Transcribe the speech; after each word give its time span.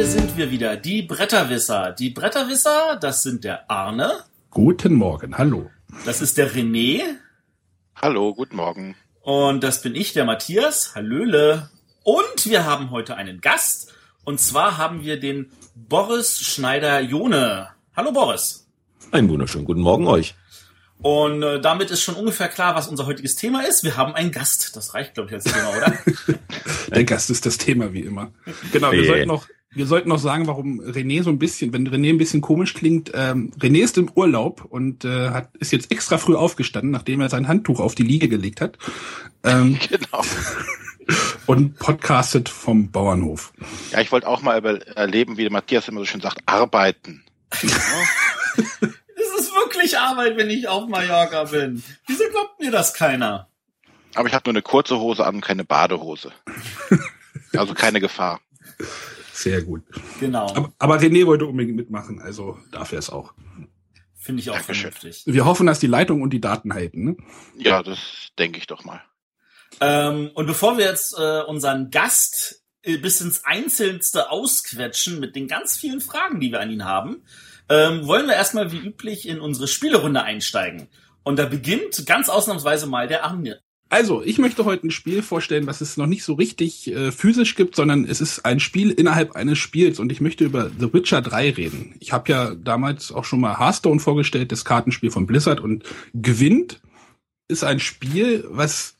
hier 0.00 0.08
sind 0.08 0.34
wir 0.38 0.50
wieder, 0.50 0.78
die 0.78 1.02
Bretterwisser. 1.02 1.92
Die 1.92 2.08
Bretterwisser, 2.08 2.96
das 2.98 3.22
sind 3.22 3.44
der 3.44 3.70
Arne. 3.70 4.24
Guten 4.48 4.94
Morgen, 4.94 5.36
hallo. 5.36 5.68
Das 6.06 6.22
ist 6.22 6.38
der 6.38 6.50
René. 6.50 7.02
Hallo, 8.00 8.34
guten 8.34 8.56
Morgen. 8.56 8.96
Und 9.20 9.62
das 9.62 9.82
bin 9.82 9.94
ich, 9.94 10.14
der 10.14 10.24
Matthias. 10.24 10.94
Hallöle. 10.94 11.68
Und 12.02 12.46
wir 12.46 12.64
haben 12.64 12.90
heute 12.90 13.16
einen 13.16 13.42
Gast. 13.42 13.92
Und 14.24 14.40
zwar 14.40 14.78
haben 14.78 15.04
wir 15.04 15.20
den 15.20 15.52
Boris 15.74 16.40
Schneider-Jone. 16.40 17.68
Hallo 17.94 18.12
Boris. 18.12 18.70
Einen 19.12 19.28
wunderschönen 19.28 19.66
guten 19.66 19.82
Morgen 19.82 20.06
euch. 20.06 20.34
Und 21.02 21.42
äh, 21.42 21.60
damit 21.60 21.90
ist 21.90 22.02
schon 22.02 22.14
ungefähr 22.14 22.48
klar, 22.48 22.74
was 22.74 22.88
unser 22.88 23.04
heutiges 23.04 23.34
Thema 23.34 23.66
ist. 23.66 23.84
Wir 23.84 23.98
haben 23.98 24.14
einen 24.14 24.32
Gast. 24.32 24.74
Das 24.76 24.94
reicht, 24.94 25.12
glaube 25.12 25.28
ich, 25.28 25.34
als 25.34 25.44
Thema, 25.44 25.68
oder? 25.76 25.92
Der 26.88 27.04
Gast 27.04 27.28
ist 27.28 27.44
das 27.44 27.58
Thema, 27.58 27.92
wie 27.92 28.00
immer. 28.00 28.32
Genau, 28.72 28.92
wir 28.92 29.02
Nee. 29.02 29.06
sollten 29.06 29.28
noch, 29.28 29.46
wir 29.72 29.86
sollten 29.86 30.08
noch 30.08 30.18
sagen, 30.18 30.48
warum 30.48 30.80
René 30.80 31.22
so 31.22 31.30
ein 31.30 31.38
bisschen, 31.38 31.72
wenn 31.72 31.86
René 31.88 32.10
ein 32.10 32.18
bisschen 32.18 32.40
komisch 32.40 32.74
klingt, 32.74 33.12
ähm, 33.14 33.52
René 33.60 33.82
ist 33.82 33.98
im 33.98 34.10
Urlaub 34.14 34.64
und 34.68 35.04
äh, 35.04 35.30
hat, 35.30 35.54
ist 35.58 35.70
jetzt 35.70 35.92
extra 35.92 36.18
früh 36.18 36.34
aufgestanden, 36.34 36.90
nachdem 36.90 37.20
er 37.20 37.28
sein 37.28 37.46
Handtuch 37.46 37.78
auf 37.78 37.94
die 37.94 38.02
Liege 38.02 38.28
gelegt 38.28 38.60
hat. 38.60 38.78
Ähm, 39.44 39.78
Genau. 39.88 40.22
und 41.46 41.78
podcastet 41.78 42.48
vom 42.48 42.90
Bauernhof. 42.90 43.52
Ja, 43.90 44.00
ich 44.00 44.12
wollte 44.12 44.28
auch 44.28 44.42
mal 44.42 44.58
über, 44.58 44.86
erleben, 44.96 45.36
wie 45.36 45.42
der 45.42 45.52
Matthias 45.52 45.88
immer 45.88 46.00
so 46.00 46.06
schön 46.06 46.20
sagt, 46.20 46.40
arbeiten. 46.46 47.24
Es 49.22 49.46
ist 49.46 49.54
wirklich 49.54 49.98
Arbeit, 49.98 50.36
wenn 50.38 50.48
ich 50.48 50.66
auf 50.66 50.88
Mallorca 50.88 51.44
bin. 51.44 51.82
Wieso 52.06 52.24
glaubt 52.30 52.58
mir 52.58 52.70
das 52.70 52.94
keiner? 52.94 53.48
Aber 54.14 54.28
ich 54.28 54.34
habe 54.34 54.48
nur 54.48 54.54
eine 54.54 54.62
kurze 54.62 54.98
Hose 54.98 55.26
an 55.26 55.36
und 55.36 55.40
keine 55.42 55.64
Badehose. 55.64 56.32
Also 57.52 57.74
keine 57.74 58.00
Gefahr. 58.00 58.40
Sehr 59.40 59.62
gut. 59.62 59.82
Genau. 60.20 60.54
Aber, 60.54 60.72
aber 60.78 60.98
René 60.98 61.24
wollte 61.24 61.46
unbedingt 61.46 61.74
mitmachen, 61.74 62.20
also 62.20 62.58
darf 62.70 62.92
er 62.92 62.98
es 62.98 63.08
auch. 63.08 63.32
Finde 64.14 64.42
ich 64.42 64.50
auch 64.50 64.56
Dankeschön. 64.56 64.92
vernünftig. 64.92 65.22
Wir 65.24 65.46
hoffen, 65.46 65.66
dass 65.66 65.78
die 65.78 65.86
Leitung 65.86 66.20
und 66.20 66.30
die 66.30 66.42
Daten 66.42 66.74
halten. 66.74 67.04
Ne? 67.04 67.16
Ja, 67.56 67.82
das 67.82 67.98
denke 68.38 68.58
ich 68.58 68.66
doch 68.66 68.84
mal. 68.84 69.00
Ähm, 69.80 70.30
und 70.34 70.44
bevor 70.44 70.76
wir 70.76 70.84
jetzt 70.84 71.18
äh, 71.18 71.40
unseren 71.40 71.90
Gast 71.90 72.62
äh, 72.82 72.98
bis 72.98 73.22
ins 73.22 73.46
Einzelnste 73.46 74.30
ausquetschen 74.30 75.20
mit 75.20 75.34
den 75.36 75.48
ganz 75.48 75.78
vielen 75.78 76.02
Fragen, 76.02 76.38
die 76.38 76.52
wir 76.52 76.60
an 76.60 76.70
ihn 76.70 76.84
haben, 76.84 77.24
ähm, 77.70 78.06
wollen 78.06 78.26
wir 78.26 78.34
erstmal 78.34 78.72
wie 78.72 78.78
üblich 78.78 79.26
in 79.26 79.40
unsere 79.40 79.68
Spielerunde 79.68 80.22
einsteigen. 80.22 80.88
Und 81.22 81.38
da 81.38 81.46
beginnt 81.46 82.04
ganz 82.04 82.28
ausnahmsweise 82.28 82.86
mal 82.88 83.08
der 83.08 83.24
Arne. 83.24 83.62
Also, 83.90 84.22
ich 84.22 84.38
möchte 84.38 84.64
heute 84.64 84.86
ein 84.86 84.92
Spiel 84.92 85.20
vorstellen, 85.20 85.66
was 85.66 85.80
es 85.80 85.96
noch 85.96 86.06
nicht 86.06 86.22
so 86.22 86.34
richtig 86.34 86.92
äh, 86.92 87.10
physisch 87.10 87.56
gibt, 87.56 87.74
sondern 87.74 88.04
es 88.04 88.20
ist 88.20 88.44
ein 88.44 88.60
Spiel 88.60 88.92
innerhalb 88.92 89.34
eines 89.34 89.58
Spiels 89.58 89.98
und 89.98 90.12
ich 90.12 90.20
möchte 90.20 90.44
über 90.44 90.70
The 90.78 90.92
Witcher 90.94 91.20
3 91.20 91.50
reden. 91.50 91.96
Ich 91.98 92.12
habe 92.12 92.30
ja 92.30 92.54
damals 92.54 93.10
auch 93.10 93.24
schon 93.24 93.40
mal 93.40 93.58
Hearthstone 93.58 93.98
vorgestellt, 93.98 94.52
das 94.52 94.64
Kartenspiel 94.64 95.10
von 95.10 95.26
Blizzard 95.26 95.60
und 95.60 95.82
gewinnt 96.14 96.80
ist 97.48 97.64
ein 97.64 97.80
Spiel, 97.80 98.44
was 98.48 98.94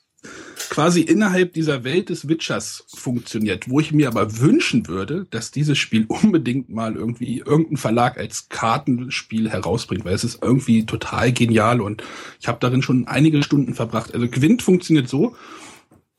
quasi 0.71 1.01
innerhalb 1.03 1.53
dieser 1.53 1.85
Welt 1.85 2.09
des 2.09 2.29
Witchers 2.29 2.85
funktioniert, 2.89 3.69
wo 3.69 3.81
ich 3.81 3.93
mir 3.93 4.09
aber 4.09 4.39
wünschen 4.39 4.87
würde, 4.87 5.27
dass 5.31 5.51
dieses 5.51 5.77
Spiel 5.77 6.07
unbedingt 6.09 6.71
mal 6.71 6.95
irgendwie 6.95 7.41
irgendein 7.41 7.77
Verlag 7.77 8.17
als 8.17 8.49
Kartenspiel 8.49 9.51
herausbringt, 9.51 10.05
weil 10.05 10.15
es 10.15 10.25
ist 10.25 10.43
irgendwie 10.43 10.87
total 10.87 11.33
genial 11.33 11.81
und 11.81 12.03
ich 12.41 12.49
habe 12.49 12.59
darin 12.61 12.83
schon 12.83 13.07
einige 13.07 13.43
Stunden 13.43 13.75
verbracht. 13.75 14.15
Also 14.15 14.29
Gwent 14.29 14.63
funktioniert 14.63 15.09
so, 15.09 15.37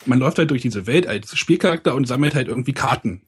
man 0.06 0.20
läuft 0.20 0.38
halt 0.38 0.52
durch 0.52 0.62
diese 0.62 0.86
Welt 0.86 1.08
als 1.08 1.36
Spielcharakter 1.36 1.96
und 1.96 2.08
sammelt 2.08 2.36
halt 2.36 2.48
irgendwie 2.48 2.74
Karten. 2.74 3.22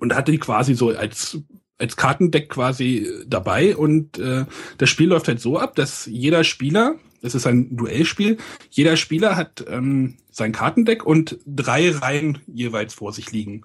Und 0.00 0.14
hat 0.14 0.26
die 0.26 0.38
quasi 0.38 0.74
so 0.74 0.90
als 0.90 1.38
als 1.78 1.96
Kartendeck 1.96 2.48
quasi 2.48 3.08
dabei 3.26 3.76
und 3.76 4.18
äh, 4.18 4.46
das 4.78 4.90
Spiel 4.90 5.08
läuft 5.08 5.28
halt 5.28 5.40
so 5.40 5.58
ab, 5.58 5.74
dass 5.74 6.06
jeder 6.06 6.44
Spieler, 6.44 6.96
das 7.24 7.34
ist 7.34 7.46
ein 7.46 7.74
Duellspiel, 7.74 8.36
jeder 8.68 8.98
Spieler 8.98 9.34
hat 9.34 9.64
ähm, 9.66 10.18
sein 10.30 10.52
Kartendeck 10.52 11.06
und 11.06 11.38
drei 11.46 11.90
Reihen 11.90 12.38
jeweils 12.46 12.92
vor 12.92 13.14
sich 13.14 13.32
liegen. 13.32 13.64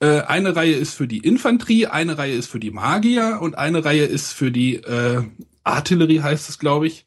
Äh, 0.00 0.22
eine 0.22 0.56
Reihe 0.56 0.72
ist 0.72 0.94
für 0.94 1.06
die 1.06 1.18
Infanterie, 1.18 1.88
eine 1.88 2.16
Reihe 2.16 2.34
ist 2.34 2.48
für 2.48 2.58
die 2.58 2.70
Magier 2.70 3.40
und 3.42 3.58
eine 3.58 3.84
Reihe 3.84 4.06
ist 4.06 4.32
für 4.32 4.50
die 4.50 4.76
äh, 4.76 5.22
Artillerie, 5.62 6.22
heißt 6.22 6.48
es, 6.48 6.58
glaube 6.58 6.86
ich. 6.86 7.04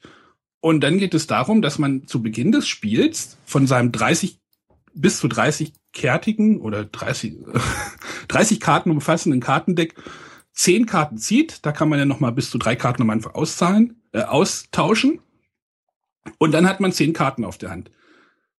Und 0.59 0.81
dann 0.81 0.99
geht 0.99 1.15
es 1.15 1.25
darum, 1.25 1.63
dass 1.63 1.79
man 1.79 2.05
zu 2.05 2.21
Beginn 2.21 2.51
des 2.51 2.67
Spiels 2.67 3.39
von 3.43 3.65
seinem 3.65 3.91
30 3.91 4.37
bis 4.93 5.17
zu 5.17 5.27
30 5.27 5.73
kärtigen 5.91 6.61
oder 6.61 6.85
30, 6.85 7.33
30 8.27 8.59
Karten 8.59 8.91
umfassenden 8.91 9.39
Kartendeck 9.39 9.95
10 10.53 10.85
Karten 10.85 11.17
zieht. 11.17 11.65
Da 11.65 11.71
kann 11.71 11.89
man 11.89 11.97
ja 11.97 12.05
noch 12.05 12.19
mal 12.19 12.31
bis 12.31 12.51
zu 12.51 12.59
drei 12.59 12.75
Karten 12.75 13.01
am 13.01 13.09
Anfang 13.09 13.33
auszahlen, 13.33 14.01
äh, 14.11 14.21
austauschen. 14.21 15.19
Und 16.37 16.51
dann 16.51 16.67
hat 16.67 16.79
man 16.79 16.91
10 16.91 17.13
Karten 17.13 17.45
auf 17.45 17.57
der 17.57 17.71
Hand. 17.71 17.91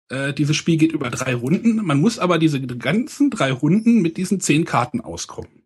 Äh, 0.08 0.32
dieses 0.34 0.56
Spiel 0.56 0.76
geht 0.76 0.92
über 0.92 1.10
drei 1.10 1.34
Runden. 1.34 1.76
Man 1.76 2.00
muss 2.00 2.18
aber 2.18 2.38
diese 2.38 2.60
ganzen 2.60 3.30
drei 3.30 3.52
Runden 3.52 4.02
mit 4.02 4.16
diesen 4.16 4.40
10 4.40 4.64
Karten 4.64 5.00
auskommen. 5.00 5.62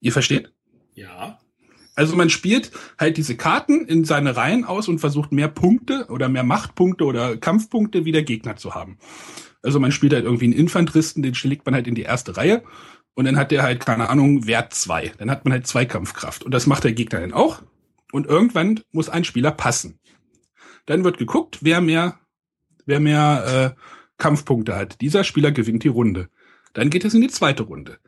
Ihr 0.00 0.12
versteht? 0.12 0.52
Ja. 0.94 1.38
Also 1.94 2.16
man 2.16 2.28
spielt 2.28 2.72
halt 2.98 3.16
diese 3.16 3.36
Karten 3.36 3.86
in 3.86 4.04
seine 4.04 4.36
Reihen 4.36 4.64
aus 4.64 4.88
und 4.88 4.98
versucht 4.98 5.32
mehr 5.32 5.48
Punkte 5.48 6.06
oder 6.08 6.28
mehr 6.28 6.42
Machtpunkte 6.42 7.04
oder 7.04 7.36
Kampfpunkte 7.36 8.04
wie 8.04 8.12
der 8.12 8.24
Gegner 8.24 8.56
zu 8.56 8.74
haben. 8.74 8.98
Also 9.62 9.80
man 9.80 9.92
spielt 9.92 10.12
halt 10.12 10.24
irgendwie 10.24 10.46
einen 10.46 10.54
Infanteristen, 10.54 11.22
den 11.22 11.34
schlägt 11.34 11.64
man 11.64 11.74
halt 11.74 11.86
in 11.86 11.94
die 11.94 12.02
erste 12.02 12.36
Reihe 12.36 12.62
und 13.14 13.26
dann 13.26 13.36
hat 13.36 13.52
der 13.52 13.62
halt, 13.62 13.86
keine 13.86 14.10
Ahnung, 14.10 14.46
Wert 14.46 14.74
zwei. 14.74 15.12
Dann 15.18 15.30
hat 15.30 15.44
man 15.44 15.52
halt 15.52 15.66
zwei 15.66 15.84
Kampfkraft 15.84 16.42
und 16.42 16.52
das 16.52 16.66
macht 16.66 16.84
der 16.84 16.92
Gegner 16.92 17.20
dann 17.20 17.32
auch. 17.32 17.62
Und 18.12 18.26
irgendwann 18.26 18.80
muss 18.92 19.08
ein 19.08 19.24
Spieler 19.24 19.52
passen. 19.52 19.98
Dann 20.86 21.04
wird 21.04 21.18
geguckt, 21.18 21.58
wer 21.62 21.80
mehr, 21.80 22.18
wer 22.86 23.00
mehr 23.00 23.74
äh, 23.76 23.80
Kampfpunkte 24.18 24.76
hat. 24.76 25.00
Dieser 25.00 25.24
Spieler 25.24 25.52
gewinnt 25.52 25.84
die 25.84 25.88
Runde. 25.88 26.28
Dann 26.72 26.90
geht 26.90 27.04
es 27.04 27.14
in 27.14 27.20
die 27.20 27.28
zweite 27.28 27.64
Runde. 27.64 27.98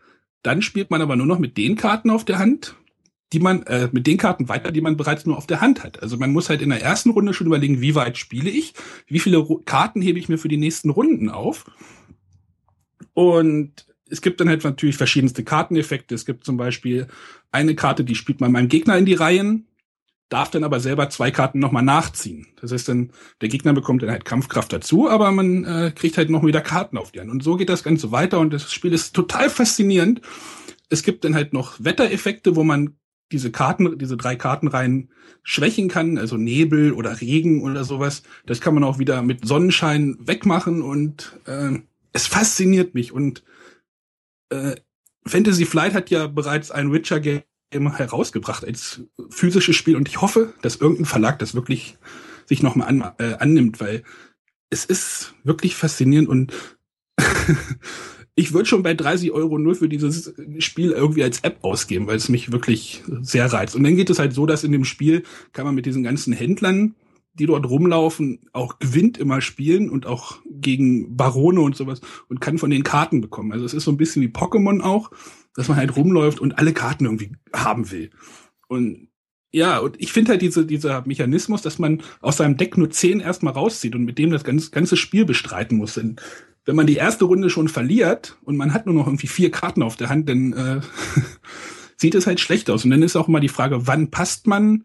Dann 0.42 0.62
spielt 0.62 0.90
man 0.90 1.02
aber 1.02 1.16
nur 1.16 1.26
noch 1.26 1.38
mit 1.38 1.56
den 1.56 1.76
Karten 1.76 2.10
auf 2.10 2.24
der 2.24 2.38
Hand, 2.38 2.76
die 3.32 3.40
man 3.40 3.62
äh, 3.64 3.88
mit 3.92 4.06
den 4.06 4.18
Karten 4.18 4.48
weiter, 4.48 4.70
die 4.70 4.80
man 4.80 4.96
bereits 4.96 5.26
nur 5.26 5.36
auf 5.36 5.46
der 5.46 5.60
Hand 5.60 5.82
hat. 5.82 6.02
Also 6.02 6.16
man 6.16 6.32
muss 6.32 6.48
halt 6.48 6.62
in 6.62 6.70
der 6.70 6.82
ersten 6.82 7.10
Runde 7.10 7.34
schon 7.34 7.46
überlegen, 7.46 7.80
wie 7.80 7.94
weit 7.94 8.18
spiele 8.18 8.50
ich, 8.50 8.74
wie 9.08 9.18
viele 9.18 9.38
Ru 9.38 9.62
Karten 9.64 10.02
hebe 10.02 10.18
ich 10.18 10.28
mir 10.28 10.38
für 10.38 10.48
die 10.48 10.56
nächsten 10.56 10.90
Runden 10.90 11.30
auf. 11.30 11.64
Und 13.14 13.86
es 14.08 14.20
gibt 14.20 14.40
dann 14.40 14.48
halt 14.48 14.62
natürlich 14.62 14.96
verschiedenste 14.96 15.42
Karteneffekte. 15.42 16.14
Es 16.14 16.26
gibt 16.26 16.44
zum 16.44 16.56
Beispiel 16.56 17.08
eine 17.50 17.74
Karte, 17.74 18.04
die 18.04 18.14
spielt 18.14 18.40
man 18.40 18.52
meinem 18.52 18.68
Gegner 18.68 18.96
in 18.96 19.06
die 19.06 19.14
Reihen, 19.14 19.66
darf 20.28 20.50
dann 20.50 20.64
aber 20.64 20.80
selber 20.80 21.08
zwei 21.08 21.30
Karten 21.30 21.58
nochmal 21.58 21.84
nachziehen. 21.84 22.48
Das 22.60 22.72
heißt 22.72 22.88
dann, 22.88 23.12
der 23.40 23.48
Gegner 23.48 23.72
bekommt 23.72 24.02
dann 24.02 24.10
halt 24.10 24.24
Kampfkraft 24.24 24.72
dazu, 24.72 25.08
aber 25.08 25.30
man 25.30 25.64
äh, 25.64 25.92
kriegt 25.94 26.18
halt 26.18 26.30
noch 26.30 26.44
wieder 26.44 26.60
Karten 26.60 26.98
auf 26.98 27.12
die 27.12 27.20
Hand. 27.20 27.30
Und 27.30 27.42
so 27.42 27.56
geht 27.56 27.68
das 27.68 27.84
Ganze 27.84 28.10
weiter 28.10 28.40
und 28.40 28.52
das 28.52 28.72
Spiel 28.72 28.92
ist 28.92 29.14
total 29.14 29.50
faszinierend. 29.50 30.20
Es 30.88 31.02
gibt 31.02 31.24
dann 31.24 31.34
halt 31.34 31.52
noch 31.52 31.76
Wettereffekte, 31.78 32.56
wo 32.56 32.64
man 32.64 32.96
diese 33.32 33.50
Karten, 33.50 33.98
diese 33.98 34.16
drei 34.16 34.36
Kartenreihen 34.36 35.10
schwächen 35.42 35.88
kann, 35.88 36.18
also 36.18 36.36
Nebel 36.36 36.92
oder 36.92 37.20
Regen 37.20 37.62
oder 37.62 37.84
sowas. 37.84 38.22
Das 38.46 38.60
kann 38.60 38.74
man 38.74 38.84
auch 38.84 38.98
wieder 38.98 39.22
mit 39.22 39.46
Sonnenschein 39.46 40.16
wegmachen 40.20 40.82
und 40.82 41.38
äh, 41.46 41.78
es 42.12 42.26
fasziniert 42.26 42.94
mich. 42.94 43.12
Und 43.12 43.44
äh, 44.50 44.76
Fantasy 45.24 45.66
Flight 45.66 45.94
hat 45.94 46.10
ja 46.10 46.26
bereits 46.26 46.70
ein 46.70 46.92
Witcher-Game 46.92 47.42
herausgebracht 47.70 48.64
als 48.64 49.02
physisches 49.28 49.76
Spiel 49.76 49.96
und 49.96 50.08
ich 50.08 50.20
hoffe, 50.20 50.54
dass 50.62 50.76
irgendein 50.76 51.04
Verlag 51.04 51.38
das 51.38 51.54
wirklich 51.54 51.98
sich 52.46 52.62
nochmal 52.62 52.88
an, 52.88 53.12
äh, 53.18 53.34
annimmt, 53.38 53.80
weil 53.80 54.02
es 54.70 54.84
ist 54.84 55.34
wirklich 55.44 55.74
faszinierend 55.74 56.28
und 56.28 56.52
ich 58.34 58.52
würde 58.52 58.66
schon 58.66 58.82
bei 58.82 58.94
30 58.94 59.32
Euro 59.32 59.58
nur 59.58 59.74
für 59.74 59.88
dieses 59.88 60.34
Spiel 60.58 60.92
irgendwie 60.92 61.24
als 61.24 61.40
App 61.40 61.58
ausgeben, 61.62 62.06
weil 62.06 62.16
es 62.16 62.28
mich 62.28 62.52
wirklich 62.52 63.02
sehr 63.22 63.52
reizt. 63.52 63.74
Und 63.74 63.84
dann 63.84 63.96
geht 63.96 64.10
es 64.10 64.18
halt 64.18 64.32
so, 64.32 64.46
dass 64.46 64.64
in 64.64 64.72
dem 64.72 64.84
Spiel 64.84 65.22
kann 65.52 65.64
man 65.64 65.74
mit 65.74 65.86
diesen 65.86 66.02
ganzen 66.02 66.32
Händlern, 66.32 66.94
die 67.34 67.46
dort 67.46 67.68
rumlaufen, 67.68 68.40
auch 68.52 68.78
gewinnt 68.78 69.18
immer 69.18 69.40
spielen 69.40 69.90
und 69.90 70.06
auch 70.06 70.38
gegen 70.46 71.16
Barone 71.16 71.60
und 71.60 71.76
sowas 71.76 72.00
und 72.28 72.40
kann 72.40 72.58
von 72.58 72.70
den 72.70 72.82
Karten 72.82 73.20
bekommen. 73.20 73.52
Also 73.52 73.64
es 73.64 73.74
ist 73.74 73.84
so 73.84 73.90
ein 73.90 73.96
bisschen 73.96 74.22
wie 74.22 74.28
Pokémon 74.28 74.82
auch, 74.82 75.10
dass 75.56 75.68
man 75.68 75.78
halt 75.78 75.96
rumläuft 75.96 76.38
und 76.38 76.58
alle 76.58 76.72
Karten 76.72 77.06
irgendwie 77.06 77.32
haben 77.52 77.90
will. 77.90 78.10
Und 78.68 79.08
ja, 79.52 79.78
und 79.78 80.00
ich 80.00 80.12
finde 80.12 80.32
halt 80.32 80.42
diese, 80.42 80.66
dieser 80.66 81.06
Mechanismus, 81.06 81.62
dass 81.62 81.78
man 81.78 82.02
aus 82.20 82.36
seinem 82.36 82.56
Deck 82.56 82.76
nur 82.76 82.90
10 82.90 83.20
erstmal 83.20 83.54
rauszieht 83.54 83.94
und 83.94 84.04
mit 84.04 84.18
dem 84.18 84.30
das 84.30 84.44
ganze, 84.44 84.70
ganze 84.70 84.96
Spiel 84.96 85.24
bestreiten 85.24 85.78
muss. 85.78 85.94
Denn 85.94 86.16
wenn 86.66 86.76
man 86.76 86.86
die 86.86 86.96
erste 86.96 87.24
Runde 87.24 87.48
schon 87.48 87.68
verliert 87.68 88.36
und 88.42 88.56
man 88.56 88.74
hat 88.74 88.86
nur 88.86 88.94
noch 88.94 89.06
irgendwie 89.06 89.28
vier 89.28 89.50
Karten 89.50 89.82
auf 89.82 89.96
der 89.96 90.10
Hand, 90.10 90.28
dann 90.28 90.52
äh, 90.52 90.80
sieht 91.96 92.14
es 92.14 92.26
halt 92.26 92.40
schlecht 92.40 92.68
aus. 92.68 92.84
Und 92.84 92.90
dann 92.90 93.02
ist 93.02 93.16
auch 93.16 93.28
immer 93.28 93.40
die 93.40 93.48
Frage, 93.48 93.86
wann 93.86 94.10
passt 94.10 94.46
man? 94.46 94.84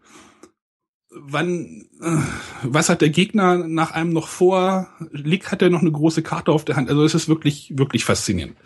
Wann, 1.10 1.86
äh, 2.00 2.16
was 2.62 2.88
hat 2.88 3.02
der 3.02 3.10
Gegner 3.10 3.66
nach 3.68 3.90
einem 3.90 4.14
noch 4.14 4.28
vor? 4.28 4.88
Liegt, 5.10 5.52
hat 5.52 5.60
er 5.60 5.68
noch 5.68 5.82
eine 5.82 5.92
große 5.92 6.22
Karte 6.22 6.52
auf 6.52 6.64
der 6.64 6.76
Hand? 6.76 6.88
Also 6.88 7.04
es 7.04 7.14
ist 7.14 7.28
wirklich, 7.28 7.74
wirklich 7.76 8.04
faszinierend. 8.06 8.56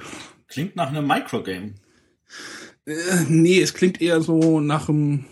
Klingt 0.47 0.76
nach 0.76 0.91
einem 0.91 1.06
Microgame. 1.06 1.75
Äh, 2.87 2.94
nee, 3.28 3.61
es 3.61 3.75
klingt 3.75 4.00
eher 4.00 4.20
so 4.20 4.61
nach 4.61 4.88
einem. 4.88 5.25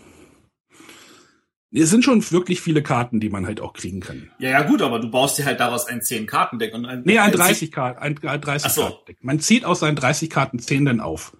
Es 1.71 1.89
sind 1.89 2.05
schon 2.05 2.23
wirklich 2.31 2.61
viele 2.61 2.81
Karten, 2.81 3.19
die 3.19 3.29
man 3.29 3.45
halt 3.45 3.59
auch 3.59 3.73
kriegen 3.73 3.99
kann. 3.99 4.31
Ja, 4.39 4.49
ja, 4.49 4.61
gut, 4.61 4.81
aber 4.81 4.99
du 4.99 5.11
baust 5.11 5.37
dir 5.37 5.45
halt 5.45 5.59
daraus 5.59 5.87
ein 5.87 5.99
10-Karten-Deck 5.99 6.73
und 6.73 6.85
ein. 6.85 7.03
Nee, 7.03 7.19
ein 7.19 7.33
30 7.33 7.71
Karten, 7.71 7.99
ein 7.99 8.15
30 8.15 8.71
so. 8.71 9.03
Man 9.21 9.39
zieht 9.41 9.65
aus 9.65 9.81
seinen 9.81 9.97
30 9.97 10.29
Karten 10.29 10.59
10 10.59 10.85
dann 10.85 11.01
auf. 11.01 11.35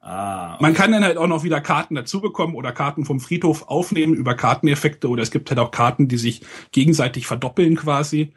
Ah, 0.00 0.54
okay. 0.54 0.62
Man 0.62 0.74
kann 0.74 0.92
dann 0.92 1.04
halt 1.04 1.16
auch 1.16 1.26
noch 1.26 1.42
wieder 1.42 1.60
Karten 1.60 1.94
dazu 1.94 2.20
bekommen 2.20 2.54
oder 2.54 2.72
Karten 2.72 3.04
vom 3.04 3.20
Friedhof 3.20 3.68
aufnehmen 3.68 4.14
über 4.14 4.34
Karteneffekte 4.34 5.08
oder 5.08 5.22
es 5.22 5.30
gibt 5.30 5.50
halt 5.50 5.58
auch 5.58 5.70
Karten, 5.70 6.08
die 6.08 6.18
sich 6.18 6.42
gegenseitig 6.72 7.26
verdoppeln 7.26 7.76
quasi. 7.76 8.32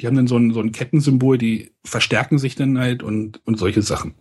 Die 0.00 0.06
haben 0.06 0.16
dann 0.16 0.28
so 0.28 0.36
ein, 0.38 0.52
so 0.52 0.60
ein 0.60 0.72
Kettensymbol, 0.72 1.36
die 1.36 1.72
verstärken 1.84 2.38
sich 2.38 2.54
dann 2.54 2.78
halt 2.78 3.02
und, 3.02 3.42
und 3.44 3.58
solche 3.58 3.82
Sachen. 3.82 4.14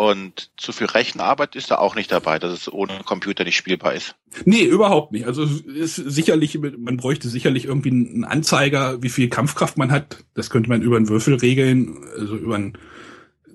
Und 0.00 0.50
zu 0.56 0.72
viel 0.72 0.86
Rechenarbeit 0.86 1.54
ist 1.56 1.70
da 1.70 1.76
auch 1.76 1.94
nicht 1.94 2.10
dabei, 2.10 2.38
dass 2.38 2.54
es 2.54 2.72
ohne 2.72 3.00
Computer 3.04 3.44
nicht 3.44 3.58
spielbar 3.58 3.92
ist. 3.92 4.14
Nee, 4.46 4.62
überhaupt 4.64 5.12
nicht. 5.12 5.26
Also 5.26 5.42
ist 5.42 5.96
sicherlich, 5.96 6.58
man 6.58 6.96
bräuchte 6.96 7.28
sicherlich 7.28 7.66
irgendwie 7.66 7.90
einen 7.90 8.24
Anzeiger, 8.24 9.02
wie 9.02 9.10
viel 9.10 9.28
Kampfkraft 9.28 9.76
man 9.76 9.92
hat. 9.92 10.24
Das 10.32 10.48
könnte 10.48 10.70
man 10.70 10.80
über 10.80 10.96
einen 10.96 11.10
Würfel 11.10 11.34
regeln, 11.34 11.98
also 12.18 12.34
über 12.34 12.54
einen 12.54 12.78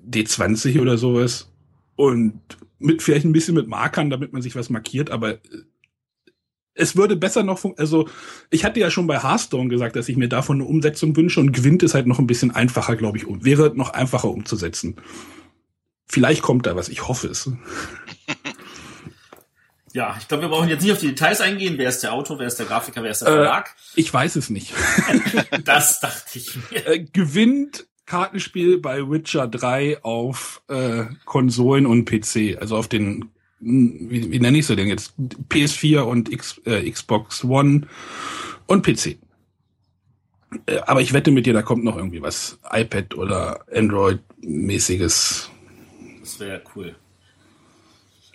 D20 0.08 0.80
oder 0.80 0.98
sowas. 0.98 1.50
Und 1.96 2.40
mit 2.78 3.02
vielleicht 3.02 3.24
ein 3.24 3.32
bisschen 3.32 3.56
mit 3.56 3.66
Markern, 3.66 4.08
damit 4.08 4.32
man 4.32 4.40
sich 4.40 4.54
was 4.54 4.70
markiert, 4.70 5.10
aber 5.10 5.32
äh, 5.32 5.38
es 6.74 6.94
würde 6.94 7.16
besser 7.16 7.42
noch, 7.42 7.58
fun- 7.58 7.74
also 7.76 8.08
ich 8.50 8.64
hatte 8.64 8.78
ja 8.78 8.92
schon 8.92 9.08
bei 9.08 9.18
Hearthstone 9.20 9.68
gesagt, 9.68 9.96
dass 9.96 10.08
ich 10.08 10.16
mir 10.16 10.28
davon 10.28 10.58
eine 10.58 10.68
Umsetzung 10.68 11.16
wünsche 11.16 11.40
und 11.40 11.50
Gwent 11.52 11.82
ist 11.82 11.94
halt 11.94 12.06
noch 12.06 12.20
ein 12.20 12.28
bisschen 12.28 12.52
einfacher, 12.52 12.94
glaube 12.94 13.18
ich, 13.18 13.26
um, 13.26 13.44
wäre 13.44 13.72
noch 13.74 13.90
einfacher 13.90 14.28
umzusetzen. 14.30 14.94
Vielleicht 16.06 16.42
kommt 16.42 16.66
da 16.66 16.76
was, 16.76 16.88
ich 16.88 17.06
hoffe 17.08 17.28
es. 17.28 17.50
Ja, 19.92 20.16
ich 20.20 20.28
glaube, 20.28 20.42
wir 20.42 20.48
brauchen 20.50 20.68
jetzt 20.68 20.82
nicht 20.82 20.92
auf 20.92 20.98
die 21.00 21.08
Details 21.08 21.40
eingehen. 21.40 21.78
Wer 21.78 21.88
ist 21.88 22.02
der 22.02 22.12
Autor, 22.12 22.38
wer 22.38 22.46
ist 22.46 22.58
der 22.58 22.66
Grafiker, 22.66 23.02
wer 23.02 23.10
ist 23.12 23.20
der 23.22 23.28
Äh. 23.28 23.32
Verlag? 23.32 23.74
Ich 23.94 24.12
weiß 24.12 24.36
es 24.36 24.50
nicht. 24.50 24.72
Das 25.64 26.00
dachte 26.00 26.38
ich 26.38 26.54
mir. 26.70 26.86
äh, 26.86 27.04
gewinnt 27.12 27.86
Kartenspiel 28.04 28.78
bei 28.78 29.08
Witcher 29.10 29.48
3 29.48 30.04
auf 30.04 30.62
äh, 30.68 31.06
Konsolen 31.24 31.86
und 31.86 32.04
PC, 32.04 32.58
also 32.60 32.76
auf 32.76 32.88
den 32.88 33.30
hm, 33.60 34.10
wie, 34.10 34.30
wie 34.30 34.38
nenne 34.38 34.58
ich 34.58 34.66
sie 34.66 34.76
denn 34.76 34.86
jetzt? 34.88 35.14
PS4 35.48 36.00
und 36.00 36.30
X, 36.30 36.60
äh, 36.66 36.88
Xbox 36.90 37.42
One 37.42 37.88
und 38.66 38.84
PC. 38.86 39.16
Äh, 40.66 40.78
aber 40.86 41.00
ich 41.00 41.12
wette 41.14 41.30
mit 41.30 41.46
dir, 41.46 41.54
da 41.54 41.62
kommt 41.62 41.84
noch 41.84 41.96
irgendwie 41.96 42.20
was 42.22 42.58
iPad 42.70 43.14
oder 43.14 43.64
Android-mäßiges. 43.74 45.50
Das 46.36 46.46
wäre 46.46 46.62
cool. 46.74 46.94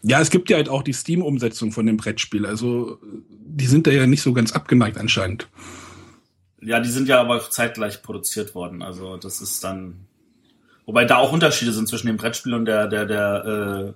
Ja, 0.02 0.20
es 0.20 0.32
gibt 0.32 0.50
ja 0.50 0.58
halt 0.58 0.70
auch 0.70 0.82
die 0.82 0.94
Steam-Umsetzung 0.94 1.72
von 1.72 1.86
dem 1.86 1.98
Brettspiel, 1.98 2.48
also 2.48 2.98
die 3.30 3.68
sind 3.68 3.86
da 3.86 3.92
ja 3.92 4.08
nicht 4.08 4.24
so 4.24 4.34
ganz 4.34 4.52
abgeneigt 4.54 4.98
anscheinend. 4.98 5.48
Ja, 6.62 6.80
die 6.80 6.90
sind 6.90 7.08
ja 7.08 7.20
aber 7.20 7.36
auch 7.36 7.50
zeitgleich 7.50 8.02
produziert 8.02 8.56
worden. 8.56 8.82
Also 8.82 9.18
das 9.18 9.42
ist 9.42 9.64
dann. 9.64 10.08
Wobei 10.86 11.06
da 11.06 11.18
auch 11.18 11.32
Unterschiede 11.32 11.72
sind 11.74 11.88
zwischen 11.88 12.08
dem 12.08 12.18
Brettspiel 12.18 12.56
und 12.56 12.66
der, 12.66 12.88
der, 12.88 13.06
der 13.06 13.94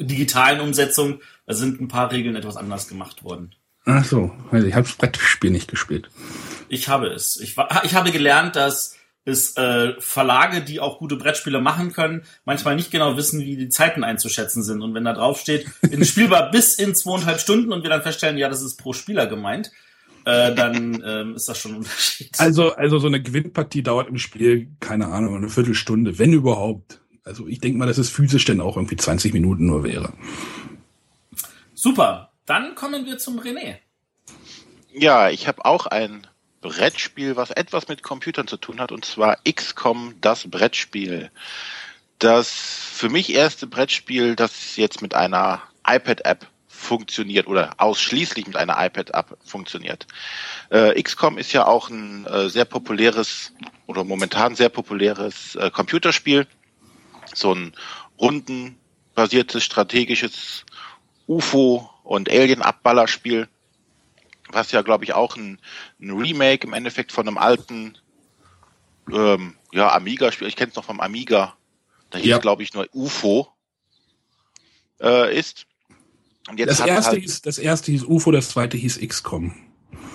äh, 0.00 0.04
digitalen 0.04 0.60
Umsetzung. 0.60 1.20
Da 1.46 1.54
sind 1.54 1.80
ein 1.80 1.88
paar 1.88 2.10
Regeln 2.10 2.34
etwas 2.34 2.56
anders 2.56 2.88
gemacht 2.88 3.22
worden. 3.22 3.54
Ach 3.84 4.04
so, 4.04 4.32
also 4.50 4.66
ich 4.66 4.74
habe 4.74 4.82
das 4.82 4.96
Brettspiel 4.96 5.52
nicht 5.52 5.70
gespielt. 5.70 6.10
Ich 6.68 6.88
habe 6.88 7.06
es. 7.06 7.40
Ich, 7.40 7.56
war, 7.56 7.84
ich 7.84 7.94
habe 7.94 8.10
gelernt, 8.10 8.56
dass 8.56 8.96
es 9.26 9.56
äh, 9.56 9.94
Verlage, 9.98 10.62
die 10.62 10.80
auch 10.80 10.98
gute 10.98 11.16
Brettspiele 11.16 11.60
machen 11.60 11.92
können, 11.92 12.22
manchmal 12.44 12.76
nicht 12.76 12.90
genau 12.90 13.16
wissen, 13.16 13.40
wie 13.40 13.56
die 13.56 13.68
Zeiten 13.68 14.04
einzuschätzen 14.04 14.62
sind. 14.62 14.82
Und 14.82 14.94
wenn 14.94 15.04
da 15.04 15.12
drauf 15.12 15.40
steht, 15.40 15.66
in 15.90 16.04
spielbar 16.06 16.50
bis 16.50 16.76
in 16.76 16.94
zweieinhalb 16.94 17.40
Stunden 17.40 17.72
und 17.72 17.82
wir 17.82 17.90
dann 17.90 18.02
feststellen, 18.02 18.38
ja, 18.38 18.48
das 18.48 18.62
ist 18.62 18.76
pro 18.76 18.92
Spieler 18.92 19.26
gemeint, 19.26 19.72
äh, 20.24 20.54
dann 20.54 21.02
ähm, 21.04 21.34
ist 21.34 21.48
das 21.48 21.58
schon 21.58 21.72
ein 21.72 21.76
Unterschied. 21.78 22.30
Also, 22.38 22.74
also 22.74 22.98
so 22.98 23.08
eine 23.08 23.20
Gewinnpartie 23.20 23.82
dauert 23.82 24.08
im 24.08 24.18
Spiel, 24.18 24.68
keine 24.80 25.08
Ahnung, 25.08 25.36
eine 25.36 25.48
Viertelstunde, 25.48 26.18
wenn 26.18 26.32
überhaupt. 26.32 27.00
Also 27.24 27.48
ich 27.48 27.58
denke 27.58 27.78
mal, 27.78 27.86
dass 27.86 27.98
es 27.98 28.08
physisch 28.08 28.44
dann 28.44 28.60
auch 28.60 28.76
irgendwie 28.76 28.96
20 28.96 29.34
Minuten 29.34 29.66
nur 29.66 29.82
wäre. 29.82 30.12
Super. 31.74 32.32
Dann 32.46 32.76
kommen 32.76 33.06
wir 33.06 33.18
zum 33.18 33.40
René. 33.40 33.78
Ja, 34.92 35.30
ich 35.30 35.48
habe 35.48 35.64
auch 35.64 35.86
ein 35.86 36.26
Brettspiel, 36.66 37.36
was 37.36 37.50
etwas 37.52 37.86
mit 37.86 38.02
Computern 38.02 38.48
zu 38.48 38.56
tun 38.56 38.80
hat, 38.80 38.90
und 38.90 39.04
zwar 39.04 39.38
XCOM, 39.48 40.14
das 40.20 40.50
Brettspiel. 40.50 41.30
Das 42.18 42.50
für 42.50 43.08
mich 43.08 43.32
erste 43.32 43.68
Brettspiel, 43.68 44.34
das 44.34 44.74
jetzt 44.76 45.00
mit 45.00 45.14
einer 45.14 45.62
iPad-App 45.86 46.48
funktioniert 46.66 47.46
oder 47.46 47.74
ausschließlich 47.78 48.48
mit 48.48 48.56
einer 48.56 48.84
iPad-App 48.84 49.38
funktioniert. 49.44 50.08
Äh, 50.70 51.00
XCOM 51.00 51.38
ist 51.38 51.52
ja 51.52 51.66
auch 51.66 51.88
ein 51.88 52.26
äh, 52.26 52.50
sehr 52.50 52.64
populäres 52.64 53.52
oder 53.86 54.02
momentan 54.02 54.56
sehr 54.56 54.68
populäres 54.68 55.54
äh, 55.54 55.70
Computerspiel. 55.70 56.48
So 57.32 57.54
ein 57.54 57.74
rundenbasiertes 58.18 59.62
strategisches 59.62 60.64
UFO- 61.28 61.88
und 62.02 62.28
Alien-Abballerspiel 62.28 63.48
was 64.50 64.72
ja, 64.72 64.82
glaube 64.82 65.04
ich, 65.04 65.12
auch 65.14 65.36
ein, 65.36 65.60
ein, 66.00 66.10
Remake 66.10 66.66
im 66.66 66.72
Endeffekt 66.72 67.12
von 67.12 67.26
einem 67.26 67.38
alten 67.38 67.98
ähm, 69.12 69.54
ja, 69.72 69.92
Amiga-Spiel, 69.92 70.48
ich 70.48 70.56
kenne 70.56 70.70
es 70.70 70.76
noch 70.76 70.84
vom 70.84 71.00
Amiga, 71.00 71.56
da 72.10 72.18
hieß, 72.18 72.28
Ja. 72.28 72.38
glaube 72.38 72.62
ich, 72.62 72.74
nur 72.74 72.88
UFO 72.92 73.48
äh, 75.00 75.36
ist. 75.36 75.66
Und 76.48 76.58
jetzt 76.58 76.80
Das 76.80 76.86
erste, 76.86 77.10
halt, 77.12 77.22
hieß, 77.22 77.42
das 77.42 77.58
erste 77.58 77.90
hieß 77.92 78.04
UFO, 78.04 78.30
das 78.30 78.50
zweite 78.50 78.76
hieß 78.76 79.00
XCOM. 79.00 79.54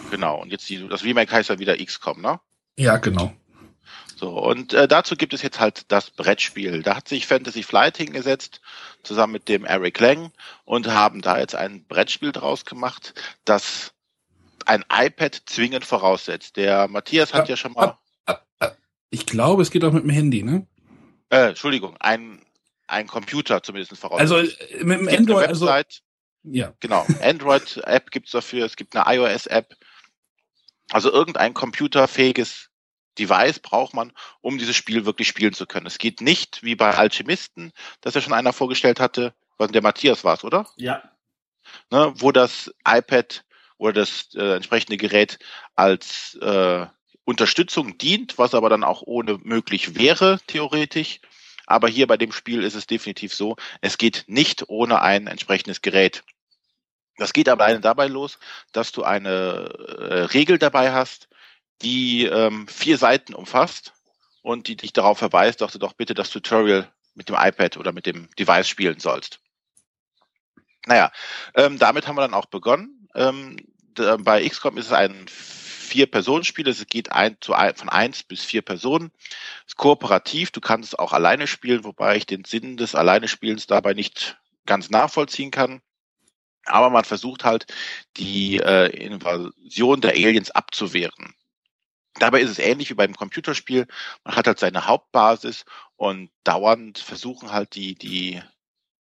genau, 0.10 0.42
und 0.42 0.51
jetzt 0.51 0.68
die, 0.69 0.88
das 0.88 1.04
Remake 1.04 1.31
heißt 1.31 1.50
ja 1.50 1.60
wieder 1.60 1.77
XCOM, 1.77 2.22
ne? 2.22 2.39
Ja, 2.77 2.98
genau. 2.98 3.34
So, 4.16 4.30
und 4.30 4.74
äh, 4.74 4.88
dazu 4.88 5.16
gibt 5.16 5.34
es 5.34 5.42
jetzt 5.42 5.60
halt 5.60 5.86
das 5.92 6.12
Brettspiel. 6.12 6.84
Da 6.84 6.95
hat 6.95 7.07
sich 7.07 7.25
Fantasy 7.25 7.63
Flight 7.63 7.98
hingesetzt, 7.98 8.62
zusammen 9.01 9.34
mit 9.34 9.50
dem 9.50 9.66
Eric 9.66 10.00
Lang, 10.00 10.31
und 10.63 10.88
haben 10.88 11.22
da 11.22 11.39
jetzt 11.39 11.56
ein 11.56 11.86
Brettspiel 11.86 12.31
draus 12.31 12.63
gemacht, 12.63 13.15
das 13.46 13.94
ein 14.68 14.84
iPad 14.91 15.41
zwingend 15.46 15.86
voraussetzt. 15.86 16.58
Der 16.58 16.88
Matthias 16.88 17.34
hat 17.34 17.50
ja, 17.50 17.56
schon 17.56 17.74
mal, 17.74 17.98
Ich 19.10 19.25
glaube, 19.25 19.62
es 19.62 19.72
geht 19.72 19.84
auch 19.84 19.91
mit 19.91 20.03
dem 20.03 20.10
Handy, 20.10 20.44
ne? 20.44 20.68
äh, 21.32 21.50
Entschuldigung, 21.50 21.98
ein, 22.00 22.46
ein 22.88 23.08
Computer 23.08 23.63
zumindest 23.63 23.98
voraussetzt. 23.98 24.32
Also 24.32 24.51
äh, 24.75 24.84
mit 24.84 25.00
dem 25.00 25.08
es 25.08 25.18
gibt 25.18 25.30
eine 25.30 25.38
Android, 25.48 25.50
also 25.50 25.70
ja. 26.44 26.74
genau, 26.80 27.06
Android-App 27.22 28.12
gibt's 28.12 28.32
dafür, 28.32 28.65
es 28.65 28.75
gibt 28.75 28.96
eine 28.96 29.18
iOS-App. 29.18 29.75
Also 30.91 31.12
irgendein 31.12 31.53
computerfähiges 31.53 32.70
Device 33.18 33.60
braucht 33.60 33.94
man, 33.94 34.12
um 34.41 34.58
dieses 34.58 34.75
Spiel 34.75 35.06
wirklich 35.06 35.27
spielen 35.27 35.53
zu 35.53 35.65
können. 35.65 35.86
Es 35.86 35.98
geht 35.98 36.22
nicht 36.22 36.63
wie 36.63 36.75
bei 36.75 36.94
Alchemisten, 36.96 37.72
das 38.01 38.13
ja 38.13 38.22
schon 38.22 38.34
einer 38.34 38.53
vorgestellt 38.53 39.00
hatte, 39.00 39.34
was 39.58 39.72
der 39.72 39.82
Matthias 39.82 40.24
war 40.24 40.44
oder? 40.44 40.68
Ja. 40.75 41.01
Ne, 41.91 42.13
wo 42.18 42.32
das 42.32 42.74
iPad 42.86 43.46
oder 43.81 43.93
das 43.93 44.29
äh, 44.35 44.55
entsprechende 44.55 44.97
Gerät 44.97 45.39
als 45.75 46.35
äh, 46.35 46.85
Unterstützung 47.23 47.97
dient, 47.97 48.38
was 48.38 48.53
aber 48.53 48.69
dann 48.69 48.83
auch 48.83 49.01
ohne 49.01 49.39
möglich 49.41 49.95
wäre, 49.95 50.39
theoretisch. 50.45 51.19
Aber 51.65 51.88
hier 51.88 52.05
bei 52.05 52.15
dem 52.15 52.31
Spiel 52.31 52.63
ist 52.63 52.75
es 52.75 52.85
definitiv 52.85 53.33
so, 53.33 53.55
es 53.81 53.97
geht 53.97 54.25
nicht 54.27 54.69
ohne 54.69 55.01
ein 55.01 55.25
entsprechendes 55.25 55.81
Gerät. 55.81 56.23
Das 57.17 57.33
geht 57.33 57.50
aber 57.50 57.79
dabei 57.79 58.05
los, 58.05 58.38
dass 58.71 58.91
du 58.91 59.03
eine 59.03 59.29
äh, 59.29 60.23
Regel 60.25 60.59
dabei 60.59 60.91
hast, 60.91 61.27
die 61.81 62.25
ähm, 62.25 62.67
vier 62.67 63.00
Seiten 63.00 63.33
umfasst 63.33 63.93
und 64.43 64.67
die 64.67 64.75
dich 64.75 64.93
darauf 64.93 65.17
verweist, 65.17 65.59
dass 65.59 65.73
du 65.73 65.79
doch 65.79 65.93
bitte 65.93 66.13
das 66.13 66.29
Tutorial 66.29 66.91
mit 67.15 67.29
dem 67.29 67.35
iPad 67.35 67.77
oder 67.77 67.93
mit 67.93 68.05
dem 68.05 68.29
Device 68.38 68.69
spielen 68.69 69.00
sollst. 69.00 69.39
Naja, 70.85 71.11
ähm, 71.55 71.79
damit 71.79 72.07
haben 72.07 72.15
wir 72.15 72.21
dann 72.21 72.35
auch 72.35 72.45
begonnen. 72.45 73.01
Ähm, 73.15 73.57
bei 73.95 74.48
XCOM 74.48 74.77
ist 74.77 74.88
es 74.88 74.93
ein 74.93 75.27
Vier-Personen-Spiel. 75.27 76.67
Es 76.67 76.86
geht 76.88 77.12
ein, 77.12 77.38
zu 77.41 77.53
ein, 77.53 77.75
von 77.75 77.89
eins 77.89 78.24
bis 78.24 78.43
vier 78.43 78.62
Personen. 78.62 79.12
Es 79.65 79.74
ist 79.74 79.77
kooperativ. 79.77 80.51
Du 80.51 80.62
kannst 80.62 80.93
es 80.93 81.00
auch 81.00 81.12
alleine 81.12 81.48
spielen, 81.48 81.83
wobei 81.83 82.15
ich 82.15 82.25
den 82.25 82.45
Sinn 82.45 82.77
des 82.77 82.95
Alleine-Spielens 82.95 83.67
dabei 83.67 83.93
nicht 83.93 84.38
ganz 84.65 84.89
nachvollziehen 84.89 85.51
kann. 85.51 85.81
Aber 86.65 86.89
man 86.89 87.03
versucht 87.03 87.43
halt, 87.43 87.65
die 88.17 88.57
äh, 88.57 88.88
Invasion 88.88 90.00
der 90.00 90.12
Aliens 90.12 90.51
abzuwehren. 90.51 91.33
Dabei 92.15 92.41
ist 92.41 92.51
es 92.51 92.60
ähnlich 92.60 92.89
wie 92.89 92.95
beim 92.95 93.15
Computerspiel. 93.15 93.88
Man 94.24 94.36
hat 94.36 94.48
halt 94.48 94.60
seine 94.60 94.86
Hauptbasis 94.86 95.65
und 95.95 96.29
dauernd 96.43 97.00
versuchen 97.00 97.51
halt 97.51 97.75
die, 97.75 97.95
die 97.95 98.41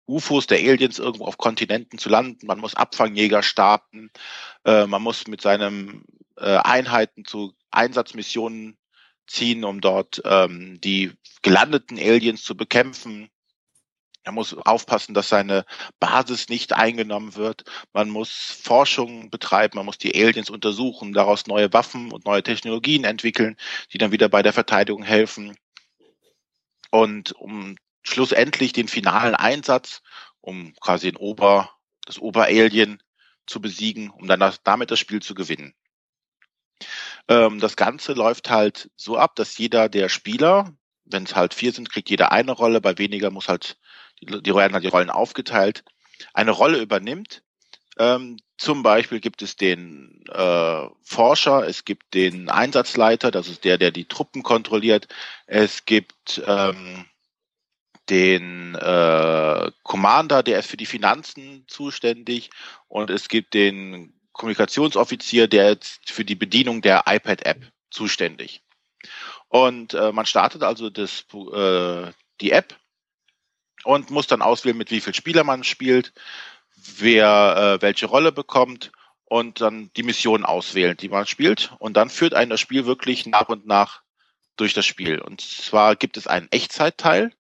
UFOs 0.08 0.48
der 0.48 0.60
Aliens 0.60 1.00
irgendwo 1.00 1.26
auf 1.26 1.38
Kontinenten 1.38 1.98
zu 1.98 2.10
landen. 2.10 2.46
Man 2.48 2.60
muss 2.60 2.76
Abfangjäger 2.76 3.44
starten. 3.44 4.12
Äh, 4.64 4.86
man 4.86 5.02
muss 5.02 5.28
mit 5.28 5.42
seinen 5.42 6.04
äh, 6.38 6.58
Einheiten 6.58 7.26
zu 7.26 7.54
Einsatzmissionen 7.72 8.78
ziehen, 9.28 9.64
um 9.64 9.82
dort 9.82 10.22
ähm, 10.26 10.80
die 10.82 11.12
gelandeten 11.42 11.98
Aliens 11.98 12.44
zu 12.44 12.56
bekämpfen. 12.56 13.30
Er 14.24 14.32
muss 14.32 14.56
aufpassen, 14.56 15.14
dass 15.14 15.30
seine 15.30 15.66
Basis 16.00 16.50
nicht 16.50 16.74
eingenommen 16.74 17.36
wird. 17.36 17.64
Man 17.94 18.10
muss 18.10 18.32
Forschung 18.32 19.30
betreiben, 19.30 19.78
man 19.78 19.86
muss 19.86 20.00
die 20.00 20.16
Aliens 20.16 20.50
untersuchen, 20.50 21.14
daraus 21.14 21.46
neue 21.46 21.72
Waffen 21.74 22.12
und 22.12 22.26
neue 22.26 22.42
Technologien 22.42 23.04
entwickeln, 23.04 23.56
die 23.94 24.00
dann 24.00 24.12
wieder 24.12 24.28
bei 24.28 24.42
der 24.42 24.54
Verteidigung 24.54 25.04
helfen. 25.04 25.56
Und 26.90 27.34
um 27.34 27.76
schlussendlich 28.06 28.72
den 28.72 28.88
finalen 28.88 29.36
Einsatz, 29.36 30.02
um 30.42 30.74
quasi 30.80 31.12
den 31.12 31.18
Ober, 31.18 31.72
das 32.06 32.20
Oberalien 32.20 33.02
zu 33.48 33.60
besiegen, 33.60 34.10
um 34.10 34.28
dann 34.28 34.40
das, 34.40 34.62
damit 34.64 34.92
das 34.92 35.00
Spiel 35.00 35.22
zu 35.22 35.36
gewinnen. 35.36 35.74
Ähm, 37.28 37.60
das 37.60 37.76
Ganze 37.76 38.14
läuft 38.14 38.50
halt 38.50 38.92
so 38.96 39.18
ab, 39.18 39.36
dass 39.36 39.58
jeder 39.58 39.90
der 39.90 40.10
Spieler, 40.10 40.74
wenn 41.06 41.24
es 41.24 41.36
halt 41.36 41.54
vier 41.54 41.72
sind, 41.72 41.90
kriegt 41.90 42.10
jeder 42.10 42.32
eine 42.32 42.52
Rolle, 42.52 42.82
bei 42.82 42.98
weniger 42.98 43.32
muss 43.32 43.50
halt, 43.50 43.78
die, 44.22 44.56
werden 44.56 44.74
halt 44.74 44.84
die 44.84 44.90
Rollen 44.90 45.10
aufgeteilt, 45.10 45.84
eine 46.34 46.52
Rolle 46.52 46.80
übernimmt. 46.80 47.44
Ähm, 47.98 48.38
zum 48.58 48.84
Beispiel 48.84 49.20
gibt 49.20 49.42
es 49.42 49.56
den 49.56 50.24
äh, 50.32 50.88
Forscher, 51.02 51.68
es 51.68 51.86
gibt 51.86 52.14
den 52.14 52.50
Einsatzleiter, 52.50 53.32
das 53.32 53.48
ist 53.48 53.64
der, 53.64 53.78
der 53.78 53.92
die 53.92 54.06
Truppen 54.06 54.44
kontrolliert. 54.44 55.08
Es 55.46 55.86
gibt 55.86 56.42
ähm, 56.46 57.06
den 58.10 58.76
äh, 58.76 59.72
Commander, 59.84 60.44
der 60.44 60.60
ist 60.60 60.70
für 60.70 60.78
die 60.78 60.86
Finanzen 60.86 61.66
zuständig 61.68 62.50
und 62.88 63.10
es 63.10 63.28
gibt 63.28 63.54
den 63.54 64.14
Kommunikationsoffizier, 64.32 65.48
der 65.48 65.72
ist 65.80 66.12
für 66.12 66.26
die 66.26 66.36
Bedienung 66.36 66.82
der 66.82 67.04
iPad-App 67.08 67.72
zuständig. 67.90 68.62
Und 69.48 69.94
äh, 69.94 70.12
man 70.12 70.26
startet 70.26 70.64
also 70.64 70.90
das, 70.90 71.26
äh, 71.34 72.12
die 72.42 72.52
App 72.52 72.76
und 73.84 74.10
muss 74.10 74.28
dann 74.28 74.42
auswählen, 74.42 74.78
mit 74.78 74.92
wie 74.92 75.00
viel 75.00 75.14
Spieler 75.14 75.44
man 75.44 75.64
spielt, 75.64 76.14
wer 76.76 77.78
äh, 77.78 77.82
welche 77.82 78.08
Rolle 78.08 78.32
bekommt 78.32 78.92
und 79.24 79.62
dann 79.62 79.92
die 79.96 80.04
Mission 80.04 80.44
auswählen, 80.46 80.98
die 80.98 81.10
man 81.10 81.26
spielt. 81.26 81.72
Und 81.80 81.96
dann 81.96 82.10
führt 82.10 82.34
einen 82.34 82.50
das 82.50 82.60
Spiel 82.60 82.86
wirklich 82.86 83.26
nach 83.26 83.50
und 83.50 83.66
nach 83.66 84.02
durch 84.58 84.74
das 84.74 84.86
Spiel. 84.86 85.20
Und 85.20 85.42
zwar 85.42 85.96
gibt 85.96 86.18
es 86.18 86.28
einen 86.28 86.48
Echtzeitteil, 86.52 87.32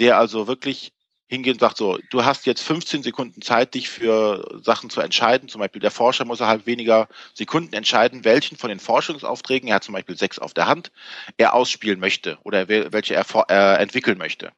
der 0.00 0.18
also 0.18 0.46
wirklich 0.46 0.92
hingeht 1.28 1.54
und 1.54 1.60
sagt 1.60 1.76
so, 1.76 1.96
du 2.10 2.24
hast 2.24 2.44
jetzt 2.44 2.62
15 2.62 3.04
Sekunden 3.04 3.40
Zeit, 3.40 3.74
dich 3.74 3.88
für 3.88 4.60
Sachen 4.64 4.90
zu 4.90 5.00
entscheiden. 5.00 5.48
Zum 5.48 5.60
Beispiel 5.60 5.80
der 5.80 5.92
Forscher 5.92 6.24
muss 6.24 6.40
er 6.40 6.48
halt 6.48 6.66
weniger 6.66 7.08
Sekunden 7.34 7.72
entscheiden, 7.72 8.24
welchen 8.24 8.56
von 8.56 8.68
den 8.68 8.80
Forschungsaufträgen, 8.80 9.68
er 9.68 9.76
hat 9.76 9.84
zum 9.84 9.94
Beispiel 9.94 10.18
sechs 10.18 10.40
auf 10.40 10.54
der 10.54 10.66
Hand, 10.66 10.90
er 11.36 11.54
ausspielen 11.54 12.00
möchte 12.00 12.38
oder 12.42 12.68
welche 12.68 13.14
er 13.14 13.24
äh, 13.48 13.80
entwickeln 13.80 14.18
möchte. 14.18 14.50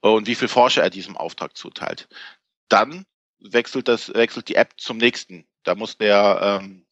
Und 0.00 0.26
wie 0.26 0.34
viel 0.34 0.48
Forscher 0.48 0.82
er 0.82 0.90
diesem 0.90 1.16
Auftrag 1.16 1.56
zuteilt. 1.56 2.08
Dann 2.68 3.06
wechselt 3.38 3.88
das, 3.88 4.12
wechselt 4.12 4.48
die 4.48 4.56
App 4.56 4.74
zum 4.76 4.98
nächsten. 4.98 5.46
Da 5.62 5.74
muss 5.74 5.96
der 5.96 6.60
ähm, 6.62 6.84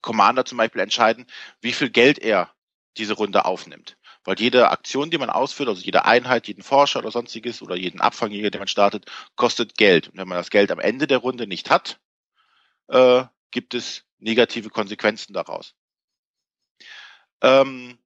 Commander 0.00 0.44
zum 0.44 0.58
Beispiel 0.58 0.80
entscheiden, 0.80 1.26
wie 1.60 1.72
viel 1.72 1.90
Geld 1.90 2.20
er 2.20 2.52
diese 2.96 3.14
Runde 3.14 3.44
aufnimmt. 3.46 3.96
Weil 4.24 4.38
jede 4.38 4.70
Aktion, 4.70 5.10
die 5.10 5.18
man 5.18 5.30
ausführt, 5.30 5.68
also 5.68 5.82
jede 5.82 6.04
Einheit, 6.04 6.46
jeden 6.46 6.62
Forscher 6.62 7.00
oder 7.00 7.10
sonstiges 7.10 7.60
oder 7.60 7.74
jeden 7.74 8.00
Abfangjäger, 8.00 8.50
den 8.50 8.60
man 8.60 8.68
startet, 8.68 9.10
kostet 9.34 9.76
Geld. 9.76 10.08
Und 10.08 10.18
wenn 10.18 10.28
man 10.28 10.38
das 10.38 10.50
Geld 10.50 10.70
am 10.70 10.78
Ende 10.78 11.06
der 11.06 11.18
Runde 11.18 11.46
nicht 11.46 11.70
hat, 11.70 12.00
äh, 12.88 13.24
gibt 13.50 13.74
es 13.74 14.04
negative 14.18 14.70
Konsequenzen 14.70 15.32
daraus. 15.32 15.74
Ähm, 17.40 17.98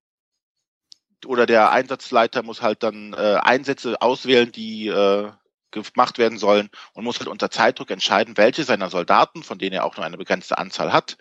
oder 1.26 1.46
der 1.46 1.70
Einsatzleiter 1.70 2.42
muss 2.42 2.62
halt 2.62 2.82
dann 2.82 3.12
äh, 3.12 3.38
Einsätze 3.42 4.00
auswählen, 4.00 4.52
die 4.52 4.88
äh, 4.88 5.30
gemacht 5.70 6.18
werden 6.18 6.38
sollen 6.38 6.70
und 6.92 7.04
muss 7.04 7.18
halt 7.18 7.28
unter 7.28 7.50
Zeitdruck 7.50 7.90
entscheiden, 7.90 8.36
welche 8.36 8.64
seiner 8.64 8.90
Soldaten, 8.90 9.42
von 9.42 9.58
denen 9.58 9.74
er 9.74 9.84
auch 9.84 9.96
nur 9.96 10.06
eine 10.06 10.16
begrenzte 10.16 10.58
Anzahl 10.58 10.92
hat, 10.92 11.16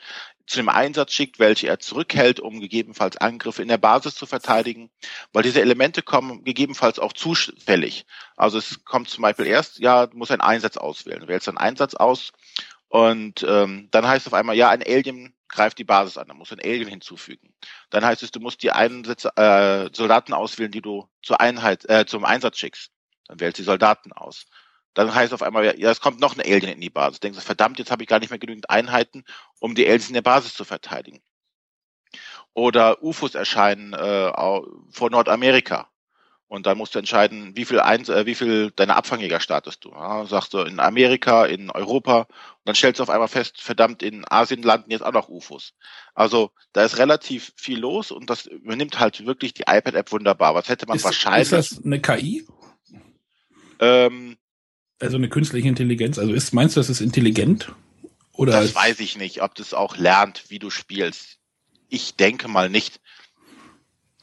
zu 0.47 0.57
dem 0.57 0.69
Einsatz 0.69 1.13
schickt, 1.13 1.39
welche 1.39 1.67
er 1.67 1.79
zurückhält, 1.79 2.39
um 2.39 2.59
gegebenenfalls 2.59 3.17
Angriffe 3.17 3.61
in 3.61 3.67
der 3.67 3.77
Basis 3.77 4.15
zu 4.15 4.25
verteidigen, 4.25 4.91
weil 5.33 5.43
diese 5.43 5.61
Elemente 5.61 6.03
kommen 6.03 6.43
gegebenenfalls 6.43 6.99
auch 6.99 7.13
zufällig. 7.13 8.05
Also 8.35 8.57
es 8.59 8.83
kommt 8.85 9.09
zum 9.09 9.23
Beispiel 9.23 9.47
erst, 9.47 9.79
ja, 9.79 10.05
du 10.05 10.17
musst 10.17 10.31
einen 10.31 10.41
Einsatz 10.41 10.77
auswählen. 10.77 11.21
Du 11.21 11.27
wählst 11.27 11.47
einen 11.47 11.57
Einsatz 11.57 11.95
aus 11.95 12.31
und 12.87 13.43
ähm, 13.47 13.87
dann 13.91 14.07
heißt 14.07 14.27
es 14.27 14.31
auf 14.31 14.37
einmal, 14.37 14.55
ja, 14.55 14.69
ein 14.69 14.83
Alien 14.83 15.35
greift 15.49 15.77
die 15.79 15.83
Basis 15.83 16.17
an, 16.17 16.27
dann 16.27 16.37
musst 16.37 16.51
du 16.51 16.55
ein 16.55 16.63
Alien 16.63 16.87
hinzufügen. 16.87 17.53
Dann 17.89 18.05
heißt 18.05 18.23
es, 18.23 18.31
du 18.31 18.39
musst 18.39 18.61
die 18.61 18.71
Einsätze, 18.71 19.35
äh, 19.37 19.89
Soldaten 19.93 20.33
auswählen, 20.33 20.71
die 20.71 20.81
du 20.81 21.07
zur 21.21 21.39
Einheit, 21.39 21.87
äh, 21.89 22.05
zum 22.05 22.25
Einsatz 22.25 22.57
schickst. 22.57 22.91
Dann 23.27 23.39
wählst 23.39 23.57
du 23.57 23.63
die 23.63 23.67
Soldaten 23.67 24.11
aus. 24.13 24.45
Dann 24.93 25.13
heißt 25.13 25.27
es 25.27 25.33
auf 25.33 25.43
einmal, 25.43 25.77
ja, 25.79 25.91
es 25.91 25.99
kommt 25.99 26.19
noch 26.19 26.35
ein 26.35 26.41
Alien 26.41 26.73
in 26.73 26.81
die 26.81 26.89
Basis. 26.89 27.19
Denkst 27.19 27.37
du, 27.37 27.45
verdammt, 27.45 27.79
jetzt 27.79 27.91
habe 27.91 28.03
ich 28.03 28.09
gar 28.09 28.19
nicht 28.19 28.29
mehr 28.29 28.39
genügend 28.39 28.69
Einheiten, 28.69 29.25
um 29.59 29.75
die 29.75 29.85
Aliens 29.85 30.07
in 30.07 30.13
der 30.13 30.21
Basis 30.21 30.53
zu 30.53 30.63
verteidigen. 30.63 31.21
Oder 32.53 33.03
UFOs 33.03 33.35
erscheinen 33.35 33.93
äh, 33.93 34.31
vor 34.91 35.09
Nordamerika. 35.09 35.89
Und 36.47 36.67
dann 36.67 36.77
musst 36.77 36.93
du 36.93 36.99
entscheiden, 36.99 37.57
wie 37.57 37.65
viel, 37.65 37.79
Ein 37.79 38.05
äh, 38.05 38.25
wie 38.25 38.35
viel 38.35 38.71
deine 38.71 38.95
Abfangjäger 38.95 39.39
startest 39.39 39.83
du. 39.83 39.89
Ja, 39.89 40.25
sagst 40.25 40.53
du 40.53 40.59
in 40.59 40.79
Amerika, 40.79 41.45
in 41.45 41.71
Europa. 41.71 42.19
Und 42.19 42.27
dann 42.65 42.75
stellst 42.75 42.99
du 42.99 43.03
auf 43.03 43.09
einmal 43.09 43.27
fest, 43.27 43.61
verdammt, 43.61 44.03
in 44.03 44.23
Asien 44.29 44.61
landen 44.61 44.91
jetzt 44.91 45.03
auch 45.03 45.11
noch 45.11 45.27
UFOs. 45.27 45.73
Also 46.13 46.51
da 46.71 46.83
ist 46.83 46.99
relativ 46.99 47.51
viel 47.57 47.79
los 47.79 48.11
und 48.11 48.29
das 48.29 48.45
übernimmt 48.45 48.99
halt 48.99 49.25
wirklich 49.25 49.53
die 49.53 49.63
iPad-App 49.63 50.11
wunderbar. 50.11 50.53
Was 50.53 50.69
hätte 50.69 50.85
man 50.85 50.97
ist, 50.97 51.03
wahrscheinlich. 51.03 51.51
Ist 51.51 51.71
das 51.73 51.83
eine 51.83 51.99
KI? 51.99 52.45
Ähm, 53.79 54.37
also 54.99 55.17
eine 55.17 55.29
künstliche 55.29 55.67
Intelligenz. 55.67 56.17
Also 56.17 56.33
ist, 56.33 56.53
meinst 56.53 56.75
du, 56.75 56.79
das 56.79 56.89
ist 56.89 57.01
intelligent? 57.01 57.71
Oder 58.33 58.53
das 58.61 58.75
weiß 58.75 58.99
ich 58.99 59.17
nicht, 59.17 59.41
ob 59.41 59.55
das 59.55 59.73
auch 59.73 59.97
lernt, 59.97 60.49
wie 60.49 60.59
du 60.59 60.69
spielst. 60.69 61.37
Ich 61.89 62.15
denke 62.15 62.47
mal 62.47 62.69
nicht. 62.69 62.99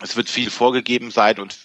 Es 0.00 0.16
wird 0.16 0.28
viel 0.28 0.50
vorgegeben 0.50 1.10
sein 1.10 1.38
und 1.38 1.56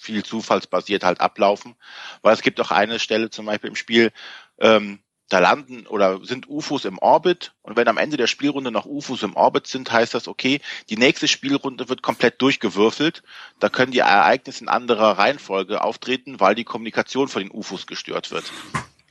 viel 0.00 0.24
zufallsbasiert 0.24 1.04
halt 1.04 1.20
ablaufen. 1.20 1.76
Weil 2.22 2.34
es 2.34 2.42
gibt 2.42 2.60
auch 2.60 2.70
eine 2.70 2.98
Stelle 2.98 3.30
zum 3.30 3.46
Beispiel 3.46 3.70
im 3.70 3.76
Spiel, 3.76 4.12
ähm, 4.58 5.00
da 5.28 5.38
landen 5.38 5.86
oder 5.86 6.24
sind 6.24 6.48
UFOs 6.48 6.84
im 6.84 6.98
Orbit 6.98 7.54
und 7.62 7.76
wenn 7.76 7.88
am 7.88 7.96
Ende 7.96 8.16
der 8.16 8.26
Spielrunde 8.26 8.70
noch 8.70 8.84
UFOs 8.84 9.22
im 9.22 9.36
Orbit 9.36 9.66
sind, 9.66 9.90
heißt 9.90 10.14
das, 10.14 10.28
okay, 10.28 10.60
die 10.90 10.96
nächste 10.96 11.28
Spielrunde 11.28 11.88
wird 11.88 12.02
komplett 12.02 12.42
durchgewürfelt. 12.42 13.22
Da 13.58 13.68
können 13.68 13.92
die 13.92 14.00
Ereignisse 14.00 14.64
in 14.64 14.68
anderer 14.68 15.18
Reihenfolge 15.18 15.82
auftreten, 15.82 16.40
weil 16.40 16.54
die 16.54 16.64
Kommunikation 16.64 17.28
von 17.28 17.42
den 17.42 17.50
UFOs 17.50 17.86
gestört 17.86 18.30
wird. 18.30 18.44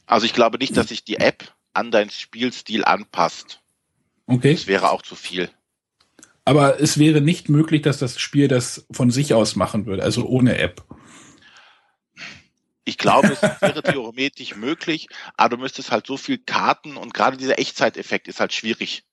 Also 0.05 0.25
ich 0.25 0.33
glaube 0.33 0.59
nicht, 0.59 0.77
dass 0.77 0.89
sich 0.89 1.03
die 1.03 1.17
App 1.17 1.51
an 1.73 1.89
deinen 1.89 2.11
Spielstil 2.11 2.85
anpasst. 2.85 3.61
Okay. 4.27 4.53
Das 4.53 4.67
wäre 4.67 4.91
auch 4.91 5.01
zu 5.01 5.15
viel. 5.15 5.49
Aber 6.45 6.79
es 6.79 6.99
wäre 6.99 7.21
nicht 7.21 7.49
möglich, 7.49 7.81
dass 7.81 7.99
das 7.99 8.19
Spiel 8.19 8.47
das 8.47 8.85
von 8.91 9.11
sich 9.11 9.33
aus 9.33 9.55
machen 9.55 9.85
würde, 9.85 10.03
also 10.03 10.25
ohne 10.25 10.57
App. 10.57 10.83
Ich 12.85 12.97
glaube, 12.97 13.29
es 13.33 13.41
wäre 13.61 13.81
theoretisch 13.81 14.55
möglich, 14.55 15.07
aber 15.37 15.55
du 15.55 15.61
müsstest 15.61 15.91
halt 15.91 16.07
so 16.07 16.17
viel 16.17 16.37
Karten 16.37 16.97
und 16.97 17.13
gerade 17.13 17.37
dieser 17.37 17.59
Echtzeiteffekt 17.59 18.27
ist 18.27 18.39
halt 18.39 18.53
schwierig. 18.53 19.03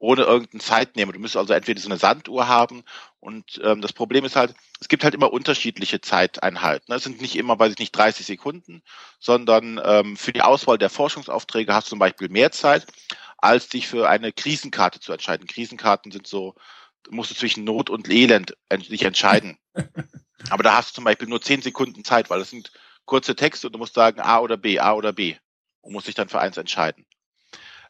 Ohne 0.00 0.22
irgendeinen 0.22 0.60
Zeitnehmer. 0.60 1.12
Du 1.12 1.18
müsstest 1.18 1.40
also 1.40 1.54
entweder 1.54 1.80
so 1.80 1.88
eine 1.88 1.98
Sanduhr 1.98 2.46
haben 2.46 2.84
und 3.18 3.60
ähm, 3.64 3.80
das 3.80 3.92
Problem 3.92 4.24
ist 4.24 4.36
halt, 4.36 4.54
es 4.80 4.86
gibt 4.86 5.02
halt 5.02 5.14
immer 5.14 5.32
unterschiedliche 5.32 6.00
Zeiteinheiten. 6.00 6.94
Es 6.94 7.02
sind 7.02 7.20
nicht 7.20 7.34
immer, 7.34 7.58
weiß 7.58 7.72
ich 7.72 7.78
nicht, 7.80 7.96
30 7.96 8.24
Sekunden, 8.24 8.82
sondern 9.18 9.80
ähm, 9.82 10.16
für 10.16 10.32
die 10.32 10.42
Auswahl 10.42 10.78
der 10.78 10.90
Forschungsaufträge 10.90 11.74
hast 11.74 11.88
du 11.88 11.90
zum 11.90 11.98
Beispiel 11.98 12.28
mehr 12.28 12.52
Zeit, 12.52 12.86
als 13.38 13.68
dich 13.68 13.88
für 13.88 14.08
eine 14.08 14.32
Krisenkarte 14.32 15.00
zu 15.00 15.12
entscheiden. 15.12 15.48
Krisenkarten 15.48 16.12
sind 16.12 16.28
so, 16.28 16.54
musst 17.10 17.32
du 17.32 17.34
zwischen 17.34 17.64
Not 17.64 17.90
und 17.90 18.08
Elend 18.08 18.56
dich 18.70 19.02
entscheiden. 19.02 19.58
Aber 20.50 20.62
da 20.62 20.76
hast 20.76 20.90
du 20.90 20.94
zum 20.96 21.04
Beispiel 21.04 21.28
nur 21.28 21.42
10 21.42 21.62
Sekunden 21.62 22.04
Zeit, 22.04 22.30
weil 22.30 22.38
das 22.38 22.50
sind 22.50 22.70
kurze 23.08 23.34
Texte 23.34 23.66
und 23.66 23.72
du 23.72 23.78
musst 23.78 23.94
sagen 23.94 24.20
A 24.20 24.38
oder 24.38 24.56
B, 24.56 24.78
A 24.78 24.92
oder 24.92 25.12
B 25.12 25.36
und 25.80 25.92
musst 25.92 26.06
dich 26.06 26.14
dann 26.14 26.28
für 26.28 26.38
eins 26.38 26.56
entscheiden. 26.56 27.06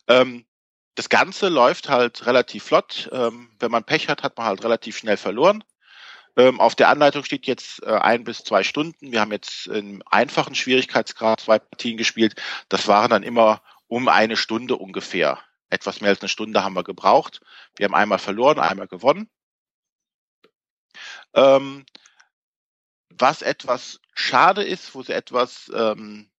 Ähm, 0.06 0.46
das 0.94 1.10
Ganze 1.10 1.48
läuft 1.48 1.88
halt 1.88 2.24
relativ 2.26 2.64
flott. 2.64 3.10
Ähm, 3.12 3.50
wenn 3.58 3.70
man 3.70 3.84
Pech 3.84 4.08
hat, 4.08 4.22
hat 4.22 4.38
man 4.38 4.46
halt 4.46 4.64
relativ 4.64 4.96
schnell 4.96 5.16
verloren. 5.16 5.62
Ähm, 6.36 6.60
auf 6.60 6.74
der 6.74 6.88
Anleitung 6.88 7.24
steht 7.24 7.46
jetzt 7.46 7.82
äh, 7.82 7.90
ein 7.90 8.24
bis 8.24 8.44
zwei 8.44 8.62
Stunden. 8.62 9.12
Wir 9.12 9.20
haben 9.20 9.32
jetzt 9.32 9.66
im 9.66 10.02
einfachen 10.06 10.54
Schwierigkeitsgrad 10.54 11.40
zwei 11.40 11.58
Partien 11.58 11.96
gespielt. 11.96 12.40
Das 12.68 12.88
waren 12.88 13.10
dann 13.10 13.22
immer 13.22 13.60
um 13.88 14.08
eine 14.08 14.36
Stunde 14.36 14.76
ungefähr. 14.76 15.40
Etwas 15.68 16.00
mehr 16.00 16.10
als 16.10 16.20
eine 16.20 16.28
Stunde 16.28 16.62
haben 16.64 16.74
wir 16.74 16.84
gebraucht. 16.84 17.40
Wir 17.76 17.84
haben 17.84 17.94
einmal 17.94 18.18
verloren, 18.18 18.58
einmal 18.58 18.86
gewonnen. 18.86 19.28
Ähm, 21.34 21.84
was 23.20 23.42
etwas 23.42 24.00
schade 24.14 24.64
ist, 24.64 24.94
wo 24.94 25.02
sie 25.02 25.12
etwas 25.12 25.70
ähm, 25.74 26.30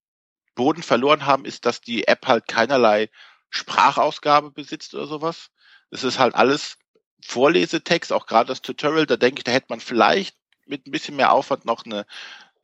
Boden 0.54 0.82
verloren 0.82 1.26
haben, 1.26 1.44
ist, 1.44 1.66
dass 1.66 1.80
die 1.80 2.06
App 2.06 2.26
halt 2.26 2.46
keinerlei 2.48 3.08
Sprachausgabe 3.50 4.50
besitzt 4.50 4.94
oder 4.94 5.06
sowas. 5.06 5.50
Es 5.90 6.04
ist 6.04 6.18
halt 6.18 6.34
alles 6.34 6.78
Vorlesetext, 7.24 8.12
auch 8.12 8.26
gerade 8.26 8.48
das 8.48 8.62
Tutorial, 8.62 9.06
da 9.06 9.16
denke 9.16 9.40
ich, 9.40 9.44
da 9.44 9.52
hätte 9.52 9.66
man 9.68 9.80
vielleicht 9.80 10.36
mit 10.66 10.86
ein 10.86 10.90
bisschen 10.90 11.16
mehr 11.16 11.32
Aufwand 11.32 11.64
noch 11.64 11.84
eine, 11.84 12.06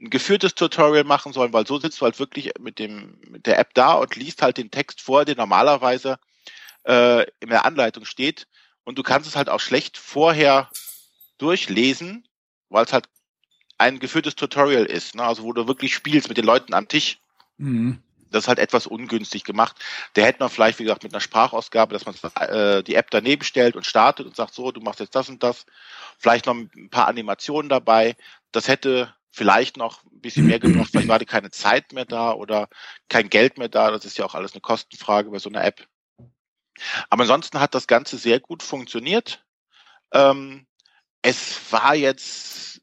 ein 0.00 0.10
geführtes 0.10 0.54
Tutorial 0.54 1.04
machen 1.04 1.32
sollen, 1.32 1.52
weil 1.52 1.66
so 1.66 1.78
sitzt 1.78 2.00
du 2.00 2.04
halt 2.04 2.18
wirklich 2.18 2.52
mit 2.58 2.78
dem 2.78 3.18
mit 3.26 3.46
der 3.46 3.58
App 3.58 3.74
da 3.74 3.94
und 3.94 4.16
liest 4.16 4.42
halt 4.42 4.56
den 4.56 4.70
Text 4.70 5.00
vor, 5.00 5.24
der 5.24 5.36
normalerweise 5.36 6.18
äh, 6.84 7.26
in 7.40 7.50
der 7.50 7.64
Anleitung 7.64 8.04
steht 8.04 8.46
und 8.84 8.96
du 8.98 9.02
kannst 9.02 9.28
es 9.28 9.36
halt 9.36 9.48
auch 9.48 9.60
schlecht 9.60 9.98
vorher 9.98 10.70
durchlesen, 11.38 12.28
weil 12.68 12.84
es 12.84 12.92
halt 12.92 13.08
ein 13.78 13.98
geführtes 13.98 14.36
Tutorial 14.36 14.86
ist, 14.86 15.14
ne? 15.14 15.24
also 15.24 15.42
wo 15.42 15.52
du 15.52 15.66
wirklich 15.68 15.94
spielst 15.94 16.28
mit 16.28 16.38
den 16.38 16.44
Leuten 16.44 16.74
am 16.74 16.88
Tisch. 16.88 17.18
Mhm. 17.58 18.02
Das 18.30 18.44
ist 18.44 18.48
halt 18.48 18.58
etwas 18.58 18.86
ungünstig 18.86 19.44
gemacht. 19.44 19.76
Der 20.16 20.26
hätte 20.26 20.40
man 20.40 20.50
vielleicht, 20.50 20.78
wie 20.78 20.82
gesagt, 20.82 21.04
mit 21.04 21.12
einer 21.12 21.20
Sprachausgabe, 21.20 21.94
dass 21.94 22.06
man 22.06 22.14
äh, 22.48 22.82
die 22.82 22.96
App 22.96 23.10
daneben 23.10 23.44
stellt 23.44 23.76
und 23.76 23.86
startet 23.86 24.26
und 24.26 24.34
sagt, 24.34 24.52
so, 24.52 24.72
du 24.72 24.80
machst 24.80 25.00
jetzt 25.00 25.14
das 25.14 25.28
und 25.28 25.42
das. 25.42 25.64
Vielleicht 26.18 26.46
noch 26.46 26.54
ein 26.54 26.90
paar 26.90 27.06
Animationen 27.08 27.68
dabei. 27.68 28.16
Das 28.52 28.68
hätte 28.68 29.14
vielleicht 29.30 29.76
noch 29.76 30.02
ein 30.04 30.20
bisschen 30.20 30.46
mehr 30.46 30.58
gebracht. 30.58 30.88
Vielleicht 30.90 31.08
war 31.08 31.18
keine 31.20 31.50
Zeit 31.50 31.92
mehr 31.92 32.04
da 32.04 32.32
oder 32.32 32.68
kein 33.08 33.30
Geld 33.30 33.58
mehr 33.58 33.68
da. 33.68 33.90
Das 33.90 34.04
ist 34.04 34.18
ja 34.18 34.24
auch 34.24 34.34
alles 34.34 34.54
eine 34.54 34.60
Kostenfrage 34.60 35.30
bei 35.30 35.38
so 35.38 35.48
einer 35.48 35.64
App. 35.64 35.86
Aber 37.10 37.22
ansonsten 37.22 37.60
hat 37.60 37.74
das 37.74 37.86
Ganze 37.86 38.18
sehr 38.18 38.40
gut 38.40 38.62
funktioniert. 38.62 39.44
Ähm, 40.12 40.66
es 41.22 41.60
war 41.70 41.94
jetzt 41.94 42.80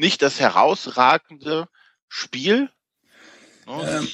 nicht 0.00 0.22
das 0.22 0.40
herausragende 0.40 1.68
Spiel. 2.08 2.70
Ähm, 3.68 4.08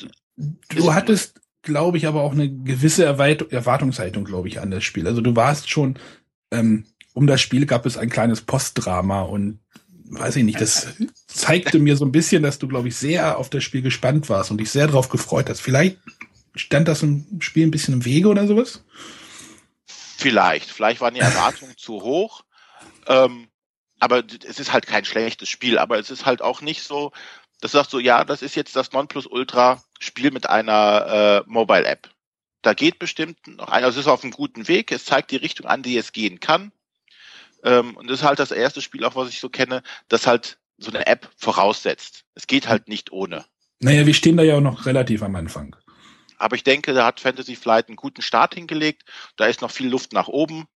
du 0.68 0.92
hattest, 0.92 1.40
glaube 1.62 1.96
ich, 1.96 2.06
aber 2.06 2.22
auch 2.22 2.32
eine 2.32 2.50
gewisse 2.50 3.04
Erwartungshaltung, 3.04 4.24
glaube 4.24 4.48
ich, 4.48 4.60
an 4.60 4.70
das 4.70 4.84
Spiel. 4.84 5.06
Also 5.06 5.22
du 5.22 5.34
warst 5.34 5.70
schon, 5.70 5.98
ähm, 6.50 6.84
um 7.14 7.26
das 7.26 7.40
Spiel 7.40 7.64
gab 7.64 7.86
es 7.86 7.96
ein 7.96 8.10
kleines 8.10 8.42
Postdrama 8.42 9.22
und 9.22 9.60
weiß 10.10 10.36
ich 10.36 10.44
nicht, 10.44 10.60
das 10.60 10.94
zeigte 11.26 11.78
mir 11.78 11.96
so 11.96 12.04
ein 12.04 12.12
bisschen, 12.12 12.42
dass 12.42 12.58
du, 12.58 12.68
glaube 12.68 12.88
ich, 12.88 12.96
sehr 12.96 13.38
auf 13.38 13.48
das 13.48 13.64
Spiel 13.64 13.82
gespannt 13.82 14.28
warst 14.28 14.50
und 14.50 14.58
dich 14.58 14.70
sehr 14.70 14.88
darauf 14.88 15.08
gefreut 15.08 15.48
hast. 15.48 15.60
Vielleicht 15.60 15.98
stand 16.54 16.88
das 16.88 17.02
im 17.02 17.40
Spiel 17.40 17.66
ein 17.66 17.70
bisschen 17.70 17.94
im 17.94 18.04
Wege 18.04 18.28
oder 18.28 18.46
sowas? 18.46 18.84
Vielleicht. 19.86 20.70
Vielleicht 20.70 21.00
waren 21.00 21.14
die 21.14 21.20
Erwartungen 21.20 21.74
zu 21.76 22.02
hoch. 22.02 22.42
Ähm, 23.06 23.48
aber 23.98 24.22
es 24.46 24.60
ist 24.60 24.72
halt 24.72 24.86
kein 24.86 25.04
schlechtes 25.04 25.48
Spiel, 25.48 25.78
aber 25.78 25.98
es 25.98 26.10
ist 26.10 26.26
halt 26.26 26.42
auch 26.42 26.60
nicht 26.60 26.82
so, 26.82 27.12
das 27.60 27.72
sagt 27.72 27.90
so, 27.90 27.98
ja, 27.98 28.24
das 28.24 28.42
ist 28.42 28.54
jetzt 28.54 28.76
das 28.76 28.92
Nonplusultra-Spiel 28.92 30.30
mit 30.30 30.48
einer 30.48 31.44
äh, 31.46 31.50
Mobile-App. 31.50 32.10
Da 32.62 32.74
geht 32.74 32.98
bestimmt 32.98 33.46
noch 33.46 33.68
ein, 33.68 33.84
also 33.84 34.00
es 34.00 34.06
ist 34.06 34.10
auf 34.10 34.22
einem 34.22 34.32
guten 34.32 34.68
Weg, 34.68 34.92
es 34.92 35.04
zeigt 35.04 35.30
die 35.30 35.36
Richtung 35.36 35.66
an, 35.66 35.82
die 35.82 35.96
es 35.96 36.12
gehen 36.12 36.40
kann. 36.40 36.72
Ähm, 37.62 37.96
und 37.96 38.10
das 38.10 38.20
ist 38.20 38.26
halt 38.26 38.38
das 38.38 38.50
erste 38.50 38.82
Spiel, 38.82 39.04
auch 39.04 39.16
was 39.16 39.28
ich 39.28 39.40
so 39.40 39.48
kenne, 39.48 39.82
das 40.08 40.26
halt 40.26 40.58
so 40.78 40.90
eine 40.90 41.06
App 41.06 41.30
voraussetzt. 41.36 42.24
Es 42.34 42.46
geht 42.46 42.68
halt 42.68 42.88
nicht 42.88 43.12
ohne. 43.12 43.44
Naja, 43.80 44.06
wir 44.06 44.14
stehen 44.14 44.36
da 44.36 44.42
ja 44.42 44.56
auch 44.56 44.60
noch 44.60 44.86
relativ 44.86 45.22
am 45.22 45.36
Anfang. 45.36 45.76
Aber 46.38 46.56
ich 46.56 46.64
denke, 46.64 46.92
da 46.92 47.06
hat 47.06 47.20
Fantasy 47.20 47.56
Flight 47.56 47.88
einen 47.88 47.96
guten 47.96 48.20
Start 48.20 48.54
hingelegt. 48.54 49.04
Da 49.36 49.46
ist 49.46 49.62
noch 49.62 49.70
viel 49.70 49.88
Luft 49.88 50.12
nach 50.12 50.28
oben. 50.28 50.66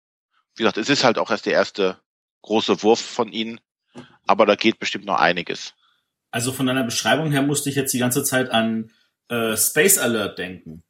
Wie 0.56 0.62
gesagt, 0.62 0.78
es 0.78 0.88
ist 0.88 1.04
halt 1.04 1.18
auch 1.18 1.30
erst 1.30 1.46
der 1.46 1.52
erste 1.52 2.00
große 2.42 2.82
Wurf 2.82 3.00
von 3.00 3.32
ihnen. 3.32 3.60
Aber 4.26 4.46
da 4.46 4.54
geht 4.54 4.78
bestimmt 4.78 5.04
noch 5.04 5.18
einiges. 5.18 5.74
Also 6.30 6.52
von 6.52 6.66
deiner 6.66 6.84
Beschreibung 6.84 7.32
her 7.32 7.42
musste 7.42 7.70
ich 7.70 7.76
jetzt 7.76 7.92
die 7.92 7.98
ganze 7.98 8.22
Zeit 8.22 8.50
an 8.50 8.90
äh, 9.28 9.56
Space 9.56 9.98
Alert 9.98 10.38
denken, 10.38 10.84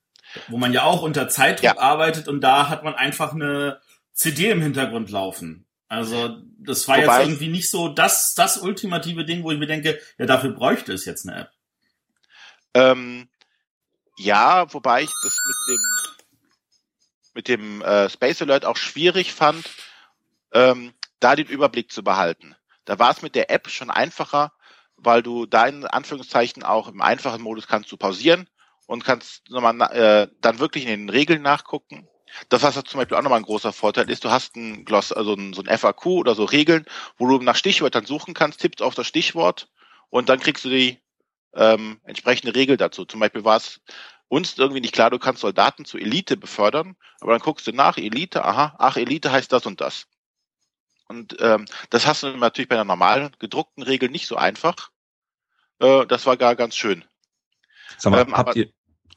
wo 0.48 0.58
man 0.58 0.72
ja 0.72 0.82
auch 0.82 1.02
unter 1.02 1.28
Zeitdruck 1.28 1.64
ja. 1.64 1.78
arbeitet 1.78 2.28
und 2.28 2.42
da 2.42 2.68
hat 2.68 2.84
man 2.84 2.94
einfach 2.94 3.32
eine 3.32 3.80
CD 4.12 4.50
im 4.50 4.60
Hintergrund 4.60 5.10
laufen. 5.10 5.66
Also 5.88 6.36
das 6.58 6.86
war 6.86 6.98
Wobei, 6.98 7.18
jetzt 7.18 7.28
irgendwie 7.28 7.48
nicht 7.48 7.70
so 7.70 7.88
das, 7.88 8.34
das 8.34 8.58
ultimative 8.58 9.24
Ding, 9.24 9.42
wo 9.42 9.50
ich 9.50 9.58
mir 9.58 9.66
denke, 9.66 9.98
ja, 10.18 10.26
dafür 10.26 10.50
bräuchte 10.50 10.92
es 10.92 11.04
jetzt 11.04 11.26
eine 11.26 11.40
App. 11.40 11.50
Ähm, 12.74 13.28
ja, 14.18 14.72
wobei 14.72 15.02
ich 15.02 15.10
das 15.22 15.36
mit 15.46 15.56
dem 15.68 15.80
mit 17.32 17.48
dem 17.48 17.82
äh, 17.82 18.10
Space 18.10 18.42
Alert 18.42 18.64
auch 18.64 18.76
schwierig 18.76 19.32
fand, 19.32 19.70
ähm, 20.52 20.92
da 21.20 21.36
den 21.36 21.46
Überblick 21.46 21.92
zu 21.92 22.02
behalten. 22.02 22.56
Da 22.84 22.98
war 22.98 23.10
es 23.10 23.22
mit 23.22 23.34
der 23.34 23.50
App 23.50 23.68
schon 23.68 23.90
einfacher, 23.90 24.52
weil 24.96 25.22
du 25.22 25.46
deinen 25.46 25.84
Anführungszeichen 25.86 26.62
auch 26.62 26.88
im 26.88 27.00
einfachen 27.00 27.42
Modus 27.42 27.66
kannst 27.66 27.90
du 27.92 27.96
pausieren 27.96 28.48
und 28.86 29.04
kannst 29.04 29.48
nochmal 29.50 29.80
äh, 29.92 30.28
dann 30.40 30.58
wirklich 30.58 30.84
in 30.84 30.90
den 30.90 31.08
Regeln 31.08 31.42
nachgucken. 31.42 32.08
Das, 32.48 32.62
was 32.62 32.74
zum 32.74 32.98
Beispiel 32.98 33.16
auch 33.16 33.22
nochmal 33.22 33.40
ein 33.40 33.44
großer 33.44 33.72
Vorteil 33.72 34.08
ist, 34.10 34.24
du 34.24 34.30
hast 34.30 34.56
ein 34.56 34.84
Gloss, 34.84 35.12
also 35.12 35.34
ein, 35.34 35.52
so 35.52 35.62
ein 35.62 35.78
FAQ 35.78 36.06
oder 36.06 36.34
so 36.34 36.44
Regeln, 36.44 36.86
wo 37.18 37.26
du 37.26 37.42
nach 37.42 37.56
Stichwörtern 37.56 38.06
suchen 38.06 38.34
kannst, 38.34 38.60
tippst 38.60 38.82
auf 38.82 38.94
das 38.94 39.06
Stichwort 39.06 39.68
und 40.10 40.28
dann 40.28 40.40
kriegst 40.40 40.64
du 40.64 40.68
die 40.68 40.98
ähm, 41.54 42.00
entsprechende 42.04 42.54
Regel 42.54 42.76
dazu. 42.76 43.04
Zum 43.04 43.20
Beispiel 43.20 43.44
war 43.44 43.56
es 43.56 43.80
uns 44.28 44.56
irgendwie 44.58 44.80
nicht 44.80 44.94
klar, 44.94 45.10
du 45.10 45.18
kannst 45.18 45.40
Soldaten 45.40 45.84
zu 45.84 45.98
Elite 45.98 46.36
befördern, 46.36 46.96
aber 47.20 47.32
dann 47.32 47.40
guckst 47.40 47.66
du 47.66 47.72
nach, 47.72 47.98
Elite, 47.98 48.44
aha, 48.44 48.76
ach, 48.78 48.96
Elite 48.96 49.32
heißt 49.32 49.52
das 49.52 49.66
und 49.66 49.80
das. 49.80 50.06
Und 51.10 51.36
ähm, 51.40 51.64
das 51.90 52.06
hast 52.06 52.22
du 52.22 52.28
natürlich 52.36 52.68
bei 52.68 52.76
einer 52.76 52.84
normalen 52.84 53.32
gedruckten 53.40 53.82
Regel 53.82 54.10
nicht 54.10 54.28
so 54.28 54.36
einfach. 54.36 54.90
Äh, 55.80 56.06
das 56.06 56.24
war 56.24 56.36
gar 56.36 56.54
ganz 56.54 56.76
schön. 56.76 57.04
Sag 57.98 58.12
mal, 58.12 58.20
ähm, 58.20 58.36
habt, 58.36 58.54
ihr, 58.54 58.68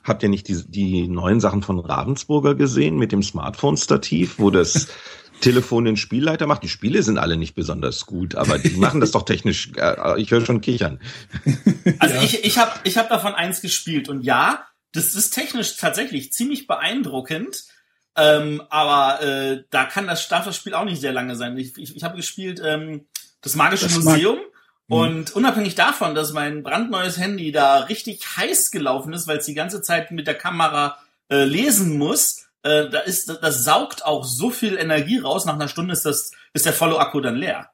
habt 0.04 0.24
ihr 0.24 0.30
nicht 0.30 0.48
die, 0.48 0.64
die 0.68 1.08
neuen 1.08 1.40
Sachen 1.40 1.62
von 1.62 1.78
Ravensburger 1.78 2.56
gesehen 2.56 2.98
mit 2.98 3.12
dem 3.12 3.22
Smartphone-Stativ, 3.22 4.40
wo 4.40 4.50
das 4.50 4.88
Telefon 5.42 5.86
den 5.86 5.96
Spielleiter 5.96 6.48
macht? 6.48 6.64
Die 6.64 6.70
Spiele 6.70 7.04
sind 7.04 7.20
alle 7.20 7.38
nicht 7.38 7.54
besonders 7.54 8.08
gut, 8.08 8.34
aber 8.34 8.58
die 8.58 8.76
machen 8.78 9.00
das 9.00 9.12
doch 9.12 9.24
technisch. 9.24 9.70
Äh, 9.76 10.20
ich 10.20 10.32
höre 10.32 10.44
schon 10.44 10.62
kichern. 10.62 11.00
Also 12.00 12.16
ja. 12.16 12.24
ich, 12.24 12.44
ich 12.44 12.58
habe 12.58 12.72
ich 12.86 12.98
hab 12.98 13.10
davon 13.10 13.36
eins 13.36 13.62
gespielt 13.62 14.10
und 14.10 14.24
ja, 14.24 14.66
das 14.94 15.14
ist 15.14 15.30
technisch 15.30 15.76
tatsächlich 15.78 16.32
ziemlich 16.32 16.66
beeindruckend. 16.66 17.66
Ähm, 18.16 18.62
aber 18.70 19.22
äh, 19.22 19.64
da 19.70 19.86
kann 19.86 20.08
das, 20.08 20.28
darf 20.28 20.46
das 20.46 20.56
Spiel 20.56 20.74
auch 20.74 20.86
nicht 20.86 21.02
sehr 21.02 21.14
lange 21.14 21.36
sein. 21.36 21.58
Ich, 21.58 21.78
ich, 21.78 21.96
ich 21.96 22.04
habe 22.04 22.16
gespielt 22.16 22.62
ähm, 22.64 23.06
das 23.42 23.56
Magische 23.56 23.86
das 23.86 23.96
Museum. 23.96 24.38
Mag 24.38 24.46
mhm. 24.88 24.96
und 24.96 25.36
unabhängig 25.36 25.76
davon, 25.76 26.14
dass 26.14 26.34
mein 26.34 26.64
brandneues 26.64 27.18
Handy 27.18 27.52
da 27.52 27.80
richtig 27.80 28.38
heiß 28.38 28.72
gelaufen 28.72 29.14
ist, 29.14 29.28
weil 29.28 29.38
es 29.38 29.46
die 29.46 29.56
ganze 29.56 29.82
Zeit 29.82 30.12
mit 30.12 30.28
der 30.28 30.36
Kamera 30.36 31.00
äh, 31.30 31.44
lesen 31.44 31.98
muss, 31.98 32.46
äh, 32.64 32.90
da 32.90 33.00
ist, 33.00 33.30
das 33.42 33.64
saugt 33.64 34.06
auch 34.06 34.24
so 34.24 34.50
viel 34.50 34.78
Energie 34.78 35.20
raus. 35.20 35.46
Nach 35.46 35.56
einer 35.56 35.68
Stunde 35.68 35.94
ist 35.94 36.06
das, 36.06 36.32
ist 36.54 36.66
der 36.66 36.74
volle 36.74 36.98
Akku 37.00 37.20
dann 37.20 37.36
leer. 37.36 37.70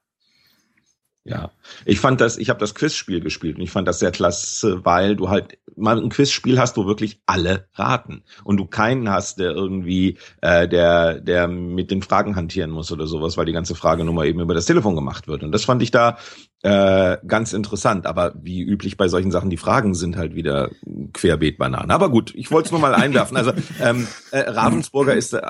Ja, 1.26 1.52
ich 1.86 2.00
fand 2.00 2.22
das, 2.22 2.38
ich 2.38 2.50
habe 2.50 2.60
das 2.60 2.76
Quizspiel 2.76 3.22
gespielt 3.22 3.58
und 3.58 3.62
ich 3.62 3.72
fand 3.72 3.88
das 3.88 4.00
sehr 4.00 4.12
klasse, 4.12 4.86
weil 4.86 5.16
du 5.16 5.30
halt 5.30 5.58
mal 5.76 5.98
ein 5.98 6.10
Quizspiel 6.10 6.60
hast, 6.60 6.78
wo 6.78 6.86
wirklich 6.86 7.22
alle 7.26 7.68
raten 7.74 8.24
und 8.44 8.58
du 8.58 8.66
keinen 8.66 9.10
hast, 9.10 9.40
der 9.40 9.52
irgendwie 9.52 10.18
äh, 10.42 10.68
der 10.68 11.20
der 11.20 11.48
mit 11.48 11.92
den 11.92 12.02
Fragen 12.02 12.36
hantieren 12.36 12.72
muss 12.72 12.92
oder 12.92 13.08
sowas, 13.08 13.38
weil 13.38 13.46
die 13.46 13.54
ganze 13.54 13.76
Fragenummer 13.76 14.26
eben 14.26 14.40
über 14.40 14.54
das 14.54 14.66
Telefon 14.66 14.96
gemacht 14.96 15.28
wird 15.28 15.44
und 15.44 15.52
das 15.52 15.66
fand 15.66 15.82
ich 15.82 15.92
da 15.92 16.18
äh, 16.62 17.18
ganz 17.26 17.54
interessant. 17.54 18.06
Aber 18.06 18.34
wie 18.42 18.62
üblich 18.62 18.98
bei 18.98 19.08
solchen 19.08 19.32
Sachen, 19.32 19.50
die 19.50 19.58
Fragen 19.58 19.94
sind 19.94 20.18
halt 20.18 20.36
wieder 20.36 20.70
querbeet 21.14 21.58
Bananen. 21.58 21.92
Aber 21.92 22.10
gut, 22.10 22.34
ich 22.36 22.52
wollte 22.52 22.68
es 22.68 22.72
nur 22.72 22.82
mal 22.82 22.94
einwerfen. 22.94 23.38
Also 23.38 23.54
ähm, 23.80 24.08
äh, 24.32 24.40
Ravensburger 24.40 25.14
ist, 25.14 25.34
äh, 25.34 25.42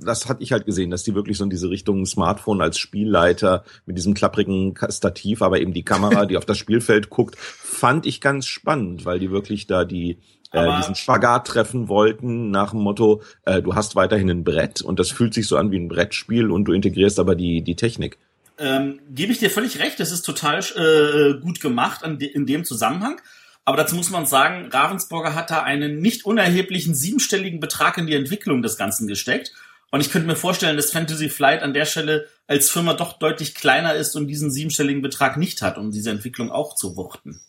das 0.00 0.28
hatte 0.28 0.42
ich 0.42 0.52
halt 0.52 0.66
gesehen, 0.66 0.90
dass 0.90 1.04
die 1.04 1.14
wirklich 1.14 1.38
so 1.38 1.44
in 1.44 1.50
diese 1.50 1.70
Richtung 1.70 2.04
Smartphone 2.06 2.60
als 2.60 2.78
Spielleiter 2.78 3.62
mit 3.86 3.96
diesem 3.96 4.14
klapprigen 4.14 4.74
Stativ, 4.90 5.42
aber 5.42 5.57
eben 5.58 5.72
die 5.72 5.84
Kamera, 5.84 6.26
die 6.26 6.36
auf 6.36 6.44
das 6.44 6.58
Spielfeld 6.58 7.10
guckt, 7.10 7.36
fand 7.36 8.06
ich 8.06 8.20
ganz 8.20 8.46
spannend, 8.46 9.04
weil 9.04 9.18
die 9.18 9.30
wirklich 9.30 9.66
da 9.66 9.84
die 9.84 10.18
äh, 10.52 10.76
diesen 10.78 10.94
Spagat 10.94 11.46
treffen 11.46 11.88
wollten 11.88 12.50
nach 12.50 12.70
dem 12.70 12.80
Motto, 12.80 13.22
äh, 13.44 13.60
du 13.60 13.74
hast 13.74 13.96
weiterhin 13.96 14.30
ein 14.30 14.44
Brett 14.44 14.80
und 14.80 14.98
das 14.98 15.10
fühlt 15.10 15.34
sich 15.34 15.46
so 15.46 15.56
an 15.56 15.70
wie 15.70 15.78
ein 15.78 15.88
Brettspiel 15.88 16.50
und 16.50 16.64
du 16.64 16.72
integrierst 16.72 17.18
aber 17.18 17.34
die, 17.34 17.62
die 17.62 17.76
Technik. 17.76 18.18
Ähm, 18.58 19.00
Gebe 19.10 19.32
ich 19.32 19.38
dir 19.38 19.50
völlig 19.50 19.78
recht, 19.78 20.00
das 20.00 20.10
ist 20.10 20.22
total 20.22 20.60
äh, 20.60 21.38
gut 21.40 21.60
gemacht 21.60 22.02
de 22.04 22.28
in 22.28 22.46
dem 22.46 22.64
Zusammenhang. 22.64 23.20
Aber 23.64 23.76
dazu 23.76 23.96
muss 23.96 24.08
man 24.08 24.24
sagen, 24.24 24.70
Ravensburger 24.72 25.34
hat 25.34 25.50
da 25.50 25.62
einen 25.62 25.98
nicht 25.98 26.24
unerheblichen 26.24 26.94
siebenstelligen 26.94 27.60
Betrag 27.60 27.98
in 27.98 28.06
die 28.06 28.14
Entwicklung 28.14 28.62
des 28.62 28.78
Ganzen 28.78 29.06
gesteckt. 29.06 29.52
Und 29.90 30.00
ich 30.00 30.10
könnte 30.10 30.26
mir 30.26 30.36
vorstellen, 30.36 30.76
dass 30.76 30.90
Fantasy 30.90 31.28
Flight 31.30 31.62
an 31.62 31.72
der 31.72 31.86
Stelle 31.86 32.28
als 32.46 32.70
Firma 32.70 32.94
doch 32.94 33.18
deutlich 33.18 33.54
kleiner 33.54 33.94
ist 33.94 34.16
und 34.16 34.26
diesen 34.26 34.50
siebenstelligen 34.50 35.02
Betrag 35.02 35.36
nicht 35.36 35.62
hat, 35.62 35.78
um 35.78 35.90
diese 35.90 36.10
Entwicklung 36.10 36.50
auch 36.50 36.74
zu 36.74 36.96
wuchten. 36.96 37.40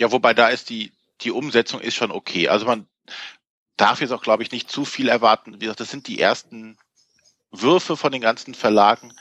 Ja, 0.00 0.12
wobei 0.12 0.34
da 0.34 0.48
ist 0.48 0.70
die, 0.70 0.92
die 1.20 1.30
Umsetzung 1.30 1.80
ist 1.80 1.94
schon 1.94 2.10
okay. 2.10 2.48
Also 2.48 2.66
man 2.66 2.86
darf 3.76 4.00
jetzt 4.00 4.12
auch, 4.12 4.22
glaube 4.22 4.42
ich, 4.42 4.50
nicht 4.50 4.70
zu 4.70 4.84
viel 4.84 5.08
erwarten. 5.08 5.54
Wie 5.54 5.58
gesagt, 5.58 5.80
das 5.80 5.90
sind 5.90 6.08
die 6.08 6.20
ersten 6.20 6.78
Würfe 7.50 7.96
von 7.96 8.12
den 8.12 8.22
ganzen 8.22 8.54
Verlagen. 8.54 9.12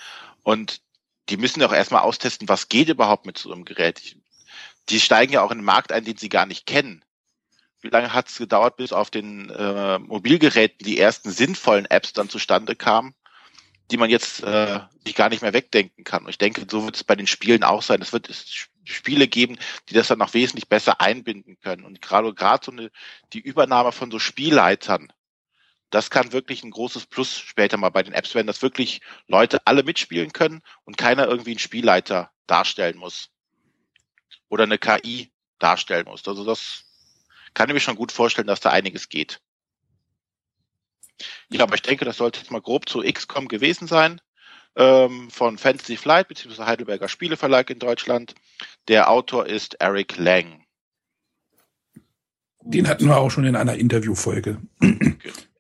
Und 0.42 0.82
die 1.30 1.38
müssen 1.38 1.64
auch 1.64 1.74
erstmal 1.74 2.02
austesten, 2.02 2.50
was 2.50 2.70
geht 2.70 2.90
überhaupt 2.90 3.26
mit 3.26 3.38
so 3.38 3.52
einem 3.52 3.66
Gerät. 3.66 4.18
Die 4.90 5.00
steigen 5.00 5.34
ja 5.34 5.42
auch 5.42 5.52
in 5.52 5.60
den 5.60 5.66
Markt 5.66 5.92
ein, 5.92 6.06
den 6.06 6.18
sie 6.18 6.30
gar 6.30 6.46
nicht 6.46 6.66
kennen. 6.66 7.04
Wie 7.84 7.90
lange 7.90 8.14
hat 8.14 8.30
es 8.30 8.38
gedauert, 8.38 8.78
bis 8.78 8.94
auf 8.94 9.12
den 9.12 9.50
äh, 9.50 10.00
Mobilgeräten 10.00 10.86
die 10.86 11.00
ersten 11.00 11.32
sinnvollen 11.32 11.86
Apps 11.86 12.14
dann 12.14 12.30
zustande 12.30 12.76
kamen? 12.76 13.14
die 13.92 13.98
man 13.98 14.10
jetzt 14.10 14.44
äh, 14.44 14.80
sich 15.06 15.16
gar 15.16 15.30
nicht 15.30 15.42
mehr 15.42 15.54
wegdenken 15.54 16.04
kann. 16.04 16.24
Und 16.24 16.30
ich 16.30 16.38
denke, 16.38 16.66
so 16.70 16.86
wird 16.86 16.96
es 16.96 17.04
bei 17.04 17.16
den 17.16 17.28
Spielen 17.28 17.64
auch 17.64 17.82
sein. 17.82 18.02
Es 18.02 18.14
wird 18.14 18.30
Spiele 18.86 19.28
geben, 19.28 19.58
die 19.90 19.94
das 19.94 20.08
dann 20.08 20.20
noch 20.20 20.34
wesentlich 20.34 20.68
besser 20.68 21.02
einbinden 21.02 21.60
können. 21.60 21.84
Und 21.84 22.02
gerade 22.02 22.34
gerade 22.34 22.66
so 22.66 22.72
eine 22.72 22.92
die 23.34 23.40
Übernahme 23.40 23.92
von 23.92 24.10
so 24.10 24.20
Spielleitern, 24.20 25.12
das 25.90 26.10
kann 26.10 26.34
wirklich 26.34 26.64
ein 26.64 26.72
großes 26.72 27.06
Plus 27.06 27.38
später 27.38 27.78
mal 27.78 27.90
bei 27.90 28.04
den 28.04 28.14
Apps 28.14 28.34
werden, 28.34 28.48
dass 28.48 28.62
wirklich 28.62 29.02
Leute 29.28 29.60
alle 29.68 29.84
mitspielen 29.84 30.34
können 30.34 30.62
und 30.86 30.98
keiner 30.98 31.28
irgendwie 31.28 31.52
einen 31.52 31.60
Spielleiter 31.60 32.32
darstellen 32.48 32.98
muss 32.98 33.30
oder 34.50 34.64
eine 34.64 34.80
KI 34.80 35.32
darstellen 35.60 36.06
muss. 36.06 36.28
Also 36.28 36.46
das 36.46 36.86
kann 37.54 37.70
ich 37.70 37.74
mir 37.74 37.80
schon 37.80 37.96
gut 37.96 38.12
vorstellen, 38.12 38.48
dass 38.48 38.60
da 38.60 38.70
einiges 38.70 39.10
geht. 39.10 39.42
Ja, 41.50 41.64
aber 41.64 41.76
ich 41.76 41.82
denke, 41.82 42.06
das 42.06 42.18
sollte 42.18 42.40
jetzt 42.40 42.52
mal 42.52 42.62
grob 42.62 42.90
zu 42.90 43.02
XCOM 43.02 43.48
gewesen 43.48 43.88
sein 43.88 44.20
ähm, 44.76 45.30
von 45.30 45.58
Fantasy 45.58 45.98
Flight 45.98 46.28
bzw. 46.28 46.64
Heidelberger 46.64 47.08
Spieleverlag 47.08 47.70
in 47.70 47.80
Deutschland. 47.80 48.36
Der 48.88 49.10
Autor 49.10 49.46
ist 49.46 49.76
Eric 49.76 50.18
Lang. 50.18 50.66
Den 52.62 52.88
hatten 52.88 53.08
wir 53.08 53.18
auch 53.18 53.30
schon 53.30 53.46
in 53.46 53.56
einer 53.56 53.76
Interviewfolge. 53.76 54.58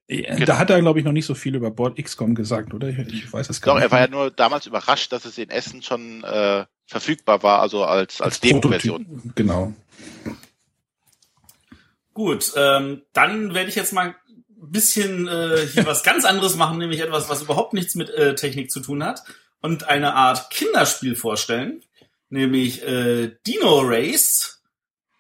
Genau. 0.08 0.46
Da 0.46 0.58
hat 0.58 0.70
er, 0.70 0.80
glaube 0.82 1.00
ich, 1.00 1.06
noch 1.06 1.12
nicht 1.12 1.26
so 1.26 1.34
viel 1.34 1.56
über 1.56 1.72
Board 1.72 1.98
XCOM 1.98 2.36
gesagt, 2.36 2.74
oder? 2.74 2.90
Ich, 2.90 3.00
ich 3.00 3.34
weiß 3.34 3.50
es 3.50 3.62
gar 3.62 3.74
Doch, 3.74 3.80
nicht. 3.80 3.86
er 3.86 3.92
war 3.92 4.00
ja 4.02 4.08
nur 4.08 4.32
damals 4.32 4.68
überrascht, 4.68 5.12
dass 5.12 5.26
es 5.26 5.38
in 5.38 5.50
Essen 5.50 5.82
schon 5.82 6.24
äh, 6.24 6.66
verfügbar 6.86 7.42
war, 7.42 7.62
also 7.62 7.84
als, 7.84 8.22
als, 8.22 8.34
als 8.34 8.40
Demo-Version. 8.42 9.34
Genau. 9.36 9.74
Gut, 12.14 12.52
ähm, 12.56 13.02
dann 13.14 13.54
werde 13.54 13.70
ich 13.70 13.76
jetzt 13.76 13.94
mal 13.94 14.16
ein 14.64 14.72
bisschen 14.72 15.28
äh, 15.28 15.66
hier 15.72 15.86
was 15.86 16.04
ganz 16.04 16.26
anderes 16.26 16.56
machen, 16.56 16.78
nämlich 16.78 17.00
etwas, 17.00 17.28
was 17.28 17.42
überhaupt 17.42 17.74
nichts 17.74 17.96
mit 17.96 18.10
äh, 18.12 18.36
Technik 18.36 18.72
zu 18.72 18.80
tun 18.80 19.04
hat 19.04 19.24
und 19.62 19.88
eine 19.90 20.14
Art 20.14 20.50
Kinderspiel 20.52 21.16
vorstellen, 21.16 21.82
nämlich 22.30 22.84
äh, 22.84 23.36
Dino 23.48 23.80
Race. 23.80 24.62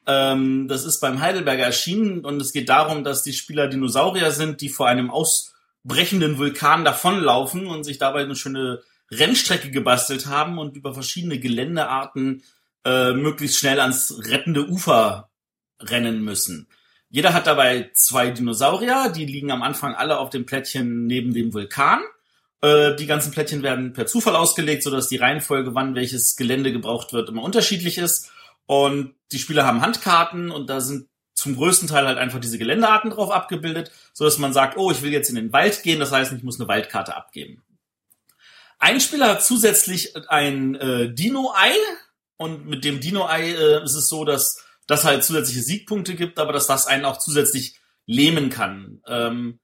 Ähm, 0.06 0.68
das 0.68 0.86
ist 0.86 1.00
beim 1.00 1.20
Heidelberger 1.20 1.64
erschienen 1.64 2.26
und 2.26 2.42
es 2.42 2.54
geht 2.54 2.70
darum, 2.70 3.04
dass 3.04 3.24
die 3.24 3.34
Spieler 3.34 3.68
Dinosaurier 3.68 4.32
sind, 4.32 4.62
die 4.62 4.70
vor 4.70 4.88
einem 4.88 5.10
ausbrechenden 5.10 6.38
Vulkan 6.38 6.86
davonlaufen 6.86 7.68
und 7.68 7.86
sich 7.86 7.98
dabei 7.98 8.22
eine 8.22 8.36
schöne 8.36 8.84
Rennstrecke 9.12 9.72
gebastelt 9.72 10.28
haben 10.28 10.60
und 10.60 10.76
über 10.76 10.94
verschiedene 10.94 11.40
Geländearten 11.40 12.44
äh, 12.86 13.14
möglichst 13.14 13.60
schnell 13.60 13.80
ans 13.80 14.14
rettende 14.26 14.68
Ufer 14.68 15.30
rennen 15.80 16.24
müssen. 16.24 16.68
Jeder 17.14 17.36
hat 17.36 17.46
dabei 17.46 17.92
zwei 17.94 18.32
Dinosaurier, 18.32 19.14
die 19.16 19.28
liegen 19.28 19.52
am 19.52 19.62
Anfang 19.62 19.94
alle 19.94 20.18
auf 20.18 20.32
dem 20.32 20.48
Plättchen 20.48 21.06
neben 21.06 21.32
dem 21.32 21.54
Vulkan. 21.54 22.02
Äh, 22.62 22.96
die 22.96 23.06
ganzen 23.06 23.32
Plättchen 23.32 23.62
werden 23.62 23.94
per 23.94 24.08
Zufall 24.08 24.36
ausgelegt, 24.36 24.82
sodass 24.82 25.10
die 25.10 25.18
Reihenfolge, 25.18 25.76
wann 25.76 25.94
welches 25.94 26.36
Gelände 26.38 26.72
gebraucht 26.72 27.14
wird, 27.14 27.30
immer 27.30 27.44
unterschiedlich 27.44 28.00
ist. 28.00 28.32
Und 28.66 29.14
die 29.32 29.38
Spieler 29.38 29.64
haben 29.64 29.82
Handkarten 29.82 30.50
und 30.50 30.72
da 30.72 30.82
sind 30.82 31.08
zum 31.36 31.56
größten 31.56 31.88
Teil 31.88 32.08
halt 32.08 32.18
einfach 32.18 32.40
diese 32.40 32.58
Geländearten 32.58 33.12
drauf 33.12 33.30
abgebildet, 33.30 33.92
so 34.12 34.26
dass 34.26 34.40
man 34.40 34.52
sagt, 34.52 34.76
oh, 34.76 34.90
ich 34.90 35.04
will 35.04 35.14
jetzt 35.14 35.30
in 35.30 35.36
den 35.36 35.54
Wald 35.54 35.84
gehen, 35.84 36.00
das 36.00 36.12
heißt, 36.12 36.34
ich 36.34 36.42
muss 36.42 36.60
eine 36.60 36.68
Waldkarte 36.68 37.16
abgeben. 37.16 37.62
Ein 38.80 39.00
Spieler 39.00 39.28
hat 39.28 39.44
zusätzlich 39.44 40.16
ein 40.30 40.74
äh, 40.74 41.14
Dino-Ei 41.14 41.76
und 42.38 42.66
mit 42.66 42.84
dem 42.84 43.02
Dino-Ei 43.02 43.52
äh, 43.52 43.84
ist 43.84 43.94
es 43.94 44.10
so, 44.10 44.26
dass 44.26 44.64
das 44.88 45.06
halt 45.06 45.24
zusätzliche 45.24 45.62
Siegpunkte 45.62 46.16
gibt, 46.16 46.40
aber 46.40 46.54
dass 46.54 46.68
das 46.68 46.88
einen 46.88 47.06
auch 47.06 47.18
zusätzlich 47.18 47.80
lähmen 48.06 48.50
kann. 48.50 49.02
Ähm, 49.08 49.60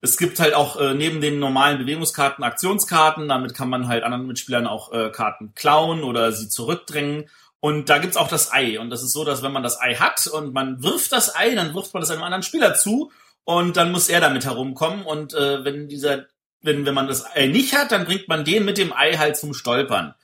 es 0.00 0.16
gibt 0.16 0.38
halt 0.38 0.54
auch 0.54 0.80
äh, 0.80 0.94
neben 0.94 1.20
den 1.20 1.38
normalen 1.38 1.78
Bewegungskarten 1.78 2.44
Aktionskarten, 2.44 3.28
damit 3.28 3.54
kann 3.54 3.68
man 3.68 3.88
halt 3.88 4.04
anderen 4.04 4.26
Mitspielern 4.26 4.66
auch 4.66 4.92
äh, 4.92 5.10
Karten 5.10 5.54
klauen 5.54 6.04
oder 6.04 6.32
sie 6.32 6.48
zurückdrängen. 6.48 7.28
Und 7.60 7.88
da 7.88 7.98
gibt's 7.98 8.16
auch 8.16 8.28
das 8.28 8.52
Ei. 8.52 8.78
Und 8.78 8.90
das 8.90 9.02
ist 9.02 9.12
so, 9.12 9.24
dass 9.24 9.42
wenn 9.42 9.52
man 9.52 9.64
das 9.64 9.80
Ei 9.80 9.96
hat 9.96 10.26
und 10.28 10.54
man 10.54 10.82
wirft 10.82 11.10
das 11.10 11.34
Ei, 11.34 11.54
dann 11.54 11.74
wirft 11.74 11.92
man 11.92 12.00
das 12.00 12.10
einem 12.10 12.22
anderen 12.22 12.44
Spieler 12.44 12.74
zu 12.74 13.10
und 13.42 13.76
dann 13.76 13.90
muss 13.90 14.08
er 14.08 14.20
damit 14.20 14.44
herumkommen. 14.44 15.04
Und 15.04 15.34
äh, 15.34 15.64
wenn 15.64 15.88
dieser, 15.88 16.26
wenn, 16.62 16.86
wenn 16.86 16.94
man 16.94 17.08
das 17.08 17.24
Ei 17.34 17.46
nicht 17.46 17.76
hat, 17.76 17.90
dann 17.90 18.04
bringt 18.04 18.28
man 18.28 18.44
den 18.44 18.64
mit 18.64 18.78
dem 18.78 18.92
Ei 18.92 19.16
halt 19.16 19.36
zum 19.36 19.54
Stolpern. 19.54 20.14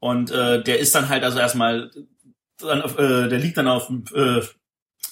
Und 0.00 0.32
äh, 0.32 0.62
der 0.62 0.80
ist 0.80 0.94
dann 0.94 1.08
halt 1.08 1.22
also 1.22 1.38
erstmal, 1.38 1.90
dann, 2.60 2.82
äh, 2.82 3.28
der 3.28 3.38
liegt 3.38 3.56
dann 3.56 3.68
auf 3.68 3.86
dem 3.86 4.04
äh, 4.14 4.42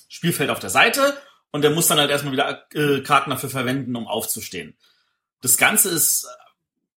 Spielfeld 0.08 0.50
auf 0.50 0.60
der 0.60 0.70
Seite 0.70 1.16
und 1.50 1.62
der 1.62 1.70
muss 1.70 1.86
dann 1.88 1.98
halt 1.98 2.10
erstmal 2.10 2.32
wieder 2.32 2.66
äh, 2.74 3.00
Karten 3.00 3.30
dafür 3.30 3.50
verwenden, 3.50 3.96
um 3.96 4.06
aufzustehen. 4.06 4.76
Das 5.40 5.56
Ganze 5.56 5.90
ist 5.90 6.26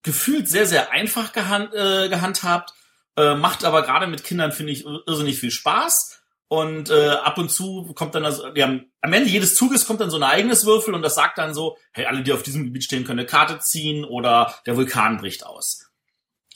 gefühlt 0.04 0.48
sehr, 0.48 0.66
sehr 0.66 0.92
einfach 0.92 1.32
gehand, 1.32 1.74
äh, 1.74 2.10
gehandhabt 2.10 2.74
äh, 3.18 3.36
macht 3.36 3.66
aber 3.66 3.82
gerade 3.82 4.08
mit 4.08 4.24
Kindern, 4.24 4.52
finde 4.52 4.74
ich, 4.74 4.86
irrsinnig 4.86 5.40
viel 5.40 5.52
Spaß. 5.52 6.18
Und 6.48 6.90
äh, 6.90 7.10
ab 7.10 7.38
und 7.38 7.50
zu 7.50 7.94
kommt 7.94 8.14
dann 8.14 8.26
also, 8.26 8.54
ja, 8.56 8.66
am 8.66 9.14
Ende 9.14 9.30
jedes 9.30 9.56
Zuges 9.56 9.86
kommt 9.86 10.02
dann 10.02 10.10
so 10.10 10.18
ein 10.18 10.24
eigenes 10.24 10.66
Würfel 10.66 10.94
und 10.94 11.02
das 11.02 11.16
sagt 11.16 11.38
dann 11.38 11.54
so, 11.54 11.78
hey, 11.94 12.06
alle, 12.06 12.24
die 12.24 12.34
auf 12.34 12.44
diesem 12.44 12.66
Gebiet 12.66 12.84
stehen, 12.84 13.06
können 13.06 13.20
eine 13.20 13.28
Karte 13.28 13.60
ziehen 13.60 14.04
oder 14.04 14.54
der 14.66 14.76
Vulkan 14.76 15.18
bricht 15.18 15.46
aus. 15.46 15.91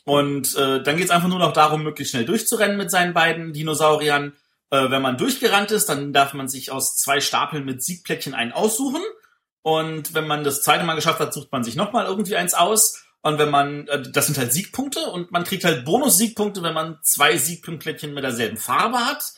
Und 0.06 0.56
äh, 0.56 0.82
dann 0.84 0.98
geht's 0.98 1.12
einfach 1.12 1.28
nur 1.28 1.40
noch 1.40 1.52
darum, 1.52 1.84
möglichst 1.84 2.12
schnell 2.12 2.26
durchzurennen 2.26 2.78
mit 2.78 2.92
seinen 2.92 3.14
beiden 3.14 3.54
Dinosauriern. 3.54 4.34
Äh, 4.70 4.92
wenn 4.92 5.02
man 5.02 5.18
durchgerannt 5.18 5.72
ist, 5.72 5.90
dann 5.90 6.14
darf 6.14 6.34
man 6.34 6.48
sich 6.48 6.72
aus 6.72 6.96
zwei 6.96 7.20
Stapeln 7.20 7.66
mit 7.66 7.84
Siegplättchen 7.84 8.36
einen 8.36 8.52
aussuchen. 8.52 9.02
Und 9.64 10.14
wenn 10.14 10.28
man 10.28 10.44
das 10.44 10.62
zweite 10.62 10.84
Mal 10.84 10.94
geschafft 10.94 11.20
hat, 11.20 11.34
sucht 11.34 11.52
man 11.52 11.64
sich 11.64 11.76
nochmal 11.76 12.06
irgendwie 12.06 12.36
eins 12.36 12.54
aus. 12.54 13.04
Und 13.24 13.40
wenn 13.40 13.50
man, 13.50 13.88
äh, 13.88 14.04
das 14.12 14.28
sind 14.28 14.38
halt 14.38 14.54
Siegpunkte 14.54 15.10
und 15.10 15.32
man 15.32 15.44
kriegt 15.44 15.64
halt 15.64 15.84
Bonus-Siegpunkte, 15.86 16.62
wenn 16.62 16.76
man 16.76 17.00
zwei 17.02 17.36
Siegpunktplättchen 17.38 18.14
mit 18.14 18.24
derselben 18.24 18.58
Farbe 18.58 19.00
hat, 19.00 19.34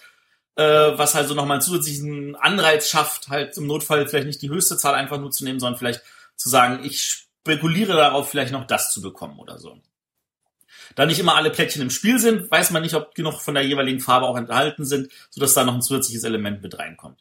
äh, 0.57 0.97
was 0.97 1.15
halt 1.15 1.29
so 1.29 1.33
nochmal 1.33 1.55
einen 1.55 1.61
zusätzlichen 1.61 2.35
Anreiz 2.35 2.89
schafft, 2.89 3.29
halt 3.29 3.55
im 3.55 3.67
Notfall 3.67 4.05
vielleicht 4.05 4.27
nicht 4.27 4.41
die 4.41 4.49
höchste 4.49 4.75
Zahl 4.75 4.95
einfach 4.95 5.17
nur 5.17 5.31
zu 5.31 5.45
nehmen, 5.45 5.61
sondern 5.61 5.77
vielleicht 5.77 6.01
zu 6.35 6.49
sagen, 6.49 6.83
ich 6.83 7.01
spekuliere 7.01 7.93
darauf, 7.93 8.29
vielleicht 8.29 8.51
noch 8.51 8.67
das 8.67 8.91
zu 8.91 9.01
bekommen 9.01 9.39
oder 9.39 9.57
so. 9.57 9.79
Da 10.95 11.05
nicht 11.05 11.19
immer 11.19 11.35
alle 11.35 11.51
Plättchen 11.51 11.81
im 11.81 11.89
Spiel 11.89 12.19
sind, 12.19 12.49
weiß 12.49 12.71
man 12.71 12.81
nicht, 12.81 12.95
ob 12.95 13.15
genug 13.15 13.41
von 13.41 13.53
der 13.53 13.63
jeweiligen 13.63 13.99
Farbe 13.99 14.27
auch 14.27 14.37
enthalten 14.37 14.85
sind, 14.85 15.11
sodass 15.29 15.53
da 15.53 15.63
noch 15.63 15.75
ein 15.75 15.81
zusätzliches 15.81 16.23
Element 16.23 16.61
mit 16.61 16.77
reinkommt. 16.77 17.19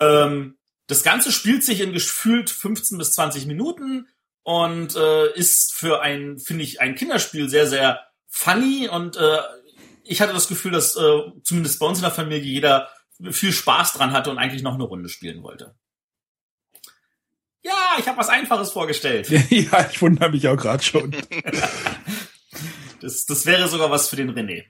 Ähm, 0.00 0.56
das 0.86 1.02
Ganze 1.02 1.30
spielt 1.32 1.64
sich 1.64 1.80
in 1.80 1.92
gefühlt 1.92 2.50
15 2.50 2.98
bis 2.98 3.12
20 3.12 3.46
Minuten 3.46 4.08
und 4.42 4.96
äh, 4.96 5.32
ist 5.34 5.72
für 5.74 6.02
ein, 6.02 6.38
finde 6.38 6.64
ich, 6.64 6.80
ein 6.80 6.94
Kinderspiel 6.94 7.48
sehr, 7.48 7.66
sehr 7.66 8.00
funny 8.26 8.88
und 8.88 9.16
äh, 9.16 9.38
ich 10.04 10.20
hatte 10.20 10.32
das 10.32 10.48
Gefühl, 10.48 10.72
dass 10.72 10.96
äh, 10.96 11.20
zumindest 11.44 11.78
bei 11.78 11.86
uns 11.86 11.98
in 11.98 12.02
der 12.02 12.10
Familie 12.10 12.42
jeder 12.42 12.88
viel 13.30 13.52
Spaß 13.52 13.92
dran 13.92 14.12
hatte 14.12 14.30
und 14.30 14.38
eigentlich 14.38 14.62
noch 14.62 14.74
eine 14.74 14.84
Runde 14.84 15.08
spielen 15.08 15.42
wollte. 15.42 15.74
Ja, 17.62 17.96
ich 17.98 18.08
habe 18.08 18.18
was 18.18 18.28
Einfaches 18.28 18.72
vorgestellt. 18.72 19.28
ja, 19.50 19.88
ich 19.90 20.00
wundere 20.00 20.30
mich 20.30 20.48
auch 20.48 20.56
gerade 20.56 20.82
schon. 20.82 21.14
das, 23.00 23.24
das 23.26 23.46
wäre 23.46 23.68
sogar 23.68 23.90
was 23.90 24.08
für 24.08 24.16
den 24.16 24.30
René. 24.30 24.64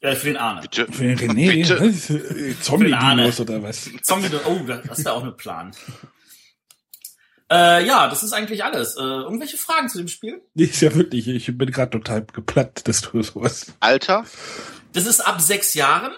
Äh, 0.00 0.14
für 0.14 0.26
den 0.26 0.36
Arne. 0.36 0.62
Bitte. 0.62 0.90
Für 0.90 1.04
den 1.04 1.18
René? 1.18 1.52
Bitte. 1.52 1.80
Was? 1.80 2.64
Zombie-Dinos 2.64 3.40
oder 3.40 3.62
was? 3.62 3.90
Zombie, 4.02 4.28
oh, 4.46 4.60
das 4.66 4.98
ist 4.98 5.06
ja 5.06 5.12
auch 5.12 5.22
eine 5.22 5.32
Plan. 5.32 5.74
Äh, 7.50 7.86
ja, 7.86 8.08
das 8.08 8.22
ist 8.22 8.32
eigentlich 8.32 8.64
alles. 8.64 8.96
Äh, 8.96 9.02
irgendwelche 9.02 9.56
Fragen 9.56 9.88
zu 9.88 9.98
dem 9.98 10.08
Spiel? 10.08 10.42
Ist 10.54 10.80
ja 10.80 10.94
wirklich, 10.94 11.28
ich 11.28 11.46
bin 11.56 11.70
gerade 11.70 11.90
total 11.90 12.24
geplatt, 12.26 12.86
dass 12.88 13.02
du 13.02 13.22
sowas. 13.22 13.72
Alter? 13.80 14.24
Das 14.92 15.06
ist 15.06 15.20
ab 15.20 15.40
sechs 15.40 15.74
Jahren. 15.74 16.12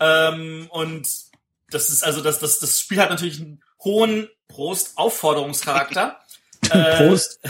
Ähm, 0.00 0.66
und 0.70 1.08
das 1.70 1.88
ist 1.88 2.04
also, 2.04 2.20
das, 2.20 2.38
das, 2.40 2.58
das 2.58 2.78
Spiel 2.78 3.00
hat 3.00 3.10
natürlich 3.10 3.40
einen 3.40 3.62
hohen 3.82 4.28
Prost-Aufforderungscharakter. 4.48 6.21
Prost. 6.96 7.40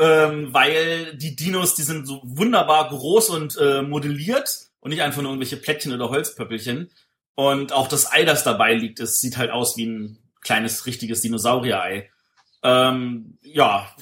ähm, 0.00 0.52
weil 0.52 1.16
die 1.16 1.36
Dinos, 1.36 1.74
die 1.74 1.82
sind 1.82 2.06
so 2.06 2.20
wunderbar 2.24 2.88
groß 2.88 3.30
und 3.30 3.56
äh, 3.58 3.82
modelliert 3.82 4.68
und 4.80 4.90
nicht 4.90 5.02
einfach 5.02 5.22
nur 5.22 5.32
irgendwelche 5.32 5.56
Plättchen 5.56 5.92
oder 5.92 6.10
Holzpöppelchen. 6.10 6.90
Und 7.34 7.72
auch 7.72 7.88
das 7.88 8.10
Ei, 8.12 8.24
das 8.24 8.44
dabei 8.44 8.74
liegt, 8.74 9.00
es 9.00 9.20
sieht 9.20 9.36
halt 9.36 9.50
aus 9.50 9.76
wie 9.76 9.86
ein 9.86 10.18
kleines, 10.40 10.86
richtiges 10.86 11.20
Dinosaurier-Ei. 11.20 12.10
Ähm, 12.62 13.38
ja, 13.42 13.94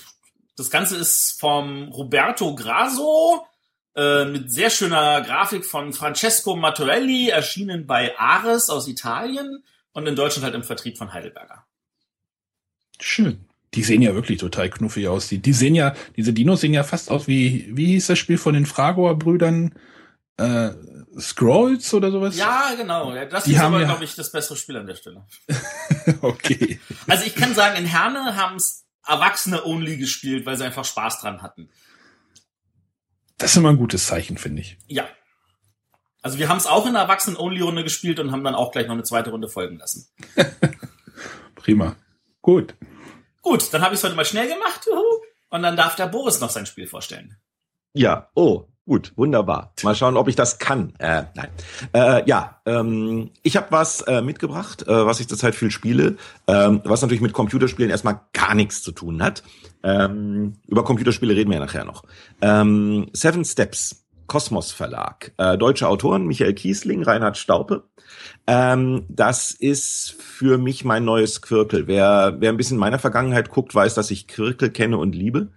das 0.56 0.70
Ganze 0.70 0.96
ist 0.96 1.40
vom 1.40 1.88
Roberto 1.88 2.54
Graso 2.54 3.44
äh, 3.96 4.24
mit 4.24 4.52
sehr 4.52 4.70
schöner 4.70 5.22
Grafik 5.22 5.64
von 5.64 5.92
Francesco 5.92 6.54
Mattorelli, 6.54 7.28
erschienen 7.28 7.86
bei 7.86 8.16
Ares 8.18 8.70
aus 8.70 8.88
Italien 8.88 9.64
und 9.92 10.06
in 10.06 10.16
Deutschland 10.16 10.44
halt 10.44 10.54
im 10.54 10.64
Vertrieb 10.64 10.98
von 10.98 11.12
Heidelberger. 11.12 11.64
Schön. 13.00 13.48
Die 13.74 13.82
sehen 13.82 14.02
ja 14.02 14.14
wirklich 14.14 14.38
total 14.38 14.70
knuffig 14.70 15.08
aus. 15.08 15.28
Die, 15.28 15.38
die 15.38 15.52
sehen 15.52 15.74
ja, 15.74 15.94
diese 16.16 16.32
Dinos 16.32 16.60
sehen 16.60 16.72
ja 16.74 16.84
fast 16.84 17.10
aus 17.10 17.26
wie, 17.26 17.68
wie 17.76 17.86
hieß 17.86 18.06
das 18.06 18.18
Spiel 18.18 18.38
von 18.38 18.54
den 18.54 18.66
Fragor-Brüdern? 18.66 19.74
Äh, 20.36 20.70
Scrolls 21.18 21.94
oder 21.94 22.10
sowas? 22.10 22.36
Ja, 22.36 22.74
genau. 22.76 23.14
Das 23.26 23.44
Die 23.44 23.52
ist 23.52 23.58
haben 23.58 23.74
aber, 23.74 23.82
ja- 23.82 23.88
glaube 23.88 24.04
ich, 24.04 24.14
das 24.16 24.32
bessere 24.32 24.56
Spiel 24.56 24.76
an 24.76 24.86
der 24.86 24.94
Stelle. 24.96 25.24
okay. 26.22 26.80
Also 27.06 27.24
ich 27.24 27.34
kann 27.34 27.54
sagen, 27.54 27.76
in 27.76 27.86
Herne 27.86 28.36
haben 28.36 28.56
es 28.56 28.84
Erwachsene-only 29.06 29.96
gespielt, 29.96 30.46
weil 30.46 30.56
sie 30.56 30.64
einfach 30.64 30.84
Spaß 30.84 31.20
dran 31.20 31.42
hatten. 31.42 31.68
Das 33.38 33.50
ist 33.50 33.56
immer 33.56 33.70
ein 33.70 33.76
gutes 33.76 34.06
Zeichen, 34.06 34.38
finde 34.38 34.62
ich. 34.62 34.78
Ja. 34.86 35.06
Also 36.22 36.38
wir 36.38 36.48
haben 36.48 36.56
es 36.56 36.66
auch 36.66 36.86
in 36.86 36.94
der 36.94 37.02
Erwachsenen-only-Runde 37.02 37.84
gespielt 37.84 38.18
und 38.18 38.32
haben 38.32 38.44
dann 38.44 38.54
auch 38.54 38.72
gleich 38.72 38.86
noch 38.86 38.94
eine 38.94 39.02
zweite 39.02 39.30
Runde 39.30 39.48
folgen 39.48 39.76
lassen. 39.78 40.08
Prima. 41.54 41.96
Gut. 42.40 42.74
Gut, 43.44 43.72
dann 43.72 43.82
habe 43.82 43.94
ich 43.94 44.00
es 44.00 44.04
heute 44.04 44.16
mal 44.16 44.24
schnell 44.24 44.48
gemacht. 44.48 44.86
Juhu. 44.86 45.20
Und 45.50 45.62
dann 45.62 45.76
darf 45.76 45.96
der 45.96 46.06
Boris 46.06 46.40
noch 46.40 46.48
sein 46.48 46.64
Spiel 46.64 46.86
vorstellen. 46.86 47.36
Ja, 47.92 48.30
oh, 48.34 48.64
gut, 48.86 49.12
wunderbar. 49.16 49.74
Mal 49.82 49.94
schauen, 49.94 50.16
ob 50.16 50.28
ich 50.28 50.34
das 50.34 50.58
kann. 50.58 50.94
Äh, 50.98 51.24
nein. 51.34 51.48
Äh, 51.92 52.26
ja, 52.26 52.60
ähm, 52.64 53.30
ich 53.42 53.58
habe 53.58 53.66
was 53.70 54.00
äh, 54.00 54.22
mitgebracht, 54.22 54.88
äh, 54.88 55.06
was 55.06 55.20
ich 55.20 55.28
zurzeit 55.28 55.54
viel 55.54 55.70
spiele, 55.70 56.16
ähm, 56.46 56.80
was 56.84 57.02
natürlich 57.02 57.20
mit 57.20 57.34
Computerspielen 57.34 57.90
erstmal 57.90 58.22
gar 58.32 58.54
nichts 58.54 58.82
zu 58.82 58.92
tun 58.92 59.22
hat. 59.22 59.42
Ähm, 59.82 60.54
über 60.66 60.82
Computerspiele 60.82 61.36
reden 61.36 61.50
wir 61.50 61.58
ja 61.58 61.64
nachher 61.64 61.84
noch. 61.84 62.04
Ähm, 62.40 63.10
Seven 63.12 63.44
Steps, 63.44 64.03
Kosmos 64.26 64.72
Verlag, 64.72 65.32
äh, 65.38 65.56
deutsche 65.58 65.88
Autoren 65.88 66.26
Michael 66.26 66.54
Kiesling, 66.54 67.02
Reinhard 67.02 67.36
Staupe. 67.36 67.84
Ähm, 68.46 69.04
das 69.08 69.50
ist 69.50 70.16
für 70.20 70.58
mich 70.58 70.84
mein 70.84 71.04
neues 71.04 71.42
Quirkel. 71.42 71.86
Wer, 71.86 72.36
wer 72.38 72.50
ein 72.50 72.56
bisschen 72.56 72.78
meiner 72.78 72.98
Vergangenheit 72.98 73.50
guckt, 73.50 73.74
weiß, 73.74 73.94
dass 73.94 74.10
ich 74.10 74.28
Quirkel 74.28 74.70
kenne 74.70 74.98
und 74.98 75.14
liebe 75.14 75.48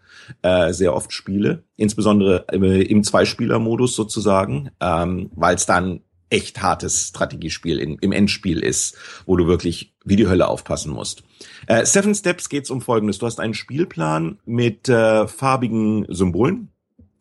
äh, 0.42 0.74
sehr 0.74 0.94
oft 0.94 1.14
spiele, 1.14 1.64
insbesondere 1.76 2.46
äh, 2.52 2.82
im 2.84 3.04
Zweispieler-Modus 3.04 3.96
sozusagen, 3.96 4.72
ähm, 4.80 5.32
weil 5.36 5.56
es 5.56 5.66
dann 5.66 6.02
echt 6.30 6.62
hartes 6.62 7.08
Strategiespiel 7.10 7.80
in, 7.80 7.98
im 8.00 8.12
Endspiel 8.12 8.60
ist, 8.60 8.98
wo 9.26 9.38
du 9.38 9.48
wirklich 9.48 9.94
wie 10.04 10.18
die 10.18 10.28
Hölle 10.28 10.48
aufpassen 10.48 10.92
musst. 10.92 11.24
Äh, 11.68 11.86
Seven 11.86 12.14
Steps 12.16 12.50
geht's 12.50 12.70
um 12.70 12.82
Folgendes. 12.82 13.20
Du 13.20 13.26
hast 13.26 13.40
einen 13.40 13.54
Spielplan 13.54 14.40
mit 14.46 14.90
äh, 14.90 15.28
farbigen 15.28 16.06
Symbolen 16.10 16.70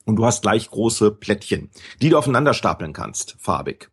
und 0.07 0.17
du 0.17 0.25
hast 0.25 0.41
gleich 0.41 0.71
große 0.71 1.11
Plättchen, 1.11 1.71
die 2.01 2.09
du 2.09 2.17
aufeinander 2.17 2.55
stapeln 2.55 2.95
kannst, 2.95 3.37
farbig. 3.39 3.91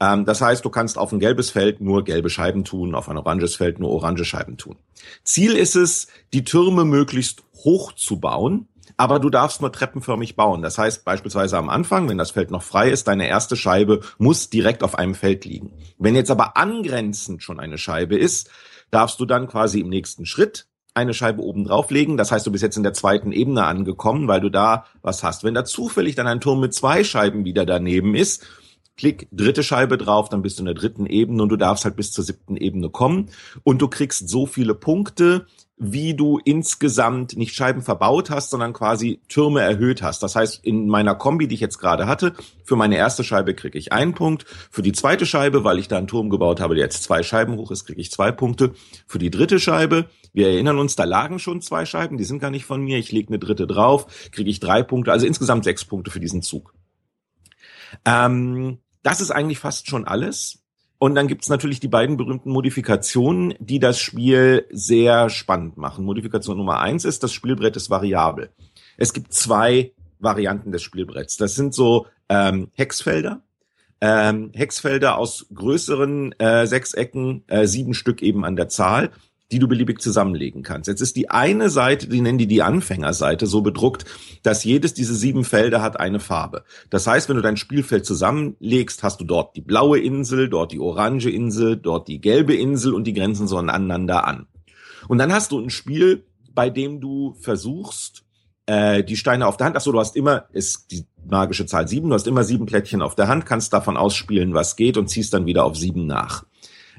Ähm, 0.00 0.24
das 0.24 0.40
heißt, 0.40 0.64
du 0.64 0.70
kannst 0.70 0.98
auf 0.98 1.12
ein 1.12 1.20
gelbes 1.20 1.50
Feld 1.50 1.80
nur 1.80 2.02
gelbe 2.02 2.30
Scheiben 2.30 2.64
tun, 2.64 2.96
auf 2.96 3.08
ein 3.08 3.18
oranges 3.18 3.54
Feld 3.54 3.78
nur 3.78 3.90
orange 3.90 4.24
Scheiben 4.24 4.56
tun. 4.56 4.76
Ziel 5.22 5.52
ist 5.52 5.76
es, 5.76 6.08
die 6.32 6.44
Türme 6.44 6.84
möglichst 6.84 7.44
hoch 7.64 7.92
zu 7.92 8.18
bauen, 8.18 8.66
aber 8.96 9.18
du 9.18 9.30
darfst 9.30 9.60
nur 9.60 9.72
treppenförmig 9.72 10.34
bauen. 10.34 10.62
Das 10.62 10.78
heißt 10.78 11.04
beispielsweise 11.04 11.56
am 11.56 11.68
Anfang, 11.68 12.08
wenn 12.08 12.18
das 12.18 12.32
Feld 12.32 12.50
noch 12.50 12.62
frei 12.62 12.90
ist, 12.90 13.06
deine 13.06 13.28
erste 13.28 13.56
Scheibe 13.56 14.00
muss 14.18 14.50
direkt 14.50 14.82
auf 14.82 14.94
einem 14.94 15.14
Feld 15.14 15.44
liegen. 15.44 15.72
Wenn 15.98 16.14
jetzt 16.14 16.30
aber 16.30 16.56
angrenzend 16.56 17.42
schon 17.42 17.60
eine 17.60 17.78
Scheibe 17.78 18.16
ist, 18.16 18.50
darfst 18.90 19.20
du 19.20 19.26
dann 19.26 19.46
quasi 19.46 19.80
im 19.80 19.88
nächsten 19.88 20.26
Schritt 20.26 20.66
eine 20.94 21.14
Scheibe 21.14 21.42
oben 21.42 21.64
drauflegen. 21.64 22.16
Das 22.16 22.32
heißt, 22.32 22.46
du 22.46 22.52
bist 22.52 22.62
jetzt 22.62 22.76
in 22.76 22.82
der 22.82 22.92
zweiten 22.92 23.32
Ebene 23.32 23.64
angekommen, 23.64 24.28
weil 24.28 24.40
du 24.40 24.50
da 24.50 24.86
was 25.02 25.22
hast. 25.22 25.44
Wenn 25.44 25.54
da 25.54 25.64
zufällig 25.64 26.14
dann 26.14 26.26
ein 26.26 26.40
Turm 26.40 26.60
mit 26.60 26.74
zwei 26.74 27.04
Scheiben 27.04 27.44
wieder 27.44 27.64
daneben 27.64 28.14
ist, 28.14 28.44
klick 28.96 29.28
dritte 29.32 29.62
Scheibe 29.62 29.96
drauf, 29.96 30.28
dann 30.28 30.42
bist 30.42 30.58
du 30.58 30.62
in 30.62 30.66
der 30.66 30.74
dritten 30.74 31.06
Ebene 31.06 31.42
und 31.42 31.48
du 31.48 31.56
darfst 31.56 31.84
halt 31.84 31.96
bis 31.96 32.12
zur 32.12 32.22
siebten 32.22 32.56
Ebene 32.56 32.90
kommen 32.90 33.30
und 33.62 33.80
du 33.80 33.88
kriegst 33.88 34.28
so 34.28 34.46
viele 34.46 34.74
Punkte, 34.74 35.46
wie 35.82 36.12
du 36.12 36.38
insgesamt 36.44 37.38
nicht 37.38 37.54
Scheiben 37.54 37.80
verbaut 37.80 38.28
hast, 38.28 38.50
sondern 38.50 38.74
quasi 38.74 39.22
Türme 39.28 39.62
erhöht 39.62 40.02
hast. 40.02 40.22
Das 40.22 40.36
heißt, 40.36 40.62
in 40.62 40.88
meiner 40.88 41.14
Kombi, 41.14 41.48
die 41.48 41.54
ich 41.54 41.60
jetzt 41.62 41.78
gerade 41.78 42.06
hatte, 42.06 42.34
für 42.64 42.76
meine 42.76 42.98
erste 42.98 43.24
Scheibe 43.24 43.54
kriege 43.54 43.78
ich 43.78 43.90
einen 43.90 44.12
Punkt. 44.12 44.44
Für 44.70 44.82
die 44.82 44.92
zweite 44.92 45.24
Scheibe, 45.24 45.64
weil 45.64 45.78
ich 45.78 45.88
da 45.88 45.96
einen 45.96 46.06
Turm 46.06 46.28
gebaut 46.28 46.60
habe, 46.60 46.74
der 46.74 46.84
jetzt 46.84 47.02
zwei 47.02 47.22
Scheiben 47.22 47.56
hoch 47.56 47.70
ist, 47.70 47.86
kriege 47.86 47.98
ich 47.98 48.10
zwei 48.10 48.30
Punkte. 48.30 48.74
Für 49.06 49.18
die 49.18 49.30
dritte 49.30 49.58
Scheibe, 49.58 50.10
wir 50.34 50.48
erinnern 50.48 50.78
uns, 50.78 50.96
da 50.96 51.04
lagen 51.04 51.38
schon 51.38 51.62
zwei 51.62 51.86
Scheiben, 51.86 52.18
die 52.18 52.24
sind 52.24 52.40
gar 52.40 52.50
nicht 52.50 52.66
von 52.66 52.82
mir. 52.82 52.98
Ich 52.98 53.10
lege 53.10 53.28
eine 53.28 53.38
dritte 53.38 53.66
drauf, 53.66 54.28
kriege 54.32 54.50
ich 54.50 54.60
drei 54.60 54.82
Punkte, 54.82 55.12
also 55.12 55.24
insgesamt 55.24 55.64
sechs 55.64 55.86
Punkte 55.86 56.10
für 56.10 56.20
diesen 56.20 56.42
Zug. 56.42 56.74
Ähm, 58.04 58.80
das 59.02 59.22
ist 59.22 59.30
eigentlich 59.30 59.58
fast 59.58 59.88
schon 59.88 60.04
alles. 60.06 60.59
Und 61.02 61.14
dann 61.14 61.28
gibt's 61.28 61.48
natürlich 61.48 61.80
die 61.80 61.88
beiden 61.88 62.18
berühmten 62.18 62.50
Modifikationen, 62.50 63.54
die 63.58 63.78
das 63.78 63.98
Spiel 63.98 64.66
sehr 64.70 65.30
spannend 65.30 65.78
machen. 65.78 66.04
Modifikation 66.04 66.58
Nummer 66.58 66.80
eins 66.80 67.06
ist, 67.06 67.22
das 67.22 67.32
Spielbrett 67.32 67.74
ist 67.74 67.88
variabel. 67.88 68.50
Es 68.98 69.14
gibt 69.14 69.32
zwei 69.32 69.92
Varianten 70.18 70.72
des 70.72 70.82
Spielbretts. 70.82 71.38
Das 71.38 71.54
sind 71.54 71.72
so 71.72 72.06
ähm, 72.28 72.68
Hexfelder. 72.74 73.40
Ähm, 74.02 74.50
Hexfelder 74.54 75.16
aus 75.16 75.46
größeren 75.54 76.38
äh, 76.38 76.66
Sechsecken, 76.66 77.44
äh, 77.46 77.66
sieben 77.66 77.94
Stück 77.94 78.20
eben 78.20 78.44
an 78.44 78.56
der 78.56 78.68
Zahl 78.68 79.10
die 79.52 79.58
du 79.58 79.68
beliebig 79.68 80.00
zusammenlegen 80.00 80.62
kannst. 80.62 80.88
Jetzt 80.88 81.00
ist 81.00 81.16
die 81.16 81.30
eine 81.30 81.70
Seite, 81.70 82.08
die 82.08 82.20
nennen 82.20 82.38
die 82.38 82.46
die 82.46 82.62
Anfängerseite, 82.62 83.46
so 83.46 83.62
bedruckt, 83.62 84.04
dass 84.42 84.64
jedes 84.64 84.94
dieser 84.94 85.14
sieben 85.14 85.44
Felder 85.44 85.82
hat 85.82 85.98
eine 85.98 86.20
Farbe. 86.20 86.64
Das 86.88 87.06
heißt, 87.06 87.28
wenn 87.28 87.36
du 87.36 87.42
dein 87.42 87.56
Spielfeld 87.56 88.06
zusammenlegst, 88.06 89.02
hast 89.02 89.20
du 89.20 89.24
dort 89.24 89.56
die 89.56 89.60
blaue 89.60 89.98
Insel, 89.98 90.48
dort 90.48 90.72
die 90.72 90.80
orange 90.80 91.30
Insel, 91.30 91.76
dort 91.76 92.08
die 92.08 92.20
gelbe 92.20 92.54
Insel 92.54 92.94
und 92.94 93.04
die 93.04 93.14
grenzen 93.14 93.48
so 93.48 93.56
aneinander 93.56 94.26
an. 94.26 94.46
Und 95.08 95.18
dann 95.18 95.32
hast 95.32 95.52
du 95.52 95.58
ein 95.58 95.70
Spiel, 95.70 96.24
bei 96.52 96.70
dem 96.70 97.00
du 97.00 97.34
versuchst, 97.40 98.24
äh, 98.66 99.02
die 99.02 99.16
Steine 99.16 99.46
auf 99.46 99.56
der 99.56 99.66
Hand, 99.66 99.76
ach 99.76 99.80
so, 99.80 99.92
du 99.92 99.98
hast 99.98 100.14
immer, 100.14 100.44
ist 100.52 100.90
die 100.92 101.06
magische 101.28 101.66
Zahl 101.66 101.88
sieben, 101.88 102.08
du 102.08 102.14
hast 102.14 102.26
immer 102.26 102.44
sieben 102.44 102.66
Plättchen 102.66 103.02
auf 103.02 103.14
der 103.14 103.28
Hand, 103.28 103.46
kannst 103.46 103.72
davon 103.72 103.96
ausspielen, 103.96 104.54
was 104.54 104.76
geht 104.76 104.96
und 104.96 105.08
ziehst 105.08 105.34
dann 105.34 105.46
wieder 105.46 105.64
auf 105.64 105.76
sieben 105.76 106.06
nach. 106.06 106.44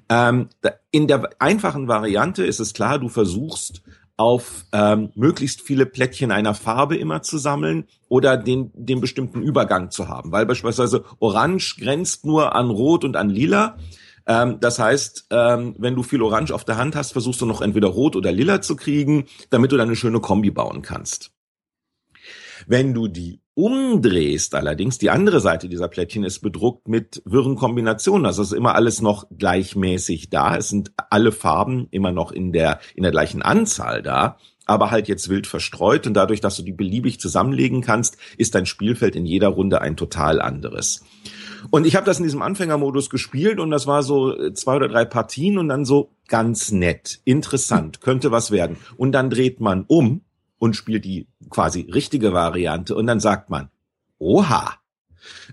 Ähm, 0.09 0.49
in 0.91 1.07
der 1.07 1.29
einfachen 1.39 1.87
Variante 1.87 2.43
ist 2.45 2.59
es 2.59 2.73
klar, 2.73 2.99
du 2.99 3.09
versuchst 3.09 3.81
auf 4.17 4.65
ähm, 4.71 5.11
möglichst 5.15 5.61
viele 5.61 5.85
Plättchen 5.85 6.31
einer 6.31 6.53
Farbe 6.53 6.95
immer 6.95 7.23
zu 7.23 7.37
sammeln 7.37 7.85
oder 8.07 8.37
den, 8.37 8.71
den 8.75 9.01
bestimmten 9.01 9.41
Übergang 9.41 9.89
zu 9.89 10.09
haben, 10.09 10.31
weil 10.31 10.45
beispielsweise 10.45 11.03
Orange 11.19 11.77
grenzt 11.79 12.23
nur 12.25 12.53
an 12.55 12.69
Rot 12.69 13.03
und 13.03 13.15
an 13.15 13.29
Lila. 13.29 13.77
Ähm, 14.27 14.59
das 14.59 14.77
heißt, 14.77 15.27
ähm, 15.31 15.75
wenn 15.79 15.95
du 15.95 16.03
viel 16.03 16.21
Orange 16.21 16.53
auf 16.53 16.65
der 16.65 16.77
Hand 16.77 16.95
hast, 16.95 17.13
versuchst 17.13 17.41
du 17.41 17.47
noch 17.47 17.61
entweder 17.61 17.87
Rot 17.87 18.15
oder 18.15 18.31
Lila 18.31 18.61
zu 18.61 18.75
kriegen, 18.75 19.25
damit 19.49 19.71
du 19.71 19.77
dann 19.77 19.87
eine 19.87 19.95
schöne 19.95 20.19
Kombi 20.19 20.51
bauen 20.51 20.83
kannst. 20.83 21.31
Wenn 22.67 22.93
du 22.93 23.07
die 23.07 23.40
umdrehst 23.53 24.55
allerdings, 24.55 24.97
die 24.97 25.09
andere 25.09 25.39
Seite 25.39 25.67
dieser 25.67 25.87
Plättchen 25.87 26.23
ist 26.23 26.39
bedruckt 26.39 26.87
mit 26.87 27.21
wirren 27.25 27.55
Kombinationen. 27.55 28.25
Also 28.25 28.41
ist 28.41 28.53
immer 28.53 28.75
alles 28.75 29.01
noch 29.01 29.27
gleichmäßig 29.37 30.29
da. 30.29 30.55
Es 30.55 30.69
sind 30.69 30.91
alle 31.09 31.31
Farben 31.31 31.87
immer 31.91 32.11
noch 32.11 32.31
in 32.31 32.53
der, 32.53 32.79
in 32.95 33.03
der 33.03 33.11
gleichen 33.11 33.41
Anzahl 33.41 34.01
da 34.01 34.37
aber 34.71 34.89
halt 34.89 35.07
jetzt 35.07 35.27
wild 35.27 35.47
verstreut 35.47 36.07
und 36.07 36.13
dadurch, 36.13 36.39
dass 36.39 36.55
du 36.55 36.63
die 36.63 36.71
beliebig 36.71 37.19
zusammenlegen 37.19 37.81
kannst, 37.81 38.17
ist 38.37 38.55
dein 38.55 38.65
Spielfeld 38.65 39.15
in 39.15 39.25
jeder 39.25 39.49
Runde 39.49 39.81
ein 39.81 39.97
total 39.97 40.41
anderes. 40.41 41.03
Und 41.69 41.85
ich 41.85 41.95
habe 41.95 42.05
das 42.05 42.19
in 42.19 42.23
diesem 42.23 42.41
Anfängermodus 42.41 43.09
gespielt 43.09 43.59
und 43.59 43.69
das 43.69 43.85
war 43.85 44.01
so 44.01 44.35
äh, 44.35 44.53
zwei 44.53 44.77
oder 44.77 44.87
drei 44.87 45.05
Partien 45.05 45.57
und 45.57 45.67
dann 45.67 45.85
so 45.85 46.11
ganz 46.27 46.71
nett, 46.71 47.19
interessant, 47.25 48.01
könnte 48.01 48.31
was 48.31 48.51
werden. 48.51 48.77
Und 48.97 49.11
dann 49.11 49.29
dreht 49.29 49.59
man 49.59 49.83
um 49.87 50.21
und 50.57 50.75
spielt 50.75 51.05
die 51.05 51.27
quasi 51.51 51.87
richtige 51.93 52.33
Variante 52.33 52.95
und 52.95 53.05
dann 53.05 53.19
sagt 53.19 53.49
man, 53.49 53.69
oha, 54.17 54.73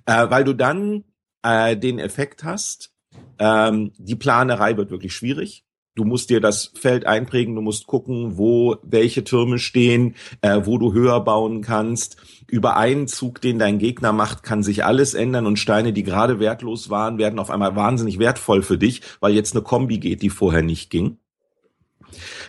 äh, 0.07 0.31
weil 0.31 0.45
du 0.45 0.55
dann 0.55 1.05
äh, 1.43 1.77
den 1.77 1.99
Effekt 1.99 2.45
hast, 2.45 2.93
ähm, 3.39 3.93
die 3.99 4.17
Planerei 4.17 4.77
wird 4.77 4.91
wirklich 4.91 5.15
schwierig. 5.15 5.65
Du 5.95 6.05
musst 6.05 6.31
dir 6.31 6.41
das 6.41 6.71
Feld 6.75 7.07
einprägen, 7.07 7.57
du 7.57 7.61
musst 7.61 7.89
gucken, 7.89 8.39
wo 8.39 8.77
welche 8.83 9.25
Türme 9.25 9.59
stehen, 9.59 10.15
äh, 10.43 10.61
wo 10.63 10.79
du 10.79 10.93
höher 10.93 11.19
bauen 11.25 11.61
kannst. 11.61 12.17
Über 12.47 12.77
einen 12.77 13.09
Zug, 13.09 13.41
den 13.41 13.59
dein 13.59 13.81
Gegner 13.81 14.13
macht, 14.13 14.45
kann 14.45 14.63
sich 14.63 14.85
alles 14.85 15.15
ändern 15.15 15.45
und 15.45 15.59
Steine, 15.59 15.93
die 15.93 16.05
gerade 16.05 16.39
wertlos 16.39 16.89
waren, 16.89 17.19
werden 17.19 17.41
auf 17.41 17.51
einmal 17.51 17.75
wahnsinnig 17.75 18.21
wertvoll 18.21 18.63
für 18.63 18.79
dich, 18.79 19.03
weil 19.19 19.35
jetzt 19.35 19.57
eine 19.57 19.65
Kombi 19.65 19.99
geht, 19.99 20.23
die 20.23 20.31
vorher 20.31 20.63
nicht 20.63 20.91
ging. 20.91 21.19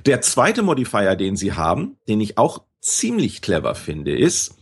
Der 0.05 0.21
zweite 0.21 0.61
Modifier, 0.61 1.15
den 1.15 1.35
sie 1.35 1.53
haben, 1.53 1.97
den 2.07 2.21
ich 2.21 2.37
auch 2.37 2.63
ziemlich 2.81 3.41
clever 3.41 3.75
finde, 3.75 4.17
ist, 4.17 4.55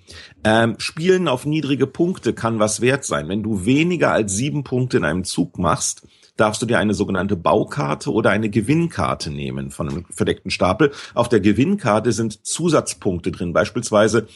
ähm, 0.43 0.75
Spielen 0.77 1.27
auf 1.27 1.45
niedrige 1.45 1.87
Punkte 1.87 2.33
kann 2.33 2.59
was 2.59 2.81
wert 2.81 3.05
sein. 3.05 3.27
Wenn 3.27 3.43
du 3.43 3.65
weniger 3.65 4.11
als 4.11 4.33
sieben 4.33 4.63
Punkte 4.63 4.97
in 4.97 5.05
einem 5.05 5.23
Zug 5.23 5.57
machst, 5.57 6.07
darfst 6.37 6.61
du 6.61 6.65
dir 6.65 6.79
eine 6.79 6.93
sogenannte 6.93 7.35
Baukarte 7.35 8.11
oder 8.11 8.29
eine 8.29 8.49
Gewinnkarte 8.49 9.31
nehmen 9.31 9.71
von 9.71 9.89
einem 9.89 10.05
verdeckten 10.09 10.51
Stapel. 10.51 10.91
Auf 11.13 11.29
der 11.29 11.39
Gewinnkarte 11.39 12.11
sind 12.11 12.45
Zusatzpunkte 12.45 13.31
drin, 13.31 13.53
beispielsweise 13.53 14.27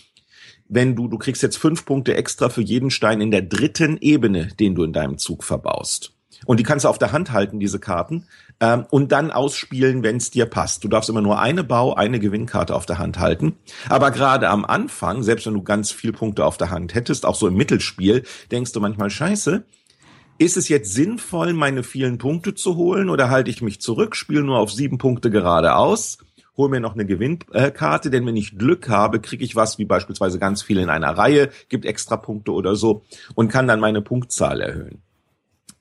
wenn 0.74 0.96
du, 0.96 1.10
du 1.10 1.18
kriegst 1.18 1.44
jetzt 1.44 1.58
fünf 1.58 1.86
Punkte 1.86 2.16
extra 2.16 2.48
für 2.48 2.62
jeden 2.62 2.92
Stein 2.92 3.20
in 3.20 3.30
der 3.30 3.42
dritten 3.42 3.98
Ebene, 4.00 4.48
den 4.58 4.74
du 4.74 4.84
in 4.84 4.94
deinem 4.94 5.18
Zug 5.18 5.44
verbaust. 5.44 6.14
Und 6.46 6.60
die 6.60 6.64
kannst 6.64 6.86
du 6.86 6.90
auf 6.90 6.98
der 6.98 7.12
Hand 7.12 7.32
halten, 7.32 7.60
diese 7.60 7.80
Karten, 7.80 8.26
ähm, 8.60 8.86
und 8.90 9.12
dann 9.12 9.32
ausspielen, 9.32 10.04
wenn 10.04 10.18
es 10.18 10.32
dir 10.32 10.46
passt. 10.46 10.84
Du 10.84 10.88
darfst 10.88 11.10
immer 11.10 11.22
nur 11.22 11.40
eine 11.40 11.64
Bau, 11.64 11.94
eine 11.94 12.20
Gewinnkarte 12.20 12.76
auf 12.76 12.86
der 12.86 12.98
Hand 12.98 13.20
halten. 13.20 13.56
Aber 13.90 14.12
gerade 14.12 14.50
am 14.50 14.66
Anfang, 14.66 15.24
selbst 15.24 15.46
wenn 15.46 15.54
du 15.54 15.64
ganz 15.64 15.92
viel 15.92 16.14
Punkte 16.14 16.46
auf 16.46 16.58
der 16.58 16.70
Hand 16.70 16.96
hättest, 16.96 17.26
auch 17.26 17.36
so 17.36 17.48
im 17.48 17.56
Mittelspiel, 17.56 18.24
denkst 18.52 18.72
du 18.72 18.80
manchmal, 18.80 19.10
scheiße, 19.10 19.64
ist 20.38 20.58
es 20.58 20.70
jetzt 20.70 20.94
sinnvoll, 20.94 21.54
meine 21.54 21.84
vielen 21.84 22.18
Punkte 22.18 22.56
zu 22.56 22.76
holen 22.76 23.10
oder 23.10 23.30
halte 23.30 23.52
ich 23.52 23.62
mich 23.62 23.80
zurück, 23.80 24.16
spiele 24.16 24.44
nur 24.44 24.58
auf 24.58 24.72
sieben 24.72 24.98
Punkte 24.98 25.30
geradeaus? 25.30 26.18
hol 26.58 26.70
mir 26.70 26.80
noch 26.80 26.94
eine 26.94 27.06
Gewinnkarte, 27.06 28.10
denn 28.10 28.26
wenn 28.26 28.36
ich 28.36 28.58
Glück 28.58 28.90
habe, 28.90 29.20
kriege 29.20 29.44
ich 29.44 29.56
was 29.56 29.78
wie 29.78 29.86
beispielsweise 29.86 30.38
ganz 30.38 30.62
viel 30.62 30.80
in 30.80 30.90
einer 30.90 31.18
Reihe, 31.18 31.50
gibt 31.70 31.86
extra 31.86 32.18
Punkte 32.18 32.52
oder 32.52 32.76
so 32.76 33.04
und 33.36 33.50
kann 33.50 33.68
dann 33.68 33.80
meine 33.80 34.02
Punktzahl 34.02 34.62
erhöhen. 34.62 35.02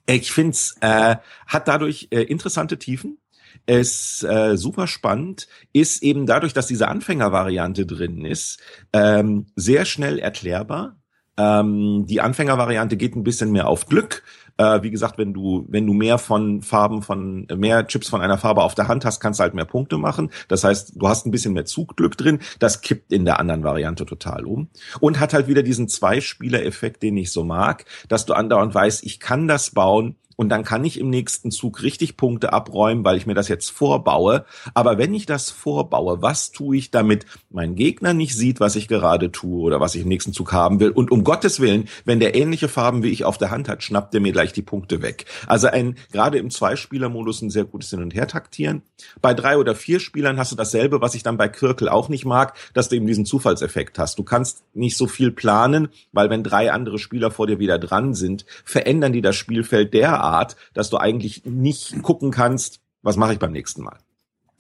Ich 0.07 0.33
finde 0.33 0.51
es 0.53 0.77
äh, 0.81 1.17
hat 1.47 1.69
dadurch 1.69 2.09
äh, 2.11 2.23
interessante 2.23 2.79
Tiefen. 2.79 3.19
Es 3.67 4.23
äh, 4.23 4.57
super 4.57 4.87
spannend 4.87 5.49
ist 5.73 6.03
eben 6.03 6.27
dadurch, 6.27 6.53
dass 6.53 6.67
diese 6.67 6.89
Anfängervariante 6.89 7.87
drin 7.87 8.25
ist, 8.25 8.61
ähm, 8.93 9.47
sehr 9.57 9.85
schnell 9.85 10.19
erklärbar. 10.19 11.00
Ähm, 11.41 12.05
die 12.07 12.21
Anfängervariante 12.21 12.97
geht 12.97 13.17
ein 13.17 13.25
bisschen 13.25 13.51
mehr 13.51 13.69
auf 13.69 13.87
Glück. 13.87 14.23
Äh, 14.59 14.83
wie 14.83 14.91
gesagt, 14.91 15.17
wenn 15.17 15.33
du, 15.33 15.65
wenn 15.69 15.87
du 15.87 15.95
mehr 15.95 16.19
von 16.19 16.61
Farben 16.61 17.01
von, 17.01 17.47
mehr 17.57 17.87
Chips 17.87 18.11
von 18.11 18.21
einer 18.21 18.37
Farbe 18.37 18.63
auf 18.63 18.75
der 18.75 18.89
Hand 18.89 19.07
hast, 19.07 19.19
kannst 19.21 19.41
du 19.41 19.43
halt 19.43 19.55
mehr 19.55 19.65
Punkte 19.65 19.97
machen. 19.97 20.31
Das 20.49 20.65
heißt, 20.65 20.93
du 20.97 21.09
hast 21.09 21.25
ein 21.25 21.31
bisschen 21.31 21.55
mehr 21.55 21.65
Zugglück 21.65 22.19
drin. 22.19 22.41
Das 22.59 22.83
kippt 22.83 23.11
in 23.11 23.25
der 23.25 23.41
anderen 23.41 23.65
Variante 23.65 24.05
total 24.05 24.45
um. 24.45 24.69
Und 25.01 25.19
hat 25.19 25.33
halt 25.33 25.49
wieder 25.49 25.63
diesen 25.63 25.89
Zwei-Spieler-Effekt, 25.89 27.03
den 27.03 27.17
ich 27.17 27.33
so 27.33 27.43
mag, 27.43 27.87
dass 28.09 28.27
du 28.27 28.35
andauernd 28.35 28.75
weißt, 28.75 29.03
ich 29.05 29.19
kann 29.19 29.49
das 29.49 29.71
bauen, 29.71 30.17
und 30.41 30.49
dann 30.49 30.65
kann 30.65 30.87
ich 30.87 30.99
im 30.99 31.11
nächsten 31.11 31.51
Zug 31.51 31.83
richtig 31.83 32.17
Punkte 32.17 32.55
abräumen, 32.55 33.05
weil 33.05 33.19
ich 33.19 33.27
mir 33.27 33.35
das 33.35 33.49
jetzt 33.49 33.69
vorbaue. 33.71 34.47
Aber 34.73 34.97
wenn 34.97 35.13
ich 35.13 35.27
das 35.27 35.51
vorbaue, 35.51 36.23
was 36.23 36.51
tue 36.51 36.79
ich, 36.79 36.91
damit 36.91 37.27
mein 37.51 37.75
Gegner 37.75 38.15
nicht 38.15 38.35
sieht, 38.35 38.59
was 38.59 38.75
ich 38.75 38.89
gerade 38.89 39.31
tue 39.31 39.61
oder 39.61 39.81
was 39.81 39.95
ich 39.95 40.01
im 40.01 40.09
nächsten 40.09 40.33
Zug 40.33 40.55
haben 40.55 40.81
will? 40.81 40.93
Und 40.93 41.11
um 41.11 41.25
Gottes 41.25 41.61
Willen, 41.61 41.91
wenn 42.07 42.21
der 42.21 42.35
ähnliche 42.35 42.69
Farben 42.69 43.03
wie 43.03 43.11
ich 43.11 43.27
auf 43.27 43.37
der 43.37 43.51
Hand 43.51 43.69
hat, 43.69 43.83
schnappt 43.83 44.15
er 44.15 44.23
mir 44.23 44.33
gleich 44.33 44.55
die 44.55 44.63
Punkte 44.63 45.03
weg. 45.03 45.27
Also 45.47 45.67
ein 45.67 45.97
gerade 46.11 46.39
im 46.39 46.49
Zweispieler-Modus 46.49 47.43
ein 47.43 47.51
sehr 47.51 47.67
gutes 47.67 47.91
Hin- 47.91 48.01
und 48.01 48.15
Her-Taktieren. 48.15 48.81
Bei 49.21 49.35
drei 49.35 49.59
oder 49.59 49.75
vier 49.75 50.01
Spielern 50.01 50.39
hast 50.39 50.53
du 50.53 50.57
dasselbe, 50.57 51.03
was 51.03 51.15
ich 51.15 51.23
dann 51.23 51.37
bei 51.37 51.49
Kirkel 51.49 51.91
auch 51.91 52.09
nicht 52.09 52.25
mag, 52.25 52.55
dass 52.73 52.89
du 52.89 52.97
eben 52.97 53.07
diesen 53.07 53.27
Zufallseffekt 53.27 53.99
hast. 53.99 54.19
Du 54.19 54.23
kannst 54.23 54.63
nicht 54.73 54.97
so 54.97 55.07
viel 55.07 55.33
planen, 55.33 55.91
weil 56.13 56.31
wenn 56.31 56.43
drei 56.43 56.73
andere 56.73 56.99
Spieler 56.99 57.31
vor 57.31 57.47
dir 57.47 57.59
wieder 57.59 57.79
dran 57.79 58.15
sind, 58.15 58.47
verändern 58.65 59.13
die 59.13 59.21
das 59.21 59.37
Spielfeld 59.37 59.93
derart, 59.93 60.30
Art, 60.31 60.57
dass 60.75 60.91
du 60.91 60.97
eigentlich 60.97 61.45
nicht 61.45 62.03
gucken 62.03 62.31
kannst, 62.31 62.81
was 63.03 63.17
mache 63.17 63.33
ich 63.33 63.39
beim 63.39 63.53
nächsten 63.53 63.83
Mal. 63.83 63.99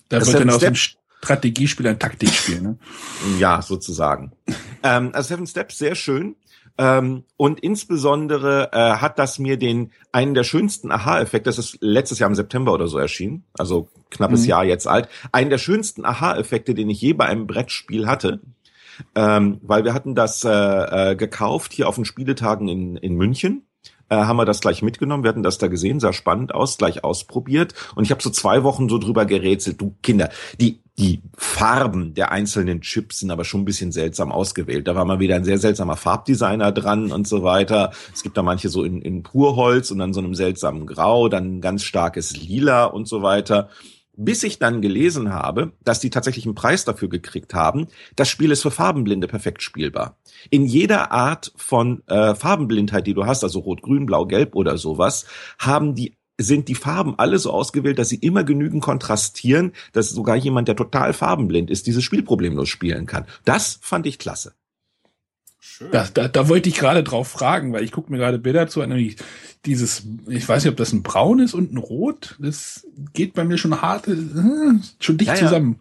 Da 0.08 0.18
das 0.18 0.28
wird 0.32 0.40
dann 0.40 0.50
aus 0.50 0.60
dem 0.60 0.74
Strategiespiel 0.74 1.86
ein 1.86 1.98
Taktikspiel, 1.98 2.60
ne? 2.60 2.78
Ja, 3.38 3.62
sozusagen. 3.62 4.32
ähm, 4.82 5.10
also 5.12 5.28
Seven 5.28 5.46
Steps, 5.46 5.78
sehr 5.78 5.94
schön. 5.94 6.36
Ähm, 6.78 7.24
und 7.36 7.60
insbesondere 7.60 8.70
äh, 8.72 8.96
hat 8.96 9.18
das 9.18 9.38
mir 9.38 9.58
den 9.58 9.92
einen 10.12 10.34
der 10.34 10.44
schönsten 10.44 10.90
Aha-Effekte, 10.90 11.50
das 11.50 11.58
ist 11.58 11.78
letztes 11.80 12.18
Jahr 12.18 12.30
im 12.30 12.34
September 12.34 12.72
oder 12.72 12.86
so 12.86 12.96
erschienen, 12.96 13.44
also 13.52 13.88
knappes 14.10 14.42
mhm. 14.42 14.48
Jahr 14.48 14.64
jetzt 14.64 14.86
alt, 14.86 15.08
einen 15.30 15.50
der 15.50 15.58
schönsten 15.58 16.06
Aha-Effekte, 16.06 16.74
den 16.74 16.88
ich 16.88 17.00
je 17.00 17.12
bei 17.12 17.26
einem 17.26 17.46
Brettspiel 17.46 18.06
hatte. 18.06 18.40
Ähm, 19.14 19.60
weil 19.62 19.84
wir 19.84 19.94
hatten 19.94 20.14
das 20.14 20.44
äh, 20.44 20.50
äh, 20.50 21.16
gekauft 21.16 21.72
hier 21.72 21.88
auf 21.88 21.94
den 21.94 22.04
Spieletagen 22.04 22.68
in, 22.68 22.96
in 22.96 23.14
München 23.14 23.66
äh, 24.10 24.16
haben 24.16 24.36
wir 24.36 24.44
das 24.44 24.60
gleich 24.60 24.82
mitgenommen. 24.82 25.22
Wir 25.22 25.30
hatten 25.30 25.42
das 25.42 25.58
da 25.58 25.68
gesehen, 25.68 26.00
sah 26.00 26.12
spannend 26.12 26.54
aus, 26.54 26.76
gleich 26.76 27.02
ausprobiert. 27.04 27.74
Und 27.94 28.04
ich 28.04 28.10
habe 28.10 28.22
so 28.22 28.30
zwei 28.30 28.62
Wochen 28.62 28.88
so 28.88 28.98
drüber 28.98 29.24
gerätselt. 29.24 29.80
Du 29.80 29.94
Kinder, 30.02 30.28
die 30.60 30.80
die 30.98 31.22
Farben 31.34 32.12
der 32.12 32.30
einzelnen 32.30 32.82
Chips 32.82 33.20
sind 33.20 33.30
aber 33.30 33.44
schon 33.44 33.62
ein 33.62 33.64
bisschen 33.64 33.90
seltsam 33.90 34.30
ausgewählt. 34.30 34.86
Da 34.86 34.94
war 34.94 35.06
mal 35.06 35.18
wieder 35.18 35.34
ein 35.34 35.44
sehr 35.44 35.56
seltsamer 35.56 35.96
Farbdesigner 35.96 36.72
dran 36.72 37.10
und 37.10 37.26
so 37.26 37.42
weiter. 37.42 37.92
Es 38.12 38.22
gibt 38.22 38.36
da 38.36 38.42
manche 38.42 38.68
so 38.68 38.84
in, 38.84 39.00
in 39.00 39.22
Purholz 39.22 39.90
und 39.90 39.98
dann 39.98 40.12
so 40.12 40.20
einem 40.20 40.34
seltsamen 40.34 40.84
Grau, 40.84 41.30
dann 41.30 41.62
ganz 41.62 41.84
starkes 41.84 42.36
Lila 42.36 42.84
und 42.84 43.08
so 43.08 43.22
weiter 43.22 43.70
bis 44.16 44.42
ich 44.42 44.58
dann 44.58 44.82
gelesen 44.82 45.32
habe, 45.32 45.72
dass 45.82 46.00
die 46.00 46.10
tatsächlich 46.10 46.44
einen 46.46 46.54
Preis 46.54 46.84
dafür 46.84 47.08
gekriegt 47.08 47.54
haben. 47.54 47.86
Das 48.16 48.28
Spiel 48.28 48.50
ist 48.50 48.62
für 48.62 48.70
Farbenblinde 48.70 49.28
perfekt 49.28 49.62
spielbar. 49.62 50.18
In 50.50 50.66
jeder 50.66 51.12
Art 51.12 51.52
von 51.56 52.02
äh, 52.06 52.34
Farbenblindheit, 52.34 53.06
die 53.06 53.14
du 53.14 53.26
hast, 53.26 53.44
also 53.44 53.60
rot, 53.60 53.82
grün, 53.82 54.06
blau, 54.06 54.26
gelb 54.26 54.54
oder 54.54 54.78
sowas, 54.78 55.26
haben 55.58 55.94
die 55.94 56.14
sind 56.42 56.68
die 56.68 56.74
Farben 56.74 57.18
alle 57.18 57.38
so 57.38 57.50
ausgewählt, 57.50 57.98
dass 57.98 58.08
sie 58.08 58.16
immer 58.16 58.44
genügend 58.44 58.82
kontrastieren, 58.82 59.72
dass 59.92 60.08
sogar 60.08 60.36
jemand, 60.36 60.68
der 60.68 60.76
total 60.76 61.12
farbenblind 61.12 61.70
ist, 61.70 61.86
dieses 61.86 62.02
Spiel 62.02 62.22
problemlos 62.22 62.70
spielen 62.70 63.04
kann. 63.04 63.26
Das 63.44 63.78
fand 63.82 64.06
ich 64.06 64.18
klasse. 64.18 64.54
Schön. 65.72 65.92
Da, 65.92 66.08
da, 66.12 66.26
da 66.26 66.48
wollte 66.48 66.68
ich 66.68 66.74
gerade 66.74 67.04
drauf 67.04 67.28
fragen, 67.28 67.72
weil 67.72 67.84
ich 67.84 67.92
gucke 67.92 68.10
mir 68.10 68.18
gerade 68.18 68.40
Bilder 68.40 68.66
zu, 68.66 68.80
nämlich 68.80 69.16
dieses, 69.64 70.04
ich 70.26 70.48
weiß 70.48 70.64
nicht, 70.64 70.72
ob 70.72 70.76
das 70.76 70.92
ein 70.92 71.04
Braun 71.04 71.38
ist 71.38 71.54
und 71.54 71.72
ein 71.72 71.76
Rot, 71.76 72.36
das 72.40 72.88
geht 73.12 73.34
bei 73.34 73.44
mir 73.44 73.56
schon 73.56 73.80
hart, 73.80 74.08
äh, 74.08 74.16
schon 74.98 75.16
dicht 75.16 75.30
ja, 75.30 75.36
zusammen. 75.36 75.78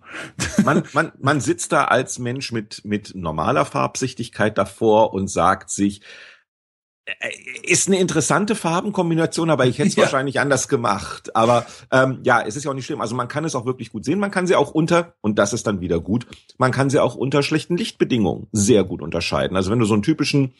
Ja. 0.57 0.63
Man, 0.63 0.83
man, 0.93 1.11
man 1.19 1.41
sitzt 1.41 1.71
da 1.71 1.85
als 1.85 2.19
Mensch 2.19 2.51
mit, 2.51 2.85
mit 2.85 3.15
normaler 3.15 3.65
Farbsichtigkeit 3.65 4.59
davor 4.59 5.11
und 5.11 5.27
sagt 5.27 5.71
sich, 5.71 6.01
ist 7.63 7.87
eine 7.87 7.99
interessante 7.99 8.55
Farbenkombination, 8.55 9.49
aber 9.49 9.65
ich 9.65 9.79
hätte 9.79 9.89
es 9.89 9.95
ja. 9.97 10.03
wahrscheinlich 10.03 10.39
anders 10.39 10.67
gemacht. 10.67 11.35
Aber 11.35 11.65
ähm, 11.91 12.19
ja, 12.23 12.41
es 12.41 12.55
ist 12.55 12.65
ja 12.65 12.71
auch 12.71 12.75
nicht 12.75 12.85
schlimm. 12.85 13.01
Also 13.01 13.15
man 13.15 13.27
kann 13.27 13.45
es 13.45 13.55
auch 13.55 13.65
wirklich 13.65 13.91
gut 13.91 14.05
sehen. 14.05 14.19
Man 14.19 14.31
kann 14.31 14.47
sie 14.47 14.55
auch 14.55 14.71
unter, 14.71 15.13
und 15.21 15.39
das 15.39 15.53
ist 15.53 15.67
dann 15.67 15.81
wieder 15.81 15.99
gut, 15.99 16.27
man 16.57 16.71
kann 16.71 16.89
sie 16.89 16.99
auch 16.99 17.15
unter 17.15 17.43
schlechten 17.43 17.77
Lichtbedingungen 17.77 18.47
sehr 18.51 18.83
gut 18.83 19.01
unterscheiden. 19.01 19.55
Also 19.55 19.71
wenn 19.71 19.79
du 19.79 19.85
so 19.85 19.93
einen 19.93 20.03
typischen 20.03 20.53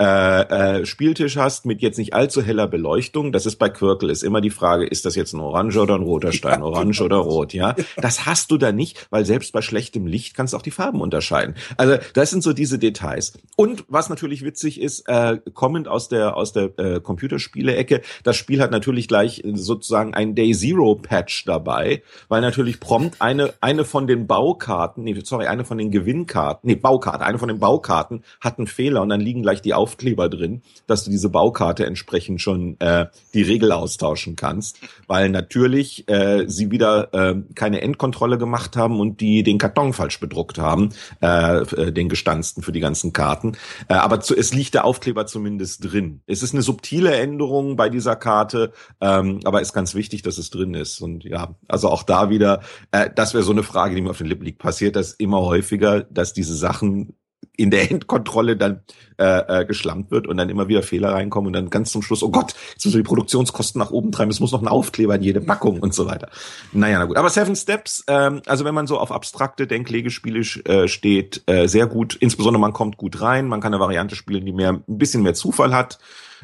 äh, 0.00 0.80
äh, 0.80 0.86
Spieltisch 0.86 1.36
hast 1.36 1.66
mit 1.66 1.80
jetzt 1.82 1.98
nicht 1.98 2.14
allzu 2.14 2.42
heller 2.42 2.66
Beleuchtung, 2.66 3.32
das 3.32 3.46
ist 3.46 3.56
bei 3.56 3.68
Quirkel, 3.68 4.10
ist 4.10 4.22
immer 4.22 4.40
die 4.40 4.50
Frage, 4.50 4.86
ist 4.86 5.04
das 5.04 5.14
jetzt 5.16 5.32
ein 5.32 5.40
Orange 5.40 5.78
oder 5.78 5.94
ein 5.94 6.02
roter 6.02 6.32
Stein, 6.32 6.58
ja, 6.60 6.64
orange 6.64 6.98
genau. 6.98 7.06
oder 7.06 7.16
rot, 7.16 7.52
ja? 7.52 7.74
Das 7.96 8.26
hast 8.26 8.50
du 8.50 8.58
da 8.58 8.72
nicht, 8.72 9.06
weil 9.10 9.24
selbst 9.24 9.52
bei 9.52 9.62
schlechtem 9.62 10.06
Licht 10.06 10.34
kannst 10.34 10.52
du 10.52 10.56
auch 10.56 10.62
die 10.62 10.70
Farben 10.70 11.00
unterscheiden. 11.00 11.54
Also 11.76 11.96
das 12.14 12.30
sind 12.30 12.42
so 12.42 12.52
diese 12.52 12.78
Details. 12.78 13.34
Und 13.56 13.84
was 13.88 14.08
natürlich 14.08 14.44
witzig 14.44 14.80
ist, 14.80 15.08
äh, 15.08 15.38
kommend 15.52 15.88
aus 15.94 16.08
der 16.08 16.36
aus 16.36 16.52
der 16.52 16.78
äh, 16.78 17.00
Computerspiele-Ecke. 17.00 18.02
Das 18.22 18.36
Spiel 18.36 18.60
hat 18.60 18.70
natürlich 18.70 19.08
gleich 19.08 19.42
sozusagen 19.54 20.12
ein 20.14 20.34
Day 20.34 20.52
Zero 20.52 20.96
Patch 20.96 21.44
dabei, 21.46 22.02
weil 22.28 22.40
natürlich 22.40 22.80
prompt 22.80 23.20
eine 23.20 23.54
eine 23.60 23.84
von 23.84 24.06
den 24.06 24.26
Baukarten, 24.26 25.04
nee, 25.04 25.16
sorry, 25.22 25.46
eine 25.46 25.64
von 25.64 25.78
den 25.78 25.90
Gewinnkarten, 25.90 26.68
nee, 26.68 26.74
Baukarte, 26.74 27.24
eine 27.24 27.38
von 27.38 27.48
den 27.48 27.60
Baukarten 27.60 28.24
hat 28.40 28.58
einen 28.58 28.66
Fehler 28.66 29.02
und 29.02 29.08
dann 29.08 29.20
liegen 29.20 29.42
gleich 29.42 29.62
die 29.62 29.74
Aufkleber 29.74 30.28
drin, 30.28 30.62
dass 30.86 31.04
du 31.04 31.10
diese 31.10 31.28
Baukarte 31.28 31.86
entsprechend 31.86 32.40
schon 32.40 32.78
äh, 32.80 33.06
die 33.32 33.42
Regel 33.42 33.72
austauschen 33.72 34.36
kannst, 34.36 34.78
weil 35.06 35.28
natürlich 35.28 36.08
äh, 36.08 36.44
sie 36.48 36.70
wieder 36.70 37.14
äh, 37.14 37.36
keine 37.54 37.80
Endkontrolle 37.80 38.38
gemacht 38.38 38.76
haben 38.76 39.00
und 39.00 39.20
die 39.20 39.42
den 39.42 39.58
Karton 39.58 39.92
falsch 39.92 40.20
bedruckt 40.20 40.58
haben, 40.58 40.90
äh, 41.22 41.58
äh 41.58 41.92
den 41.92 42.08
gestanzten 42.08 42.62
für 42.62 42.72
die 42.72 42.80
ganzen 42.80 43.12
Karten. 43.12 43.52
Äh, 43.88 43.94
aber 43.94 44.20
zu, 44.20 44.36
es 44.36 44.52
liegt 44.54 44.74
der 44.74 44.84
Aufkleber 44.84 45.26
zumindest 45.26 45.83
drin. 45.84 46.22
Es 46.26 46.42
ist 46.42 46.54
eine 46.54 46.62
subtile 46.62 47.14
Änderung 47.14 47.76
bei 47.76 47.88
dieser 47.88 48.16
Karte, 48.16 48.72
ähm, 49.00 49.40
aber 49.44 49.60
ist 49.60 49.72
ganz 49.72 49.94
wichtig, 49.94 50.22
dass 50.22 50.38
es 50.38 50.50
drin 50.50 50.74
ist. 50.74 51.00
Und 51.00 51.24
ja, 51.24 51.54
also 51.68 51.88
auch 51.88 52.02
da 52.02 52.30
wieder, 52.30 52.60
äh, 52.92 53.10
das 53.14 53.34
wäre 53.34 53.42
so 53.44 53.52
eine 53.52 53.62
Frage, 53.62 53.94
die 53.94 54.02
mir 54.02 54.10
auf 54.10 54.18
den 54.18 54.26
Lippen 54.26 54.44
liegt. 54.44 54.58
Passiert 54.58 54.96
das 54.96 55.12
immer 55.12 55.42
häufiger, 55.42 56.02
dass 56.02 56.32
diese 56.32 56.54
Sachen 56.54 57.14
in 57.56 57.70
der 57.70 57.90
Endkontrolle 57.90 58.56
dann 58.56 58.82
äh, 59.18 59.60
äh, 59.60 59.64
geschlampt 59.64 60.10
wird 60.10 60.26
und 60.26 60.36
dann 60.36 60.48
immer 60.48 60.68
wieder 60.68 60.82
Fehler 60.82 61.12
reinkommen 61.12 61.48
und 61.48 61.52
dann 61.52 61.70
ganz 61.70 61.92
zum 61.92 62.02
Schluss, 62.02 62.22
oh 62.22 62.30
Gott, 62.30 62.54
jetzt 62.72 62.84
müssen 62.84 62.98
wir 62.98 63.02
die 63.02 63.08
Produktionskosten 63.08 63.78
nach 63.78 63.90
oben 63.90 64.12
treiben, 64.12 64.30
es 64.30 64.40
muss 64.40 64.52
noch 64.52 64.62
ein 64.62 64.68
Aufkleber 64.68 65.14
in 65.14 65.22
jede 65.22 65.40
Packung 65.40 65.78
und 65.80 65.94
so 65.94 66.06
weiter. 66.06 66.30
Naja, 66.72 66.98
na 66.98 67.04
gut. 67.04 67.16
Aber 67.16 67.30
Seven 67.30 67.54
Steps, 67.54 68.04
ähm, 68.08 68.42
also 68.46 68.64
wenn 68.64 68.74
man 68.74 68.86
so 68.86 68.98
auf 68.98 69.12
abstrakte 69.12 69.66
Denklegespiele 69.66 70.40
äh, 70.64 70.88
steht, 70.88 71.42
äh, 71.46 71.68
sehr 71.68 71.86
gut. 71.86 72.16
Insbesondere 72.16 72.60
man 72.60 72.72
kommt 72.72 72.96
gut 72.96 73.20
rein, 73.20 73.46
man 73.46 73.60
kann 73.60 73.72
eine 73.72 73.80
Variante 73.80 74.16
spielen, 74.16 74.44
die 74.44 74.52
mehr 74.52 74.72
ein 74.72 74.98
bisschen 74.98 75.22
mehr 75.22 75.34
Zufall 75.34 75.74
hat 75.74 75.98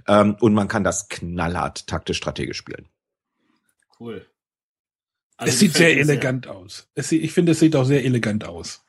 ähm, 0.06 0.36
und 0.40 0.54
man 0.54 0.68
kann 0.68 0.84
das 0.84 1.08
knallhart 1.08 1.86
taktisch-strategisch 1.86 2.56
spielen. 2.56 2.86
Cool. 3.98 4.26
Also 5.36 5.52
es 5.52 5.58
sieht 5.58 5.74
sehr 5.74 5.98
elegant 5.98 6.44
sehr. 6.44 6.54
aus. 6.54 6.88
Es, 6.94 7.10
ich 7.12 7.32
finde, 7.32 7.52
es 7.52 7.60
sieht 7.60 7.74
auch 7.74 7.84
sehr 7.84 8.04
elegant 8.04 8.44
aus. 8.44 8.84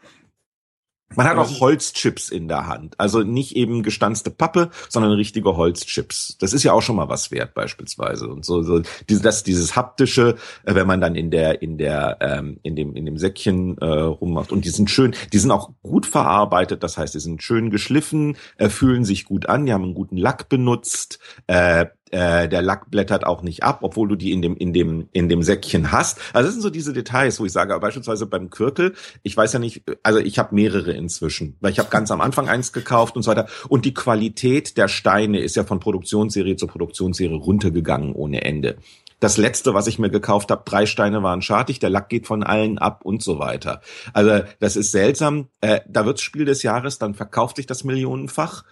Man 1.16 1.28
hat 1.28 1.38
auch 1.38 1.60
Holzchips 1.60 2.30
in 2.30 2.48
der 2.48 2.68
Hand. 2.68 3.00
Also 3.00 3.22
nicht 3.24 3.56
eben 3.56 3.84
gestanzte 3.84 4.32
Pappe, 4.32 4.70
sondern 4.90 5.12
richtige 5.12 5.56
Holzchips. 5.58 6.38
Das 6.40 6.54
ist 6.54 6.64
ja 6.64 6.74
auch 6.74 6.82
schon 6.82 6.96
mal 6.96 7.10
was 7.10 7.32
wert, 7.32 7.54
beispielsweise. 7.54 8.28
Und 8.28 8.46
so, 8.46 8.64
so 8.64 8.82
dieses, 9.10 9.22
das, 9.22 9.44
dieses 9.44 9.76
haptische, 9.76 10.36
äh, 10.64 10.76
wenn 10.76 10.88
man 10.88 11.02
dann 11.02 11.16
in 11.16 11.32
der, 11.32 11.62
in 11.62 11.78
der, 11.78 12.18
ähm, 12.22 12.60
in 12.64 12.76
dem, 12.76 12.96
in 12.96 13.06
dem 13.06 13.18
Säckchen 13.18 13.78
äh, 13.78 13.86
rummacht. 13.86 14.52
Und 14.52 14.66
die 14.66 14.70
sind 14.70 14.90
schön, 14.90 15.16
die 15.34 15.40
sind 15.40 15.52
auch 15.52 15.72
gut 15.82 16.06
verarbeitet. 16.06 16.84
Das 16.84 16.98
heißt, 16.98 17.14
die 17.14 17.20
sind 17.20 17.44
schön 17.44 17.70
geschliffen, 17.70 18.38
äh, 18.58 18.70
fühlen 18.70 19.06
sich 19.06 19.26
gut 19.26 19.48
an, 19.48 19.66
die 19.66 19.74
haben 19.74 19.84
einen 19.84 19.94
guten 19.94 20.18
Lack 20.18 20.50
benutzt. 20.50 21.20
Äh, 21.48 21.88
äh, 22.12 22.48
der 22.48 22.62
Lack 22.62 22.92
blättert 22.92 23.26
auch 23.26 23.42
nicht 23.42 23.64
ab, 23.64 23.80
obwohl 23.82 24.08
du 24.08 24.16
die 24.16 24.32
in 24.32 24.42
dem 24.42 24.56
in 24.56 24.74
dem 24.74 25.08
in 25.12 25.30
dem 25.30 25.44
Säckchen 25.44 25.92
hast. 25.92 26.20
Also 26.34 26.48
das 26.48 26.54
sind 26.54 26.62
so 26.62 26.70
diese 26.70 26.94
Details, 26.94 27.40
wo 27.40 27.46
ich 27.46 27.52
sage, 27.52 27.78
beispielsweise 27.80 28.26
beim 28.26 28.50
Quirkel, 28.50 28.94
ich 29.24 29.36
weiß 29.36 29.54
ja 29.54 29.60
nicht, 29.60 29.84
also 30.04 30.20
ich 30.20 30.40
habe 30.40 30.54
mehrere 30.54 30.92
inzwischen, 30.92 31.56
weil 31.62 31.72
ich 31.72 31.80
habe 31.80 31.90
ganz 31.90 32.12
am 32.12 32.22
Anfang 32.22 32.50
eins 32.50 32.74
gekauft 32.74 33.16
und 33.16 33.24
so 33.24 33.32
weiter. 33.32 33.48
Und 33.70 33.86
die 33.86 33.94
Qualität 33.94 34.78
der 34.78 34.88
Steine 34.88 35.40
ist 35.40 35.56
ja 35.56 35.64
von 35.64 35.80
Produktionsserie 35.80 36.56
zu 36.56 36.68
Produktionsserie 36.68 37.38
runtergegangen 37.38 38.14
ohne 38.14 38.44
Ende 38.44 38.78
Das 39.20 39.38
letzte, 39.38 39.74
was 39.74 39.88
ich 39.88 40.00
mir 40.00 40.10
gekauft 40.10 40.52
habe, 40.52 40.64
drei 40.66 40.86
Steine 40.86 41.24
waren 41.24 41.42
schartig, 41.42 41.80
der 41.80 41.90
Lack 41.90 42.10
geht 42.10 42.28
von 42.28 42.44
allen 42.44 42.78
ab 42.78 43.06
und 43.06 43.24
so 43.24 43.40
weiter. 43.40 43.82
Also 44.14 44.44
das 44.60 44.76
ist 44.76 44.92
seltsam. 44.92 45.48
Äh, 45.62 45.82
da 45.88 46.06
wird's 46.06 46.22
Spiel 46.22 46.46
des 46.46 46.64
Jahres, 46.64 46.98
dann 46.98 47.14
verkauft 47.14 47.58
sich 47.58 47.68
das 47.68 47.84
millionenfach 47.84 48.64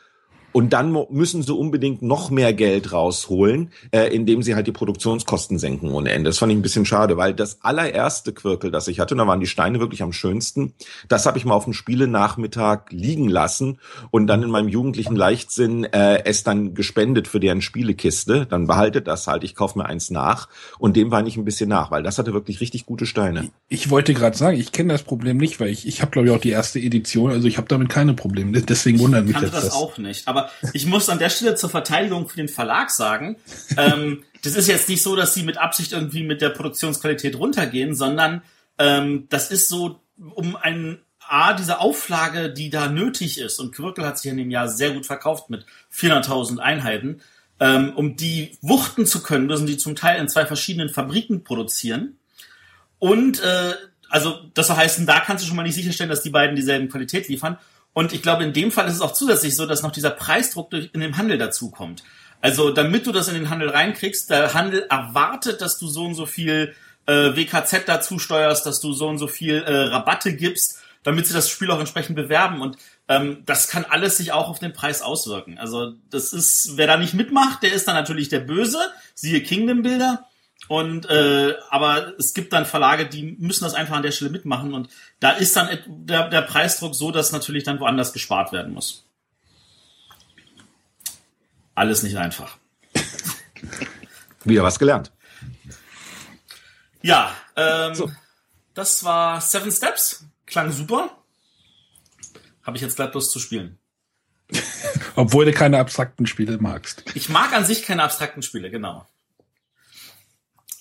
und 0.52 0.74
dann 0.74 0.96
müssen 1.10 1.44
sie 1.44 1.54
unbedingt 1.54 2.02
noch 2.02 2.30
mehr 2.30 2.54
Geld 2.54 2.92
rausholen, 2.92 3.72
äh, 3.92 4.14
indem 4.14 4.42
sie 4.44 4.56
halt 4.56 4.68
die 4.68 4.72
Produktionskosten 4.72 5.60
senken 5.60 5.92
ohne 5.92 6.12
Ende. 6.12 6.30
Das 6.30 6.40
fand 6.40 6.52
ich 6.52 6.58
ein 6.58 6.62
bisschen 6.62 6.86
schade, 6.86 7.18
weil 7.18 7.34
das 7.34 7.60
allererste 7.62 8.34
Quirkel, 8.34 8.72
das 8.72 8.88
ich 8.88 9.00
hatte, 9.00 9.16
da 9.16 9.28
waren 9.28 9.40
die 9.40 9.48
Steine 9.48 9.80
wirklich 9.80 10.02
am 10.02 10.14
schönsten. 10.14 10.74
Das 11.08 11.26
habe 11.26 11.38
ich 11.38 11.46
mal 11.46 11.54
auf 11.54 11.66
dem 11.66 11.74
Spielenachmittag 11.74 12.92
liegen 12.92 13.30
lassen 13.30 13.80
und 14.12 14.28
dann 14.28 14.44
in 14.44 14.50
meinem 14.50 14.70
jugendlichen 14.70 15.16
Leichtsinn 15.16 15.84
äh, 15.86 16.24
es 16.26 16.44
dann 16.44 16.74
gespendet 16.74 17.28
für 17.28 17.40
deren 17.40 17.62
Spielekiste. 17.62 18.46
Dann 18.46 18.68
behaltet 18.68 19.08
das 19.08 19.28
halt, 19.28 19.44
ich 19.44 19.56
kaufe 19.56 19.78
mir 19.78 19.86
eins 19.86 20.10
nach. 20.10 20.50
Und 20.78 20.96
dem 20.96 21.12
war 21.12 21.26
ich 21.26 21.38
ein 21.38 21.46
bisschen 21.46 21.70
nach, 21.70 21.92
weil 21.92 22.04
das 22.04 22.18
hatte 22.18 22.34
wirklich 22.34 22.62
richtig 22.62 22.86
gute 22.86 23.06
Steine. 23.06 23.50
Ich 23.68 23.90
wollte 23.90 24.14
gerade 24.14 24.38
sagen, 24.38 24.58
ich 24.58 24.72
kenne 24.72 24.94
das 24.94 25.04
Problem 25.04 25.38
nicht, 25.38 25.60
weil 25.60 25.70
ich, 25.70 25.88
ich 25.88 26.02
habe, 26.02 26.12
glaube 26.12 26.28
ich, 26.28 26.34
auch 26.34 26.40
die 26.40 26.50
erste 26.50 26.80
Edition, 26.80 27.32
also 27.32 27.48
ich 27.48 27.58
habe 27.58 27.68
damit 27.68 27.90
keine 27.90 28.14
Probleme. 28.14 28.62
Deswegen 28.62 29.00
wundert 29.00 29.26
mich 29.26 29.40
jetzt 29.40 29.54
das. 29.54 29.66
das 29.66 29.74
auch 29.74 29.98
nicht. 29.98 30.28
Aber 30.28 30.39
aber 30.40 30.52
ich 30.74 30.86
muss 30.86 31.10
an 31.10 31.20
der 31.20 31.30
Stelle 31.30 31.56
zur 31.56 31.70
Verteidigung 31.70 32.28
für 32.28 32.38
den 32.38 32.48
Verlag 32.48 32.90
sagen, 32.90 33.38
ähm, 33.78 34.24
das 34.44 34.56
ist 34.56 34.68
jetzt 34.68 34.90
nicht 34.90 35.02
so, 35.02 35.16
dass 35.16 35.34
sie 35.34 35.44
mit 35.44 35.58
Absicht 35.58 35.92
irgendwie 35.92 36.24
mit 36.24 36.42
der 36.42 36.50
Produktionsqualität 36.50 37.38
runtergehen, 37.38 37.96
sondern 37.96 38.42
ähm, 38.78 39.28
das 39.30 39.52
ist 39.52 39.70
so, 39.70 40.00
um 40.18 40.56
ein 40.56 41.00
A, 41.28 41.54
diese 41.54 41.80
Auflage, 41.80 42.52
die 42.52 42.70
da 42.70 42.90
nötig 42.90 43.40
ist, 43.40 43.60
und 43.60 43.76
Quirkel 43.76 44.06
hat 44.06 44.18
sich 44.18 44.32
in 44.32 44.38
dem 44.38 44.50
Jahr 44.50 44.68
sehr 44.68 44.92
gut 44.92 45.06
verkauft 45.06 45.50
mit 45.50 45.66
400.000 45.94 46.58
Einheiten, 46.58 47.22
ähm, 47.60 47.94
um 47.96 48.16
die 48.16 48.58
wuchten 48.62 49.06
zu 49.06 49.22
können, 49.22 49.46
müssen 49.46 49.68
die 49.68 49.78
zum 49.78 49.96
Teil 49.96 50.20
in 50.20 50.30
zwei 50.30 50.46
verschiedenen 50.46 50.90
Fabriken 50.90 51.44
produzieren. 51.44 52.18
Und 52.98 53.42
äh, 53.42 53.74
also 54.10 54.40
das 54.54 54.68
soll 54.68 54.78
heißen, 54.78 55.06
da 55.06 55.20
kannst 55.20 55.44
du 55.44 55.48
schon 55.48 55.56
mal 55.56 55.64
nicht 55.64 55.76
sicherstellen, 55.76 56.10
dass 56.10 56.24
die 56.24 56.32
beiden 56.32 56.56
dieselben 56.56 56.90
Qualität 56.90 57.28
liefern. 57.28 57.58
Und 58.00 58.14
ich 58.14 58.22
glaube, 58.22 58.46
in 58.46 58.54
dem 58.54 58.72
Fall 58.72 58.88
ist 58.88 58.94
es 58.94 59.02
auch 59.02 59.12
zusätzlich 59.12 59.58
so, 59.58 59.66
dass 59.66 59.84
noch 59.84 59.92
dieser 59.92 60.12
Preisdruck 60.12 60.72
in 60.72 61.02
den 61.02 61.18
Handel 61.18 61.38
dazukommt. 61.38 62.02
Also 62.40 62.72
damit 62.72 63.06
du 63.06 63.12
das 63.12 63.28
in 63.28 63.34
den 63.34 63.50
Handel 63.50 63.72
reinkriegst, 63.72 64.30
der 64.30 64.54
Handel 64.54 64.86
erwartet, 64.90 65.60
dass 65.60 65.78
du 65.78 65.90
so 65.90 66.06
und 66.06 66.16
so 66.16 66.26
viel 66.26 66.74
äh, 67.08 67.36
WKZ 67.36 67.84
dazu 67.88 68.18
steuerst, 68.18 68.66
dass 68.66 68.80
du 68.80 68.94
so 68.94 69.10
und 69.10 69.18
so 69.18 69.28
viel 69.28 69.64
äh, 69.64 69.74
Rabatte 69.90 70.34
gibst, 70.34 70.80
damit 71.04 71.28
sie 71.28 71.34
das 71.34 71.50
Spiel 71.50 71.70
auch 71.72 71.80
entsprechend 71.82 72.16
bewerben. 72.16 72.62
Und 72.62 72.78
ähm, 73.10 73.44
das 73.46 73.68
kann 73.68 73.84
alles 73.84 74.16
sich 74.16 74.32
auch 74.32 74.48
auf 74.48 74.60
den 74.60 74.72
Preis 74.72 75.02
auswirken. 75.02 75.58
Also 75.58 75.96
das 76.10 76.32
ist, 76.32 76.78
wer 76.78 76.88
da 76.88 76.96
nicht 76.96 77.16
mitmacht, 77.16 77.64
der 77.64 77.74
ist 77.74 77.90
dann 77.90 77.96
natürlich 77.96 78.30
der 78.30 78.40
Böse, 78.40 78.80
siehe 79.14 79.44
Kingdom 79.44 79.82
Bilder. 79.82 80.26
Und 80.68 81.10
äh, 81.10 81.56
aber 81.70 82.14
es 82.20 82.34
gibt 82.34 82.54
dann 82.54 82.66
Verlage, 82.66 83.08
die 83.08 83.36
müssen 83.40 83.64
das 83.64 83.74
einfach 83.74 83.96
an 83.96 84.04
der 84.04 84.12
Stelle 84.12 84.30
mitmachen 84.30 84.74
und 84.74 84.90
da 85.20 85.32
ist 85.32 85.56
dann 85.56 85.70
der, 85.88 86.30
der 86.30 86.42
Preisdruck 86.44 86.94
so, 86.94 87.12
dass 87.12 87.32
natürlich 87.32 87.64
dann 87.64 87.80
woanders 87.80 88.14
gespart 88.14 88.52
werden 88.52 88.74
muss. 88.74 89.06
Alles 91.74 92.04
nicht 92.04 92.18
einfach. 92.18 92.58
Wieder 94.44 94.64
was 94.64 94.78
gelernt. 94.78 95.12
Ja, 97.02 97.34
ähm, 97.56 97.96
so. 97.96 98.12
das 98.74 99.04
war 99.04 99.40
Seven 99.42 99.72
Steps. 99.72 100.26
Klang 100.46 100.72
super. 100.72 101.10
Habe 102.64 102.78
ich 102.78 102.84
jetzt 102.84 102.98
gleich 102.98 103.14
Lust 103.14 103.32
zu 103.32 103.40
spielen. 103.40 103.80
Obwohl 105.16 105.46
du 105.46 105.54
keine 105.54 105.80
abstrakten 105.80 106.28
Spiele 106.28 106.58
magst. 106.58 107.04
Ich 107.14 107.30
mag 107.30 107.54
an 107.54 107.66
sich 107.66 107.84
keine 107.84 108.04
abstrakten 108.04 108.42
Spiele, 108.42 108.70
genau. 108.70 109.08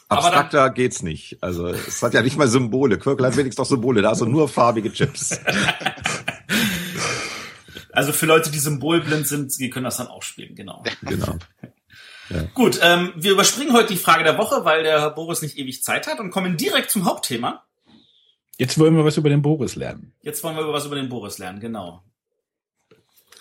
Abstrakter 0.09 0.65
dann, 0.65 0.75
geht's 0.75 1.03
nicht. 1.03 1.43
Also 1.43 1.69
es 1.69 2.03
hat 2.03 2.15
ja 2.15 2.23
nicht 2.23 2.37
mal 2.37 2.49
Symbole. 2.49 2.99
Quirkel 2.99 3.27
hat 3.27 3.37
wenigstens 3.37 3.57
doch 3.57 3.71
Symbole, 3.71 4.03
da 4.03 4.11
hast 4.11 4.21
du 4.21 4.27
nur 4.27 4.49
farbige 4.49 4.93
Chips. 4.93 5.39
also 7.93 8.13
für 8.13 8.27
Leute, 8.27 8.51
die 8.51 8.59
symbolblind 8.59 9.27
sind, 9.27 9.59
die 9.59 9.71
können 9.71 9.85
das 9.85 9.99
dann 9.99 10.09
auch 10.09 10.23
spielen, 10.23 10.55
genau. 10.55 10.83
Genau. 11.03 11.37
Ja. 12.31 12.43
Gut, 12.55 12.79
ähm, 12.83 13.13
wir 13.17 13.33
überspringen 13.33 13.73
heute 13.73 13.89
die 13.89 13.99
Frage 13.99 14.25
der 14.25 14.39
Woche, 14.39 14.65
weil 14.65 14.83
der 14.83 15.01
Herr 15.01 15.11
Boris 15.11 15.43
nicht 15.43 15.59
ewig 15.59 15.83
Zeit 15.83 16.07
hat 16.07 16.21
und 16.21 16.31
kommen 16.31 16.57
direkt 16.57 16.91
zum 16.91 17.05
Hauptthema. 17.05 17.65
Jetzt 18.59 18.79
wollen 18.79 18.97
wir 18.97 19.05
was 19.05 19.17
über 19.17 19.29
den 19.29 19.41
Boris 19.41 19.77
lernen. 19.77 20.13
Jetzt 20.23 20.43
wollen 20.43 20.57
wir 20.57 20.67
was 20.73 20.85
über 20.85 20.97
den 20.97 21.09
Boris 21.09 21.39
lernen, 21.39 21.61
genau. 21.61 22.03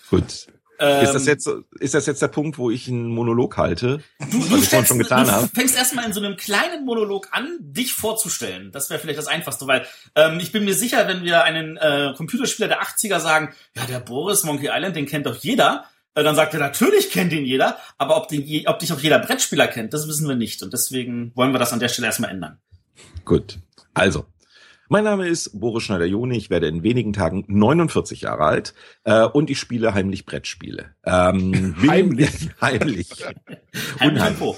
Gut. 0.09 0.47
Ähm, 0.79 1.03
ist 1.03 1.13
das 1.13 1.25
jetzt 1.25 1.49
ist 1.79 1.93
das 1.93 2.05
jetzt 2.05 2.21
der 2.21 2.27
Punkt, 2.27 2.57
wo 2.57 2.69
ich 2.69 2.87
einen 2.87 3.07
Monolog 3.07 3.57
halte? 3.57 4.01
Du, 4.31 4.39
du, 4.39 4.61
stellst, 4.61 4.89
schon 4.89 4.99
getan 4.99 5.25
du 5.25 5.31
habe? 5.31 5.47
fängst 5.47 5.75
erstmal 5.75 6.05
in 6.05 6.13
so 6.13 6.19
einem 6.19 6.37
kleinen 6.37 6.85
Monolog 6.85 7.29
an, 7.31 7.57
dich 7.59 7.93
vorzustellen. 7.93 8.71
Das 8.71 8.89
wäre 8.89 8.99
vielleicht 8.99 9.19
das 9.19 9.27
Einfachste, 9.27 9.67
weil 9.67 9.85
ähm, 10.15 10.39
ich 10.39 10.51
bin 10.51 10.65
mir 10.65 10.75
sicher, 10.75 11.07
wenn 11.07 11.23
wir 11.23 11.43
einen 11.43 11.77
äh, 11.77 12.13
Computerspieler 12.15 12.67
der 12.67 12.81
80er 12.81 13.19
sagen, 13.19 13.53
ja, 13.75 13.85
der 13.85 13.99
Boris 13.99 14.43
Monkey 14.43 14.69
Island, 14.71 14.95
den 14.95 15.05
kennt 15.05 15.25
doch 15.25 15.37
jeder, 15.37 15.85
äh, 16.13 16.23
dann 16.23 16.35
sagt 16.35 16.53
er, 16.53 16.59
natürlich 16.59 17.11
kennt 17.11 17.31
ihn 17.33 17.45
jeder, 17.45 17.77
aber 17.97 18.17
ob, 18.17 18.27
den, 18.27 18.67
ob 18.67 18.79
dich 18.79 18.91
auch 18.91 18.99
jeder 18.99 19.19
Brettspieler 19.19 19.67
kennt, 19.67 19.93
das 19.93 20.07
wissen 20.07 20.27
wir 20.27 20.35
nicht. 20.35 20.63
Und 20.63 20.73
deswegen 20.73 21.31
wollen 21.35 21.53
wir 21.53 21.59
das 21.59 21.73
an 21.73 21.79
der 21.79 21.89
Stelle 21.89 22.07
erstmal 22.07 22.31
ändern. 22.31 22.59
Gut. 23.25 23.59
Also, 23.93 24.25
mein 24.89 25.03
Name 25.03 25.27
ist 25.27 25.59
Boris 25.59 25.83
Schneider-Joni. 25.83 26.37
Ich 26.37 26.49
werde 26.49 26.67
in 26.67 26.83
wenigen 26.83 27.13
Tagen 27.13 27.43
49 27.47 28.21
Jahre 28.21 28.43
alt 28.43 28.73
äh, 29.03 29.23
und 29.23 29.49
ich 29.49 29.59
spiele 29.59 29.93
heimlich 29.93 30.25
Brettspiele. 30.25 30.95
Ähm, 31.05 31.75
heimlich? 31.87 32.49
heimlich. 32.61 33.09
Unheimlich. 34.01 34.55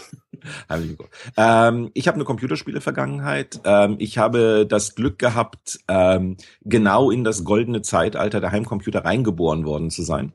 Heimlich. 0.70 0.98
Ähm, 1.36 1.92
ich 1.94 2.08
habe 2.08 2.16
eine 2.16 2.24
Computerspiele-Vergangenheit. 2.24 3.60
Ähm, 3.66 3.96
ich 4.00 4.18
habe 4.18 4.66
das 4.68 4.96
Glück 4.96 5.20
gehabt, 5.20 5.80
ähm, 5.88 6.38
genau 6.62 7.12
in 7.12 7.24
das 7.24 7.44
goldene 7.44 7.82
Zeitalter 7.82 8.40
der 8.40 8.52
Heimcomputer 8.52 9.04
reingeboren 9.04 9.66
worden 9.66 9.90
zu 9.90 10.04
sein. 10.04 10.34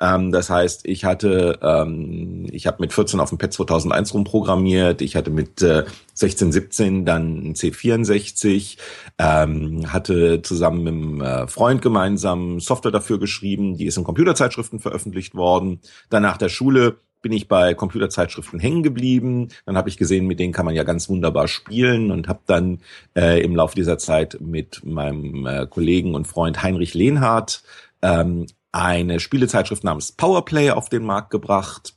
Ähm, 0.00 0.30
das 0.30 0.50
heißt, 0.50 0.86
ich 0.86 1.04
hatte, 1.04 1.58
ähm, 1.62 2.46
ich 2.50 2.66
habe 2.66 2.78
mit 2.80 2.92
14 2.92 3.20
auf 3.20 3.30
dem 3.30 3.38
PET 3.38 3.52
2001 3.52 4.12
rumprogrammiert, 4.12 5.00
ich 5.00 5.16
hatte 5.16 5.30
mit 5.30 5.62
äh, 5.62 5.84
16, 6.14 6.52
17 6.52 7.04
dann 7.06 7.50
ein 7.50 7.54
C64, 7.54 8.76
ähm, 9.18 9.92
hatte 9.92 10.42
zusammen 10.42 10.82
mit 10.82 10.92
einem 10.92 11.20
äh, 11.20 11.46
Freund 11.48 11.80
gemeinsam 11.80 12.60
Software 12.60 12.92
dafür 12.92 13.18
geschrieben, 13.18 13.76
die 13.76 13.86
ist 13.86 13.96
in 13.96 14.04
Computerzeitschriften 14.04 14.80
veröffentlicht 14.80 15.34
worden. 15.34 15.80
Dann 16.10 16.22
nach 16.22 16.36
der 16.36 16.50
Schule 16.50 16.96
bin 17.22 17.32
ich 17.32 17.48
bei 17.48 17.74
Computerzeitschriften 17.74 18.60
hängen 18.60 18.82
geblieben. 18.82 19.48
Dann 19.64 19.76
habe 19.76 19.88
ich 19.88 19.96
gesehen, 19.96 20.26
mit 20.26 20.38
denen 20.38 20.52
kann 20.52 20.66
man 20.66 20.76
ja 20.76 20.84
ganz 20.84 21.08
wunderbar 21.08 21.48
spielen 21.48 22.12
und 22.12 22.28
habe 22.28 22.40
dann 22.46 22.78
äh, 23.16 23.42
im 23.42 23.56
Laufe 23.56 23.74
dieser 23.74 23.98
Zeit 23.98 24.38
mit 24.40 24.84
meinem 24.84 25.44
äh, 25.46 25.66
Kollegen 25.66 26.14
und 26.14 26.26
Freund 26.26 26.62
Heinrich 26.62 26.94
Lehnhardt 26.94 27.62
ähm, 28.02 28.46
eine 28.76 29.20
Spielezeitschrift 29.20 29.84
namens 29.84 30.12
Powerplay 30.12 30.70
auf 30.70 30.88
den 30.88 31.04
Markt 31.04 31.30
gebracht. 31.30 31.95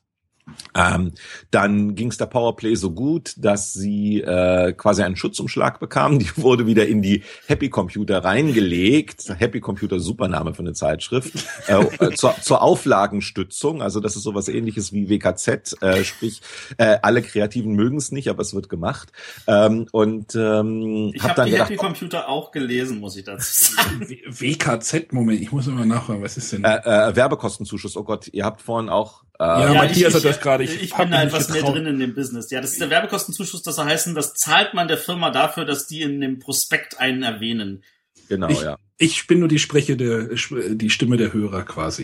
Ähm, 0.76 1.14
dann 1.52 1.96
ging 1.96 2.10
es 2.10 2.18
der 2.18 2.28
Powerplay 2.28 2.76
so 2.76 2.92
gut, 2.92 3.34
dass 3.38 3.74
sie 3.74 4.22
äh, 4.22 4.74
quasi 4.74 5.04
einen 5.04 5.16
Schutzumschlag 5.16 5.80
bekam. 5.80 6.20
Die 6.20 6.30
wurde 6.38 6.66
wieder 6.66 6.88
in 6.88 7.02
die 7.02 7.24
Happy 7.48 7.70
Computer 7.70 8.24
reingelegt. 8.24 9.34
Happy 9.38 9.60
Computer, 9.60 10.00
Supername 10.00 10.54
für 10.54 10.62
eine 10.62 10.74
Zeitschrift. 10.74 11.34
Äh, 11.68 11.84
äh, 12.00 12.16
zur, 12.16 12.36
zur 12.42 12.62
Auflagenstützung. 12.62 13.82
Also 13.82 14.00
das 14.00 14.16
ist 14.16 14.24
sowas 14.24 14.48
ähnliches 14.48 14.94
wie 14.94 15.10
WKZ. 15.10 15.82
Äh, 15.82 16.04
sprich, 16.04 16.42
äh, 16.78 16.98
alle 17.02 17.22
Kreativen 17.22 17.74
mögen 17.74 17.98
es 17.98 18.12
nicht, 18.12 18.30
aber 18.30 18.42
es 18.42 18.54
wird 18.54 18.70
gemacht. 18.70 19.12
Ähm, 19.48 19.88
und 19.92 20.36
ähm, 20.36 21.12
ich 21.14 21.24
habe 21.24 21.36
hab 21.36 21.46
die 21.46 21.52
gedacht, 21.52 21.70
Happy 21.70 21.78
Computer 21.78 22.30
auch 22.30 22.52
gelesen, 22.52 23.00
muss 23.00 23.16
ich 23.16 23.24
dazu 23.24 23.74
sagen. 23.76 24.08
WKZ, 24.28 25.14
Moment, 25.14 25.42
ich 25.42 25.52
muss 25.52 25.68
immer 25.68 25.86
nachhören, 25.86 26.22
was 26.22 26.38
ist 26.38 26.54
denn? 26.54 26.64
Äh, 26.64 27.10
äh, 27.10 27.16
Werbekostenzuschuss. 27.16 27.96
Oh 27.98 28.04
Gott, 28.04 28.28
ihr 28.32 28.46
habt 28.46 28.62
vorhin 28.62 28.90
auch 28.90 29.24
äh, 29.40 29.44
ja, 29.46 29.74
Matthias 29.74 30.14
hat 30.14 30.26
das 30.26 30.39
gerade. 30.42 30.64
Ich, 30.64 30.82
ich 30.82 30.96
bin 30.96 31.12
da 31.12 31.24
etwas 31.24 31.50
mehr 31.50 31.64
drin 31.64 31.86
in 31.86 32.00
dem 32.00 32.16
Business. 32.16 32.50
Ja, 32.52 32.62
das 32.62 32.72
ist 32.72 32.82
der 32.82 32.90
Werbekostenzuschuss, 32.90 33.62
das 33.64 33.76
soll 33.76 33.86
heißen, 33.86 34.16
das 34.16 34.34
zahlt 34.34 34.74
man 34.74 34.88
der 34.88 34.98
Firma 34.98 35.30
dafür, 35.32 35.66
dass 35.66 35.88
die 35.88 36.02
in 36.02 36.22
dem 36.22 36.40
Prospekt 36.40 37.00
einen 37.00 37.24
erwähnen. 37.24 37.84
Genau, 38.30 38.48
ich, 38.48 38.62
ja. 38.62 38.78
Ich 38.98 39.28
bin 39.28 39.40
nur 39.40 39.48
die 39.48 39.60
Spreche 39.60 39.98
der, 39.98 40.30
die 40.70 40.90
Stimme 40.90 41.18
der 41.18 41.34
Hörer 41.34 41.64
quasi. 41.64 42.04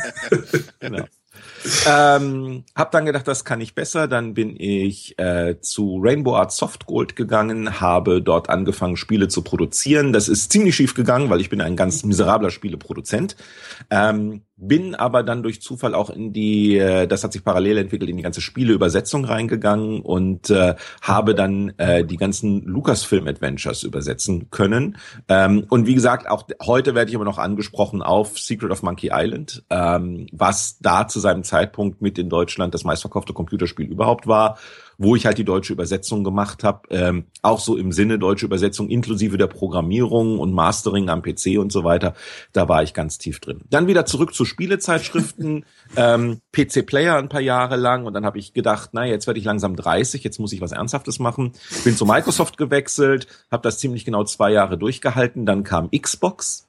genau. 0.80 1.04
ähm, 1.86 2.64
hab 2.74 2.90
dann 2.90 3.04
gedacht, 3.04 3.28
das 3.28 3.44
kann 3.44 3.60
ich 3.60 3.74
besser. 3.74 4.08
Dann 4.08 4.34
bin 4.34 4.56
ich 4.58 5.16
äh, 5.18 5.60
zu 5.60 6.00
Rainbow 6.02 6.34
Art 6.34 6.52
Soft 6.52 6.86
Gold 6.86 7.14
gegangen, 7.14 7.80
habe 7.80 8.22
dort 8.22 8.48
angefangen, 8.50 8.96
Spiele 8.96 9.28
zu 9.28 9.42
produzieren. 9.42 10.12
Das 10.12 10.28
ist 10.28 10.50
ziemlich 10.50 10.74
schief 10.74 10.94
gegangen, 10.94 11.30
weil 11.30 11.40
ich 11.40 11.50
bin 11.50 11.60
ein 11.60 11.76
ganz 11.76 12.02
miserabler 12.02 12.50
Spieleproduzent. 12.50 13.36
Ähm, 13.90 14.42
bin 14.56 14.94
aber 14.94 15.22
dann 15.22 15.42
durch 15.42 15.60
Zufall 15.60 15.94
auch 15.94 16.08
in 16.08 16.32
die, 16.32 16.78
äh, 16.78 17.06
das 17.06 17.22
hat 17.24 17.32
sich 17.32 17.44
parallel 17.44 17.78
entwickelt, 17.78 18.08
in 18.08 18.16
die 18.16 18.22
ganze 18.22 18.40
Spieleübersetzung 18.40 19.24
reingegangen 19.24 20.00
und 20.00 20.48
äh, 20.48 20.74
habe 21.02 21.34
dann 21.34 21.74
äh, 21.76 22.04
die 22.04 22.16
ganzen 22.16 22.62
Lucasfilm 22.62 23.28
Adventures 23.28 23.82
übersetzen 23.82 24.50
können. 24.50 24.96
Ähm, 25.28 25.66
und 25.68 25.86
wie 25.86 25.94
gesagt, 25.94 26.28
auch 26.28 26.44
heute 26.64 26.94
werde 26.94 27.10
ich 27.10 27.16
aber 27.16 27.26
noch 27.26 27.38
angesprochen 27.38 28.02
auf 28.02 28.38
Secret 28.38 28.70
of 28.70 28.82
Monkey 28.82 29.10
Island, 29.12 29.64
ähm, 29.68 30.26
was 30.32 30.78
da 30.78 31.06
zu 31.06 31.20
seinem 31.20 31.44
Zeitpunkt 31.44 32.00
mit 32.00 32.18
in 32.18 32.30
Deutschland 32.30 32.72
das 32.72 32.84
meistverkaufte 32.84 33.34
Computerspiel 33.34 33.86
überhaupt 33.86 34.26
war 34.26 34.58
wo 34.98 35.16
ich 35.16 35.26
halt 35.26 35.38
die 35.38 35.44
deutsche 35.44 35.72
Übersetzung 35.72 36.24
gemacht 36.24 36.64
habe, 36.64 36.88
ähm, 36.90 37.26
auch 37.42 37.60
so 37.60 37.76
im 37.76 37.92
Sinne 37.92 38.18
deutsche 38.18 38.46
Übersetzung 38.46 38.88
inklusive 38.88 39.36
der 39.38 39.46
Programmierung 39.46 40.38
und 40.38 40.52
Mastering 40.52 41.08
am 41.08 41.22
PC 41.22 41.58
und 41.58 41.72
so 41.72 41.84
weiter. 41.84 42.14
Da 42.52 42.68
war 42.68 42.82
ich 42.82 42.94
ganz 42.94 43.18
tief 43.18 43.40
drin. 43.40 43.60
Dann 43.70 43.86
wieder 43.86 44.06
zurück 44.06 44.34
zu 44.34 44.44
Spielezeitschriften, 44.44 45.64
ähm, 45.96 46.40
PC 46.52 46.86
Player 46.86 47.16
ein 47.16 47.28
paar 47.28 47.40
Jahre 47.40 47.76
lang 47.76 48.06
und 48.06 48.14
dann 48.14 48.24
habe 48.24 48.38
ich 48.38 48.52
gedacht, 48.52 48.90
na 48.92 49.04
jetzt 49.06 49.26
werde 49.26 49.40
ich 49.40 49.46
langsam 49.46 49.76
30, 49.76 50.24
jetzt 50.24 50.38
muss 50.38 50.52
ich 50.52 50.60
was 50.60 50.72
Ernsthaftes 50.72 51.18
machen. 51.18 51.52
Bin 51.84 51.96
zu 51.96 52.06
Microsoft 52.06 52.56
gewechselt, 52.56 53.26
habe 53.50 53.62
das 53.62 53.78
ziemlich 53.78 54.04
genau 54.04 54.24
zwei 54.24 54.52
Jahre 54.52 54.78
durchgehalten. 54.78 55.46
Dann 55.46 55.64
kam 55.64 55.90
Xbox 55.90 56.65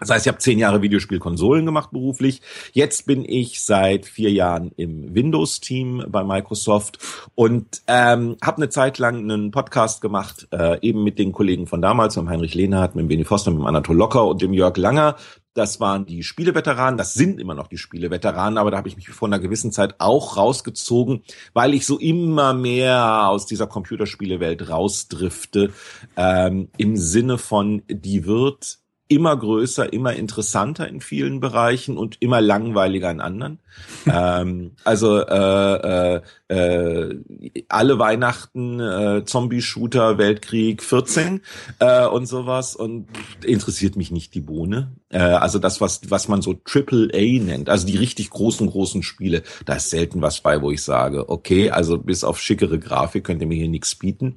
das 0.00 0.10
heißt, 0.10 0.26
ich 0.26 0.28
habe 0.28 0.38
zehn 0.38 0.58
Jahre 0.58 0.82
Videospielkonsolen 0.82 1.66
gemacht 1.66 1.90
beruflich. 1.92 2.40
Jetzt 2.72 3.06
bin 3.06 3.24
ich 3.24 3.62
seit 3.62 4.06
vier 4.06 4.32
Jahren 4.32 4.72
im 4.76 5.14
Windows-Team 5.14 6.06
bei 6.08 6.24
Microsoft 6.24 6.98
und 7.34 7.82
ähm, 7.86 8.36
habe 8.42 8.56
eine 8.56 8.70
Zeit 8.70 8.98
lang 8.98 9.18
einen 9.18 9.50
Podcast 9.50 10.00
gemacht, 10.00 10.48
äh, 10.52 10.80
eben 10.80 11.04
mit 11.04 11.18
den 11.18 11.32
Kollegen 11.32 11.66
von 11.66 11.82
damals, 11.82 12.16
mit 12.16 12.28
Heinrich 12.28 12.54
Lehnhardt, 12.54 12.94
mit 12.94 13.04
dem 13.04 13.08
Benny 13.08 13.24
Foster, 13.24 13.50
mit 13.50 13.60
dem 13.60 13.66
Anatol 13.66 13.96
Locker 13.96 14.26
und 14.26 14.40
dem 14.40 14.54
Jörg 14.54 14.76
Langer. 14.78 15.16
Das 15.52 15.80
waren 15.80 16.06
die 16.06 16.22
Spieleveteranen, 16.22 16.96
das 16.96 17.12
sind 17.12 17.40
immer 17.40 17.54
noch 17.54 17.66
die 17.66 17.76
Spieleveteranen, 17.76 18.56
aber 18.56 18.70
da 18.70 18.76
habe 18.76 18.88
ich 18.88 18.96
mich 18.96 19.08
vor 19.08 19.28
einer 19.28 19.40
gewissen 19.40 19.72
Zeit 19.72 19.96
auch 19.98 20.36
rausgezogen, 20.36 21.24
weil 21.52 21.74
ich 21.74 21.84
so 21.86 21.98
immer 21.98 22.54
mehr 22.54 23.28
aus 23.28 23.46
dieser 23.46 23.66
Computerspielewelt 23.66 24.70
rausdrifte, 24.70 25.72
ähm, 26.16 26.68
im 26.78 26.96
Sinne 26.96 27.36
von, 27.36 27.82
die 27.88 28.26
wird 28.26 28.79
immer 29.10 29.36
größer, 29.36 29.92
immer 29.92 30.14
interessanter 30.14 30.86
in 30.88 31.00
vielen 31.00 31.40
Bereichen 31.40 31.98
und 31.98 32.16
immer 32.20 32.40
langweiliger 32.40 33.10
in 33.10 33.20
anderen. 33.20 33.58
ähm, 34.06 34.72
also 34.84 35.18
äh, 35.18 36.16
äh, 36.16 36.20
äh, 36.48 37.20
alle 37.68 37.98
Weihnachten 37.98 38.78
äh, 38.78 39.24
Zombie-Shooter, 39.24 40.16
Weltkrieg 40.16 40.82
14 40.82 41.40
äh, 41.80 42.06
und 42.06 42.26
sowas 42.26 42.76
und 42.76 43.08
interessiert 43.44 43.96
mich 43.96 44.12
nicht 44.12 44.32
die 44.34 44.40
Bohne. 44.40 44.92
Äh, 45.08 45.18
also 45.18 45.58
das, 45.58 45.80
was, 45.80 46.02
was 46.08 46.28
man 46.28 46.40
so 46.40 46.54
Triple 46.54 47.10
A 47.12 47.42
nennt, 47.42 47.68
also 47.68 47.88
die 47.88 47.96
richtig 47.96 48.30
großen, 48.30 48.68
großen 48.70 49.02
Spiele, 49.02 49.42
da 49.66 49.74
ist 49.74 49.90
selten 49.90 50.22
was 50.22 50.40
bei, 50.40 50.62
wo 50.62 50.70
ich 50.70 50.84
sage, 50.84 51.28
okay, 51.28 51.70
also 51.70 51.98
bis 51.98 52.22
auf 52.22 52.40
schickere 52.40 52.78
Grafik 52.78 53.24
könnt 53.24 53.40
ihr 53.40 53.48
mir 53.48 53.56
hier 53.56 53.68
nichts 53.68 53.96
bieten. 53.96 54.36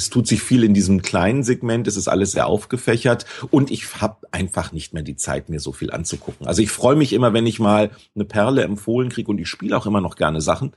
Es 0.00 0.08
tut 0.08 0.26
sich 0.26 0.42
viel 0.42 0.64
in 0.64 0.72
diesem 0.72 1.02
kleinen 1.02 1.42
Segment, 1.42 1.86
es 1.86 1.98
ist 1.98 2.08
alles 2.08 2.32
sehr 2.32 2.46
aufgefächert 2.46 3.26
und 3.50 3.70
ich 3.70 4.00
habe 4.00 4.26
einfach 4.30 4.72
nicht 4.72 4.94
mehr 4.94 5.02
die 5.02 5.16
Zeit, 5.16 5.50
mir 5.50 5.60
so 5.60 5.72
viel 5.72 5.90
anzugucken. 5.90 6.46
Also 6.46 6.62
ich 6.62 6.70
freue 6.70 6.96
mich 6.96 7.12
immer, 7.12 7.34
wenn 7.34 7.46
ich 7.46 7.60
mal 7.60 7.90
eine 8.14 8.24
Perle 8.24 8.62
empfohlen 8.62 9.10
kriege 9.10 9.30
und 9.30 9.38
ich 9.38 9.48
spiele 9.48 9.76
auch 9.76 9.84
immer 9.84 10.00
noch 10.00 10.16
gerne 10.16 10.40
Sachen 10.40 10.72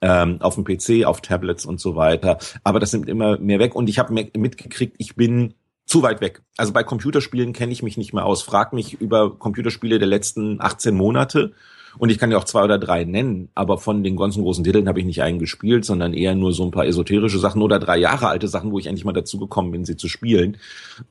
ähm, 0.00 0.40
auf 0.40 0.54
dem 0.54 0.62
PC, 0.62 1.04
auf 1.04 1.20
Tablets 1.20 1.66
und 1.66 1.80
so 1.80 1.96
weiter. 1.96 2.38
Aber 2.62 2.78
das 2.78 2.92
nimmt 2.92 3.08
immer 3.08 3.38
mehr 3.38 3.58
weg 3.58 3.74
und 3.74 3.88
ich 3.88 3.98
habe 3.98 4.12
mitgekriegt, 4.12 4.94
ich 4.98 5.16
bin 5.16 5.54
zu 5.84 6.02
weit 6.04 6.20
weg. 6.20 6.42
Also 6.56 6.72
bei 6.72 6.84
Computerspielen 6.84 7.52
kenne 7.52 7.72
ich 7.72 7.82
mich 7.82 7.96
nicht 7.96 8.12
mehr 8.12 8.24
aus. 8.24 8.42
Frag 8.42 8.72
mich 8.72 9.00
über 9.00 9.36
Computerspiele 9.36 9.98
der 9.98 10.06
letzten 10.06 10.60
18 10.60 10.94
Monate 10.94 11.54
und 11.98 12.10
ich 12.10 12.18
kann 12.18 12.30
ja 12.30 12.38
auch 12.38 12.44
zwei 12.44 12.64
oder 12.64 12.78
drei 12.78 13.04
nennen, 13.04 13.48
aber 13.54 13.78
von 13.78 14.04
den 14.04 14.16
ganzen 14.16 14.42
großen 14.42 14.64
Titeln 14.64 14.88
habe 14.88 15.00
ich 15.00 15.06
nicht 15.06 15.22
einen 15.22 15.38
gespielt, 15.38 15.84
sondern 15.84 16.14
eher 16.14 16.34
nur 16.34 16.52
so 16.52 16.64
ein 16.64 16.70
paar 16.70 16.86
esoterische 16.86 17.38
Sachen 17.38 17.62
oder 17.62 17.78
drei 17.78 17.98
Jahre 17.98 18.28
alte 18.28 18.48
Sachen, 18.48 18.72
wo 18.72 18.78
ich 18.78 18.86
endlich 18.86 19.04
mal 19.04 19.12
dazu 19.12 19.38
gekommen 19.38 19.72
bin, 19.72 19.84
sie 19.84 19.96
zu 19.96 20.08
spielen. 20.08 20.58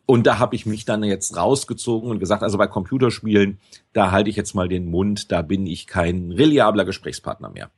Und 0.05 0.25
da 0.25 0.39
habe 0.39 0.55
ich 0.55 0.65
mich 0.65 0.85
dann 0.85 1.03
jetzt 1.03 1.35
rausgezogen 1.35 2.09
und 2.09 2.19
gesagt, 2.19 2.43
also 2.43 2.57
bei 2.57 2.67
Computerspielen, 2.67 3.59
da 3.93 4.11
halte 4.11 4.29
ich 4.29 4.35
jetzt 4.35 4.53
mal 4.53 4.67
den 4.67 4.89
Mund, 4.89 5.31
da 5.31 5.41
bin 5.41 5.67
ich 5.67 5.87
kein 5.87 6.31
reliabler 6.31 6.85
Gesprächspartner 6.85 7.49
mehr. 7.49 7.69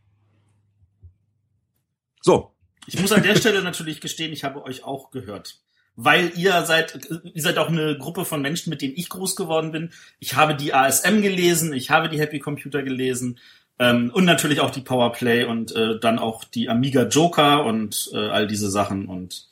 So. 2.21 2.51
Ich 2.87 2.99
muss 2.99 3.11
an 3.11 3.23
der 3.23 3.35
Stelle 3.35 3.61
natürlich 3.61 4.01
gestehen, 4.01 4.33
ich 4.33 4.43
habe 4.43 4.63
euch 4.63 4.83
auch 4.83 5.11
gehört 5.11 5.59
weil 5.95 6.31
ihr 6.35 6.63
seid, 6.63 6.99
ihr 7.33 7.41
seid 7.41 7.57
auch 7.57 7.69
eine 7.69 7.97
Gruppe 7.97 8.25
von 8.25 8.41
Menschen, 8.41 8.69
mit 8.69 8.81
denen 8.81 8.93
ich 8.95 9.09
groß 9.09 9.35
geworden 9.35 9.71
bin. 9.71 9.91
Ich 10.19 10.35
habe 10.35 10.55
die 10.55 10.73
ASM 10.73 11.21
gelesen, 11.21 11.73
ich 11.73 11.89
habe 11.89 12.09
die 12.09 12.19
Happy 12.19 12.39
Computer 12.39 12.83
gelesen 12.83 13.39
ähm, 13.79 14.11
und 14.13 14.25
natürlich 14.25 14.61
auch 14.61 14.71
die 14.71 14.81
Powerplay 14.81 15.45
und 15.45 15.75
äh, 15.75 15.99
dann 15.99 16.19
auch 16.19 16.43
die 16.43 16.69
Amiga 16.69 17.03
Joker 17.03 17.65
und 17.65 18.09
äh, 18.13 18.17
all 18.17 18.47
diese 18.47 18.69
Sachen 18.69 19.07
und 19.07 19.47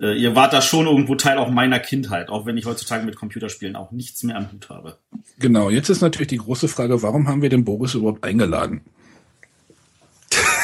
äh, 0.00 0.14
ihr 0.14 0.34
wart 0.34 0.52
da 0.52 0.62
schon 0.62 0.86
irgendwo 0.86 1.14
Teil 1.14 1.38
auch 1.38 1.50
meiner 1.50 1.78
Kindheit, 1.78 2.30
auch 2.30 2.46
wenn 2.46 2.56
ich 2.56 2.66
heutzutage 2.66 3.04
mit 3.04 3.16
Computerspielen 3.16 3.76
auch 3.76 3.90
nichts 3.90 4.22
mehr 4.22 4.36
am 4.36 4.50
Hut 4.50 4.68
habe. 4.70 4.96
Genau, 5.38 5.70
jetzt 5.70 5.88
ist 5.88 6.00
natürlich 6.00 6.28
die 6.28 6.38
große 6.38 6.68
Frage, 6.68 7.02
warum 7.02 7.28
haben 7.28 7.42
wir 7.42 7.50
den 7.50 7.64
Boris 7.64 7.94
überhaupt 7.94 8.24
eingeladen? 8.24 8.82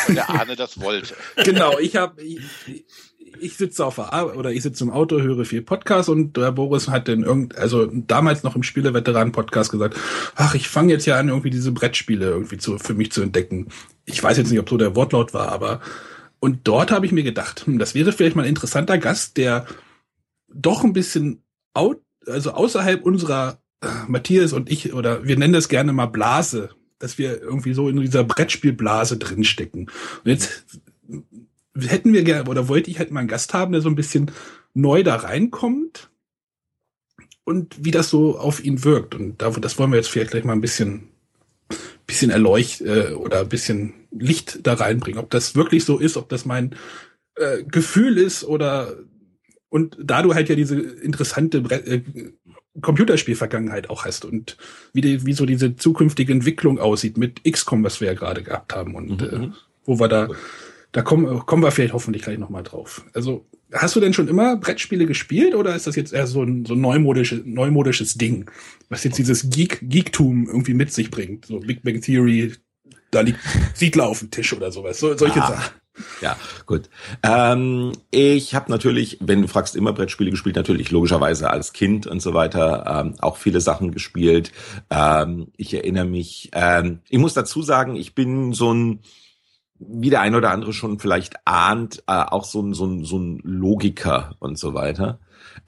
Der 0.14 0.30
Ahne 0.30 0.56
das 0.56 0.80
wollte. 0.80 1.14
Genau, 1.44 1.78
ich 1.78 1.96
habe 1.96 2.22
ich 3.40 3.56
sitze 3.56 3.84
auf 3.84 3.96
der 3.96 4.12
Arbeit 4.12 4.36
oder 4.36 4.50
ich 4.50 4.62
sitze 4.62 4.84
im 4.84 4.90
Auto, 4.90 5.20
höre 5.20 5.44
viel 5.44 5.62
Podcast 5.62 6.08
und 6.08 6.36
der 6.36 6.52
Boris 6.52 6.88
hat 6.88 7.08
dann 7.08 7.22
irgend, 7.22 7.56
also 7.56 7.86
damals 7.86 8.42
noch 8.42 8.56
im 8.56 8.62
Spieleveteranen-Podcast 8.62 9.70
gesagt, 9.70 9.96
ach, 10.34 10.54
ich 10.54 10.68
fange 10.68 10.92
jetzt 10.92 11.06
ja 11.06 11.18
an, 11.18 11.28
irgendwie 11.28 11.50
diese 11.50 11.72
Brettspiele 11.72 12.26
irgendwie 12.26 12.58
zu, 12.58 12.78
für 12.78 12.94
mich 12.94 13.12
zu 13.12 13.22
entdecken. 13.22 13.68
Ich 14.04 14.22
weiß 14.22 14.36
jetzt 14.38 14.50
nicht, 14.50 14.60
ob 14.60 14.68
so 14.68 14.76
der 14.76 14.96
Wortlaut 14.96 15.34
war, 15.34 15.50
aber 15.50 15.80
und 16.38 16.68
dort 16.68 16.90
habe 16.90 17.06
ich 17.06 17.12
mir 17.12 17.22
gedacht, 17.22 17.66
hm, 17.66 17.78
das 17.78 17.94
wäre 17.94 18.12
vielleicht 18.12 18.36
mal 18.36 18.42
ein 18.42 18.48
interessanter 18.48 18.98
Gast, 18.98 19.36
der 19.36 19.66
doch 20.52 20.84
ein 20.84 20.92
bisschen 20.92 21.42
out, 21.74 22.00
also 22.26 22.52
außerhalb 22.52 23.02
unserer 23.04 23.60
äh, 23.80 23.88
Matthias 24.06 24.52
und 24.52 24.70
ich, 24.70 24.92
oder 24.92 25.24
wir 25.24 25.36
nennen 25.36 25.52
das 25.52 25.68
gerne 25.68 25.92
mal 25.92 26.06
Blase, 26.06 26.70
dass 26.98 27.18
wir 27.18 27.40
irgendwie 27.40 27.74
so 27.74 27.88
in 27.88 28.00
dieser 28.00 28.24
Brettspielblase 28.24 29.18
drinstecken. 29.18 29.90
Und 30.24 30.30
jetzt 30.30 30.64
hätten 31.78 32.12
wir 32.12 32.24
gerne, 32.24 32.48
oder 32.48 32.68
wollte 32.68 32.90
ich 32.90 32.98
halt 32.98 33.10
mal 33.10 33.20
einen 33.20 33.28
Gast 33.28 33.54
haben, 33.54 33.72
der 33.72 33.80
so 33.80 33.88
ein 33.88 33.96
bisschen 33.96 34.30
neu 34.74 35.02
da 35.02 35.16
reinkommt 35.16 36.10
und 37.44 37.84
wie 37.84 37.90
das 37.90 38.10
so 38.10 38.38
auf 38.38 38.64
ihn 38.64 38.84
wirkt. 38.84 39.14
Und 39.14 39.40
da, 39.40 39.50
das 39.50 39.78
wollen 39.78 39.90
wir 39.90 39.96
jetzt 39.96 40.08
vielleicht 40.08 40.32
gleich 40.32 40.44
mal 40.44 40.52
ein 40.52 40.60
bisschen, 40.60 41.08
bisschen 42.06 42.30
erleuchten 42.30 42.86
äh, 42.86 43.12
oder 43.12 43.40
ein 43.40 43.48
bisschen 43.48 43.94
Licht 44.10 44.66
da 44.66 44.74
reinbringen. 44.74 45.20
Ob 45.20 45.30
das 45.30 45.54
wirklich 45.54 45.84
so 45.84 45.98
ist, 45.98 46.16
ob 46.16 46.28
das 46.28 46.44
mein 46.44 46.74
äh, 47.36 47.62
Gefühl 47.64 48.18
ist 48.18 48.44
oder 48.44 48.96
und 49.68 49.98
da 50.02 50.22
du 50.22 50.34
halt 50.34 50.48
ja 50.48 50.54
diese 50.54 50.80
interessante 50.80 51.58
äh, 51.58 52.02
Computerspielvergangenheit 52.80 53.90
auch 53.90 54.04
hast 54.04 54.24
und 54.24 54.56
wie, 54.92 55.00
die, 55.00 55.26
wie 55.26 55.32
so 55.32 55.46
diese 55.46 55.76
zukünftige 55.76 56.32
Entwicklung 56.32 56.78
aussieht 56.78 57.16
mit 57.16 57.42
XCOM, 57.44 57.84
was 57.84 58.00
wir 58.00 58.08
ja 58.08 58.14
gerade 58.14 58.42
gehabt 58.42 58.74
haben 58.74 58.94
und 58.94 59.20
mhm. 59.20 59.42
äh, 59.42 59.48
wo 59.84 59.98
wir 60.00 60.08
da 60.08 60.28
da 60.96 61.02
kommen, 61.02 61.44
kommen 61.44 61.62
wir 61.62 61.70
vielleicht 61.70 61.92
hoffentlich 61.92 62.22
gleich 62.22 62.38
nochmal 62.38 62.62
drauf. 62.62 63.04
Also, 63.12 63.44
hast 63.70 63.94
du 63.96 64.00
denn 64.00 64.14
schon 64.14 64.28
immer 64.28 64.56
Brettspiele 64.56 65.04
gespielt 65.04 65.54
oder 65.54 65.76
ist 65.76 65.86
das 65.86 65.94
jetzt 65.94 66.14
eher 66.14 66.26
so 66.26 66.42
ein, 66.42 66.64
so 66.64 66.72
ein 66.72 66.80
neumodisches, 66.80 67.42
neumodisches 67.44 68.14
Ding, 68.14 68.50
was 68.88 69.04
jetzt 69.04 69.18
dieses 69.18 69.50
Geek, 69.50 69.80
Geektum 69.82 70.46
irgendwie 70.46 70.72
mit 70.72 70.92
sich 70.94 71.10
bringt? 71.10 71.44
So 71.44 71.60
Big 71.60 71.82
Bang 71.82 72.00
Theory, 72.00 72.54
da 73.10 73.20
liegt 73.20 73.40
Siedler 73.74 74.06
auf 74.06 74.20
dem 74.20 74.30
Tisch 74.30 74.54
oder 74.54 74.72
sowas. 74.72 74.98
So, 74.98 75.14
solche 75.18 75.42
ah. 75.42 75.48
Sachen. 75.48 75.74
Ja, 76.20 76.36
gut. 76.66 76.90
Ähm, 77.22 77.92
ich 78.10 78.54
habe 78.54 78.70
natürlich, 78.70 79.18
wenn 79.20 79.42
du 79.42 79.48
fragst, 79.48 79.76
immer 79.76 79.92
Brettspiele 79.92 80.30
gespielt, 80.30 80.56
natürlich 80.56 80.90
logischerweise 80.90 81.50
als 81.50 81.72
Kind 81.72 82.06
und 82.06 82.20
so 82.20 82.34
weiter, 82.34 82.84
ähm, 82.86 83.14
auch 83.20 83.36
viele 83.36 83.60
Sachen 83.60 83.92
gespielt. 83.92 84.52
Ähm, 84.90 85.48
ich 85.56 85.72
erinnere 85.74 86.04
mich, 86.04 86.50
ähm, 86.52 87.00
ich 87.08 87.18
muss 87.18 87.34
dazu 87.34 87.62
sagen, 87.62 87.96
ich 87.96 88.14
bin 88.14 88.52
so 88.52 88.72
ein 88.72 89.00
wie 89.78 90.10
der 90.10 90.20
ein 90.20 90.34
oder 90.34 90.50
andere 90.52 90.72
schon 90.72 90.98
vielleicht 90.98 91.34
ahnt, 91.44 92.02
äh, 92.06 92.12
auch 92.12 92.44
so 92.44 92.62
ein, 92.62 92.74
so, 92.74 92.86
ein, 92.86 93.04
so 93.04 93.18
ein 93.18 93.40
Logiker 93.42 94.34
und 94.38 94.58
so 94.58 94.74
weiter. 94.74 95.18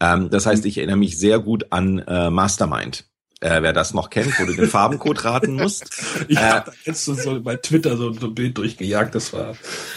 Ähm, 0.01 0.31
das 0.31 0.47
heißt, 0.47 0.65
ich 0.67 0.79
erinnere 0.79 0.97
mich 0.97 1.19
sehr 1.19 1.39
gut 1.39 1.67
an 1.71 1.99
äh, 1.99 2.31
Mastermind. 2.31 3.08
Äh, 3.41 3.63
wer 3.63 3.73
das 3.73 3.95
noch 3.95 4.11
kennt, 4.11 4.39
wo 4.41 4.47
du 4.47 4.55
den 4.55 4.69
Farbencode 4.69 5.25
raten 5.25 5.53
musst. 5.55 5.89
Ich 6.29 6.37
äh, 6.37 6.41
habe 6.41 6.73
jetzt 6.85 7.05
so 7.05 7.41
bei 7.41 7.57
Twitter 7.57 7.97
so, 7.97 8.11
ein 8.11 8.35
Bild 8.35 8.59
durchgejagt, 8.59 9.15
das 9.15 9.33
war. 9.33 9.55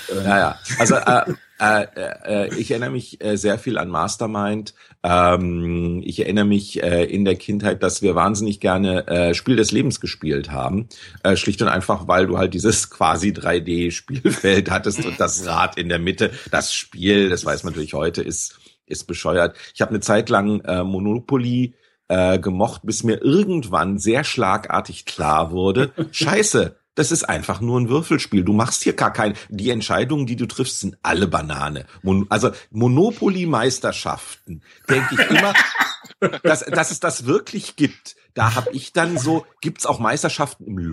Äh, 0.09 0.23
ja, 0.23 0.39
ja. 0.39 0.59
Also 0.77 0.95
äh, 0.95 1.33
äh, 1.61 1.87
äh, 2.25 2.55
ich 2.55 2.71
erinnere 2.71 2.91
mich 2.91 3.23
äh, 3.23 3.37
sehr 3.37 3.59
viel 3.59 3.77
an 3.77 3.89
Mastermind. 3.89 4.73
Ähm, 5.03 6.01
ich 6.03 6.19
erinnere 6.19 6.45
mich 6.45 6.81
äh, 6.81 7.03
in 7.05 7.23
der 7.25 7.35
Kindheit, 7.35 7.83
dass 7.83 8.01
wir 8.01 8.15
wahnsinnig 8.15 8.59
gerne 8.59 9.07
äh, 9.07 9.33
Spiel 9.33 9.55
des 9.55 9.71
Lebens 9.71 9.99
gespielt 9.99 10.51
haben. 10.51 10.87
Äh, 11.23 11.35
schlicht 11.35 11.61
und 11.61 11.67
einfach, 11.67 12.07
weil 12.07 12.27
du 12.27 12.37
halt 12.37 12.53
dieses 12.53 12.89
quasi 12.89 13.29
3D-Spielfeld 13.29 14.71
hattest 14.71 15.05
und 15.05 15.19
das 15.19 15.45
Rad 15.45 15.77
in 15.77 15.89
der 15.89 15.99
Mitte. 15.99 16.31
Das 16.49 16.73
Spiel, 16.73 17.29
das 17.29 17.45
weiß 17.45 17.63
man 17.63 17.73
natürlich 17.73 17.93
heute, 17.93 18.21
ist, 18.21 18.59
ist 18.87 19.05
bescheuert. 19.05 19.55
Ich 19.75 19.81
habe 19.81 19.89
eine 19.89 19.99
Zeit 19.99 20.29
lang 20.29 20.61
äh, 20.61 20.83
Monopoly 20.83 21.75
äh, 22.12 22.39
gemocht, 22.39 22.82
bis 22.84 23.03
mir 23.03 23.22
irgendwann 23.22 23.97
sehr 23.97 24.26
schlagartig 24.26 25.05
klar 25.05 25.51
wurde, 25.51 25.93
scheiße, 26.12 26.76
das 26.93 27.14
ist 27.14 27.24
einfach 27.24 27.62
nur 27.62 27.80
ein 27.80 27.88
Würfelspiel. 27.88 28.43
Du 28.43 28.51
machst 28.51 28.84
hier 28.84 28.93
gar 28.93 29.14
kein, 29.14 29.36
die 29.47 29.70
Entscheidungen, 29.70 30.26
die 30.26 30.36
du 30.36 30.45
triffst, 30.45 30.82
sind 30.82 30.97
alle 31.03 31.28
Banane. 31.28 31.86
Mon 32.03 32.26
also 32.30 32.51
Monopoly-Meisterschaften, 32.72 34.62
denke 34.89 35.16
ich 35.16 35.30
immer, 35.30 35.53
dass, 36.43 36.66
dass 36.66 36.91
es 36.91 36.99
das 36.99 37.26
wirklich 37.26 37.78
gibt. 37.78 38.18
Da 38.34 38.55
habe 38.55 38.69
ich 38.71 38.93
dann 38.93 39.17
so, 39.17 39.45
gibt's 39.59 39.86
auch 39.86 39.99
Meisterschaften 39.99 40.65
im 40.65 40.77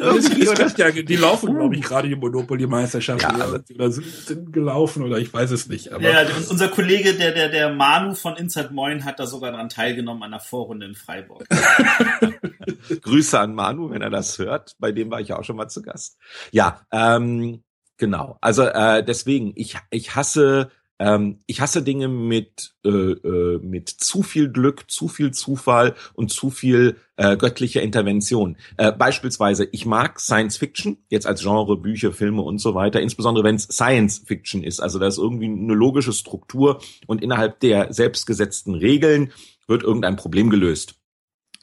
irgendwie? 0.00 0.48
Oder? 0.48 0.68
Ja, 0.76 0.90
die 0.90 1.16
laufen, 1.16 1.54
glaube 1.54 1.76
ich, 1.76 1.82
gerade 1.82 2.08
die 2.08 2.16
Monopoly-Meisterschaften. 2.16 3.38
Ja, 3.38 3.48
oder, 3.48 3.62
oder 3.74 3.90
sind, 3.90 4.06
sind 4.06 4.52
gelaufen 4.52 5.02
oder 5.02 5.18
ich 5.18 5.32
weiß 5.32 5.50
es 5.50 5.68
nicht. 5.68 5.92
Aber 5.92 6.02
Ja, 6.02 6.26
unser 6.48 6.68
Kollege, 6.68 7.14
der, 7.14 7.32
der, 7.32 7.48
der 7.48 7.72
Manu 7.72 8.14
von 8.14 8.36
Inside 8.36 8.70
Moin 8.72 9.04
hat 9.04 9.18
da 9.18 9.26
sogar 9.26 9.52
dran 9.52 9.68
teilgenommen 9.68 10.22
an 10.22 10.30
der 10.30 10.40
Vorrunde 10.40 10.86
in 10.86 10.94
Freiburg. 10.94 11.46
Grüße 13.02 13.38
an 13.38 13.54
Manu, 13.54 13.90
wenn 13.90 14.02
er 14.02 14.10
das 14.10 14.38
hört. 14.38 14.76
Bei 14.78 14.92
dem 14.92 15.10
war 15.10 15.20
ich 15.20 15.28
ja 15.28 15.38
auch 15.38 15.44
schon 15.44 15.56
mal 15.56 15.68
zu 15.68 15.82
Gast. 15.82 16.16
Ja, 16.50 16.80
ähm, 16.90 17.62
genau. 17.96 18.38
Also 18.40 18.64
äh, 18.64 19.04
deswegen, 19.04 19.52
ich, 19.56 19.76
ich 19.90 20.14
hasse 20.14 20.70
ähm, 20.98 21.38
ich 21.46 21.60
hasse 21.60 21.82
Dinge 21.82 22.08
mit 22.08 22.74
äh, 22.84 22.88
äh, 22.88 23.58
mit 23.62 23.88
zu 23.88 24.22
viel 24.22 24.50
Glück, 24.50 24.90
zu 24.90 25.08
viel 25.08 25.30
Zufall 25.32 25.94
und 26.14 26.32
zu 26.32 26.50
viel 26.50 26.96
äh, 27.16 27.36
göttlicher 27.36 27.82
Intervention. 27.82 28.56
Äh, 28.76 28.92
beispielsweise, 28.92 29.68
ich 29.72 29.86
mag 29.86 30.20
Science 30.20 30.56
Fiction 30.56 30.98
jetzt 31.08 31.26
als 31.26 31.42
Genre, 31.42 31.76
Bücher, 31.76 32.12
Filme 32.12 32.42
und 32.42 32.58
so 32.58 32.74
weiter, 32.74 33.00
insbesondere 33.00 33.44
wenn 33.44 33.56
es 33.56 33.64
Science 33.64 34.22
Fiction 34.26 34.62
ist. 34.62 34.80
Also 34.80 34.98
da 34.98 35.06
ist 35.06 35.18
irgendwie 35.18 35.46
eine 35.46 35.74
logische 35.74 36.12
Struktur 36.12 36.80
und 37.06 37.22
innerhalb 37.22 37.60
der 37.60 37.92
selbstgesetzten 37.92 38.74
Regeln 38.74 39.32
wird 39.66 39.82
irgendein 39.82 40.16
Problem 40.16 40.50
gelöst. 40.50 40.97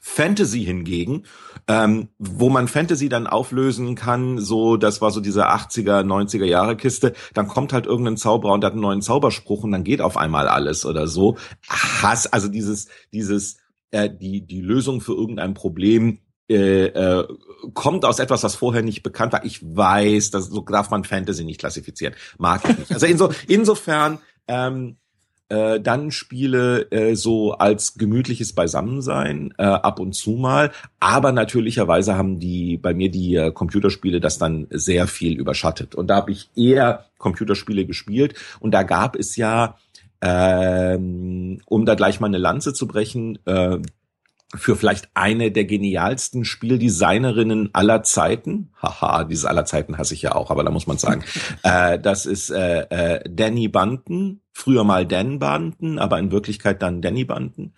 Fantasy 0.08 0.64
hingegen, 0.64 1.24
ähm, 1.68 2.10
wo 2.20 2.50
man 2.50 2.68
Fantasy 2.68 3.10
dann 3.10 3.26
auflösen 3.26 3.96
kann, 3.96 4.38
so, 4.38 4.78
das 4.78 5.02
war 5.02 5.10
so 5.10 5.20
diese 5.20 5.50
80er, 5.50 6.04
90er 6.04 6.46
Jahre 6.46 6.78
Kiste, 6.78 7.14
dann 7.34 7.48
kommt 7.48 7.74
halt 7.74 7.88
irgendein 7.88 8.16
Zauberer 8.16 8.54
und 8.54 8.64
hat 8.64 8.74
einen 8.74 8.82
neuen 8.82 9.02
Zauberspruch 9.02 9.64
und 9.64 9.72
dann 9.72 9.84
geht 9.84 10.02
auf 10.02 10.16
einmal 10.16 10.48
alles 10.48 10.86
oder 10.86 11.08
so. 11.08 11.38
Hass, 11.68 12.28
also 12.28 12.50
dieses, 12.50 12.88
dieses, 13.12 13.58
äh, 13.90 14.08
die, 14.08 14.46
die 14.46 14.62
Lösung 14.62 15.02
für 15.02 15.14
irgendein 15.14 15.56
Problem, 15.56 16.20
äh, 16.50 16.86
äh, 16.86 17.28
kommt 17.74 18.06
aus 18.06 18.20
etwas, 18.20 18.44
was 18.44 18.56
vorher 18.56 18.84
nicht 18.84 19.02
bekannt 19.02 19.34
war. 19.34 19.44
Ich 19.44 19.60
weiß, 19.64 20.30
das, 20.30 20.46
so 20.46 20.62
darf 20.62 20.92
man 20.92 21.04
Fantasy 21.04 21.44
nicht 21.44 21.60
klassifizieren. 21.60 22.14
Mag 22.38 22.62
ich 22.70 22.78
nicht. 22.78 22.94
Also 22.94 23.08
inso, 23.08 23.32
insofern, 23.48 24.20
ähm, 24.48 24.98
äh, 25.50 25.80
dann 25.80 26.12
Spiele 26.12 26.92
äh, 26.92 27.16
so 27.16 27.54
als 27.54 27.96
gemütliches 27.96 28.54
Beisammensein 28.54 29.54
äh, 29.58 29.64
ab 29.64 30.00
und 30.00 30.14
zu 30.14 30.32
mal, 30.32 30.72
aber 31.00 31.32
natürlicherweise 31.32 32.16
haben 32.18 32.40
die 32.40 32.78
bei 32.78 32.94
mir 32.94 33.12
die 33.12 33.36
äh, 33.36 33.52
Computerspiele 33.52 34.20
das 34.20 34.38
dann 34.38 34.68
sehr 34.70 35.08
viel 35.08 35.38
überschattet. 35.38 35.96
Und 35.96 36.08
da 36.08 36.18
habe 36.18 36.32
ich 36.32 36.50
eher 36.56 37.06
Computerspiele 37.18 37.86
gespielt. 37.86 38.36
Und 38.60 38.72
da 38.72 38.84
gab 38.84 39.16
es 39.16 39.36
ja 39.36 39.76
ähm, 40.22 41.60
um 41.66 41.86
da 41.86 41.96
gleich 41.96 42.20
mal 42.20 42.28
eine 42.28 42.38
Lanze 42.38 42.74
zu 42.74 42.88
brechen, 42.88 43.38
äh, 43.46 43.78
für 44.56 44.76
vielleicht 44.76 45.10
eine 45.14 45.52
der 45.52 45.66
genialsten 45.66 46.46
Spieldesignerinnen 46.46 47.70
aller 47.74 48.04
Zeiten. 48.04 48.72
Haha, 48.82 49.24
diese 49.26 49.50
aller 49.50 49.66
Zeiten 49.66 49.98
hasse 49.98 50.14
ich 50.14 50.22
ja 50.22 50.34
auch, 50.34 50.50
aber 50.52 50.64
da 50.64 50.72
muss 50.72 50.88
man 50.88 50.98
sagen, 50.98 51.24
äh, 51.64 52.00
das 52.00 52.26
ist 52.26 52.52
äh, 52.52 52.82
äh, 52.90 53.30
Danny 53.30 53.68
Bunton, 53.68 54.42
früher 54.58 54.86
mal 54.86 55.06
Dan 55.06 55.38
Bunton, 55.38 56.00
aber 56.00 56.18
in 56.18 56.32
Wirklichkeit 56.32 56.82
dann 56.82 57.02
Danny 57.02 57.26
Bunton. 57.26 57.74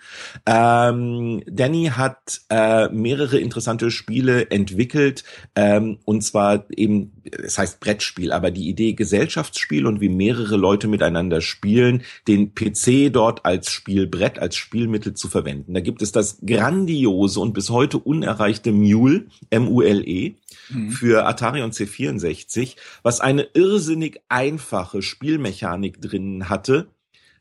Ähm, 0.45 1.41
Danny 1.47 1.85
hat 1.85 2.41
äh, 2.49 2.87
mehrere 2.89 3.39
interessante 3.39 3.89
Spiele 3.89 4.51
entwickelt, 4.51 5.23
ähm, 5.55 5.97
und 6.05 6.21
zwar 6.21 6.65
eben, 6.69 7.13
es 7.23 7.57
heißt 7.57 7.79
Brettspiel, 7.79 8.31
aber 8.31 8.51
die 8.51 8.69
Idee 8.69 8.93
Gesellschaftsspiel 8.93 9.87
und 9.87 10.01
wie 10.01 10.09
mehrere 10.09 10.55
Leute 10.55 10.87
miteinander 10.87 11.41
spielen, 11.41 12.03
den 12.27 12.53
PC 12.53 13.11
dort 13.11 13.43
als 13.43 13.71
Spielbrett, 13.71 14.37
als 14.37 14.55
Spielmittel 14.55 15.15
zu 15.15 15.29
verwenden. 15.29 15.73
Da 15.73 15.79
gibt 15.79 16.03
es 16.03 16.11
das 16.11 16.37
grandiose 16.45 17.39
und 17.39 17.53
bis 17.53 17.71
heute 17.71 17.97
unerreichte 17.97 18.71
Mule, 18.71 19.25
M-U-L-E, 19.49 20.35
Mhm. 20.69 20.91
für 20.91 21.25
Atari 21.25 21.61
und 21.61 21.73
C64, 21.73 22.75
was 23.03 23.21
eine 23.21 23.43
irrsinnig 23.53 24.21
einfache 24.29 25.01
Spielmechanik 25.01 26.01
drinnen 26.01 26.49
hatte 26.49 26.87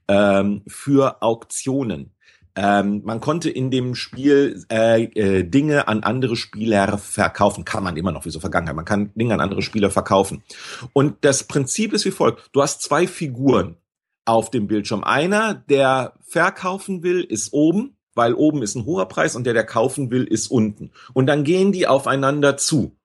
ähm, 0.09 0.63
für 0.67 1.23
Auktionen. 1.23 2.13
Ähm, 2.59 3.03
man 3.05 3.21
konnte 3.21 3.51
in 3.51 3.71
dem 3.71 3.95
Spiel 3.95 4.65
äh, 4.73 5.05
äh, 5.05 5.45
Dinge 5.45 5.89
an 5.89 6.03
andere 6.03 6.37
Spieler 6.37 6.97
verkaufen. 6.97 7.67
Kann 7.67 7.85
man 7.85 7.99
immer 7.99 8.13
noch, 8.13 8.25
wie 8.25 8.31
so 8.31 8.41
Vergangenheit. 8.41 8.75
Man 8.75 8.87
kann 8.87 9.11
Dinge 9.15 9.35
an 9.35 9.41
andere 9.41 9.61
Spieler 9.61 9.91
verkaufen. 9.91 10.43
Und 10.95 11.17
das 11.21 11.45
Prinzip 11.45 11.93
ist 11.93 12.07
wie 12.07 12.11
folgt. 12.11 12.49
Du 12.53 12.63
hast 12.63 12.81
zwei 12.81 13.07
Figuren 13.07 13.77
auf 14.25 14.51
dem 14.51 14.69
Bildschirm. 14.69 15.05
Einer, 15.05 15.55
der 15.55 16.15
verkaufen 16.23 17.03
will, 17.03 17.21
ist 17.21 17.53
oben, 17.53 17.97
weil 18.15 18.33
oben 18.33 18.63
ist 18.63 18.75
ein 18.75 18.87
hoher 18.87 19.07
Preis 19.07 19.37
und 19.37 19.45
der, 19.45 19.53
der 19.53 19.67
kaufen 19.67 20.11
will, 20.11 20.25
ist 20.25 20.47
unten. 20.49 20.91
Und 21.13 21.27
dann 21.27 21.45
gehen 21.45 21.73
die 21.73 21.87
aufeinander 21.87 22.57
zu. 22.57 22.97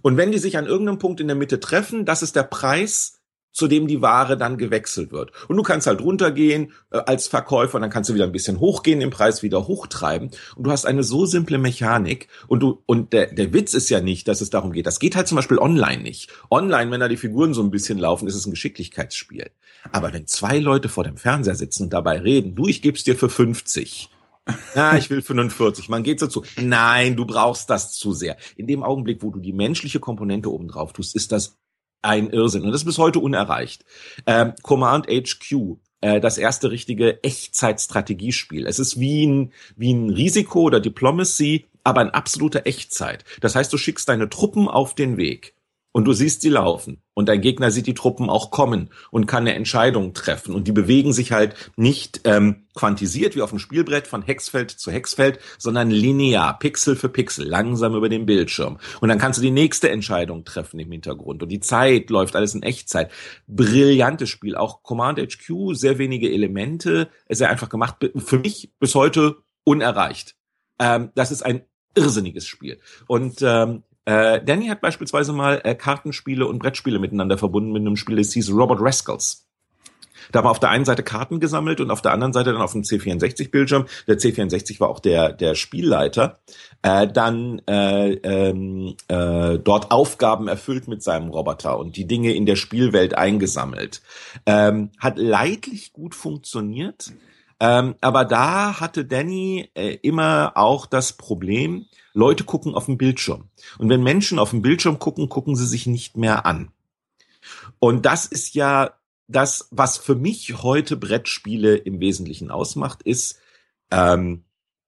Und 0.00 0.16
wenn 0.16 0.32
die 0.32 0.38
sich 0.38 0.56
an 0.56 0.66
irgendeinem 0.66 0.98
Punkt 0.98 1.20
in 1.20 1.26
der 1.26 1.36
Mitte 1.36 1.60
treffen, 1.60 2.04
das 2.04 2.22
ist 2.22 2.34
der 2.34 2.44
Preis, 2.44 3.22
zu 3.52 3.68
dem 3.68 3.86
die 3.86 4.00
Ware 4.00 4.36
dann 4.36 4.56
gewechselt 4.56 5.12
wird. 5.12 5.30
Und 5.46 5.56
du 5.56 5.62
kannst 5.62 5.86
halt 5.86 6.00
runtergehen 6.00 6.72
äh, 6.90 6.98
als 6.98 7.28
Verkäufer, 7.28 7.76
und 7.76 7.82
dann 7.82 7.90
kannst 7.90 8.10
du 8.10 8.14
wieder 8.14 8.24
ein 8.24 8.32
bisschen 8.32 8.60
hochgehen, 8.60 9.00
den 9.00 9.10
Preis 9.10 9.42
wieder 9.42 9.68
hochtreiben. 9.68 10.30
Und 10.56 10.64
du 10.64 10.70
hast 10.70 10.86
eine 10.86 11.04
so 11.04 11.26
simple 11.26 11.58
Mechanik. 11.58 12.28
Und 12.48 12.60
du 12.60 12.82
und 12.86 13.12
der, 13.12 13.26
der 13.26 13.52
Witz 13.52 13.74
ist 13.74 13.90
ja 13.90 14.00
nicht, 14.00 14.26
dass 14.26 14.40
es 14.40 14.50
darum 14.50 14.72
geht. 14.72 14.86
Das 14.86 14.98
geht 14.98 15.16
halt 15.16 15.28
zum 15.28 15.36
Beispiel 15.36 15.58
online 15.58 16.02
nicht. 16.02 16.30
Online, 16.50 16.90
wenn 16.90 17.00
da 17.00 17.08
die 17.08 17.16
Figuren 17.16 17.54
so 17.54 17.62
ein 17.62 17.70
bisschen 17.70 17.98
laufen, 17.98 18.26
ist 18.26 18.34
es 18.34 18.46
ein 18.46 18.52
Geschicklichkeitsspiel. 18.52 19.50
Aber 19.90 20.12
wenn 20.12 20.26
zwei 20.26 20.58
Leute 20.58 20.88
vor 20.88 21.04
dem 21.04 21.16
Fernseher 21.16 21.54
sitzen 21.54 21.84
und 21.84 21.92
dabei 21.92 22.20
reden, 22.20 22.54
du, 22.54 22.66
ich 22.66 22.82
geb's 22.82 23.04
dir 23.04 23.16
für 23.16 23.28
50. 23.28 24.08
Na, 24.74 24.96
ich 24.96 25.08
will 25.10 25.22
45. 25.22 25.88
Man 25.88 26.02
geht 26.02 26.20
so 26.20 26.26
zu. 26.26 26.44
Nein, 26.60 27.16
du 27.16 27.24
brauchst 27.24 27.70
das 27.70 27.92
zu 27.92 28.12
sehr. 28.12 28.36
In 28.56 28.66
dem 28.66 28.82
Augenblick, 28.82 29.22
wo 29.22 29.30
du 29.30 29.40
die 29.40 29.52
menschliche 29.52 30.00
Komponente 30.00 30.52
oben 30.52 30.68
drauf 30.68 30.92
tust, 30.92 31.14
ist 31.14 31.32
das 31.32 31.58
ein 32.02 32.30
Irrsinn. 32.30 32.62
Und 32.62 32.72
das 32.72 32.80
ist 32.80 32.86
bis 32.86 32.98
heute 32.98 33.20
unerreicht. 33.20 33.84
Ähm, 34.26 34.54
Command 34.62 35.06
HQ, 35.06 35.78
äh, 36.00 36.20
das 36.20 36.38
erste 36.38 36.70
richtige 36.70 37.22
Echtzeitstrategiespiel. 37.22 38.66
Es 38.66 38.78
ist 38.80 38.98
wie 38.98 39.26
ein, 39.26 39.52
wie 39.76 39.92
ein 39.92 40.10
Risiko 40.10 40.62
oder 40.62 40.80
Diplomacy, 40.80 41.66
aber 41.84 42.02
in 42.02 42.10
absoluter 42.10 42.66
Echtzeit. 42.66 43.24
Das 43.40 43.54
heißt, 43.54 43.72
du 43.72 43.78
schickst 43.78 44.08
deine 44.08 44.28
Truppen 44.28 44.68
auf 44.68 44.94
den 44.94 45.16
Weg 45.16 45.54
und 45.92 46.04
du 46.04 46.12
siehst 46.12 46.42
sie 46.42 46.48
laufen 46.48 47.01
und 47.14 47.28
dein 47.28 47.40
Gegner 47.40 47.70
sieht 47.70 47.86
die 47.86 47.94
Truppen 47.94 48.30
auch 48.30 48.50
kommen 48.50 48.90
und 49.10 49.26
kann 49.26 49.42
eine 49.42 49.54
Entscheidung 49.54 50.14
treffen 50.14 50.54
und 50.54 50.66
die 50.66 50.72
bewegen 50.72 51.12
sich 51.12 51.32
halt 51.32 51.54
nicht 51.76 52.22
ähm, 52.24 52.66
quantisiert 52.74 53.36
wie 53.36 53.42
auf 53.42 53.50
dem 53.50 53.58
Spielbrett 53.58 54.06
von 54.06 54.22
Hexfeld 54.22 54.70
zu 54.70 54.90
Hexfeld, 54.90 55.38
sondern 55.58 55.90
linear, 55.90 56.58
Pixel 56.58 56.96
für 56.96 57.08
Pixel, 57.08 57.46
langsam 57.46 57.94
über 57.94 58.08
den 58.08 58.26
Bildschirm 58.26 58.78
und 59.00 59.08
dann 59.08 59.18
kannst 59.18 59.38
du 59.38 59.42
die 59.42 59.50
nächste 59.50 59.90
Entscheidung 59.90 60.44
treffen 60.44 60.80
im 60.80 60.90
Hintergrund 60.90 61.42
und 61.42 61.48
die 61.48 61.60
Zeit 61.60 62.10
läuft 62.10 62.36
alles 62.36 62.54
in 62.54 62.62
Echtzeit. 62.62 63.10
Brillantes 63.46 64.30
Spiel, 64.30 64.56
auch 64.56 64.82
Command 64.82 65.18
HQ, 65.18 65.74
sehr 65.74 65.98
wenige 65.98 66.30
Elemente, 66.30 67.08
sehr 67.28 67.50
einfach 67.50 67.68
gemacht, 67.68 67.96
für 68.16 68.38
mich 68.38 68.72
bis 68.78 68.94
heute 68.94 69.36
unerreicht. 69.64 70.36
Ähm, 70.78 71.10
das 71.14 71.30
ist 71.30 71.44
ein 71.44 71.62
irrsinniges 71.94 72.46
Spiel 72.46 72.80
und 73.06 73.42
ähm, 73.42 73.82
äh, 74.04 74.42
Danny 74.42 74.66
hat 74.66 74.80
beispielsweise 74.80 75.32
mal 75.32 75.60
äh, 75.64 75.74
Kartenspiele 75.74 76.46
und 76.46 76.58
Brettspiele 76.58 76.98
miteinander 76.98 77.38
verbunden 77.38 77.72
mit 77.72 77.80
einem 77.80 77.96
Spiel, 77.96 78.16
das 78.16 78.32
hieß 78.32 78.50
Robert 78.52 78.80
Rascals. 78.80 79.46
Da 80.30 80.38
haben 80.38 80.46
wir 80.46 80.50
auf 80.50 80.60
der 80.60 80.70
einen 80.70 80.84
Seite 80.84 81.02
Karten 81.02 81.40
gesammelt 81.40 81.80
und 81.80 81.90
auf 81.90 82.02
der 82.02 82.12
anderen 82.12 82.32
Seite 82.32 82.52
dann 82.52 82.62
auf 82.62 82.72
dem 82.72 82.82
C64-Bildschirm. 82.82 83.86
Der 84.06 84.18
C64 84.18 84.78
war 84.80 84.88
auch 84.88 85.00
der, 85.00 85.32
der 85.32 85.54
Spielleiter. 85.54 86.38
Äh, 86.82 87.08
dann 87.08 87.60
äh, 87.66 88.12
ähm, 88.12 88.94
äh, 89.08 89.58
dort 89.58 89.90
Aufgaben 89.90 90.48
erfüllt 90.48 90.88
mit 90.88 91.02
seinem 91.02 91.28
Roboter 91.28 91.78
und 91.78 91.96
die 91.96 92.06
Dinge 92.06 92.34
in 92.34 92.46
der 92.46 92.56
Spielwelt 92.56 93.14
eingesammelt. 93.16 94.02
Ähm, 94.46 94.90
hat 94.98 95.18
leidlich 95.18 95.92
gut 95.92 96.14
funktioniert. 96.14 97.12
Ähm, 97.60 97.94
aber 98.00 98.24
da 98.24 98.80
hatte 98.80 99.04
Danny 99.04 99.70
äh, 99.74 99.96
immer 100.02 100.52
auch 100.56 100.86
das 100.86 101.12
Problem, 101.12 101.86
Leute 102.12 102.44
gucken 102.44 102.74
auf 102.74 102.86
den 102.86 102.98
Bildschirm. 102.98 103.48
Und 103.78 103.88
wenn 103.88 104.02
Menschen 104.02 104.38
auf 104.38 104.50
den 104.50 104.62
Bildschirm 104.62 104.98
gucken, 104.98 105.28
gucken 105.28 105.56
sie 105.56 105.66
sich 105.66 105.86
nicht 105.86 106.16
mehr 106.16 106.46
an. 106.46 106.70
Und 107.78 108.06
das 108.06 108.26
ist 108.26 108.54
ja 108.54 108.94
das, 109.28 109.68
was 109.70 109.96
für 109.96 110.14
mich 110.14 110.62
heute 110.62 110.96
Brettspiele 110.96 111.76
im 111.76 112.00
Wesentlichen 112.00 112.50
ausmacht, 112.50 113.02
ist, 113.02 113.38
ähm, 113.90 114.44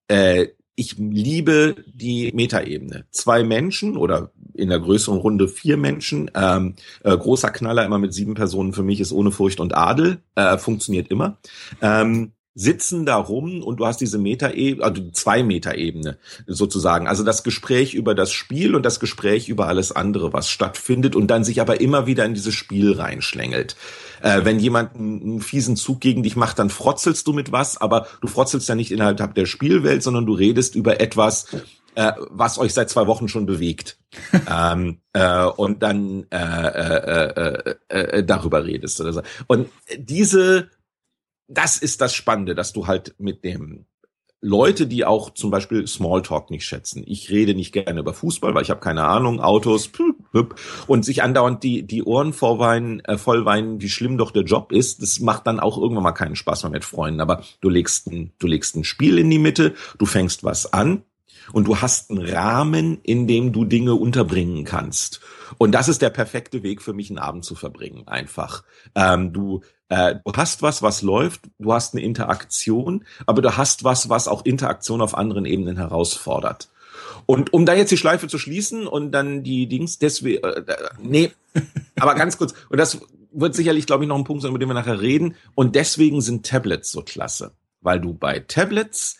äh, 0.08 0.48
ich 0.76 0.98
liebe 0.98 1.76
die 1.86 2.32
Metaebene. 2.34 3.06
Zwei 3.10 3.44
Menschen 3.44 3.96
oder 3.96 4.32
in 4.54 4.70
der 4.70 4.80
größeren 4.80 5.18
Runde 5.18 5.46
vier 5.48 5.76
Menschen, 5.76 6.30
ähm, 6.34 6.74
äh, 7.04 7.16
großer 7.16 7.50
Knaller 7.50 7.84
immer 7.84 7.98
mit 7.98 8.12
sieben 8.12 8.34
Personen 8.34 8.72
für 8.72 8.82
mich 8.82 9.00
ist 9.00 9.12
ohne 9.12 9.30
Furcht 9.30 9.60
und 9.60 9.76
Adel, 9.76 10.20
äh, 10.34 10.58
funktioniert 10.58 11.08
immer. 11.08 11.38
Ähm, 11.80 12.32
sitzen 12.54 13.04
da 13.04 13.16
rum 13.16 13.62
und 13.62 13.80
du 13.80 13.86
hast 13.86 14.00
diese 14.00 14.18
Metaebene, 14.18 14.84
also 14.84 15.10
zwei 15.10 15.42
Meter-Ebene 15.42 16.18
sozusagen. 16.46 17.08
Also 17.08 17.24
das 17.24 17.42
Gespräch 17.42 17.94
über 17.94 18.14
das 18.14 18.32
Spiel 18.32 18.76
und 18.76 18.84
das 18.84 19.00
Gespräch 19.00 19.48
über 19.48 19.66
alles 19.66 19.90
andere, 19.90 20.32
was 20.32 20.48
stattfindet 20.48 21.16
und 21.16 21.26
dann 21.28 21.42
sich 21.42 21.60
aber 21.60 21.80
immer 21.80 22.06
wieder 22.06 22.24
in 22.24 22.34
dieses 22.34 22.54
Spiel 22.54 22.92
reinschlängelt. 22.92 23.74
Äh, 24.22 24.44
wenn 24.44 24.60
jemand 24.60 24.94
einen, 24.94 25.20
einen, 25.20 25.40
fiesen 25.40 25.74
Zug 25.74 26.00
gegen 26.00 26.22
dich 26.22 26.36
macht, 26.36 26.60
dann 26.60 26.70
frotzelst 26.70 27.26
du 27.26 27.32
mit 27.32 27.50
was, 27.50 27.76
aber 27.76 28.06
du 28.20 28.28
frotzelst 28.28 28.68
ja 28.68 28.76
nicht 28.76 28.92
innerhalb 28.92 29.34
der 29.34 29.46
Spielwelt, 29.46 30.04
sondern 30.04 30.24
du 30.24 30.34
redest 30.34 30.76
über 30.76 31.00
etwas, 31.00 31.48
äh, 31.96 32.12
was 32.30 32.58
euch 32.58 32.72
seit 32.72 32.88
zwei 32.88 33.08
Wochen 33.08 33.26
schon 33.26 33.46
bewegt. 33.46 33.98
ähm, 34.48 34.98
äh, 35.12 35.44
und 35.44 35.82
dann 35.82 36.26
äh, 36.30 36.36
äh, 36.36 37.74
äh, 37.88 37.98
äh, 38.18 38.24
darüber 38.24 38.64
redest 38.64 39.00
oder 39.00 39.12
so. 39.12 39.22
Und 39.48 39.68
diese 39.98 40.70
das 41.48 41.78
ist 41.78 42.00
das 42.00 42.14
Spannende, 42.14 42.54
dass 42.54 42.72
du 42.72 42.86
halt 42.86 43.14
mit 43.18 43.44
dem 43.44 43.86
Leute, 44.44 44.86
die 44.86 45.06
auch 45.06 45.30
zum 45.30 45.50
Beispiel 45.50 45.86
Smalltalk 45.86 46.50
nicht 46.50 46.66
schätzen. 46.66 47.02
Ich 47.06 47.30
rede 47.30 47.54
nicht 47.54 47.72
gerne 47.72 48.00
über 48.00 48.12
Fußball, 48.12 48.54
weil 48.54 48.62
ich 48.62 48.68
habe 48.68 48.80
keine 48.80 49.04
Ahnung, 49.04 49.40
Autos 49.40 49.90
und 50.86 51.04
sich 51.04 51.22
andauernd 51.22 51.62
die 51.62 51.86
die 51.86 52.02
Ohren 52.02 52.34
vorweinen, 52.34 53.00
äh, 53.00 53.16
vollweinen, 53.16 53.80
wie 53.80 53.88
schlimm 53.88 54.18
doch 54.18 54.32
der 54.32 54.42
Job 54.42 54.70
ist. 54.70 55.00
Das 55.00 55.18
macht 55.20 55.46
dann 55.46 55.60
auch 55.60 55.78
irgendwann 55.78 56.04
mal 56.04 56.12
keinen 56.12 56.36
Spaß 56.36 56.64
mehr 56.64 56.72
mit 56.72 56.84
Freunden. 56.84 57.22
Aber 57.22 57.42
du 57.62 57.70
legst 57.70 58.06
ein, 58.08 58.34
du 58.38 58.46
legst 58.46 58.76
ein 58.76 58.84
Spiel 58.84 59.18
in 59.18 59.30
die 59.30 59.38
Mitte, 59.38 59.74
du 59.96 60.04
fängst 60.04 60.44
was 60.44 60.70
an 60.74 61.04
und 61.52 61.66
du 61.66 61.80
hast 61.80 62.10
einen 62.10 62.26
Rahmen, 62.26 62.98
in 63.02 63.26
dem 63.26 63.52
du 63.52 63.64
Dinge 63.64 63.94
unterbringen 63.94 64.64
kannst. 64.64 65.20
Und 65.56 65.72
das 65.72 65.88
ist 65.88 66.02
der 66.02 66.10
perfekte 66.10 66.62
Weg 66.62 66.82
für 66.82 66.92
mich, 66.92 67.08
einen 67.08 67.18
Abend 67.18 67.46
zu 67.46 67.54
verbringen. 67.54 68.06
Einfach. 68.08 68.62
Ähm, 68.94 69.32
du 69.32 69.62
äh, 69.88 70.16
du 70.24 70.32
hast 70.34 70.62
was, 70.62 70.82
was 70.82 71.02
läuft, 71.02 71.42
du 71.58 71.72
hast 71.72 71.94
eine 71.94 72.02
Interaktion, 72.02 73.04
aber 73.26 73.42
du 73.42 73.56
hast 73.56 73.84
was, 73.84 74.08
was 74.08 74.28
auch 74.28 74.44
Interaktion 74.44 75.00
auf 75.00 75.16
anderen 75.16 75.44
Ebenen 75.44 75.76
herausfordert. 75.76 76.68
Und 77.26 77.52
um 77.52 77.66
da 77.66 77.74
jetzt 77.74 77.90
die 77.90 77.96
Schleife 77.96 78.28
zu 78.28 78.38
schließen 78.38 78.86
und 78.86 79.12
dann 79.12 79.42
die 79.42 79.66
Dings, 79.66 79.98
deswegen, 79.98 80.42
äh, 80.44 80.60
äh, 80.60 80.76
nee, 81.02 81.32
aber 81.98 82.14
ganz 82.14 82.38
kurz, 82.38 82.54
und 82.68 82.78
das 82.78 83.00
wird 83.32 83.54
sicherlich, 83.54 83.86
glaube 83.86 84.04
ich, 84.04 84.08
noch 84.08 84.18
ein 84.18 84.24
Punkt 84.24 84.42
sein, 84.42 84.50
über 84.50 84.58
den 84.58 84.68
wir 84.68 84.74
nachher 84.74 85.00
reden. 85.00 85.34
Und 85.54 85.74
deswegen 85.74 86.20
sind 86.20 86.46
Tablets 86.46 86.90
so 86.90 87.02
klasse, 87.02 87.52
weil 87.80 88.00
du 88.00 88.14
bei 88.14 88.40
Tablets 88.40 89.18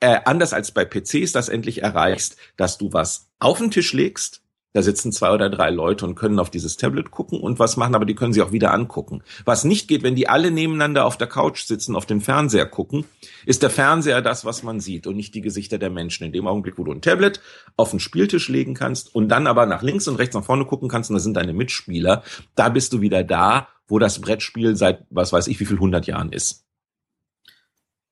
äh, 0.00 0.20
anders 0.24 0.52
als 0.52 0.72
bei 0.72 0.84
PCs 0.84 1.32
das 1.32 1.48
endlich 1.48 1.82
erreichst, 1.82 2.36
dass 2.56 2.78
du 2.78 2.92
was 2.92 3.28
auf 3.38 3.58
den 3.58 3.70
Tisch 3.70 3.92
legst, 3.92 4.42
da 4.72 4.82
sitzen 4.82 5.10
zwei 5.10 5.32
oder 5.32 5.48
drei 5.48 5.70
Leute 5.70 6.04
und 6.04 6.16
können 6.16 6.38
auf 6.38 6.50
dieses 6.50 6.76
Tablet 6.76 7.10
gucken 7.10 7.40
und 7.40 7.58
was 7.58 7.76
machen, 7.78 7.94
aber 7.94 8.04
die 8.04 8.14
können 8.14 8.34
sie 8.34 8.42
auch 8.42 8.52
wieder 8.52 8.74
angucken. 8.74 9.22
Was 9.46 9.64
nicht 9.64 9.88
geht, 9.88 10.02
wenn 10.02 10.16
die 10.16 10.28
alle 10.28 10.50
nebeneinander 10.50 11.06
auf 11.06 11.16
der 11.16 11.28
Couch 11.28 11.64
sitzen, 11.64 11.96
auf 11.96 12.04
den 12.04 12.20
Fernseher 12.20 12.66
gucken, 12.66 13.06
ist 13.46 13.62
der 13.62 13.70
Fernseher 13.70 14.20
das, 14.20 14.44
was 14.44 14.62
man 14.62 14.80
sieht 14.80 15.06
und 15.06 15.16
nicht 15.16 15.34
die 15.34 15.40
Gesichter 15.40 15.78
der 15.78 15.88
Menschen. 15.88 16.24
In 16.24 16.32
dem 16.32 16.46
Augenblick, 16.46 16.76
wo 16.76 16.84
du 16.84 16.92
ein 16.92 17.00
Tablet 17.00 17.40
auf 17.76 17.90
den 17.90 18.00
Spieltisch 18.00 18.48
legen 18.48 18.74
kannst 18.74 19.14
und 19.14 19.28
dann 19.28 19.46
aber 19.46 19.64
nach 19.64 19.82
links 19.82 20.08
und 20.08 20.16
rechts 20.16 20.34
nach 20.34 20.44
vorne 20.44 20.66
gucken 20.66 20.88
kannst 20.88 21.08
und 21.08 21.14
da 21.14 21.20
sind 21.20 21.38
deine 21.38 21.54
Mitspieler, 21.54 22.22
da 22.54 22.68
bist 22.68 22.92
du 22.92 23.00
wieder 23.00 23.24
da, 23.24 23.68
wo 23.88 23.98
das 23.98 24.20
Brettspiel 24.20 24.76
seit, 24.76 25.06
was 25.08 25.32
weiß 25.32 25.46
ich, 25.46 25.58
wie 25.58 25.66
viel 25.66 25.78
hundert 25.78 26.06
Jahren 26.06 26.32
ist. 26.32 26.66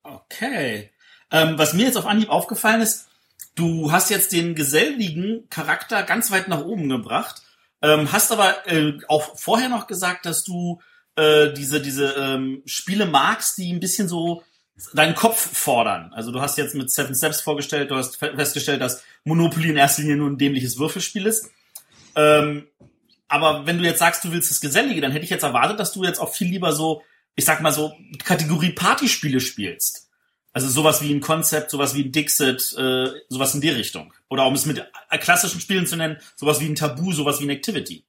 Okay. 0.02 0.90
Ähm, 1.30 1.59
was 1.59 1.74
mir 1.74 1.86
jetzt 1.86 1.96
auf 1.96 2.07
Anhieb 2.07 2.30
aufgefallen 2.30 2.80
ist, 2.80 3.09
Du 3.55 3.93
hast 3.93 4.11
jetzt 4.11 4.32
den 4.32 4.55
geselligen 4.55 5.49
Charakter 5.49 6.03
ganz 6.03 6.30
weit 6.30 6.49
nach 6.49 6.64
oben 6.64 6.89
gebracht, 6.89 7.43
ähm, 7.82 8.11
hast 8.11 8.32
aber 8.32 8.66
äh, 8.66 8.99
auch 9.09 9.39
vorher 9.39 9.68
noch 9.68 9.87
gesagt, 9.87 10.26
dass 10.26 10.43
du 10.43 10.80
äh, 11.16 11.53
diese 11.53 11.80
diese 11.80 12.14
ähm, 12.14 12.62
Spiele 12.66 13.07
magst, 13.07 13.59
die 13.59 13.72
ein 13.72 13.80
bisschen 13.80 14.09
so 14.09 14.43
deinen 14.93 15.14
Kopf 15.14 15.57
fordern. 15.57 16.12
Also 16.12 16.32
du 16.32 16.41
hast 16.41 16.59
jetzt 16.59 16.74
mit 16.74 16.91
Seven 16.91 17.14
Steps 17.14 17.41
vorgestellt, 17.41 17.91
du 17.91 17.97
hast 17.97 18.16
festgestellt, 18.16 18.80
dass 18.80 19.03
Monopoly 19.24 19.70
in 19.70 19.76
erster 19.76 20.03
Linie 20.03 20.16
nur 20.16 20.30
ein 20.30 20.39
dämliches 20.39 20.78
Würfelspiel 20.78 21.26
ist. 21.26 21.51
Ähm, 22.16 22.66
aber 23.28 23.66
wenn 23.66 23.78
du 23.78 23.85
jetzt 23.85 23.99
sagst, 24.01 24.24
du 24.24 24.32
willst 24.32 24.51
das 24.51 24.61
Gesellige, 24.61 25.01
dann 25.01 25.12
hätte 25.12 25.24
ich 25.24 25.30
jetzt 25.30 25.45
erwartet, 25.45 25.78
dass 25.78 25.93
du 25.93 26.05
jetzt 26.05 26.20
auch 26.20 26.32
viel 26.32 26.49
lieber 26.49 26.72
so, 26.72 27.03
ich 27.37 27.45
sag 27.45 27.61
mal 27.61 27.72
so, 27.72 27.93
Kategorie 28.24 28.70
Partyspiele 28.70 29.41
spielst. 29.41 30.09
Also 30.55 30.68
sowas 30.68 31.02
wie 31.02 31.12
ein 31.12 31.20
Konzept, 31.20 31.70
sowas 31.70 31.94
wie 31.96 32.05
ein 32.05 32.12
Dixit, 32.12 32.74
äh, 32.78 33.11
sowas 33.28 33.55
in 33.55 33.61
die 33.61 33.70
Richtung. 33.70 34.14
Oder 34.30 34.46
um 34.46 34.55
es 34.55 34.66
mit 34.66 34.82
klassischen 35.20 35.61
Spielen 35.61 35.86
zu 35.86 35.96
nennen, 35.96 36.18
sowas 36.36 36.61
wie 36.61 36.66
ein 36.66 36.76
Tabu, 36.76 37.12
sowas 37.12 37.40
wie 37.40 37.44
ein 37.44 37.50
Activity. 37.50 38.07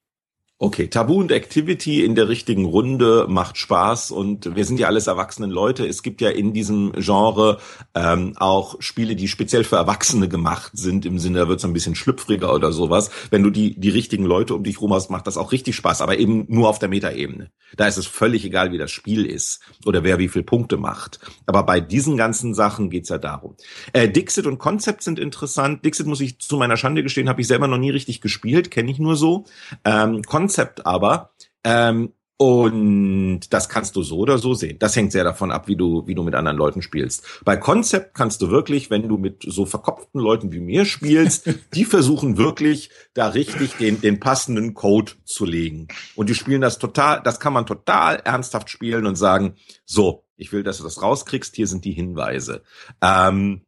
Okay, 0.57 0.87
Tabu 0.87 1.15
und 1.19 1.33
Activity 1.33 2.05
in 2.05 2.15
der 2.15 2.29
richtigen 2.29 2.63
Runde 2.63 3.25
macht 3.27 3.57
Spaß 3.57 4.11
und 4.11 4.55
wir 4.55 4.63
sind 4.63 4.79
ja 4.79 4.87
alles 4.87 5.07
erwachsene 5.07 5.47
Leute. 5.47 5.85
Es 5.85 6.01
gibt 6.01 6.21
ja 6.21 6.29
in 6.29 6.53
diesem 6.53 6.93
Genre 6.93 7.57
ähm, 7.93 8.31
auch 8.37 8.77
Spiele, 8.79 9.17
die 9.17 9.27
speziell 9.27 9.65
für 9.65 9.75
Erwachsene 9.75 10.29
gemacht 10.29 10.71
sind, 10.73 11.05
im 11.05 11.19
Sinne, 11.19 11.39
da 11.39 11.49
wird 11.49 11.59
es 11.59 11.65
ein 11.65 11.73
bisschen 11.73 11.93
schlüpfriger 11.93 12.53
oder 12.53 12.71
sowas. 12.71 13.11
Wenn 13.31 13.43
du 13.43 13.49
die, 13.49 13.77
die 13.77 13.89
richtigen 13.89 14.23
Leute 14.23 14.55
um 14.55 14.63
dich 14.63 14.79
rum 14.79 14.93
hast, 14.93 15.09
macht 15.09 15.27
das 15.27 15.35
auch 15.35 15.51
richtig 15.51 15.75
Spaß, 15.75 15.99
aber 15.99 16.19
eben 16.19 16.45
nur 16.47 16.69
auf 16.69 16.79
der 16.79 16.87
Metaebene. 16.87 17.51
Da 17.75 17.87
ist 17.87 17.97
es 17.97 18.07
völlig 18.07 18.45
egal, 18.45 18.71
wie 18.71 18.77
das 18.77 18.91
Spiel 18.91 19.25
ist 19.25 19.59
oder 19.85 20.05
wer 20.05 20.19
wie 20.19 20.29
viel 20.29 20.43
Punkte 20.43 20.77
macht. 20.77 21.19
Aber 21.47 21.63
bei 21.63 21.81
diesen 21.81 22.15
ganzen 22.15 22.53
Sachen 22.53 22.89
geht's 22.89 23.09
ja 23.09 23.17
darum. 23.17 23.57
Äh, 23.91 24.07
Dixit 24.07 24.45
und 24.45 24.57
Concept 24.57 25.03
sind 25.03 25.19
interessant. 25.19 25.83
Dixit, 25.83 26.07
muss 26.07 26.21
ich 26.21 26.39
zu 26.39 26.55
meiner 26.55 26.77
Schande 26.77 27.03
gestehen, 27.03 27.27
habe 27.27 27.41
ich 27.41 27.47
selber 27.47 27.67
noch 27.67 27.77
nie 27.77 27.89
richtig 27.89 28.21
gespielt, 28.21 28.71
kenne 28.71 28.89
ich 28.89 28.99
nur 28.99 29.17
so. 29.17 29.43
Ähm, 29.83 30.21
Konzept 30.45 30.85
aber. 30.85 31.31
Ähm, 31.63 32.13
und 32.37 33.41
das 33.49 33.69
kannst 33.69 33.95
du 33.95 34.03
so 34.03 34.17
oder 34.17 34.37
so 34.37 34.53
sehen. 34.53 34.77
Das 34.77 34.95
hängt 34.95 35.11
sehr 35.13 35.23
davon 35.23 35.51
ab, 35.51 35.69
wie 35.69 35.77
du, 35.77 36.05
wie 36.05 36.13
du 36.13 36.21
mit 36.21 36.35
anderen 36.35 36.57
Leuten 36.57 36.81
spielst. 36.81 37.23
Bei 37.45 37.55
Konzept 37.55 38.13
kannst 38.13 38.41
du 38.41 38.51
wirklich, 38.51 38.91
wenn 38.91 39.07
du 39.07 39.17
mit 39.17 39.43
so 39.47 39.65
verkopften 39.65 40.19
Leuten 40.19 40.51
wie 40.51 40.59
mir 40.59 40.85
spielst, 40.85 41.49
die 41.73 41.85
versuchen 41.85 42.37
wirklich, 42.37 42.91
da 43.13 43.29
richtig 43.29 43.77
den, 43.77 44.01
den 44.01 44.19
passenden 44.19 44.75
Code 44.75 45.13
zu 45.23 45.45
legen. 45.45 45.87
Und 46.15 46.29
die 46.29 46.35
spielen 46.35 46.61
das 46.61 46.77
total, 46.77 47.23
das 47.23 47.39
kann 47.39 47.53
man 47.53 47.65
total 47.65 48.17
ernsthaft 48.17 48.69
spielen 48.69 49.07
und 49.07 49.15
sagen, 49.15 49.55
so, 49.85 50.25
ich 50.35 50.51
will, 50.51 50.61
dass 50.61 50.77
du 50.77 50.83
das 50.83 51.01
rauskriegst, 51.01 51.55
hier 51.55 51.67
sind 51.67 51.85
die 51.85 51.93
Hinweise. 51.93 52.61
Ähm, 53.01 53.61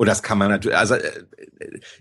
und 0.00 0.06
das 0.06 0.22
kann 0.22 0.38
man 0.38 0.48
natürlich, 0.48 0.78
also 0.78 0.94
äh, 0.94 1.10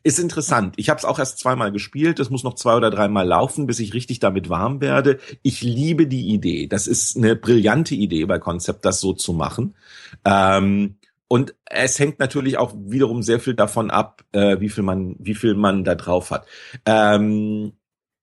ist 0.04 0.20
interessant. 0.20 0.76
Ich 0.78 0.89
habe 0.89 1.00
es 1.00 1.04
auch 1.04 1.20
erst 1.20 1.38
zweimal 1.38 1.74
gespielt. 1.74 2.22
Es 2.22 2.30
muss 2.30 2.45
noch 2.45 2.54
zwei 2.54 2.76
oder 2.78 2.91
dreimal 2.91 3.28
laufen, 3.28 3.68
bis 3.68 3.82
ich 3.82 3.93
richtig 3.93 4.20
damit 4.20 4.47
warm 4.47 4.80
werde. 4.80 5.20
Ich 5.41 5.64
liebe 5.64 6.08
die 6.08 6.30
Idee. 6.30 6.68
Das 6.68 6.88
ist 6.88 7.18
eine 7.18 7.36
brillante 7.36 7.95
Idee 7.95 8.24
bei 8.24 8.39
Konzept, 8.39 8.86
das 8.86 9.02
so 9.02 9.12
zu 9.12 9.34
machen. 9.34 9.76
Ähm, 10.24 10.95
und 11.28 11.56
es 11.66 12.00
hängt 12.00 12.20
natürlich 12.20 12.58
auch 12.58 12.74
wiederum 12.74 13.22
sehr 13.22 13.41
viel 13.41 13.54
davon 13.54 13.91
ab, 13.91 14.24
äh, 14.32 14.62
wie 14.62 14.70
viel 14.70 14.86
man, 14.86 15.18
wie 15.20 15.36
viel 15.36 15.54
man 15.54 15.84
da 15.84 15.95
drauf 15.95 16.32
hat. 16.32 16.47
Ähm, 16.86 17.74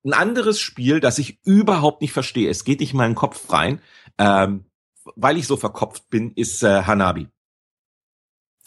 ein 0.06 0.14
anderes 0.14 0.58
Spiel, 0.58 1.00
das 1.00 1.18
ich 1.18 1.44
überhaupt 1.44 2.00
nicht 2.00 2.14
verstehe, 2.14 2.48
es 2.48 2.64
geht 2.64 2.80
nicht 2.80 2.92
in 2.92 2.96
meinen 2.96 3.14
Kopf 3.14 3.52
rein, 3.52 3.82
ähm, 4.16 4.64
weil 5.16 5.36
ich 5.36 5.46
so 5.46 5.58
verkopft 5.58 6.08
bin, 6.08 6.32
ist 6.32 6.62
äh, 6.62 6.84
Hanabi. 6.84 7.28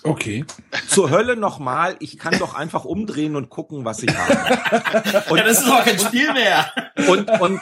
Okay. 0.03 0.45
Zur 0.87 1.09
Hölle 1.09 1.35
nochmal, 1.35 1.97
ich 1.99 2.17
kann 2.17 2.39
doch 2.39 2.53
einfach 2.53 2.85
umdrehen 2.85 3.35
und 3.35 3.49
gucken, 3.49 3.83
was 3.83 4.01
ich 4.01 4.17
habe. 4.17 5.25
Und, 5.29 5.37
ja, 5.37 5.43
das 5.43 5.59
ist 5.59 5.67
doch 5.67 5.83
kein 5.83 5.99
Spiel 5.99 6.31
mehr. 6.33 6.71
Und, 7.07 7.29
und, 7.41 7.59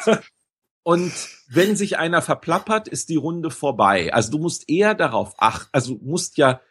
und 0.84 1.12
wenn 1.50 1.76
sich 1.76 1.98
einer 1.98 2.22
verplappert, 2.22 2.88
ist 2.88 3.10
die 3.10 3.16
Runde 3.16 3.50
vorbei. 3.50 4.14
Also 4.14 4.32
du 4.32 4.38
musst 4.38 4.70
eher 4.70 4.94
darauf 4.94 5.34
achten, 5.38 5.70
also 5.72 5.96
du 5.96 6.06
musst 6.06 6.38
ja, 6.38 6.62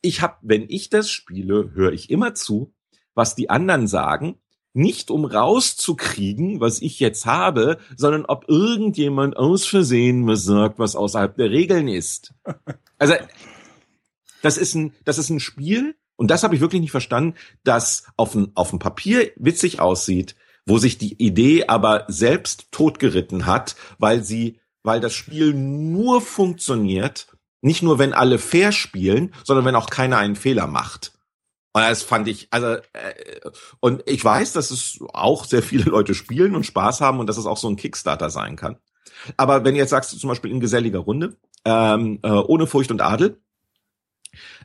ich 0.00 0.22
hab, 0.22 0.38
wenn 0.42 0.66
ich 0.68 0.90
das 0.90 1.10
spiele, 1.10 1.72
höre 1.74 1.92
ich 1.92 2.10
immer 2.10 2.34
zu, 2.34 2.72
was 3.14 3.34
die 3.34 3.50
anderen 3.50 3.86
sagen, 3.86 4.38
nicht 4.72 5.10
um 5.10 5.24
rauszukriegen, 5.24 6.60
was 6.60 6.80
ich 6.80 7.00
jetzt 7.00 7.26
habe, 7.26 7.78
sondern 7.96 8.24
ob 8.24 8.48
irgendjemand 8.48 9.36
aus 9.36 9.66
Versehen 9.66 10.26
was 10.26 10.44
sagt, 10.44 10.78
was 10.78 10.94
außerhalb 10.94 11.36
der 11.36 11.50
Regeln 11.50 11.88
ist. 11.88 12.32
Also 12.98 13.14
das 14.42 14.56
ist 14.56 14.74
ein, 14.74 14.94
das 15.04 15.18
ist 15.18 15.30
ein 15.30 15.40
Spiel, 15.40 15.96
und 16.20 16.30
das 16.30 16.42
habe 16.42 16.54
ich 16.54 16.60
wirklich 16.60 16.82
nicht 16.82 16.90
verstanden, 16.90 17.34
das 17.64 18.04
auf 18.18 18.32
dem, 18.32 18.52
auf 18.54 18.68
dem 18.68 18.78
Papier 18.78 19.32
witzig 19.36 19.80
aussieht, 19.80 20.36
wo 20.66 20.76
sich 20.76 20.98
die 20.98 21.14
Idee 21.14 21.64
aber 21.66 22.04
selbst 22.08 22.70
totgeritten 22.72 23.46
hat, 23.46 23.74
weil 23.98 24.22
sie, 24.22 24.60
weil 24.82 25.00
das 25.00 25.14
Spiel 25.14 25.54
nur 25.54 26.20
funktioniert, 26.20 27.26
nicht 27.62 27.82
nur 27.82 27.98
wenn 27.98 28.12
alle 28.12 28.38
fair 28.38 28.70
spielen, 28.70 29.32
sondern 29.44 29.64
wenn 29.64 29.74
auch 29.74 29.88
keiner 29.88 30.18
einen 30.18 30.36
Fehler 30.36 30.66
macht. 30.66 31.12
Und 31.72 31.82
das 31.82 32.02
fand 32.02 32.28
ich, 32.28 32.48
also, 32.50 32.66
äh, 32.92 33.50
und 33.80 34.02
ich 34.06 34.22
weiß, 34.22 34.52
dass 34.52 34.70
es 34.70 34.98
auch 35.14 35.46
sehr 35.46 35.62
viele 35.62 35.84
Leute 35.84 36.14
spielen 36.14 36.54
und 36.54 36.66
Spaß 36.66 37.00
haben 37.00 37.20
und 37.20 37.28
dass 37.28 37.38
es 37.38 37.46
auch 37.46 37.56
so 37.56 37.68
ein 37.68 37.76
Kickstarter 37.76 38.28
sein 38.28 38.56
kann. 38.56 38.76
Aber 39.38 39.64
wenn 39.64 39.74
du 39.74 39.80
jetzt 39.80 39.90
sagst, 39.90 40.18
zum 40.18 40.28
Beispiel 40.28 40.50
in 40.50 40.60
geselliger 40.60 40.98
Runde, 40.98 41.38
ähm, 41.64 42.18
äh, 42.22 42.30
ohne 42.30 42.66
Furcht 42.66 42.90
und 42.90 43.00
Adel, 43.00 43.40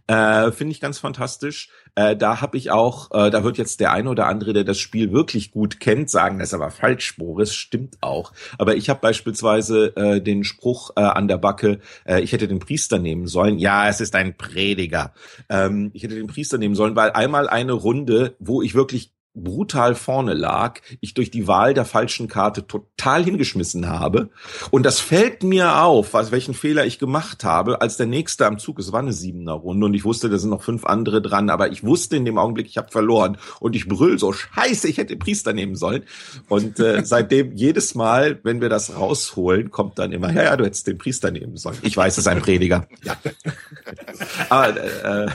Äh, 0.07 0.51
Finde 0.51 0.71
ich 0.71 0.81
ganz 0.81 0.99
fantastisch. 0.99 1.69
Äh, 1.95 2.15
da 2.15 2.41
habe 2.41 2.57
ich 2.57 2.69
auch, 2.69 3.09
äh, 3.11 3.31
da 3.31 3.43
wird 3.43 3.57
jetzt 3.57 3.79
der 3.79 3.91
eine 3.91 4.09
oder 4.09 4.27
andere, 4.27 4.53
der 4.53 4.63
das 4.63 4.77
Spiel 4.77 5.11
wirklich 5.11 5.51
gut 5.51 5.79
kennt, 5.79 6.09
sagen, 6.11 6.37
das 6.37 6.49
ist 6.49 6.53
aber 6.53 6.69
falsch, 6.69 7.17
Boris, 7.17 7.55
stimmt 7.55 7.97
auch. 8.01 8.31
Aber 8.59 8.75
ich 8.75 8.89
habe 8.89 8.99
beispielsweise 8.99 9.95
äh, 9.95 10.21
den 10.21 10.43
Spruch 10.43 10.91
äh, 10.95 11.01
an 11.01 11.27
der 11.27 11.37
Backe, 11.37 11.79
äh, 12.05 12.21
ich 12.21 12.33
hätte 12.33 12.47
den 12.47 12.59
Priester 12.59 12.99
nehmen 12.99 13.27
sollen. 13.27 13.57
Ja, 13.57 13.87
es 13.87 13.99
ist 13.99 14.13
ein 14.15 14.37
Prediger. 14.37 15.13
Ähm, 15.49 15.89
ich 15.93 16.03
hätte 16.03 16.15
den 16.15 16.27
Priester 16.27 16.59
nehmen 16.59 16.75
sollen, 16.75 16.95
weil 16.95 17.11
einmal 17.11 17.49
eine 17.49 17.73
Runde, 17.73 18.35
wo 18.39 18.61
ich 18.61 18.75
wirklich 18.75 19.14
brutal 19.35 19.95
vorne 19.95 20.33
lag, 20.33 20.79
ich 21.01 21.13
durch 21.13 21.29
die 21.29 21.47
Wahl 21.47 21.73
der 21.73 21.85
falschen 21.85 22.27
Karte 22.27 22.65
total 22.65 23.23
hingeschmissen 23.23 23.87
habe. 23.87 24.29
Und 24.71 24.85
das 24.85 24.99
fällt 24.99 25.43
mir 25.43 25.83
auf, 25.83 26.13
was, 26.13 26.31
welchen 26.31 26.53
Fehler 26.53 26.85
ich 26.85 26.99
gemacht 26.99 27.43
habe, 27.43 27.81
als 27.81 27.97
der 27.97 28.07
nächste 28.07 28.45
am 28.45 28.57
Zug, 28.57 28.79
es 28.79 28.91
war 28.91 29.01
eine 29.01 29.13
siebener 29.13 29.53
Runde 29.53 29.85
und 29.85 29.93
ich 29.93 30.05
wusste, 30.05 30.29
da 30.29 30.37
sind 30.37 30.49
noch 30.49 30.63
fünf 30.63 30.85
andere 30.85 31.21
dran, 31.21 31.49
aber 31.49 31.71
ich 31.71 31.83
wusste 31.83 32.15
in 32.15 32.25
dem 32.25 32.37
Augenblick, 32.37 32.67
ich 32.67 32.77
habe 32.77 32.91
verloren 32.91 33.37
und 33.59 33.75
ich 33.75 33.87
brüll 33.87 34.17
so, 34.17 34.31
scheiße, 34.31 34.87
ich 34.87 34.97
hätte 34.97 35.15
Priester 35.17 35.53
nehmen 35.53 35.75
sollen. 35.75 36.03
Und 36.47 36.79
äh, 36.79 37.01
seitdem 37.05 37.53
jedes 37.53 37.95
Mal, 37.95 38.39
wenn 38.43 38.61
wir 38.61 38.69
das 38.69 38.95
rausholen, 38.95 39.71
kommt 39.71 39.99
dann 39.99 40.11
immer, 40.11 40.31
ja, 40.31 40.43
ja, 40.43 40.57
du 40.57 40.65
hättest 40.65 40.87
den 40.87 40.97
Priester 40.97 41.31
nehmen 41.31 41.57
sollen. 41.57 41.77
Ich 41.81 41.95
weiß, 41.95 42.13
es 42.13 42.19
ist 42.19 42.27
ein 42.27 42.41
Prediger. 42.41 42.87
Ja. 43.03 43.17
aber 44.49 44.77
äh, 44.77 45.25
äh, 45.25 45.27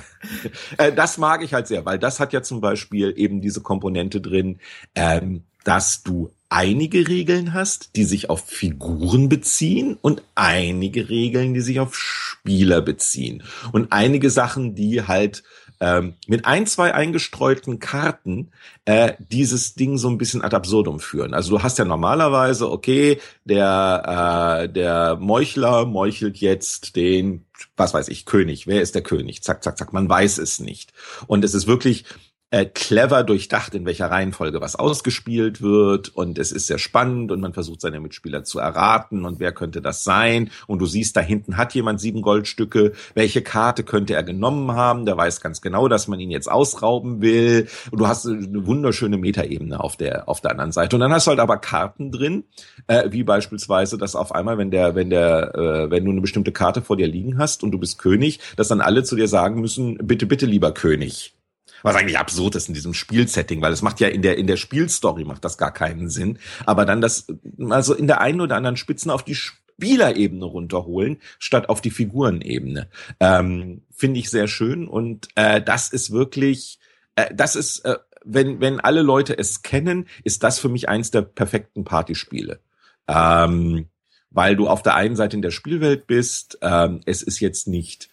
das 0.97 1.19
mag 1.19 1.43
ich 1.43 1.55
halt 1.55 1.67
sehr, 1.67 1.85
weil 1.85 1.99
das 1.99 2.21
hat 2.21 2.33
ja 2.33 2.43
zum 2.43 2.61
Beispiel 2.61 3.15
eben 3.17 3.41
diese 3.41 3.61
Komponente 3.61 4.21
drin, 4.21 4.59
ähm, 4.95 5.45
dass 5.65 6.03
du 6.03 6.31
einige 6.49 7.09
Regeln 7.09 7.55
hast, 7.55 7.97
die 7.97 8.05
sich 8.05 8.29
auf 8.29 8.45
Figuren 8.45 9.29
beziehen 9.29 9.97
und 10.01 10.23
einige 10.35 11.09
Regeln, 11.09 11.55
die 11.55 11.61
sich 11.61 11.81
auf 11.81 11.97
Spieler 11.97 12.83
beziehen. 12.83 13.43
Und 13.73 13.93
einige 13.93 14.31
Sachen, 14.31 14.75
die 14.75 15.03
halt 15.03 15.45
ähm, 15.81 16.15
mit 16.27 16.45
ein, 16.45 16.67
zwei 16.67 16.95
eingestreuten 16.95 17.79
Karten 17.79 18.51
äh, 18.85 19.15
dieses 19.19 19.75
Ding 19.75 19.97
so 19.97 20.09
ein 20.09 20.19
bisschen 20.19 20.43
ad 20.43 20.55
absurdum 20.55 21.01
führen. 21.01 21.35
Also 21.35 21.57
du 21.57 21.63
hast 21.63 21.79
ja 21.79 21.85
normalerweise, 21.85 22.71
okay, 22.71 23.19
der, 23.45 24.63
äh, 24.65 24.69
der 24.69 25.17
Meuchler 25.17 25.87
meuchelt 25.87 26.37
jetzt 26.37 26.97
den, 26.97 27.47
was 27.77 27.95
weiß 27.95 28.09
ich, 28.09 28.27
König. 28.27 28.67
Wer 28.67 28.83
ist 28.83 28.95
der 28.95 29.03
König? 29.03 29.43
Zack, 29.43 29.65
zack, 29.65 29.79
zack. 29.79 29.93
Man 29.93 30.09
weiß 30.09 30.39
es 30.39 30.61
nicht. 30.61 30.93
Und 31.27 31.45
es 31.45 31.55
ist 31.55 31.67
wirklich 31.67 32.05
äh, 32.51 32.67
clever 32.67 33.23
durchdacht, 33.23 33.75
in 33.75 33.87
welcher 33.87 34.11
Reihenfolge 34.11 34.61
was 34.61 34.77
ausgespielt 34.77 35.63
wird. 35.63 36.09
Und 36.09 36.39
es 36.39 36.53
ist 36.53 36.67
sehr 36.67 36.79
spannend 36.79 37.31
und 37.31 37.41
man 37.41 37.53
versucht 37.53 37.81
seine 37.81 38.01
Mitspieler 38.01 38.45
zu 38.45 38.59
erraten. 38.59 39.25
Und 39.25 39.41
wer 39.41 39.53
könnte 39.53 39.81
das 39.81 40.05
sein? 40.05 40.51
Und 40.67 40.81
du 40.81 40.87
siehst, 40.87 41.17
da 41.17 41.21
hinten 41.21 41.57
hat 41.57 41.75
jemand 41.75 42.01
sieben 42.01 42.23
Goldstücke, 42.23 42.93
welche 43.15 43.43
Karte 43.43 43.85
könnte 43.85 44.15
er 44.15 44.23
genommen 44.23 44.73
haben, 44.73 45.07
der 45.07 45.17
weiß 45.17 45.41
ganz 45.41 45.61
genau, 45.61 45.89
dass 45.89 46.09
man 46.09 46.21
ihn 46.21 46.31
jetzt 46.31 46.51
ausrauben 46.51 47.23
will. 47.23 47.69
Und 47.91 48.01
du 48.01 48.09
hast 48.09 48.27
eine 48.27 48.67
wunderschöne 48.67 49.17
Metaebene 49.17 49.81
auf 49.81 49.97
der 49.97 50.29
auf 50.29 50.41
der 50.41 50.51
anderen 50.53 50.73
Seite. 50.73 50.97
Und 50.97 51.01
dann 51.01 51.13
hast 51.13 51.27
du 51.27 51.31
halt 51.31 51.41
aber 51.41 51.59
Karten 51.59 52.11
drin, 52.11 52.45
äh, 52.89 53.11
wie 53.13 53.23
beispielsweise, 53.23 53.97
dass 53.97 54.17
auf 54.17 54.35
einmal, 54.35 54.59
wenn 54.59 54.71
der 54.71 54.95
wenn 54.95 55.11
der 55.11 55.55
äh, 55.55 55.91
wenn 55.91 56.05
du 56.05 56.11
eine 56.11 56.21
bestimmte 56.21 56.53
Karte 56.53 56.83
vor 56.83 56.97
dir 56.97 57.07
liegen 57.07 57.39
hast 57.39 57.63
und 57.63 57.71
du 57.71 57.79
bist 57.79 57.99
König, 57.99 58.41
dass 58.57 58.69
dann 58.69 58.81
alle 58.81 59.05
zu 59.05 59.17
dir 59.17 59.29
sagen 59.29 59.61
müssen, 59.61 59.99
bitte 59.99 60.27
bitte 60.27 60.47
lieber 60.47 60.73
König 60.73 61.35
was 61.83 61.97
eigentlich 61.97 62.19
absurd 62.19 62.55
ist 62.55 62.69
in 62.69 62.75
diesem 62.75 62.95
Spielsetting, 62.95 63.61
weil 63.63 63.73
es 63.73 63.83
macht 63.83 64.01
ja 64.01 64.09
in 64.09 64.23
der 64.23 64.39
in 64.39 64.47
der 64.47 64.57
Spielstory 64.57 65.25
macht 65.25 65.45
das 65.45 65.59
gar 65.59 65.73
keinen 65.73 66.09
Sinn. 66.09 66.39
Aber 66.67 66.85
dann 66.85 67.01
das 67.01 67.27
also 67.69 67.95
in 67.95 68.07
der 68.07 68.21
einen 68.21 68.41
oder 68.41 68.57
anderen 68.57 68.77
Spitzen 68.77 69.11
auf 69.11 69.25
die 69.25 69.35
Spielerebene 69.35 70.45
runterholen, 70.45 71.19
statt 71.39 71.69
auf 71.69 71.81
die 71.81 71.91
Figurenebene, 71.91 72.89
ähm, 73.21 73.83
finde 73.91 74.21
ich 74.21 74.31
sehr 74.31 74.49
schön 74.49 74.87
und 74.89 75.29
äh, 75.35 75.63
das 75.63 75.89
ist 75.89 76.11
wirklich, 76.11 76.79
äh, 77.17 77.35
das 77.35 77.57
ist 77.57 77.81
äh, 77.85 77.97
wenn 78.25 78.61
wenn 78.61 78.81
alle 78.81 79.03
Leute 79.03 79.37
es 79.37 79.63
kennen, 79.63 80.07
ist 80.25 80.43
das 80.43 80.59
für 80.59 80.69
mich 80.69 80.89
eins 80.89 81.11
der 81.11 81.23
perfekten 81.23 81.85
Partyspiele. 81.85 82.61
Ähm, 83.09 83.87
weil 84.31 84.57
du 84.57 84.69
auf 84.69 84.83
der 84.83 84.95
einen 84.95 85.17
Seite 85.17 85.37
in 85.37 85.43
der 85.43 85.51
Spielwelt 85.51 86.07
bist, 86.07 86.59
ähm, 86.63 87.01
es 87.05 87.23
ist 87.23 87.41
jetzt 87.41 87.67
nicht 87.67 88.09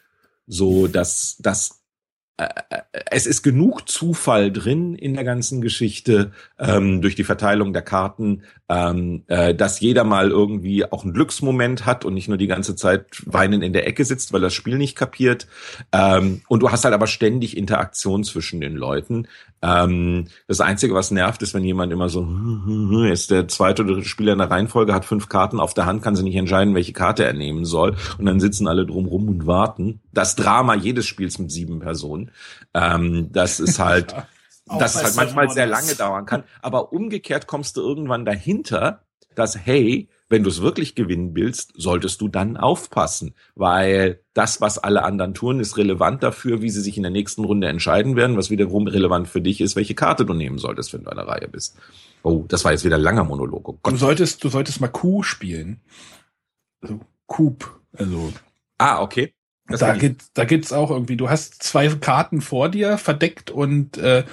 so, 0.47 0.87
dass 0.87 1.37
das 1.39 1.76
es 3.09 3.25
ist 3.25 3.41
genug 3.41 3.89
Zufall 3.89 4.51
drin 4.51 4.93
in 4.93 5.15
der 5.15 5.23
ganzen 5.23 5.59
Geschichte 5.59 6.31
ähm, 6.59 7.01
durch 7.01 7.15
die 7.15 7.23
Verteilung 7.23 7.73
der 7.73 7.81
Karten, 7.81 8.43
ähm, 8.69 9.23
äh, 9.27 9.55
dass 9.55 9.79
jeder 9.79 10.03
mal 10.03 10.29
irgendwie 10.29 10.85
auch 10.85 11.03
einen 11.03 11.13
Glücksmoment 11.13 11.87
hat 11.87 12.05
und 12.05 12.13
nicht 12.13 12.27
nur 12.27 12.37
die 12.37 12.47
ganze 12.47 12.75
Zeit 12.75 13.05
weinend 13.25 13.63
in 13.63 13.73
der 13.73 13.87
Ecke 13.87 14.05
sitzt, 14.05 14.33
weil 14.33 14.41
er 14.41 14.47
das 14.47 14.53
Spiel 14.53 14.77
nicht 14.77 14.95
kapiert. 14.95 15.47
Ähm, 15.91 16.41
und 16.47 16.61
du 16.61 16.71
hast 16.71 16.85
halt 16.85 16.93
aber 16.93 17.07
ständig 17.07 17.57
Interaktion 17.57 18.23
zwischen 18.23 18.61
den 18.61 18.75
Leuten. 18.75 19.27
Ähm, 19.61 20.27
das 20.47 20.61
Einzige, 20.61 20.93
was 20.93 21.11
nervt, 21.11 21.41
ist, 21.41 21.53
wenn 21.53 21.63
jemand 21.63 21.91
immer 21.91 22.09
so 22.09 22.27
ist 23.11 23.31
der 23.31 23.47
zweite 23.47 23.83
oder 23.83 23.95
dritte 23.95 24.07
Spieler 24.07 24.33
in 24.33 24.39
der 24.39 24.51
Reihenfolge, 24.51 24.93
hat 24.93 25.05
fünf 25.05 25.29
Karten 25.29 25.59
auf 25.59 25.73
der 25.73 25.85
Hand, 25.85 26.01
kann 26.01 26.15
sich 26.15 26.23
nicht 26.23 26.35
entscheiden, 26.35 26.75
welche 26.75 26.93
Karte 26.93 27.25
er 27.25 27.33
nehmen 27.33 27.65
soll. 27.65 27.95
Und 28.17 28.25
dann 28.25 28.39
sitzen 28.39 28.67
alle 28.67 28.85
drumrum 28.85 29.27
und 29.27 29.47
warten. 29.47 30.01
Das 30.13 30.35
Drama 30.35 30.75
jedes 30.75 31.07
Spiels 31.07 31.39
mit 31.39 31.51
sieben 31.51 31.79
Personen. 31.79 32.31
Ähm, 32.73 33.29
das 33.31 33.59
ist 33.59 33.79
halt, 33.83 34.11
ja, 34.11 34.27
dass 34.77 34.95
es 34.95 35.03
halt 35.03 35.15
manchmal 35.15 35.49
sehr 35.49 35.67
lange 35.67 35.95
dauern 35.95 36.25
kann. 36.25 36.43
Aber 36.61 36.93
umgekehrt 36.93 37.47
kommst 37.47 37.77
du 37.77 37.81
irgendwann 37.81 38.25
dahinter, 38.25 39.01
dass, 39.35 39.57
hey, 39.57 40.09
wenn 40.29 40.43
du 40.43 40.49
es 40.49 40.61
wirklich 40.61 40.95
gewinnen 40.95 41.35
willst, 41.35 41.73
solltest 41.75 42.19
du 42.21 42.27
dann 42.27 42.57
aufpassen, 42.57 43.33
weil 43.55 44.19
das, 44.33 44.59
was 44.59 44.77
alle 44.77 45.03
anderen 45.03 45.33
tun, 45.33 45.59
ist 45.59 45.77
relevant 45.77 46.21
dafür, 46.21 46.61
wie 46.61 46.69
sie 46.69 46.81
sich 46.81 46.97
in 46.97 47.03
der 47.03 47.11
nächsten 47.11 47.45
Runde 47.45 47.67
entscheiden 47.67 48.15
werden, 48.15 48.37
was 48.37 48.49
wiederum 48.49 48.87
relevant 48.87 49.27
für 49.27 49.41
dich 49.41 49.61
ist, 49.61 49.75
welche 49.75 49.95
Karte 49.95 50.25
du 50.25 50.33
nehmen 50.33 50.57
solltest, 50.57 50.93
wenn 50.93 51.03
du 51.03 51.09
an 51.09 51.17
der 51.17 51.27
Reihe 51.27 51.47
bist. 51.47 51.77
Oh, 52.23 52.43
das 52.47 52.65
war 52.65 52.73
jetzt 52.73 52.83
wieder 52.83 52.97
ein 52.97 53.01
langer 53.01 53.23
Monolog. 53.23 53.69
Oh 53.69 53.77
du 53.83 53.95
solltest, 53.95 54.43
du 54.43 54.49
solltest 54.49 54.81
mal 54.81 54.89
Q 54.89 55.23
spielen. 55.23 55.81
Also 56.81 56.99
Coup, 57.25 57.79
also. 57.93 58.33
Ah, 58.77 59.01
okay. 59.01 59.33
Das 59.67 59.81
da 59.81 59.93
geht, 59.93 60.23
da 60.33 60.45
gibt's 60.45 60.71
auch 60.71 60.91
irgendwie. 60.91 61.17
Du 61.17 61.29
hast 61.29 61.61
zwei 61.61 61.87
Karten 61.89 62.41
vor 62.41 62.69
dir 62.69 62.97
verdeckt 62.97 63.51
und 63.51 63.97
äh, 63.97 64.23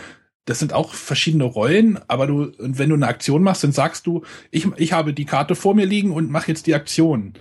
das 0.44 0.58
sind 0.58 0.72
auch 0.72 0.94
verschiedene 0.94 1.44
Rollen, 1.44 1.98
aber 2.08 2.26
du, 2.26 2.42
und 2.58 2.78
wenn 2.78 2.90
du 2.90 2.96
eine 2.96 3.08
Aktion 3.08 3.42
machst, 3.42 3.64
dann 3.64 3.72
sagst 3.72 4.06
du, 4.06 4.22
ich, 4.50 4.66
ich 4.76 4.92
habe 4.92 5.14
die 5.14 5.24
Karte 5.24 5.54
vor 5.54 5.74
mir 5.74 5.86
liegen 5.86 6.10
und 6.10 6.30
mach 6.30 6.48
jetzt 6.48 6.66
die 6.66 6.74
Aktion. 6.74 7.34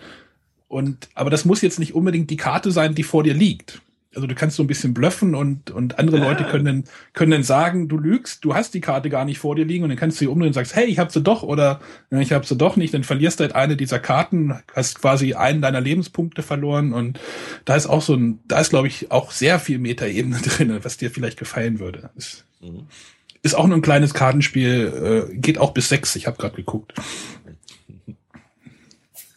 Und, 0.68 1.10
aber 1.14 1.30
das 1.30 1.45
muss 1.45 1.62
jetzt 1.62 1.80
nicht 1.80 1.93
unbedingt 1.93 2.30
die 2.30 2.38
Karte 2.38 2.72
sein, 2.72 2.95
die 2.95 3.04
vor 3.04 3.24
dir 3.24 3.34
liegt 3.34 3.82
also 4.16 4.28
du 4.28 4.36
kannst 4.36 4.55
so 4.55 4.64
ein 4.64 4.68
bisschen 4.68 4.93
blöffen 4.93 5.36
und, 5.36 5.72
und 5.72 5.99
andere 5.99 6.18
ja. 6.18 6.24
Leute 6.28 6.43
können 6.43 6.66
dann, 6.66 6.84
können 7.14 7.32
dann 7.32 7.43
sagen, 7.43 7.88
du 7.88 7.97
lügst, 7.97 8.43
du 8.45 8.53
hast 8.53 8.74
die 8.74 8.82
Karte 8.82 9.09
gar 9.09 9.26
nicht 9.26 9.39
vor 9.39 9.55
dir 9.55 9.66
liegen 9.66 9.84
und 9.84 9.89
dann 9.89 9.97
kannst 9.97 10.18
du 10.18 10.26
sie 10.26 10.28
umdrehen 10.28 10.49
und 10.49 10.53
sagst, 10.53 10.76
hey, 10.76 10.86
ich 10.86 10.99
hab 10.99 11.11
sie 11.11 11.22
doch 11.22 11.43
oder 11.43 11.80
ich 12.11 12.32
hab 12.32 12.45
sie 12.45 12.55
doch 12.55 12.76
nicht, 12.76 12.93
dann 12.93 13.03
verlierst 13.03 13.39
du 13.39 13.43
halt 13.43 13.55
eine 13.55 13.76
dieser 13.76 13.99
Karten, 13.99 14.59
hast 14.74 14.99
quasi 14.99 15.34
einen 15.34 15.61
deiner 15.61 15.82
Lebenspunkte 15.82 16.43
verloren 16.43 16.93
und 16.93 17.20
da 17.66 17.76
ist 17.76 17.88
auch 17.88 18.01
so 18.01 18.16
ein, 18.16 18.39
da 18.47 18.59
ist 18.59 18.70
glaube 18.70 18.88
ich 18.88 19.11
auch 19.11 19.32
sehr 19.32 19.59
viel 19.59 19.80
Metaebene 19.80 20.38
drin, 20.43 20.80
was 20.84 20.97
dir 20.97 21.11
vielleicht 21.11 21.39
gefallen 21.39 21.80
würde. 21.80 22.09
Ist, 22.16 22.45
mhm. 22.61 22.88
ist 23.41 23.55
auch 23.55 23.68
nur 23.68 23.78
ein 23.78 23.82
kleines 23.82 24.14
Kartenspiel, 24.14 25.30
äh, 25.32 25.36
geht 25.36 25.57
auch 25.57 25.74
bis 25.74 25.89
sechs, 25.89 26.16
ich 26.16 26.28
habe 26.28 26.38
gerade 26.38 26.55
geguckt. 26.55 26.93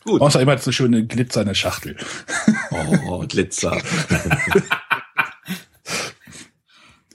Gut. 0.07 0.21
Außer 0.21 0.41
immer 0.41 0.57
so 0.57 0.71
schöne 0.71 1.05
glitzernde 1.05 1.57
Schachtel. 1.57 1.97
Oh, 2.71 3.25
Glitzer. 3.27 3.77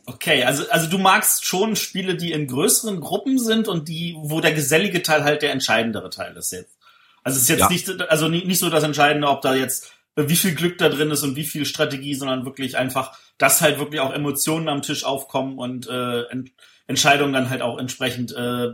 okay, 0.05 0.43
also, 0.43 0.69
also 0.69 0.89
du 0.89 0.97
magst 0.97 1.45
schon 1.45 1.77
Spiele, 1.77 2.15
die 2.15 2.33
in 2.33 2.47
größeren 2.47 2.99
Gruppen 2.99 3.39
sind 3.39 3.69
und 3.69 3.87
die, 3.87 4.15
wo 4.19 4.41
der 4.41 4.51
gesellige 4.51 5.01
Teil 5.01 5.23
halt 5.23 5.41
der 5.41 5.53
entscheidendere 5.53 6.09
Teil 6.09 6.35
ist 6.35 6.51
jetzt. 6.51 6.77
Also 7.23 7.37
es 7.37 7.43
ist 7.43 7.49
jetzt 7.49 7.59
ja. 7.59 7.69
nicht, 7.69 8.01
also 8.09 8.27
nicht 8.27 8.59
so 8.59 8.69
das 8.69 8.83
Entscheidende, 8.83 9.29
ob 9.29 9.41
da 9.41 9.55
jetzt 9.55 9.93
wie 10.17 10.35
viel 10.35 10.53
Glück 10.53 10.77
da 10.77 10.89
drin 10.89 11.11
ist 11.11 11.23
und 11.23 11.37
wie 11.37 11.45
viel 11.45 11.65
Strategie, 11.65 12.15
sondern 12.15 12.43
wirklich 12.43 12.77
einfach, 12.77 13.17
dass 13.37 13.61
halt 13.61 13.79
wirklich 13.79 14.01
auch 14.01 14.11
Emotionen 14.13 14.67
am 14.67 14.81
Tisch 14.81 15.05
aufkommen 15.05 15.57
und 15.57 15.87
äh, 15.87 16.23
Ent 16.23 16.51
Entscheidungen 16.87 17.31
dann 17.31 17.49
halt 17.49 17.61
auch 17.61 17.77
entsprechend, 17.77 18.35
äh, 18.35 18.71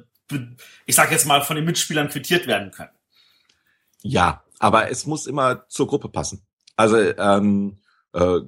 ich 0.87 0.95
sag 0.95 1.11
jetzt 1.11 1.27
mal, 1.27 1.43
von 1.43 1.55
den 1.55 1.65
Mitspielern 1.65 2.09
quittiert 2.09 2.47
werden 2.47 2.71
können. 2.71 2.89
Ja, 4.07 4.43
aber 4.59 4.89
es 4.89 5.05
muss 5.05 5.27
immer 5.27 5.67
zur 5.67 5.87
Gruppe 5.87 6.09
passen. 6.09 6.45
Also 6.75 6.97
ähm, 6.97 7.77
äh, 8.13 8.39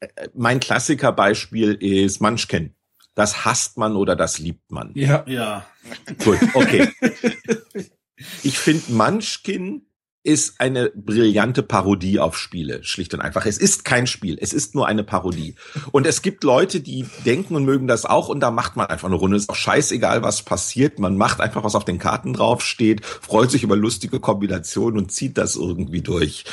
äh, 0.00 0.28
mein 0.34 0.60
Klassikerbeispiel 0.60 1.74
ist 1.74 2.20
Munchkin. 2.20 2.74
Das 3.14 3.44
hasst 3.44 3.78
man 3.78 3.96
oder 3.96 4.14
das 4.14 4.38
liebt 4.38 4.70
man. 4.70 4.92
Ja. 4.94 5.24
Ja. 5.26 5.66
Gut, 6.24 6.38
okay. 6.54 6.92
ich 8.42 8.58
finde 8.58 8.92
Munchkin 8.92 9.87
ist 10.22 10.60
eine 10.60 10.90
brillante 10.94 11.62
Parodie 11.62 12.18
auf 12.18 12.36
Spiele, 12.36 12.82
schlicht 12.84 13.14
und 13.14 13.20
einfach. 13.20 13.46
Es 13.46 13.58
ist 13.58 13.84
kein 13.84 14.06
Spiel, 14.06 14.36
es 14.40 14.52
ist 14.52 14.74
nur 14.74 14.86
eine 14.86 15.04
Parodie. 15.04 15.54
Und 15.92 16.06
es 16.06 16.22
gibt 16.22 16.44
Leute, 16.44 16.80
die 16.80 17.06
denken 17.24 17.54
und 17.54 17.64
mögen 17.64 17.86
das 17.86 18.04
auch 18.04 18.28
und 18.28 18.40
da 18.40 18.50
macht 18.50 18.76
man 18.76 18.86
einfach 18.86 19.08
eine 19.08 19.16
Runde. 19.16 19.36
Ist 19.36 19.50
auch 19.50 19.54
scheißegal, 19.56 20.22
was 20.22 20.42
passiert. 20.42 20.98
Man 20.98 21.16
macht 21.16 21.40
einfach, 21.40 21.64
was 21.64 21.74
auf 21.74 21.84
den 21.84 21.98
Karten 21.98 22.32
draufsteht, 22.32 23.04
freut 23.04 23.50
sich 23.50 23.62
über 23.62 23.76
lustige 23.76 24.20
Kombinationen 24.20 24.98
und 24.98 25.12
zieht 25.12 25.38
das 25.38 25.56
irgendwie 25.56 26.02
durch. 26.02 26.44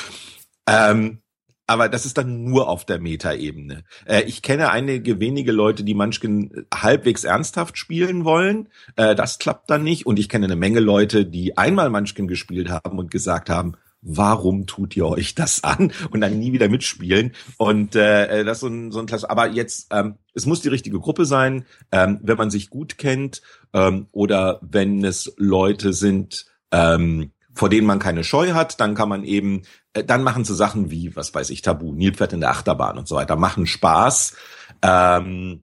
Ähm, 0.68 1.20
aber 1.66 1.88
das 1.88 2.06
ist 2.06 2.18
dann 2.18 2.44
nur 2.44 2.68
auf 2.68 2.84
der 2.84 3.00
Metaebene. 3.00 3.84
Äh, 4.04 4.22
ich 4.22 4.42
kenne 4.42 4.70
einige 4.70 5.20
wenige 5.20 5.52
Leute, 5.52 5.84
die 5.84 5.94
Munchkin 5.94 6.66
halbwegs 6.72 7.24
ernsthaft 7.24 7.78
spielen 7.78 8.24
wollen. 8.24 8.68
Äh, 8.96 9.14
das 9.14 9.38
klappt 9.38 9.70
dann 9.70 9.82
nicht. 9.82 10.06
Und 10.06 10.18
ich 10.18 10.28
kenne 10.28 10.46
eine 10.46 10.56
Menge 10.56 10.80
Leute, 10.80 11.26
die 11.26 11.56
einmal 11.56 11.90
Munchkin 11.90 12.28
gespielt 12.28 12.70
haben 12.70 12.98
und 12.98 13.10
gesagt 13.10 13.50
haben, 13.50 13.76
warum 14.02 14.66
tut 14.66 14.96
ihr 14.96 15.06
euch 15.06 15.34
das 15.34 15.64
an 15.64 15.92
und 16.10 16.20
dann 16.20 16.38
nie 16.38 16.52
wieder 16.52 16.68
mitspielen 16.68 17.32
und 17.56 17.96
äh, 17.96 18.44
das 18.44 18.58
ist 18.58 18.60
so 18.60 18.68
ein, 18.68 18.92
so 18.92 19.00
ein 19.00 19.06
Klasse. 19.06 19.28
Aber 19.28 19.48
jetzt, 19.48 19.88
ähm, 19.90 20.16
es 20.32 20.46
muss 20.46 20.60
die 20.60 20.68
richtige 20.68 21.00
Gruppe 21.00 21.24
sein, 21.24 21.64
ähm, 21.90 22.20
wenn 22.22 22.36
man 22.36 22.50
sich 22.50 22.70
gut 22.70 22.98
kennt 22.98 23.42
ähm, 23.72 24.06
oder 24.12 24.60
wenn 24.62 25.04
es 25.04 25.34
Leute 25.38 25.92
sind, 25.92 26.46
ähm, 26.70 27.32
vor 27.56 27.70
denen 27.70 27.86
man 27.86 27.98
keine 27.98 28.22
Scheu 28.22 28.52
hat, 28.52 28.80
dann 28.80 28.94
kann 28.94 29.08
man 29.08 29.24
eben, 29.24 29.62
äh, 29.94 30.04
dann 30.04 30.22
machen 30.22 30.44
sie 30.44 30.54
Sachen 30.54 30.90
wie, 30.90 31.16
was 31.16 31.34
weiß 31.34 31.50
ich, 31.50 31.62
Tabu, 31.62 31.92
Nilpferd 31.92 32.34
in 32.34 32.40
der 32.40 32.50
Achterbahn 32.50 32.98
und 32.98 33.08
so 33.08 33.16
weiter, 33.16 33.36
machen 33.36 33.66
Spaß. 33.66 34.36
Ähm, 34.82 35.62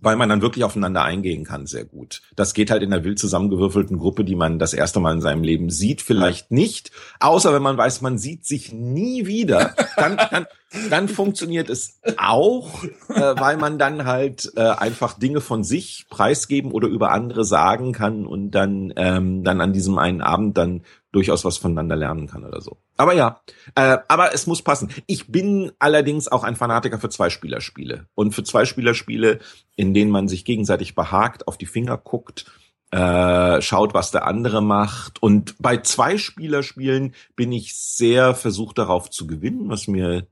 weil 0.00 0.16
man 0.16 0.28
dann 0.28 0.42
wirklich 0.42 0.64
aufeinander 0.64 1.02
eingehen 1.02 1.44
kann, 1.44 1.66
sehr 1.66 1.84
gut. 1.84 2.22
Das 2.36 2.54
geht 2.54 2.70
halt 2.70 2.82
in 2.82 2.92
einer 2.92 3.04
wild 3.04 3.18
zusammengewürfelten 3.18 3.98
Gruppe, 3.98 4.24
die 4.24 4.36
man 4.36 4.58
das 4.58 4.72
erste 4.72 5.00
Mal 5.00 5.14
in 5.14 5.20
seinem 5.20 5.42
Leben 5.42 5.70
sieht, 5.70 6.02
vielleicht 6.02 6.50
nicht. 6.50 6.92
Außer 7.20 7.52
wenn 7.52 7.62
man 7.62 7.76
weiß, 7.76 8.00
man 8.00 8.18
sieht 8.18 8.46
sich 8.46 8.72
nie 8.72 9.26
wieder, 9.26 9.74
dann, 9.96 10.16
dann, 10.16 10.46
dann 10.90 11.08
funktioniert 11.08 11.68
es 11.68 12.00
auch, 12.16 12.84
äh, 13.08 13.34
weil 13.38 13.56
man 13.56 13.78
dann 13.78 14.04
halt 14.04 14.52
äh, 14.56 14.60
einfach 14.60 15.18
Dinge 15.18 15.40
von 15.40 15.64
sich 15.64 16.06
preisgeben 16.08 16.70
oder 16.70 16.88
über 16.88 17.10
andere 17.10 17.44
sagen 17.44 17.92
kann 17.92 18.24
und 18.24 18.52
dann, 18.52 18.92
ähm, 18.96 19.42
dann 19.42 19.60
an 19.60 19.72
diesem 19.72 19.98
einen 19.98 20.20
Abend 20.20 20.56
dann 20.58 20.82
durchaus 21.12 21.44
was 21.44 21.56
voneinander 21.56 21.96
lernen 21.96 22.26
kann 22.26 22.44
oder 22.44 22.60
so. 22.60 22.78
Aber 22.96 23.14
ja, 23.14 23.40
äh, 23.74 23.98
aber 24.08 24.34
es 24.34 24.46
muss 24.46 24.62
passen. 24.62 24.90
Ich 25.06 25.28
bin 25.28 25.72
allerdings 25.78 26.28
auch 26.28 26.44
ein 26.44 26.56
Fanatiker 26.56 26.98
für 26.98 27.08
Zweispielerspiele 27.08 28.06
und 28.14 28.34
für 28.34 28.44
Zweispielerspiele, 28.44 29.38
in 29.76 29.94
denen 29.94 30.10
man 30.10 30.28
sich 30.28 30.44
gegenseitig 30.44 30.94
behagt, 30.94 31.48
auf 31.48 31.56
die 31.56 31.66
Finger 31.66 31.96
guckt, 31.96 32.46
äh, 32.90 33.60
schaut, 33.60 33.94
was 33.94 34.10
der 34.10 34.26
andere 34.26 34.62
macht. 34.62 35.22
Und 35.22 35.56
bei 35.58 35.78
Zweispielerspielen 35.78 37.14
bin 37.36 37.52
ich 37.52 37.76
sehr 37.76 38.34
versucht 38.34 38.78
darauf 38.78 39.10
zu 39.10 39.26
gewinnen, 39.26 39.68
was 39.68 39.88
mir 39.88 40.26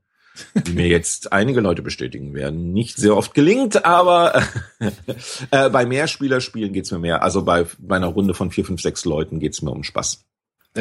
mir 0.71 0.87
jetzt 0.87 1.31
einige 1.33 1.61
Leute 1.61 1.81
bestätigen 1.81 2.35
werden, 2.35 2.71
nicht 2.71 2.97
sehr 2.97 3.17
oft 3.17 3.33
gelingt, 3.33 3.85
aber 3.85 4.43
äh, 5.51 5.69
bei 5.71 5.87
Mehrspielerspielen 5.87 6.73
geht's 6.73 6.91
mir 6.91 6.99
mehr. 6.99 7.23
Also 7.23 7.43
bei, 7.43 7.65
bei 7.79 7.95
einer 7.95 8.07
Runde 8.07 8.35
von 8.35 8.51
vier, 8.51 8.65
fünf, 8.65 8.81
sechs 8.81 9.05
Leuten 9.05 9.39
geht's 9.39 9.63
mir 9.63 9.71
um 9.71 9.83
Spaß 9.83 10.26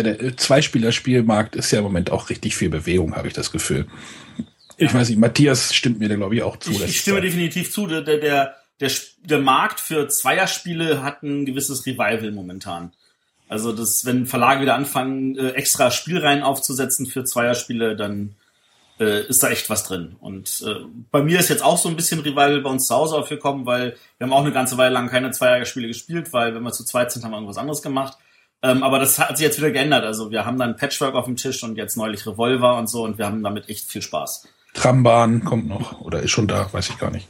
der 0.03 0.37
Zweispielerspielmarkt 0.37 1.57
ist 1.57 1.71
ja 1.71 1.79
im 1.79 1.85
Moment 1.85 2.11
auch 2.11 2.31
richtig 2.31 2.57
viel 2.57 2.69
Bewegung, 2.69 3.15
habe 3.17 3.29
ich 3.29 3.35
das 3.35 3.51
Gefühl. 3.51 3.87
Ich 4.77 4.93
weiß 4.93 5.09
nicht, 5.09 5.19
Matthias 5.19 5.75
stimmt 5.75 5.99
mir 5.99 6.09
da 6.09 6.17
glaube 6.17 6.35
ich 6.35 6.43
auch 6.43 6.59
zu. 6.59 6.71
Ich, 6.71 6.83
ich 6.85 7.01
stimme 7.01 7.21
definitiv 7.21 7.73
zu. 7.73 7.87
Der, 7.87 8.03
der, 8.03 8.19
der, 8.19 8.91
der 9.25 9.39
Markt 9.39 9.81
für 9.81 10.09
Zweierspiele 10.09 11.03
hat 11.03 11.23
ein 11.23 11.47
gewisses 11.47 11.87
Revival 11.87 12.31
momentan. 12.33 12.93
Also 13.49 13.73
das, 13.73 14.05
wenn 14.05 14.27
Verlage 14.27 14.63
wieder 14.63 14.75
anfangen, 14.75 15.39
äh, 15.39 15.51
extra 15.51 15.91
Spielreihen 15.91 16.43
aufzusetzen 16.43 17.07
für 17.07 17.25
Zweierspiele, 17.25 17.97
dann 17.97 18.35
äh, 18.99 19.27
ist 19.27 19.43
da 19.43 19.51
echt 19.51 19.71
was 19.71 19.85
drin. 19.85 20.17
Und 20.21 20.65
äh, 20.67 20.85
bei 21.11 21.23
mir 21.23 21.39
ist 21.39 21.49
jetzt 21.49 21.63
auch 21.63 21.79
so 21.79 21.89
ein 21.89 21.97
bisschen 21.97 22.21
Revival 22.21 22.61
bei 22.61 22.71
uns 22.71 22.87
zu 22.87 22.95
Hause 22.95 23.17
aufgekommen, 23.17 23.67
weil 23.67 23.97
wir 24.19 24.27
haben 24.27 24.33
auch 24.33 24.43
eine 24.43 24.53
ganze 24.53 24.79
Weile 24.79 24.95
lang 24.95 25.09
keine 25.09 25.31
Zweierspiele 25.31 25.89
gespielt, 25.89 26.33
weil 26.33 26.55
wenn 26.55 26.63
wir 26.63 26.73
zu 26.73 26.85
zweit 26.85 27.13
sind, 27.13 27.25
haben 27.25 27.31
wir 27.31 27.37
irgendwas 27.37 27.59
anderes 27.59 27.83
gemacht. 27.83 28.19
Ähm, 28.67 28.83
aber 28.83 28.99
das 28.99 29.19
hat 29.19 29.37
sich 29.37 29.47
jetzt 29.47 29.59
wieder 29.59 29.71
geändert. 29.71 30.05
Also 30.05 30.33
wir 30.33 30.45
haben 30.45 30.59
dann 30.59 30.77
Patchwork 30.77 31.15
auf 31.15 31.27
dem 31.27 31.37
Tisch 31.37 31.63
und 31.63 31.77
jetzt 31.77 31.97
neulich 31.97 32.27
Revolver 32.27 32.77
und 32.77 32.89
so 32.89 33.05
und 33.05 33.17
wir 33.17 33.27
haben 33.27 33.43
damit 33.45 33.69
echt 33.69 33.89
viel 33.89 34.03
Spaß. 34.03 34.49
Trambahn 34.75 35.45
kommt 35.45 35.69
noch 35.69 36.01
oder 36.01 36.21
ist 36.21 36.33
schon 36.33 36.49
da, 36.49 36.73
weiß 36.73 36.89
ich 36.91 36.99
gar 36.99 37.11
nicht. 37.11 37.29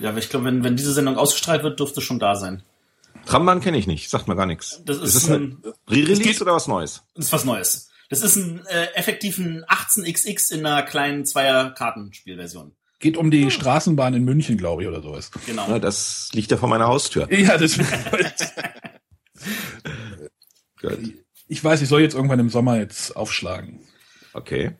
Ja, 0.00 0.08
aber 0.08 0.18
ich 0.18 0.28
glaube, 0.28 0.46
wenn, 0.46 0.64
wenn 0.64 0.76
diese 0.76 0.92
Sendung 0.92 1.16
ausgestrahlt 1.16 1.62
wird, 1.62 1.78
dürfte 1.78 2.00
schon 2.00 2.18
da 2.18 2.34
sein. 2.34 2.62
Trambahn 3.24 3.60
kenne 3.60 3.78
ich 3.78 3.86
nicht, 3.86 4.10
sagt 4.10 4.26
mir 4.26 4.34
gar 4.34 4.46
nichts. 4.46 4.82
Das 4.84 4.96
ist, 4.96 5.14
ist 5.14 5.28
das 5.28 5.30
ein 5.30 5.62
Re-Release 5.88 6.42
oder 6.42 6.54
was 6.54 6.66
Neues? 6.66 7.04
Das 7.14 7.26
ist 7.26 7.32
was 7.32 7.44
Neues. 7.44 7.90
Das 8.10 8.20
ist 8.20 8.34
ein 8.34 8.66
äh, 8.66 8.86
effektiven 8.94 9.64
18xx 9.66 10.52
in 10.52 10.66
einer 10.66 10.82
kleinen 10.82 11.24
Zweier-Kartenspielversion. 11.24 12.72
Geht 12.98 13.16
um 13.16 13.30
die 13.30 13.50
Straßenbahn 13.50 14.14
in 14.14 14.24
München, 14.24 14.58
glaube 14.58 14.82
ich, 14.82 14.88
oder 14.88 15.02
sowas. 15.02 15.30
Genau. 15.46 15.68
Ja, 15.68 15.78
das 15.78 16.30
liegt 16.32 16.50
ja 16.50 16.56
vor 16.56 16.68
meiner 16.68 16.88
Haustür. 16.88 17.32
Ja, 17.32 17.56
das 17.56 17.78
Ich 21.48 21.62
weiß, 21.62 21.82
ich 21.82 21.88
soll 21.88 22.00
jetzt 22.00 22.14
irgendwann 22.14 22.38
im 22.38 22.50
Sommer 22.50 22.78
jetzt 22.78 23.16
aufschlagen. 23.16 23.80
Okay. 24.32 24.72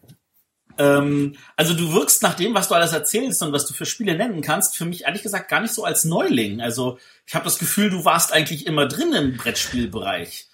Ähm, 0.78 1.36
also 1.56 1.74
du 1.74 1.92
wirkst 1.92 2.22
nach 2.22 2.34
dem, 2.34 2.54
was 2.54 2.68
du 2.68 2.74
alles 2.74 2.92
erzählst 2.92 3.42
und 3.42 3.52
was 3.52 3.66
du 3.66 3.74
für 3.74 3.84
Spiele 3.84 4.16
nennen 4.16 4.40
kannst, 4.40 4.76
für 4.76 4.84
mich 4.84 5.04
ehrlich 5.04 5.22
gesagt 5.22 5.50
gar 5.50 5.60
nicht 5.60 5.74
so 5.74 5.84
als 5.84 6.04
Neuling. 6.04 6.60
Also 6.60 6.98
ich 7.26 7.34
habe 7.34 7.44
das 7.44 7.58
Gefühl, 7.58 7.90
du 7.90 8.04
warst 8.04 8.32
eigentlich 8.32 8.66
immer 8.66 8.86
drin 8.86 9.12
im 9.12 9.36
Brettspielbereich. 9.36 10.46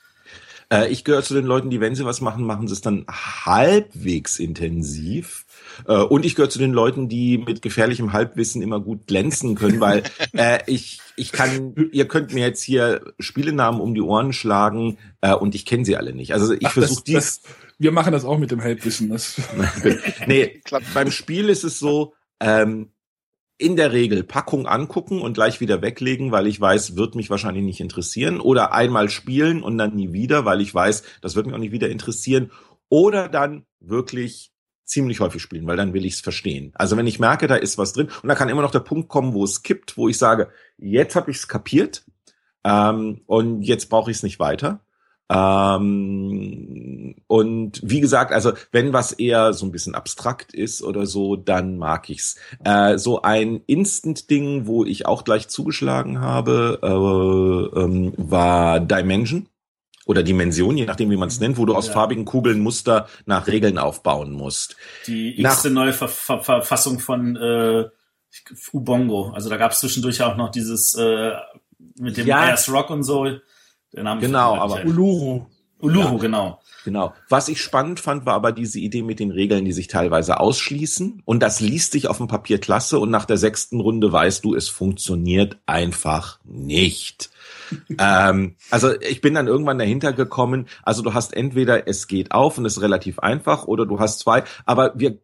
Äh, 0.72 0.88
ich 0.88 1.04
gehöre 1.04 1.22
zu 1.22 1.34
den 1.34 1.46
Leuten, 1.46 1.70
die, 1.70 1.80
wenn 1.80 1.94
sie 1.94 2.04
was 2.04 2.20
machen, 2.20 2.44
machen 2.44 2.68
sie 2.68 2.74
es 2.74 2.80
dann 2.80 3.06
halbwegs 3.08 4.38
intensiv. 4.38 5.44
Äh, 5.86 5.98
und 5.98 6.24
ich 6.24 6.34
gehöre 6.34 6.50
zu 6.50 6.58
den 6.58 6.72
Leuten, 6.72 7.08
die 7.08 7.38
mit 7.38 7.62
gefährlichem 7.62 8.12
Halbwissen 8.12 8.62
immer 8.62 8.80
gut 8.80 9.06
glänzen 9.06 9.54
können, 9.54 9.80
weil 9.80 10.02
äh, 10.32 10.58
ich 10.66 11.00
ich 11.18 11.32
kann, 11.32 11.74
ihr 11.92 12.06
könnt 12.06 12.32
mir 12.32 12.46
jetzt 12.46 12.62
hier 12.62 13.12
Spielenamen 13.18 13.80
um 13.80 13.94
die 13.94 14.00
Ohren 14.00 14.32
schlagen 14.32 14.98
äh, 15.20 15.34
und 15.34 15.54
ich 15.54 15.66
kenne 15.66 15.84
sie 15.84 15.96
alle 15.96 16.14
nicht. 16.14 16.32
Also 16.32 16.54
ich 16.54 16.68
versuche 16.68 17.02
dies. 17.04 17.42
wir 17.78 17.92
machen 17.92 18.12
das 18.12 18.24
auch 18.24 18.38
mit 18.38 18.50
dem 18.50 18.62
Halbwissen. 18.62 19.10
Das 19.10 19.40
nee, 20.26 20.62
beim 20.94 21.10
Spiel 21.10 21.48
ist 21.48 21.64
es 21.64 21.78
so, 21.78 22.14
ähm, 22.40 22.92
in 23.60 23.74
der 23.74 23.92
Regel 23.92 24.22
Packung 24.22 24.68
angucken 24.68 25.20
und 25.20 25.34
gleich 25.34 25.60
wieder 25.60 25.82
weglegen, 25.82 26.30
weil 26.30 26.46
ich 26.46 26.60
weiß, 26.60 26.94
wird 26.94 27.16
mich 27.16 27.28
wahrscheinlich 27.28 27.64
nicht 27.64 27.80
interessieren. 27.80 28.40
Oder 28.40 28.72
einmal 28.72 29.10
spielen 29.10 29.64
und 29.64 29.76
dann 29.78 29.96
nie 29.96 30.12
wieder, 30.12 30.44
weil 30.44 30.60
ich 30.60 30.72
weiß, 30.72 31.02
das 31.20 31.34
wird 31.34 31.46
mich 31.46 31.54
auch 31.56 31.60
nicht 31.60 31.72
wieder 31.72 31.90
interessieren. 31.90 32.52
Oder 32.88 33.28
dann 33.28 33.66
wirklich 33.80 34.52
ziemlich 34.88 35.20
häufig 35.20 35.42
spielen, 35.42 35.66
weil 35.66 35.76
dann 35.76 35.92
will 35.92 36.04
ich 36.04 36.14
es 36.14 36.20
verstehen. 36.20 36.72
Also 36.74 36.96
wenn 36.96 37.06
ich 37.06 37.20
merke, 37.20 37.46
da 37.46 37.56
ist 37.56 37.78
was 37.78 37.92
drin 37.92 38.08
und 38.22 38.28
da 38.28 38.34
kann 38.34 38.48
immer 38.48 38.62
noch 38.62 38.70
der 38.70 38.80
Punkt 38.80 39.08
kommen, 39.08 39.34
wo 39.34 39.44
es 39.44 39.62
kippt, 39.62 39.96
wo 39.96 40.08
ich 40.08 40.18
sage, 40.18 40.48
jetzt 40.78 41.14
habe 41.14 41.30
ich 41.30 41.38
es 41.38 41.48
kapiert 41.48 42.04
ähm, 42.64 43.20
und 43.26 43.62
jetzt 43.62 43.88
brauche 43.88 44.10
ich 44.10 44.16
es 44.18 44.22
nicht 44.22 44.40
weiter. 44.40 44.80
Ähm, 45.30 47.14
und 47.26 47.80
wie 47.84 48.00
gesagt, 48.00 48.32
also 48.32 48.52
wenn 48.72 48.94
was 48.94 49.12
eher 49.12 49.52
so 49.52 49.66
ein 49.66 49.72
bisschen 49.72 49.94
abstrakt 49.94 50.54
ist 50.54 50.82
oder 50.82 51.04
so, 51.04 51.36
dann 51.36 51.76
mag 51.76 52.08
ich's. 52.08 52.36
Äh, 52.64 52.96
so 52.96 53.20
ein 53.20 53.60
Instant-Ding, 53.66 54.66
wo 54.66 54.86
ich 54.86 55.04
auch 55.04 55.24
gleich 55.24 55.48
zugeschlagen 55.48 56.20
habe, 56.20 56.78
äh, 56.82 57.80
ähm, 57.80 58.14
war 58.16 58.80
Dimension 58.80 59.48
oder 60.08 60.22
Dimension, 60.22 60.76
je 60.76 60.86
nachdem, 60.86 61.10
wie 61.10 61.18
man 61.18 61.28
es 61.28 61.38
nennt, 61.38 61.58
wo 61.58 61.66
du 61.66 61.74
aus 61.74 61.88
ja. 61.88 61.92
farbigen 61.92 62.24
Kugeln 62.24 62.60
Muster 62.60 63.06
nach 63.26 63.46
Regeln 63.46 63.76
aufbauen 63.76 64.32
musst. 64.32 64.74
Die 65.06 65.38
x 65.38 65.64
neue 65.64 65.92
Ver 65.92 66.08
Ver 66.08 66.40
Verfassung 66.40 66.98
von 66.98 67.36
äh, 67.36 67.84
Ubongo. 68.72 69.32
Also 69.34 69.50
da 69.50 69.58
gab 69.58 69.72
es 69.72 69.80
zwischendurch 69.80 70.22
auch 70.22 70.36
noch 70.38 70.50
dieses 70.50 70.94
äh, 70.94 71.32
mit 71.98 72.16
dem 72.16 72.26
ja. 72.26 72.40
Ayers 72.40 72.72
Rock 72.72 72.88
und 72.88 73.02
so. 73.02 73.26
Der 73.92 74.02
Name 74.02 74.22
genau, 74.22 74.56
aber 74.56 74.82
Uluru. 74.86 75.44
Uluru, 75.78 76.14
ja. 76.14 76.18
genau. 76.18 76.60
Genau. 76.84 77.12
Was 77.28 77.48
ich 77.48 77.60
spannend 77.60 78.00
fand, 78.00 78.24
war 78.24 78.32
aber 78.32 78.52
diese 78.52 78.78
Idee 78.80 79.02
mit 79.02 79.20
den 79.20 79.30
Regeln, 79.30 79.66
die 79.66 79.72
sich 79.72 79.88
teilweise 79.88 80.40
ausschließen. 80.40 81.22
Und 81.26 81.42
das 81.42 81.60
liest 81.60 81.92
sich 81.92 82.08
auf 82.08 82.16
dem 82.16 82.28
Papier 82.28 82.58
klasse. 82.58 82.98
Und 82.98 83.10
nach 83.10 83.26
der 83.26 83.36
sechsten 83.36 83.80
Runde 83.80 84.10
weißt 84.10 84.42
du, 84.42 84.54
es 84.54 84.70
funktioniert 84.70 85.58
einfach 85.66 86.40
nicht. 86.44 87.28
Ähm, 87.98 88.56
also 88.70 88.98
ich 89.00 89.20
bin 89.20 89.34
dann 89.34 89.46
irgendwann 89.46 89.78
dahinter 89.78 90.12
gekommen. 90.12 90.66
Also 90.82 91.02
du 91.02 91.14
hast 91.14 91.34
entweder 91.34 91.88
es 91.88 92.06
geht 92.06 92.32
auf 92.32 92.58
und 92.58 92.64
ist 92.64 92.80
relativ 92.80 93.18
einfach 93.18 93.66
oder 93.66 93.86
du 93.86 94.00
hast 94.00 94.20
zwei. 94.20 94.44
Aber 94.64 94.92
wir, 94.96 95.18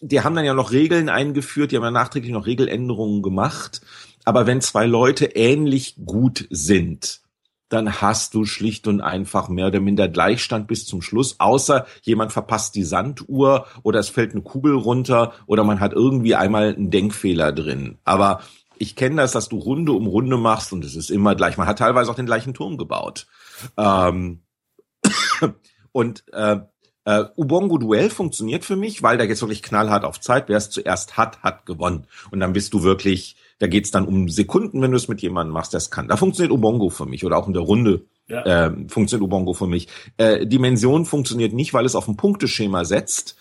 die 0.00 0.20
haben 0.20 0.34
dann 0.34 0.44
ja 0.44 0.54
noch 0.54 0.72
Regeln 0.72 1.08
eingeführt, 1.08 1.72
die 1.72 1.76
haben 1.76 1.84
ja 1.84 1.90
nachträglich 1.90 2.32
noch 2.32 2.46
Regeländerungen 2.46 3.22
gemacht. 3.22 3.80
Aber 4.24 4.46
wenn 4.46 4.60
zwei 4.60 4.86
Leute 4.86 5.26
ähnlich 5.26 5.96
gut 6.04 6.46
sind, 6.50 7.20
dann 7.68 8.00
hast 8.00 8.34
du 8.34 8.44
schlicht 8.44 8.86
und 8.86 9.00
einfach 9.00 9.48
mehr 9.48 9.68
oder 9.68 9.80
minder 9.80 10.08
Gleichstand 10.08 10.68
bis 10.68 10.86
zum 10.86 11.02
Schluss, 11.02 11.36
außer 11.38 11.86
jemand 12.02 12.32
verpasst 12.32 12.74
die 12.74 12.84
Sanduhr 12.84 13.66
oder 13.82 13.98
es 13.98 14.08
fällt 14.08 14.32
eine 14.32 14.42
Kugel 14.42 14.74
runter 14.74 15.32
oder 15.46 15.64
man 15.64 15.80
hat 15.80 15.92
irgendwie 15.92 16.34
einmal 16.34 16.74
einen 16.74 16.90
Denkfehler 16.90 17.52
drin. 17.52 17.98
Aber 18.04 18.40
ich 18.78 18.96
kenne 18.96 19.16
das, 19.16 19.32
dass 19.32 19.48
du 19.48 19.58
Runde 19.58 19.92
um 19.92 20.06
Runde 20.06 20.36
machst 20.36 20.72
und 20.72 20.84
es 20.84 20.96
ist 20.96 21.10
immer 21.10 21.34
gleich. 21.34 21.56
Man 21.56 21.66
hat 21.66 21.78
teilweise 21.78 22.10
auch 22.10 22.16
den 22.16 22.26
gleichen 22.26 22.54
Turm 22.54 22.76
gebaut. 22.76 23.26
Ähm 23.76 24.42
und 25.92 26.24
äh, 26.32 26.58
äh, 27.04 27.24
Ubongo 27.36 27.78
Duell 27.78 28.10
funktioniert 28.10 28.64
für 28.64 28.76
mich, 28.76 29.02
weil 29.02 29.18
da 29.18 29.24
jetzt 29.24 29.42
wirklich 29.42 29.62
knallhart 29.62 30.04
auf 30.04 30.20
Zeit. 30.20 30.48
Wer 30.48 30.56
es 30.56 30.70
zuerst 30.70 31.16
hat, 31.16 31.42
hat 31.42 31.66
gewonnen. 31.66 32.06
Und 32.30 32.40
dann 32.40 32.52
bist 32.52 32.74
du 32.74 32.82
wirklich 32.82 33.36
da 33.58 33.66
geht's 33.66 33.90
dann 33.90 34.06
um 34.06 34.28
Sekunden, 34.28 34.82
wenn 34.82 34.90
du 34.90 34.96
es 34.96 35.08
mit 35.08 35.22
jemandem 35.22 35.54
machst, 35.54 35.72
der 35.72 35.78
es 35.78 35.90
kann. 35.90 36.08
Da 36.08 36.16
funktioniert 36.16 36.52
Ubongo 36.52 36.90
für 36.90 37.06
mich 37.06 37.24
oder 37.24 37.38
auch 37.38 37.46
in 37.46 37.54
der 37.54 37.62
Runde 37.62 38.04
ja. 38.28 38.42
äh, 38.66 38.70
funktioniert 38.88 39.24
Ubongo 39.24 39.54
für 39.54 39.66
mich. 39.66 39.88
Äh, 40.18 40.46
Dimension 40.46 41.06
funktioniert 41.06 41.54
nicht, 41.54 41.72
weil 41.72 41.86
es 41.86 41.94
auf 41.94 42.06
ein 42.06 42.16
Punkteschema 42.16 42.84
setzt. 42.84 43.36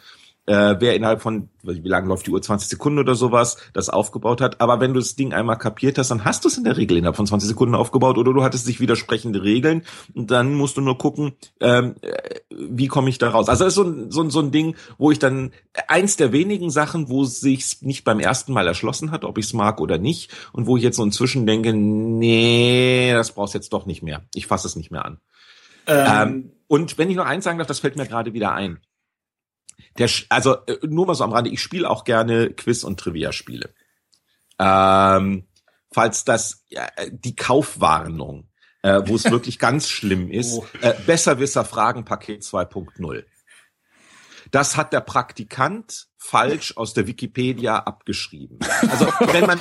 Äh, 0.48 0.76
wer 0.80 0.96
innerhalb 0.96 1.22
von, 1.22 1.50
wie 1.64 1.88
lange 1.88 2.08
läuft 2.08 2.28
die 2.28 2.32
Uhr, 2.32 2.42
20 2.42 2.70
Sekunden 2.70 3.00
oder 3.00 3.16
sowas, 3.16 3.58
das 3.74 3.90
aufgebaut 3.90 4.42
hat. 4.42 4.62
Aber 4.62 4.80
wenn 4.80 4.94
du 4.94 5.00
das 5.00 5.16
Ding 5.16 5.34
einmal 5.34 5.58
kapiert 5.58 5.98
hast, 5.98 6.12
dann 6.12 6.24
hast 6.24 6.44
du 6.44 6.50
es 6.50 6.58
in 6.58 6.64
der 6.64 6.78
Regel 6.78 6.98
innerhalb 6.98 7.16
von 7.16 7.26
20 7.26 7.48
Sekunden 7.48 7.76
aufgebaut 7.76 8.18
oder 8.18 8.34
du 8.34 8.44
hattest 8.44 8.66
sich 8.66 8.80
widersprechende 8.80 9.44
Regeln 9.44 9.84
und 10.14 10.32
dann 10.32 10.54
musst 10.54 10.78
du 10.78 10.82
nur 10.82 10.98
gucken, 10.98 11.34
ähm, 11.60 11.96
äh, 12.02 12.40
wie 12.50 12.88
komme 12.88 13.10
ich 13.10 13.18
da 13.18 13.30
raus. 13.30 13.50
Also 13.50 13.64
das 13.64 13.74
ist 13.74 13.76
so 13.76 13.84
ein, 13.84 14.12
so, 14.12 14.22
ein, 14.22 14.30
so 14.30 14.40
ein 14.40 14.52
Ding, 14.52 14.76
wo 14.98 15.12
ich 15.12 15.20
dann, 15.20 15.52
eins 15.88 16.16
der 16.16 16.32
wenigen 16.32 16.70
Sachen, 16.70 17.10
wo 17.10 17.24
es 17.24 17.40
sich 17.40 17.82
nicht 17.82 18.04
beim 18.04 18.20
ersten 18.20 18.54
Mal 18.54 18.68
erschlossen 18.68 19.12
hat, 19.12 19.26
ob 19.26 19.38
ich 19.38 19.46
es 19.46 19.54
mag 19.54 19.82
oder 19.82 19.98
nicht 19.98 20.32
und 20.54 20.68
wo 20.68 20.78
ich 20.78 20.84
jetzt 20.84 20.98
so 20.98 21.04
inzwischen 21.04 21.48
denke, 21.48 21.74
nee, 21.74 23.12
das 23.14 23.32
brauchst 23.32 23.54
jetzt 23.56 23.74
doch 23.74 23.86
nicht 23.86 24.04
mehr. 24.04 24.24
Ich 24.34 24.48
fasse 24.48 24.68
es 24.68 24.76
nicht 24.76 24.92
mehr 24.92 25.06
an. 25.06 25.20
Ähm, 25.88 26.08
ähm, 26.08 26.52
und 26.68 26.98
wenn 26.98 27.10
ich 27.10 27.16
noch 27.16 27.26
eins 27.26 27.44
sagen 27.44 27.58
darf, 27.58 27.68
das 27.68 27.80
fällt 27.80 27.96
mir 27.96 28.08
gerade 28.08 28.34
wieder 28.34 28.54
ein 28.54 28.80
der, 29.98 30.10
also 30.30 30.58
äh, 30.66 30.78
nur 30.88 31.08
mal 31.08 31.16
so 31.16 31.24
am 31.24 31.34
Rande, 31.34 31.50
ich 31.50 31.62
spiele 31.62 31.90
auch 31.90 32.04
gerne 32.04 32.52
Quiz- 32.52 32.84
und 32.84 33.00
Trivia-Spiele. 33.00 33.74
Ähm, 34.60 35.48
falls 35.92 36.24
das 36.24 36.66
ja, 36.70 36.88
die 37.10 37.36
Kaufwarnung, 37.36 38.50
äh, 38.82 39.02
wo 39.06 39.16
es 39.16 39.26
wirklich 39.32 39.60
ganz 39.60 39.90
schlimm 39.90 40.30
ist, 40.30 40.54
oh. 40.54 40.66
äh, 40.82 40.94
Besserwisser 41.06 41.66
Fragenpaket 41.66 42.44
2.0. 42.44 43.26
Das 44.52 44.78
hat 44.78 44.94
der 44.94 45.02
Praktikant 45.02 46.08
falsch 46.26 46.76
aus 46.76 46.94
der 46.94 47.08
Wikipedia 47.08 47.78
abgeschrieben. 47.78 48.60
Also 48.90 49.06
wenn 49.32 49.46
man, 49.46 49.60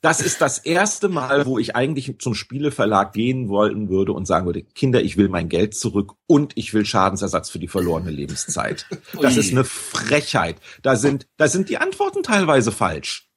das 0.00 0.20
ist 0.20 0.40
das 0.40 0.58
erste 0.58 1.08
Mal, 1.08 1.46
wo 1.46 1.58
ich 1.58 1.76
eigentlich 1.76 2.18
zum 2.18 2.34
Spieleverlag 2.34 3.12
gehen 3.12 3.48
wollen 3.48 3.88
würde 3.88 4.12
und 4.12 4.26
sagen 4.26 4.46
würde, 4.46 4.62
Kinder, 4.62 5.02
ich 5.02 5.16
will 5.16 5.28
mein 5.28 5.48
Geld 5.48 5.74
zurück 5.74 6.14
und 6.26 6.52
ich 6.56 6.74
will 6.74 6.84
Schadensersatz 6.84 7.50
für 7.50 7.58
die 7.58 7.68
verlorene 7.68 8.10
Lebenszeit. 8.10 8.86
Das 9.20 9.36
ist 9.36 9.52
eine 9.52 9.64
Frechheit. 9.64 10.56
Da 10.82 10.96
sind, 10.96 11.26
da 11.36 11.48
sind 11.48 11.68
die 11.68 11.78
Antworten 11.78 12.22
teilweise 12.22 12.72
falsch. 12.72 13.30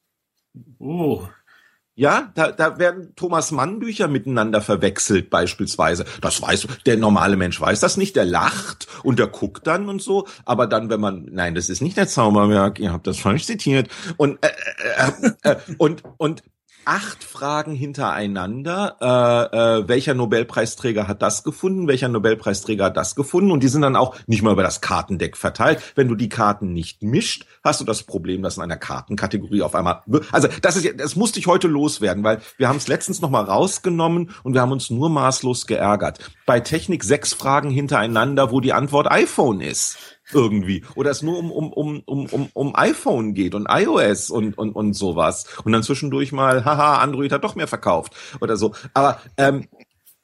Oh. 0.79 1.27
Ja, 1.99 2.31
da, 2.33 2.53
da 2.53 2.79
werden 2.79 3.11
Thomas 3.17 3.51
Mann 3.51 3.79
Bücher 3.79 4.07
miteinander 4.07 4.61
verwechselt 4.61 5.29
beispielsweise. 5.29 6.05
Das 6.21 6.41
weiß 6.41 6.65
der 6.85 6.95
normale 6.95 7.35
Mensch 7.35 7.59
weiß 7.59 7.81
das 7.81 7.97
nicht, 7.97 8.15
der 8.15 8.23
lacht 8.23 8.87
und 9.03 9.19
der 9.19 9.27
guckt 9.27 9.67
dann 9.67 9.89
und 9.89 10.01
so. 10.01 10.25
Aber 10.45 10.65
dann, 10.65 10.89
wenn 10.89 11.01
man, 11.01 11.27
nein, 11.29 11.55
das 11.55 11.67
ist 11.67 11.81
nicht 11.81 11.97
der 11.97 12.07
Zauberwerk, 12.07 12.79
ihr 12.79 12.93
habt 12.93 13.05
das 13.05 13.19
falsch 13.19 13.47
zitiert 13.47 13.89
und 14.15 14.39
äh, 14.41 14.47
äh, 14.95 15.31
äh, 15.43 15.51
äh 15.51 15.55
und 15.77 16.03
und 16.15 16.41
acht 16.89 17.23
Fragen 17.23 17.75
hintereinander. 17.75 18.97
Äh, 18.99 19.81
äh, 19.81 19.87
welcher 19.87 20.15
Nobelpreisträger 20.15 21.07
hat 21.07 21.21
das 21.21 21.43
gefunden? 21.43 21.87
Welcher 21.87 22.07
Nobelpreisträger 22.07 22.85
hat 22.85 22.97
das 22.97 23.13
gefunden? 23.13 23.51
Und 23.51 23.61
die 23.61 23.67
sind 23.67 23.83
dann 23.83 23.95
auch 23.95 24.15
nicht 24.25 24.41
mal 24.41 24.53
über 24.53 24.63
das 24.63 24.81
Kartendeck 24.81 25.37
verteilt. 25.37 25.83
Wenn 25.93 26.07
du 26.07 26.15
die 26.15 26.29
Karten 26.29 26.73
nicht 26.73 27.03
mischt, 27.03 27.45
hast 27.63 27.79
du 27.79 27.85
das 27.85 28.01
Problem, 28.01 28.41
dass 28.41 28.57
in 28.57 28.63
einer 28.63 28.75
Kartenkategorie 28.75 29.61
auf 29.61 29.75
einmal. 29.75 30.01
Also 30.31 30.47
das 30.63 30.77
ist, 30.77 30.99
das 30.99 31.15
musste 31.15 31.37
ich 31.37 31.45
heute 31.45 31.67
loswerden, 31.67 32.23
weil 32.23 32.41
wir 32.57 32.67
haben 32.67 32.77
es 32.77 32.87
letztens 32.87 33.21
noch 33.21 33.29
mal 33.29 33.43
rausgenommen 33.43 34.31
und 34.41 34.55
wir 34.55 34.61
haben 34.61 34.71
uns 34.71 34.89
nur 34.89 35.11
maßlos 35.11 35.67
geärgert. 35.67 36.31
Bei 36.47 36.59
Technik 36.59 37.03
sechs 37.03 37.33
Fragen 37.33 37.69
hintereinander, 37.69 38.51
wo 38.51 38.61
die 38.61 38.73
Antwort 38.73 39.11
iPhone 39.11 39.61
ist 39.61 39.99
irgendwie. 40.33 40.83
Oder 40.95 41.11
es 41.11 41.21
nur 41.21 41.37
um, 41.37 41.51
um, 41.51 41.71
um, 41.73 42.01
um, 42.05 42.25
um, 42.27 42.49
um 42.53 42.75
iPhone 42.75 43.33
geht 43.33 43.55
und 43.55 43.67
iOS 43.69 44.29
und, 44.29 44.57
und, 44.57 44.71
und 44.75 44.93
sowas. 44.93 45.45
Und 45.63 45.71
dann 45.71 45.83
zwischendurch 45.83 46.31
mal, 46.31 46.65
haha, 46.65 46.97
Android 46.97 47.31
hat 47.31 47.43
doch 47.43 47.55
mehr 47.55 47.67
verkauft 47.67 48.13
oder 48.41 48.57
so. 48.57 48.73
Aber 48.93 49.21
ähm, 49.37 49.67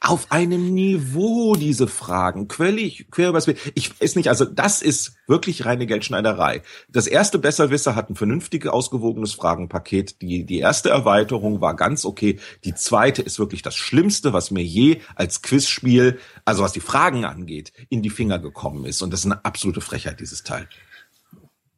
auf 0.06 0.32
einem 0.32 0.74
Niveau 0.74 1.56
diese 1.56 1.88
Fragen, 1.88 2.48
quellig, 2.48 3.08
quer 3.10 3.30
übers 3.30 3.48
Ich 3.48 3.92
ist 4.00 4.16
nicht, 4.16 4.30
also 4.30 4.46
das 4.46 4.82
ist 4.82 5.18
wirklich 5.28 5.66
reine 5.66 5.88
Geldschneiderei. 5.88 6.62
Das 6.90 7.08
erste 7.08 7.40
Besserwisser 7.40 7.96
hat 7.96 8.10
ein 8.10 8.16
vernünftig 8.16 8.68
ausgewogenes 8.68 9.34
Fragenpaket. 9.34 10.22
Die, 10.22 10.46
die 10.46 10.60
erste 10.60 10.90
Erweiterung 10.90 11.60
war 11.60 11.76
ganz 11.76 12.06
okay. 12.06 12.40
Die 12.64 12.76
zweite 12.76 13.24
ist 13.24 13.40
wirklich 13.40 13.64
das 13.64 13.76
Schlimmste, 13.76 14.32
was 14.32 14.52
mir 14.52 14.64
je 14.64 15.02
als 15.16 15.42
Quizspiel, 15.42 16.20
also 16.46 16.64
was 16.64 16.74
die 16.74 16.82
Fragen 16.82 17.26
angeht, 17.26 17.74
in 17.90 18.04
die 18.04 18.12
Finger 18.12 18.38
gekommen 18.38 18.86
ist. 18.86 19.02
Und 19.02 19.12
das 19.12 19.22
ist 19.22 19.26
eine 19.26 19.44
absolute 19.44 19.82
Frechheit, 19.82 20.20
dieses 20.20 20.44
Teil. 20.44 20.70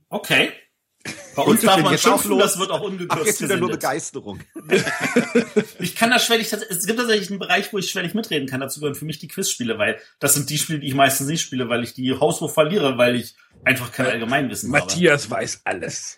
Okay. 0.09 0.51
Bei 1.35 1.43
uns 1.43 1.61
darf 1.61 1.81
man 1.81 1.97
schimpfen, 1.97 2.37
das 2.39 2.57
wird 2.57 2.71
auch 2.71 2.81
ungekürzt 2.81 3.17
Ach, 3.21 3.25
jetzt 3.25 3.41
wieder 3.41 3.57
nur 3.57 3.69
Begeisterung. 3.69 4.39
ich 5.79 5.95
kann 5.95 6.09
das 6.09 6.25
schwerlich, 6.25 6.51
es 6.51 6.85
gibt 6.85 6.99
tatsächlich 6.99 7.29
einen 7.29 7.39
Bereich, 7.39 7.71
wo 7.71 7.77
ich 7.77 7.89
schwerlich 7.89 8.13
mitreden 8.13 8.47
kann. 8.47 8.59
Dazu 8.59 8.79
gehören 8.79 8.95
für 8.95 9.05
mich 9.05 9.19
die 9.19 9.27
Quizspiele, 9.27 9.77
weil 9.77 9.99
das 10.19 10.33
sind 10.33 10.49
die 10.49 10.57
Spiele, 10.57 10.79
die 10.79 10.87
ich 10.87 10.95
meistens 10.95 11.27
nicht 11.27 11.41
spiele, 11.41 11.69
weil 11.69 11.83
ich 11.83 11.93
die 11.93 12.13
haushoch 12.13 12.51
verliere, 12.51 12.97
weil 12.97 13.15
ich 13.15 13.35
einfach 13.63 13.91
kein 13.91 14.07
Allgemeinwissen 14.07 14.73
habe. 14.73 14.85
Matthias 14.85 15.29
weiß 15.29 15.61
alles. 15.65 16.17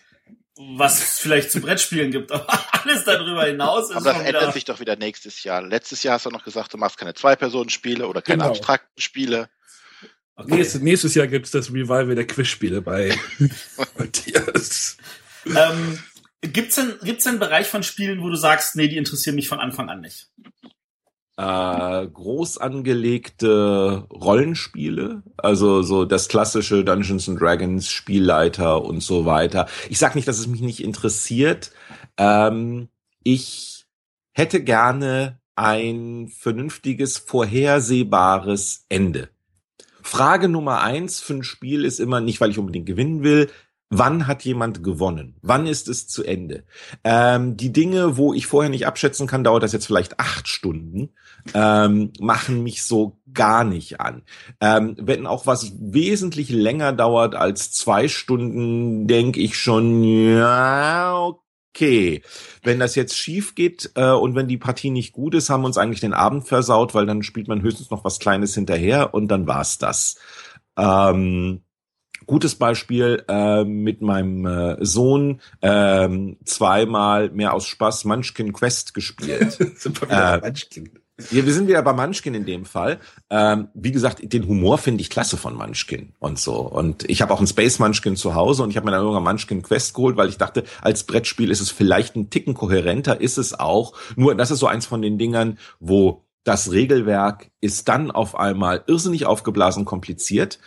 Was 0.56 0.98
es 0.98 1.18
vielleicht 1.18 1.50
zu 1.50 1.60
Brettspielen 1.60 2.10
gibt, 2.10 2.32
aber 2.32 2.46
alles 2.84 3.04
darüber 3.04 3.44
hinaus 3.44 3.90
ist 3.90 3.96
Aber 3.96 4.12
das 4.12 4.22
ändert 4.22 4.52
sich 4.52 4.64
doch 4.64 4.78
wieder 4.80 4.96
nächstes 4.96 5.42
Jahr. 5.42 5.62
Letztes 5.62 6.02
Jahr 6.02 6.14
hast 6.14 6.26
du 6.26 6.30
noch 6.30 6.44
gesagt, 6.44 6.74
du 6.74 6.78
machst 6.78 6.98
keine 6.98 7.14
Zwei-Personen-Spiele 7.14 8.06
oder 8.06 8.20
keine 8.20 8.38
genau. 8.38 8.50
abstrakten 8.50 9.00
Spiele. 9.00 9.48
Okay. 10.40 10.56
Nächstes, 10.56 10.80
nächstes 10.80 11.14
Jahr 11.14 11.26
gibt's 11.26 11.50
das 11.50 11.70
Revival 11.70 12.14
der 12.14 12.26
Quizspiele 12.26 12.80
bei 12.80 13.14
Matthias. 13.98 14.96
Ähm, 15.44 15.98
gibt's 16.40 16.76
denn, 16.76 16.94
gibt's 17.02 17.24
denn 17.24 17.32
einen 17.32 17.40
Bereich 17.40 17.66
von 17.66 17.82
Spielen, 17.82 18.22
wo 18.22 18.30
du 18.30 18.36
sagst, 18.36 18.74
nee, 18.74 18.88
die 18.88 18.96
interessieren 18.96 19.36
mich 19.36 19.48
von 19.48 19.58
Anfang 19.58 19.90
an 19.90 20.00
nicht? 20.00 20.30
Äh, 21.36 22.06
groß 22.06 22.56
angelegte 22.58 24.06
Rollenspiele, 24.10 25.22
also 25.36 25.82
so 25.82 26.06
das 26.06 26.28
klassische 26.28 26.84
Dungeons 26.84 27.28
and 27.28 27.40
Dragons, 27.40 27.90
Spielleiter 27.90 28.82
und 28.82 29.02
so 29.02 29.26
weiter. 29.26 29.68
Ich 29.90 29.98
sag 29.98 30.14
nicht, 30.14 30.28
dass 30.28 30.38
es 30.38 30.46
mich 30.46 30.62
nicht 30.62 30.82
interessiert. 30.82 31.70
Ähm, 32.16 32.88
ich 33.22 33.84
hätte 34.32 34.62
gerne 34.62 35.38
ein 35.54 36.28
vernünftiges, 36.28 37.18
vorhersehbares 37.18 38.86
Ende. 38.88 39.28
Frage 40.02 40.48
Nummer 40.48 40.80
eins 40.82 41.20
für 41.20 41.34
ein 41.34 41.42
Spiel 41.42 41.84
ist 41.84 42.00
immer 42.00 42.20
nicht, 42.20 42.40
weil 42.40 42.50
ich 42.50 42.58
unbedingt 42.58 42.86
gewinnen 42.86 43.22
will, 43.22 43.48
Wann 43.92 44.28
hat 44.28 44.44
jemand 44.44 44.84
gewonnen? 44.84 45.34
Wann 45.42 45.66
ist 45.66 45.88
es 45.88 46.06
zu 46.06 46.22
Ende? 46.22 46.62
Ähm, 47.02 47.56
die 47.56 47.72
Dinge, 47.72 48.16
wo 48.16 48.32
ich 48.32 48.46
vorher 48.46 48.70
nicht 48.70 48.86
abschätzen 48.86 49.26
kann, 49.26 49.42
dauert 49.42 49.64
das 49.64 49.72
jetzt 49.72 49.86
vielleicht 49.86 50.20
acht 50.20 50.46
Stunden, 50.46 51.10
ähm, 51.54 52.12
machen 52.20 52.62
mich 52.62 52.84
so 52.84 53.18
gar 53.34 53.64
nicht 53.64 54.00
an. 54.00 54.22
Ähm, 54.60 54.94
wenn 54.96 55.26
auch 55.26 55.46
was 55.46 55.72
wesentlich 55.80 56.50
länger 56.50 56.92
dauert 56.92 57.34
als 57.34 57.72
zwei 57.72 58.06
Stunden, 58.06 59.08
denke 59.08 59.40
ich 59.40 59.58
schon, 59.58 60.04
ja, 60.04 61.12
okay. 61.16 61.49
Wenn 62.62 62.78
das 62.78 62.94
jetzt 62.94 63.16
schief 63.16 63.54
geht 63.54 63.92
äh, 63.94 64.10
und 64.10 64.34
wenn 64.34 64.48
die 64.48 64.58
Partie 64.58 64.90
nicht 64.90 65.12
gut 65.12 65.34
ist, 65.34 65.50
haben 65.50 65.62
wir 65.62 65.66
uns 65.66 65.78
eigentlich 65.78 66.00
den 66.00 66.14
Abend 66.14 66.46
versaut, 66.46 66.94
weil 66.94 67.06
dann 67.06 67.22
spielt 67.22 67.48
man 67.48 67.62
höchstens 67.62 67.90
noch 67.90 68.04
was 68.04 68.18
Kleines 68.18 68.54
hinterher 68.54 69.14
und 69.14 69.28
dann 69.28 69.46
war's 69.46 69.78
das. 69.78 70.16
Ähm, 70.76 71.62
Gutes 72.26 72.54
Beispiel 72.54 73.24
äh, 73.28 73.64
mit 73.64 74.02
meinem 74.02 74.46
äh, 74.46 74.76
Sohn 74.84 75.40
ähm, 75.62 76.36
zweimal 76.44 77.30
mehr 77.30 77.54
aus 77.54 77.66
Spaß 77.66 78.04
Munchkin 78.04 78.52
Quest 78.52 78.94
gespielt. 78.94 79.58
äh, 80.08 80.38
Munchkin. 80.38 80.99
Ja, 81.30 81.44
wir 81.44 81.52
sind 81.52 81.68
wieder 81.68 81.82
bei 81.82 81.92
Munchkin 81.92 82.34
in 82.34 82.46
dem 82.46 82.64
Fall. 82.64 82.98
Ähm, 83.30 83.68
wie 83.74 83.92
gesagt, 83.92 84.20
den 84.22 84.46
Humor 84.46 84.78
finde 84.78 85.02
ich 85.02 85.10
klasse 85.10 85.36
von 85.36 85.54
Munchkin 85.54 86.14
und 86.18 86.38
so. 86.38 86.56
Und 86.60 87.08
ich 87.08 87.22
habe 87.22 87.32
auch 87.32 87.38
einen 87.38 87.46
Space 87.46 87.78
Munchkin 87.78 88.16
zu 88.16 88.34
Hause 88.34 88.62
und 88.62 88.70
ich 88.70 88.76
habe 88.76 88.86
mir 88.86 88.92
dann 88.92 89.02
irgendwann 89.02 89.24
Munchkin 89.24 89.62
Quest 89.62 89.94
geholt, 89.94 90.16
weil 90.16 90.28
ich 90.28 90.38
dachte, 90.38 90.64
als 90.80 91.04
Brettspiel 91.04 91.50
ist 91.50 91.60
es 91.60 91.70
vielleicht 91.70 92.16
ein 92.16 92.30
Ticken 92.30 92.54
kohärenter, 92.54 93.20
ist 93.20 93.38
es 93.38 93.58
auch. 93.58 93.94
Nur 94.16 94.34
das 94.34 94.50
ist 94.50 94.58
so 94.58 94.66
eins 94.66 94.86
von 94.86 95.02
den 95.02 95.18
Dingern, 95.18 95.58
wo 95.78 96.24
das 96.44 96.72
Regelwerk 96.72 97.50
ist 97.60 97.88
dann 97.88 98.10
auf 98.10 98.34
einmal 98.34 98.82
irrsinnig 98.86 99.26
aufgeblasen 99.26 99.84
kompliziert 99.84 100.58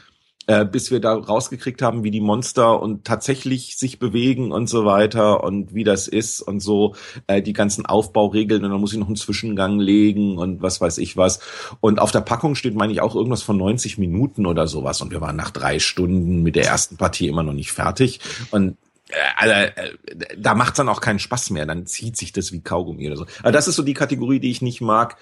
äh, 0.48 0.66
bis 0.66 0.92
wir 0.92 1.00
da 1.00 1.14
rausgekriegt 1.14 1.82
haben, 1.82 2.04
wie 2.04 2.12
die 2.12 2.22
Monster 2.22 2.82
und 2.82 3.06
tatsächlich 3.06 3.78
sich 3.78 4.00
bewegen 4.00 4.52
und 4.52 4.68
so 4.68 4.86
weiter 4.86 5.44
und 5.44 5.74
wie 5.74 5.84
das 5.84 6.08
ist 6.08 6.42
und 6.42 6.60
so 6.60 6.96
äh, 7.28 7.42
die 7.42 7.54
ganzen 7.54 7.86
Aufbauregeln 7.86 8.64
und 8.64 8.72
dann 8.72 8.80
muss 8.80 8.94
ich 8.94 9.00
noch 9.00 9.08
einen 9.08 9.16
Zwischengang 9.16 9.80
legen 9.80 10.38
und 10.38 10.62
was 10.62 10.82
weiß 10.82 10.98
ich 10.98 11.18
was. 11.18 11.40
Und 11.80 12.00
auf 12.00 12.12
der 12.12 12.22
Packung 12.22 12.56
steht, 12.56 12.76
meine 12.76 12.92
ich, 12.94 13.02
auch 13.02 13.16
irgendwas 13.16 13.44
von 13.44 13.58
90 13.58 13.98
Minuten 13.98 14.46
oder 14.46 14.68
sowas 14.68 15.02
und 15.02 15.12
wir 15.12 15.22
waren 15.22 15.36
nach 15.36 15.52
drei 15.52 15.80
Stunden 15.80 16.44
mit 16.44 16.56
der 16.56 16.66
ersten 16.66 16.98
Partie 16.98 17.28
immer 17.28 17.44
noch 17.44 17.54
nicht 17.54 17.72
fertig 17.72 18.20
und 18.52 18.78
also, 19.38 19.72
da 20.38 20.56
macht 20.56 20.80
dann 20.80 20.90
auch 20.90 21.02
keinen 21.02 21.20
Spaß 21.20 21.52
mehr, 21.52 21.66
dann 21.66 21.86
zieht 21.86 22.18
sich 22.18 22.32
das 22.32 22.52
wie 22.52 22.62
Kaugummi 22.62 23.08
oder 23.08 23.18
so. 23.18 23.26
Also 23.44 23.52
das 23.52 23.68
ist 23.68 23.76
so 23.76 23.84
die 23.84 23.94
Kategorie, 23.94 24.40
die 24.40 24.52
ich 24.52 24.62
nicht 24.62 24.82
mag. 24.82 25.18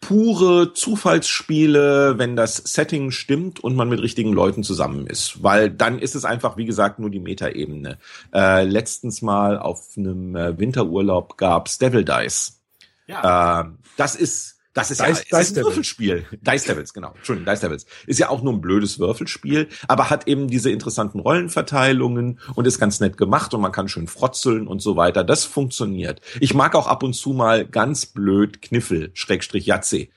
Pure 0.00 0.72
Zufallsspiele, 0.72 2.18
wenn 2.18 2.36
das 2.36 2.56
Setting 2.56 3.10
stimmt 3.10 3.60
und 3.60 3.74
man 3.74 3.88
mit 3.88 4.00
richtigen 4.00 4.32
Leuten 4.32 4.62
zusammen 4.62 5.06
ist. 5.06 5.42
Weil 5.42 5.70
dann 5.70 5.98
ist 5.98 6.14
es 6.14 6.24
einfach, 6.24 6.56
wie 6.56 6.66
gesagt, 6.66 6.98
nur 6.98 7.10
die 7.10 7.20
Metaebene. 7.20 7.98
Äh, 8.32 8.64
letztens 8.64 9.22
mal 9.22 9.58
auf 9.58 9.88
einem 9.96 10.36
äh, 10.36 10.58
Winterurlaub 10.58 11.36
gab's 11.36 11.78
Devil 11.78 12.04
Dice. 12.04 12.60
Ja. 13.06 13.60
Äh, 13.60 13.64
das 13.96 14.14
ist 14.14 14.55
Das 14.76 14.90
ist 14.90 15.00
Dice- 15.00 15.06
ja 15.06 15.10
es 15.12 15.18
ist 15.20 15.32
Dice 15.32 15.34
ein 15.34 15.54
Devils. 15.54 15.66
Würfelspiel. 15.66 16.26
Dice 16.42 16.64
Devils, 16.64 16.92
genau. 16.92 17.12
Entschuldigung, 17.16 17.50
Dice 17.52 17.60
Devils. 17.62 17.86
Ist 18.06 18.18
ja 18.20 18.28
auch 18.28 18.42
nur 18.42 18.52
ein 18.52 18.60
blödes 18.60 18.98
Würfelspiel, 18.98 19.68
aber 19.88 20.10
hat 20.10 20.28
eben 20.28 20.48
diese 20.48 20.70
interessanten 20.70 21.18
Rollenverteilungen 21.20 22.38
und 22.54 22.66
ist 22.66 22.78
ganz 22.78 23.00
nett 23.00 23.16
gemacht 23.16 23.54
und 23.54 23.60
man 23.60 23.72
kann 23.72 23.88
schön 23.88 24.06
frotzeln 24.06 24.66
und 24.68 24.80
so 24.80 24.96
weiter. 24.96 25.24
Das 25.24 25.44
funktioniert. 25.44 26.20
Ich 26.40 26.54
mag 26.54 26.74
auch 26.74 26.86
ab 26.86 27.02
und 27.02 27.14
zu 27.14 27.30
mal 27.32 27.66
ganz 27.66 28.06
blöd 28.06 28.62
Kniffel, 28.62 29.10
Schrägstrich 29.14 29.66
Jatze. 29.66 30.08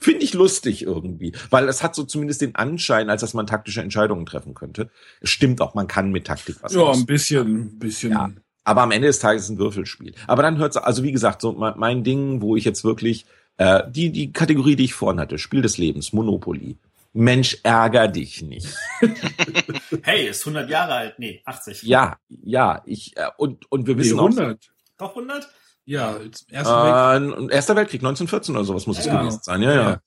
Finde 0.00 0.24
ich 0.24 0.34
lustig 0.34 0.82
irgendwie, 0.82 1.32
weil 1.50 1.68
es 1.68 1.82
hat 1.84 1.94
so 1.94 2.02
zumindest 2.02 2.40
den 2.40 2.56
Anschein, 2.56 3.08
als 3.08 3.20
dass 3.20 3.34
man 3.34 3.46
taktische 3.46 3.82
Entscheidungen 3.82 4.26
treffen 4.26 4.52
könnte. 4.54 4.90
Es 5.20 5.30
stimmt 5.30 5.60
auch, 5.60 5.74
man 5.74 5.86
kann 5.86 6.10
mit 6.10 6.26
Taktik 6.26 6.56
was 6.60 6.72
Ja, 6.74 6.80
aus- 6.80 6.98
ein 6.98 7.06
bisschen, 7.06 7.56
ein 7.74 7.78
bisschen. 7.78 8.10
Ja. 8.12 8.32
aber 8.64 8.82
am 8.82 8.90
Ende 8.90 9.06
des 9.06 9.20
Tages 9.20 9.42
ist 9.42 9.50
es 9.50 9.54
ein 9.54 9.58
Würfelspiel. 9.58 10.14
Aber 10.26 10.42
dann 10.42 10.58
hört's, 10.58 10.76
also 10.76 11.04
wie 11.04 11.12
gesagt, 11.12 11.40
so 11.40 11.52
mein 11.52 12.02
Ding, 12.02 12.42
wo 12.42 12.56
ich 12.56 12.64
jetzt 12.64 12.82
wirklich 12.82 13.26
äh, 13.58 13.82
die 13.90 14.10
die 14.10 14.32
Kategorie, 14.32 14.76
die 14.76 14.84
ich 14.84 14.94
vorhin 14.94 15.20
hatte, 15.20 15.38
Spiel 15.38 15.62
des 15.62 15.78
Lebens, 15.78 16.12
Monopoly. 16.12 16.76
Mensch, 17.14 17.58
ärger 17.62 18.08
dich 18.08 18.42
nicht. 18.42 18.68
Hey, 20.02 20.28
ist 20.28 20.40
100 20.46 20.68
Jahre 20.70 20.94
alt. 20.94 21.18
Nee, 21.18 21.42
80. 21.44 21.82
Ja, 21.82 22.16
ja, 22.28 22.82
ich 22.86 23.16
äh, 23.16 23.26
und 23.36 23.70
und 23.70 23.86
wir 23.86 23.94
Nee, 23.94 24.00
wissen 24.02 24.18
auch, 24.18 24.24
100. 24.30 24.58
Doch 24.98 25.10
100? 25.10 25.48
Ja, 25.84 26.16
jetzt 26.22 26.50
ersten 26.50 27.38
Weg. 27.42 27.50
äh, 27.50 27.54
Erster 27.54 27.76
Weltkrieg 27.76 28.00
1914 28.02 28.54
oder 28.54 28.64
sowas 28.64 28.86
muss 28.86 28.98
es 28.98 29.06
Ja. 29.06 29.20
gewesen 29.20 29.40
sein. 29.42 29.62
Ja, 29.62 29.74
ja. 29.74 29.90
Ja. 29.90 30.00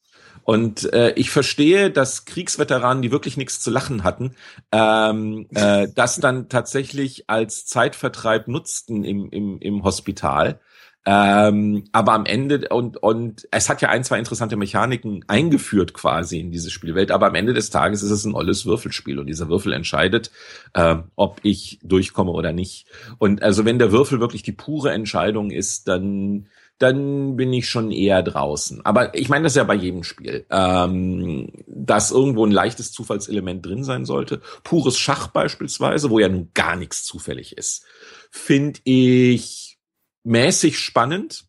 Und 0.43 0.91
äh, 0.93 1.11
ich 1.11 1.29
verstehe, 1.31 1.89
dass 1.91 2.25
Kriegsveteranen, 2.25 3.01
die 3.01 3.11
wirklich 3.11 3.35
nichts 3.35 3.59
zu 3.61 3.71
lachen 3.71 4.03
hatten, 4.03 4.35
ähm, 4.71 5.47
äh, 5.55 5.87
das 5.93 6.17
dann 6.17 6.49
tatsächlich 6.49 7.29
als 7.29 7.65
Zeitvertreib 7.65 8.47
nutzten 8.47 9.03
im, 9.03 9.29
im, 9.31 9.59
im 9.59 9.83
Hospital. 9.83 10.59
Ähm, 11.07 11.83
aber 11.91 12.13
am 12.13 12.25
Ende 12.25 12.67
und 12.69 12.97
und 12.97 13.47
es 13.51 13.69
hat 13.69 13.81
ja 13.81 13.89
ein 13.89 14.03
zwei 14.03 14.17
interessante 14.17 14.55
Mechaniken 14.55 15.23
eingeführt 15.27 15.93
quasi 15.93 16.39
in 16.39 16.51
diese 16.51 16.71
Spielwelt. 16.71 17.11
Aber 17.11 17.27
am 17.27 17.35
Ende 17.35 17.53
des 17.53 17.69
Tages 17.69 18.01
ist 18.01 18.11
es 18.11 18.25
ein 18.25 18.33
olles 18.33 18.65
Würfelspiel 18.65 19.19
und 19.19 19.27
dieser 19.27 19.47
Würfel 19.47 19.73
entscheidet, 19.73 20.31
äh, 20.73 20.95
ob 21.15 21.39
ich 21.43 21.79
durchkomme 21.83 22.31
oder 22.31 22.53
nicht. 22.53 22.87
Und 23.19 23.43
also 23.43 23.65
wenn 23.65 23.77
der 23.77 23.91
Würfel 23.91 24.19
wirklich 24.19 24.41
die 24.41 24.51
pure 24.51 24.91
Entscheidung 24.91 25.51
ist, 25.51 25.87
dann 25.87 26.47
dann 26.77 27.37
bin 27.37 27.53
ich 27.53 27.69
schon 27.69 27.91
eher 27.91 28.21
draußen. 28.21 28.85
Aber 28.85 29.15
ich 29.15 29.29
meine, 29.29 29.43
das 29.43 29.53
ist 29.53 29.57
ja 29.57 29.63
bei 29.63 29.75
jedem 29.75 30.03
Spiel, 30.03 30.45
ähm, 30.49 31.49
dass 31.67 32.11
irgendwo 32.11 32.45
ein 32.45 32.51
leichtes 32.51 32.91
Zufallselement 32.91 33.65
drin 33.65 33.83
sein 33.83 34.03
sollte. 34.03 34.41
Pures 34.63 34.97
Schach 34.97 35.27
beispielsweise, 35.27 36.09
wo 36.09 36.19
ja 36.19 36.27
nun 36.27 36.49
gar 36.53 36.75
nichts 36.75 37.05
zufällig 37.05 37.57
ist, 37.57 37.85
finde 38.29 38.81
ich 38.83 39.64
mäßig 40.25 40.79
spannend, 40.79 41.47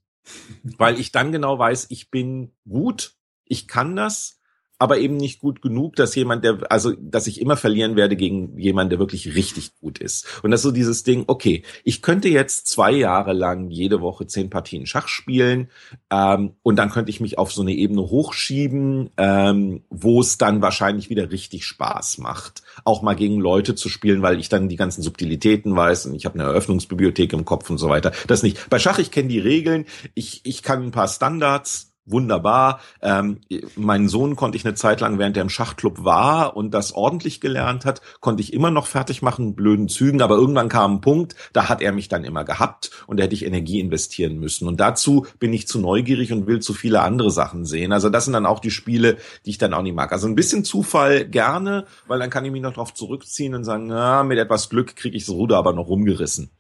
weil 0.63 1.01
ich 1.01 1.13
dann 1.13 1.33
genau 1.33 1.59
weiß, 1.59 1.87
ich 1.91 2.11
bin 2.11 2.55
gut, 2.69 3.15
ich 3.45 3.67
kann 3.67 3.97
das, 3.97 4.36
aber 4.79 4.99
eben 4.99 5.17
nicht 5.17 5.41
gut 5.41 5.63
genug, 5.63 5.97
dass 5.97 6.15
jemand, 6.15 6.45
der, 6.45 6.59
also, 6.71 6.93
dass 6.99 7.27
ich 7.27 7.41
immer 7.41 7.57
verlieren 7.57 7.97
werde 7.97 8.17
gegen 8.17 8.59
jemanden, 8.59 8.91
der 8.91 8.99
wirklich 8.99 9.35
richtig 9.35 9.75
gut 9.81 9.99
ist. 9.99 10.27
Und 10.43 10.51
das 10.51 10.61
ist 10.61 10.65
so 10.65 10.71
dieses 10.71 11.03
Ding, 11.03 11.25
okay, 11.27 11.63
ich 11.85 12.03
könnte 12.03 12.29
jetzt 12.29 12.67
zwei 12.67 12.93
Jahre 12.93 13.33
lang 13.33 13.71
jede 13.71 14.01
Woche 14.01 14.27
zehn 14.27 14.51
Partien 14.51 14.87
Schach 14.87 15.09
spielen, 15.09 15.71
ähm, 16.11 16.55
und 16.63 16.77
dann 16.77 16.91
könnte 16.91 17.11
ich 17.11 17.21
mich 17.21 17.39
auf 17.39 17.53
so 17.53 17.63
eine 17.63 17.73
Ebene 17.73 18.03
hochschieben, 18.03 19.11
ähm, 19.17 19.83
wo 19.91 20.21
es 20.21 20.39
dann 20.39 20.63
wahrscheinlich 20.63 21.11
wieder 21.11 21.31
richtig 21.31 21.65
Spaß 21.65 22.19
macht, 22.19 22.63
auch 22.85 23.03
mal 23.03 23.15
gegen 23.15 23.41
Leute 23.41 23.75
zu 23.75 23.89
spielen, 23.89 24.23
weil 24.23 24.39
ich 24.39 24.49
dann 24.49 24.69
die 24.69 24.77
ganzen 24.77 25.03
Subtilitäten 25.03 25.75
weiß 25.75 26.07
und 26.07 26.15
ich 26.15 26.27
habe 26.27 26.39
eine 26.39 26.49
Eröffnungsbibliothek 26.49 27.33
im 27.33 27.45
Kopf 27.45 27.71
und 27.71 27.79
so 27.79 27.89
weiter. 27.89 28.13
Das 28.27 28.43
nicht. 28.43 28.69
Bei 28.71 28.79
Schach, 28.79 28.99
ich 28.99 29.11
kenne 29.11 29.29
die 29.29 29.39
Regeln, 29.39 29.87
ich, 30.15 30.41
ich 30.45 30.63
kann 30.63 30.83
ein 30.83 30.91
paar 30.91 31.09
Standards, 31.09 31.96
wunderbar. 32.07 32.81
Ähm, 33.03 33.41
meinen 33.75 34.09
Sohn 34.09 34.37
konnte 34.37 34.57
ich 34.57 34.65
eine 34.65 34.75
Zeit 34.75 35.01
lang, 35.01 35.19
während 35.19 35.37
er 35.37 35.43
im 35.43 35.51
Schachclub 35.51 36.05
war 36.05 36.57
und 36.57 36.73
das 36.73 36.93
ordentlich 36.93 37.41
gelernt 37.41 37.85
hat, 37.85 38.01
konnte 38.21 38.43
ich 38.43 38.53
immer 38.53 38.71
noch 38.71 38.87
fertig 38.87 39.23
machen, 39.23 39.55
blöden 39.55 39.89
Zügen, 39.89 40.23
aber 40.23 40.37
irgendwann 40.37 40.69
kam 40.69 40.95
ein 40.95 41.01
Punkt, 41.01 41.35
da 41.53 41.69
hat 41.69 41.83
er 41.83 41.93
mich 41.93 42.09
dann 42.09 42.25
immer 42.25 42.45
gehabt 42.45 42.91
und 43.07 43.19
da 43.19 43.25
hätte 43.25 43.35
ich 43.35 43.45
Energie 43.45 43.81
investieren 43.81 44.39
müssen. 44.39 44.69
Und 44.69 44.81
dazu 44.81 45.27
bin 45.39 45.53
ich 45.53 45.67
zu 45.67 45.81
neugierig 45.81 46.33
und 46.33 46.47
will 46.47 46.61
zu 46.61 46.73
viele 46.73 47.03
andere 47.03 47.31
Sachen 47.31 47.65
sehen. 47.65 47.93
Also 47.93 48.09
das 48.09 48.25
sind 48.25 48.33
dann 48.33 48.47
auch 48.47 48.61
die 48.61 48.71
Spiele, 48.71 49.17
die 49.45 49.51
ich 49.51 49.59
dann 49.59 49.75
auch 49.75 49.83
nicht 49.83 49.95
mag. 49.95 50.13
Also 50.13 50.29
ein 50.29 50.35
bisschen 50.37 50.65
Zufall 50.65 51.27
gerne, 51.27 51.87
weil 52.07 52.19
dann 52.19 52.31
kann 52.31 52.45
ich 52.45 52.53
mich 52.53 52.63
noch 52.63 52.73
darauf 52.73 52.95
zurückziehen 52.95 53.55
und 53.55 53.65
sagen, 53.65 53.87
na, 53.89 54.23
mit 54.23 54.39
etwas 54.39 54.69
Glück 54.69 54.97
kriege 54.97 55.17
ich 55.17 55.27
das 55.27 55.35
Ruder 55.35 55.57
aber 55.57 55.73
noch 55.73 55.89
rumgerissen. 55.89 56.51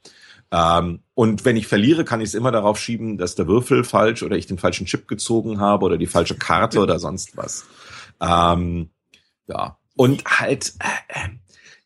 Ähm, 0.50 1.00
und 1.14 1.44
wenn 1.44 1.56
ich 1.56 1.66
verliere, 1.66 2.04
kann 2.04 2.20
ich 2.20 2.28
es 2.28 2.34
immer 2.34 2.52
darauf 2.52 2.78
schieben, 2.78 3.18
dass 3.18 3.34
der 3.34 3.48
Würfel 3.48 3.84
falsch 3.84 4.22
oder 4.22 4.36
ich 4.36 4.46
den 4.46 4.58
falschen 4.58 4.86
Chip 4.86 5.08
gezogen 5.08 5.60
habe 5.60 5.84
oder 5.84 5.98
die 5.98 6.06
falsche 6.06 6.36
Karte 6.36 6.80
oder 6.80 6.98
sonst 6.98 7.36
was. 7.36 7.64
Ähm, 8.20 8.90
ja. 9.46 9.78
Und 9.96 10.24
halt, 10.24 10.74
äh, 10.78 11.20
äh, 11.20 11.28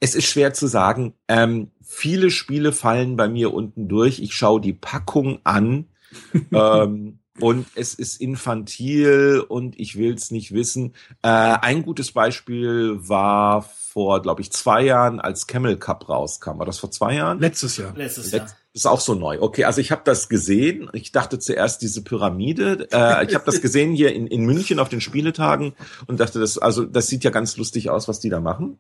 es 0.01 0.15
ist 0.15 0.27
schwer 0.27 0.53
zu 0.53 0.67
sagen. 0.67 1.15
Ähm, 1.29 1.71
viele 1.81 2.31
Spiele 2.31 2.73
fallen 2.73 3.17
bei 3.17 3.29
mir 3.29 3.55
unten 3.55 3.89
durch. 3.89 4.19
Ich 4.19 4.35
schaue 4.35 4.61
die 4.61 4.73
Packung 4.73 5.41
an. 5.45 5.87
ähm, 6.53 7.20
und 7.41 7.67
es 7.75 7.95
ist 7.95 8.21
infantil 8.21 9.45
und 9.49 9.79
ich 9.79 9.97
will 9.97 10.15
es 10.15 10.31
nicht 10.31 10.53
wissen. 10.53 10.95
Äh, 11.23 11.29
ein 11.29 11.83
gutes 11.83 12.13
Beispiel 12.13 12.97
war 13.01 13.63
vor, 13.63 14.23
glaube 14.23 14.41
ich, 14.41 14.53
zwei 14.53 14.83
Jahren, 14.83 15.21
als 15.21 15.47
Camel 15.47 15.77
Cup 15.77 16.09
rauskam. 16.09 16.59
War 16.59 16.67
das 16.67 16.79
vor 16.79 16.91
zwei 16.91 17.15
Jahren? 17.15 17.41
Letztes 17.41 17.77
Jahr. 17.77 17.93
Letztes 17.97 18.31
Jahr. 18.31 18.43
Letzt- 18.43 18.57
ist 18.73 18.87
auch 18.87 19.01
so 19.01 19.15
neu. 19.15 19.39
Okay, 19.41 19.65
also 19.65 19.81
ich 19.81 19.91
habe 19.91 20.03
das 20.05 20.29
gesehen. 20.29 20.89
Ich 20.93 21.11
dachte 21.11 21.41
zuerst 21.41 21.83
diese 21.83 22.05
Pyramide. 22.05 22.87
Äh, 22.93 23.27
ich 23.27 23.35
habe 23.35 23.45
das 23.45 23.61
gesehen 23.61 23.93
hier 23.95 24.15
in, 24.15 24.29
in 24.29 24.45
München 24.45 24.79
auf 24.79 24.89
den 24.89 25.01
Spieletagen 25.01 25.75
und 26.07 26.21
dachte, 26.21 26.39
das 26.39 26.57
also 26.57 26.85
das 26.85 27.09
sieht 27.09 27.25
ja 27.25 27.31
ganz 27.31 27.57
lustig 27.57 27.91
aus, 27.91 28.07
was 28.07 28.21
die 28.21 28.29
da 28.29 28.39
machen. 28.41 28.79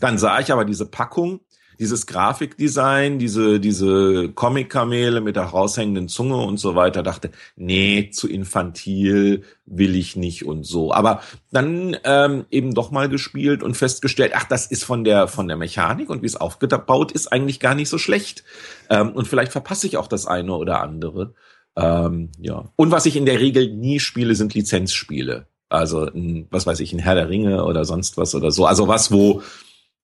Dann 0.00 0.18
sah 0.18 0.40
ich 0.40 0.50
aber 0.52 0.64
diese 0.64 0.86
Packung, 0.86 1.38
dieses 1.78 2.06
Grafikdesign, 2.06 3.18
diese 3.18 3.60
diese 3.60 4.30
Comic-Kamele 4.30 5.20
mit 5.20 5.36
der 5.36 5.44
raushängenden 5.44 6.08
Zunge 6.08 6.36
und 6.36 6.58
so 6.58 6.74
weiter. 6.74 7.02
Dachte, 7.02 7.30
nee, 7.56 8.10
zu 8.10 8.28
infantil 8.28 9.42
will 9.66 9.94
ich 9.96 10.16
nicht 10.16 10.44
und 10.44 10.64
so. 10.64 10.92
Aber 10.92 11.20
dann 11.50 11.96
ähm, 12.04 12.46
eben 12.50 12.74
doch 12.74 12.90
mal 12.90 13.08
gespielt 13.08 13.62
und 13.62 13.76
festgestellt, 13.76 14.32
ach, 14.34 14.44
das 14.44 14.66
ist 14.66 14.84
von 14.84 15.04
der 15.04 15.28
von 15.28 15.48
der 15.48 15.56
Mechanik 15.56 16.10
und 16.10 16.22
wie 16.22 16.26
es 16.26 16.36
aufgebaut 16.36 17.12
ist 17.12 17.32
eigentlich 17.32 17.60
gar 17.60 17.74
nicht 17.74 17.88
so 17.88 17.98
schlecht. 17.98 18.44
Ähm, 18.90 19.10
und 19.10 19.28
vielleicht 19.28 19.52
verpasse 19.52 19.86
ich 19.86 19.96
auch 19.96 20.08
das 20.08 20.26
eine 20.26 20.54
oder 20.54 20.82
andere. 20.82 21.34
Ähm, 21.76 22.30
ja. 22.40 22.64
Und 22.76 22.90
was 22.90 23.06
ich 23.06 23.16
in 23.16 23.26
der 23.26 23.40
Regel 23.40 23.72
nie 23.72 24.00
spiele, 24.00 24.34
sind 24.34 24.54
Lizenzspiele. 24.54 25.46
Also, 25.68 26.08
was 26.50 26.66
weiß 26.66 26.80
ich, 26.80 26.92
ein 26.92 27.00
Herr 27.00 27.16
der 27.16 27.28
Ringe 27.28 27.64
oder 27.64 27.84
sonst 27.84 28.16
was 28.16 28.34
oder 28.34 28.52
so. 28.52 28.66
Also 28.66 28.86
was, 28.86 29.10
wo 29.10 29.42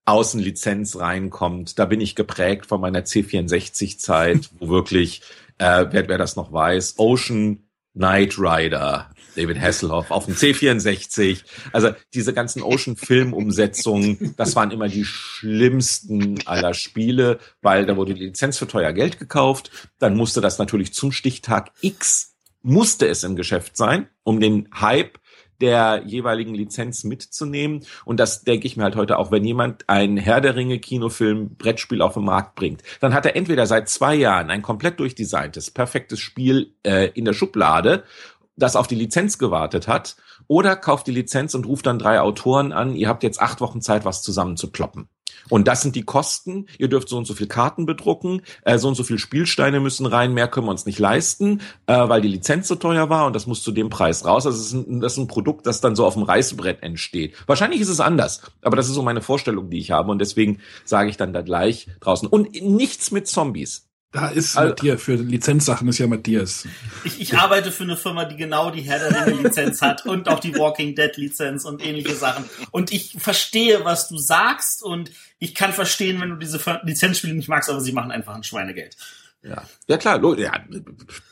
Außenlizenz 0.05 0.99
reinkommt. 0.99 1.79
Da 1.79 1.85
bin 1.85 2.01
ich 2.01 2.15
geprägt 2.15 2.67
von 2.67 2.81
meiner 2.81 3.01
C64-Zeit, 3.01 4.51
wo 4.59 4.69
wirklich, 4.69 5.23
äh, 5.59 5.87
wer, 5.91 6.09
wer 6.09 6.19
das 6.19 6.37
noch 6.37 6.53
weiß, 6.53 6.95
Ocean 6.99 7.63
Knight 7.95 8.39
Rider, 8.39 9.11
David 9.37 9.61
Hasselhoff 9.61 10.11
auf 10.11 10.25
dem 10.25 10.35
C64. 10.35 11.43
Also 11.73 11.91
diese 12.15 12.33
ganzen 12.33 12.63
Ocean-Film-Umsetzungen, 12.63 14.35
das 14.37 14.57
waren 14.57 14.71
immer 14.71 14.89
die 14.89 15.05
schlimmsten 15.05 16.39
aller 16.47 16.75
Spiele, 16.75 17.39
weil 17.61 17.87
da 17.87 17.97
wurde 17.97 18.15
die 18.15 18.25
Lizenz 18.25 18.59
für 18.59 18.67
teuer 18.67 18.93
Geld 18.93 19.19
gekauft. 19.19 19.71
Dann 19.99 20.17
musste 20.17 20.41
das 20.41 20.59
natürlich 20.59 20.95
zum 20.95 21.13
Stichtag 21.13 21.71
X, 21.81 22.35
musste 22.63 23.09
es 23.09 23.25
im 23.25 23.37
Geschäft 23.37 23.77
sein, 23.77 24.09
um 24.23 24.41
den 24.41 24.69
Hype 24.75 25.19
der 25.61 26.03
jeweiligen 26.07 26.55
Lizenz 26.55 27.05
mitzunehmen. 27.05 27.85
Und 28.05 28.19
das 28.19 28.43
denke 28.43 28.67
ich 28.67 28.77
mir 28.77 28.85
halt 28.85 28.97
heute 28.97 29.19
auch, 29.19 29.31
wenn 29.31 29.45
jemand 29.45 29.89
ein 29.89 30.17
Herr 30.17 30.41
der 30.41 30.57
Ringe 30.57 30.79
Kinofilm 30.79 31.57
Brettspiel 31.57 32.03
auf 32.03 32.15
den 32.15 32.25
Markt 32.25 32.55
bringt, 32.55 32.83
dann 33.01 33.15
hat 33.15 33.27
er 33.27 33.37
entweder 33.37 33.67
seit 33.67 33.89
zwei 33.89 34.15
Jahren 34.15 34.51
ein 34.51 34.63
komplett 34.63 34.99
durchdesigntes, 34.99 35.71
perfektes 35.71 36.21
Spiel 36.21 36.75
äh, 36.83 37.11
in 37.15 37.25
der 37.25 37.33
Schublade, 37.33 38.05
das 38.57 38.77
auf 38.77 38.87
die 38.87 38.95
Lizenz 38.95 39.39
gewartet 39.39 39.89
hat, 39.89 40.17
oder 40.49 40.77
kauft 40.77 41.07
die 41.07 41.13
Lizenz 41.13 41.55
und 41.55 41.67
ruft 41.67 41.87
dann 41.87 41.99
drei 41.99 42.21
Autoren 42.21 42.73
an, 42.73 42.97
ihr 42.97 43.09
habt 43.09 43.23
jetzt 43.23 43.41
acht 43.41 43.61
Wochen 43.61 43.81
Zeit, 43.81 44.05
was 44.05 44.23
zusammen 44.23 44.57
zu 44.57 44.71
kloppen. 44.71 45.09
Und 45.49 45.69
das 45.69 45.83
sind 45.83 45.97
die 45.97 46.03
Kosten. 46.03 46.67
Ihr 46.79 46.89
dürft 46.89 47.09
so 47.09 47.19
und 47.19 47.27
so 47.27 47.35
viel 47.35 47.47
Karten 47.47 47.87
bedrucken, 47.87 48.43
äh, 48.65 48.79
so 48.79 48.89
und 48.89 48.95
so 48.95 49.05
viel 49.05 49.19
Spielsteine 49.19 49.81
müssen 49.81 50.07
rein, 50.07 50.35
mehr 50.35 50.49
können 50.49 50.67
wir 50.67 50.71
uns 50.71 50.87
nicht 50.87 50.99
leisten, 50.99 51.61
äh, 51.87 52.09
weil 52.09 52.21
die 52.21 52.29
Lizenz 52.29 52.69
so 52.69 52.75
teuer 52.75 53.11
war 53.11 53.27
und 53.27 53.35
das 53.35 53.47
muss 53.47 53.63
zu 53.63 53.73
dem 53.73 53.91
Preis 53.91 54.25
raus. 54.25 54.47
Also 54.47 54.59
das 54.59 54.67
ist, 54.67 54.73
ein, 54.73 55.01
das 55.01 55.13
ist 55.13 55.19
ein 55.19 55.27
Produkt, 55.27 55.67
das 55.67 55.81
dann 55.81 55.97
so 55.97 56.07
auf 56.07 56.15
dem 56.15 56.23
Reißbrett 56.23 56.83
entsteht. 56.83 57.35
Wahrscheinlich 57.47 57.81
ist 57.81 57.89
es 57.89 58.01
anders, 58.01 58.43
aber 58.63 58.77
das 58.77 58.89
ist 58.89 58.95
so 58.95 59.03
meine 59.03 59.23
Vorstellung, 59.23 59.71
die 59.71 59.79
ich 59.79 59.91
habe 59.91 60.11
und 60.11 60.19
deswegen 60.19 60.61
sage 60.85 61.11
ich 61.11 61.17
dann 61.17 61.33
da 61.33 61.43
gleich 61.43 61.89
draußen. 62.01 62.29
Und 62.29 62.61
nichts 62.63 63.11
mit 63.11 63.29
Zombies. 63.29 63.92
Da 64.13 64.29
ist 64.29 64.57
Also- 64.57 64.69
Matthias, 64.71 65.03
für 65.03 65.15
Lizenzsachen 65.15 65.89
ist 65.89 65.99
ja 65.99 66.07
Matthias. 66.07 66.69
Ich, 67.05 67.21
ich 67.21 67.39
arbeite 67.39 67.73
für 67.73 67.85
eine 67.85 67.97
Firma, 67.97 68.27
die 68.27 68.37
genau 68.37 68.71
die 68.71 68.83
Herr 68.83 68.99
der 68.99 69.27
Ringe 69.27 69.43
Lizenz 69.43 69.81
hat 69.81 70.05
und 70.05 70.29
auch 70.29 70.39
die 70.39 70.55
Walking 70.55 70.95
Dead 70.95 71.17
Lizenz 71.17 71.65
und 71.65 71.85
ähnliche 71.85 72.15
Sachen. 72.15 72.45
Und 72.71 72.93
ich 72.93 73.17
verstehe, 73.19 73.85
was 73.85 74.09
du 74.09 74.19
sagst 74.19 74.83
und 74.83 75.11
ich 75.39 75.55
kann 75.55 75.73
verstehen, 75.73 76.21
wenn 76.21 76.29
du 76.29 76.37
diese 76.37 76.61
Lizenzspiele 76.85 77.35
nicht 77.35 77.49
magst, 77.49 77.71
aber 77.71 77.81
sie 77.81 77.93
machen 77.93 78.11
einfach 78.11 78.35
ein 78.35 78.45
Schweinegeld. 78.45 78.97
Ja, 79.43 79.65
ja 79.89 79.97
klar, 79.97 80.23
ja, 80.39 80.53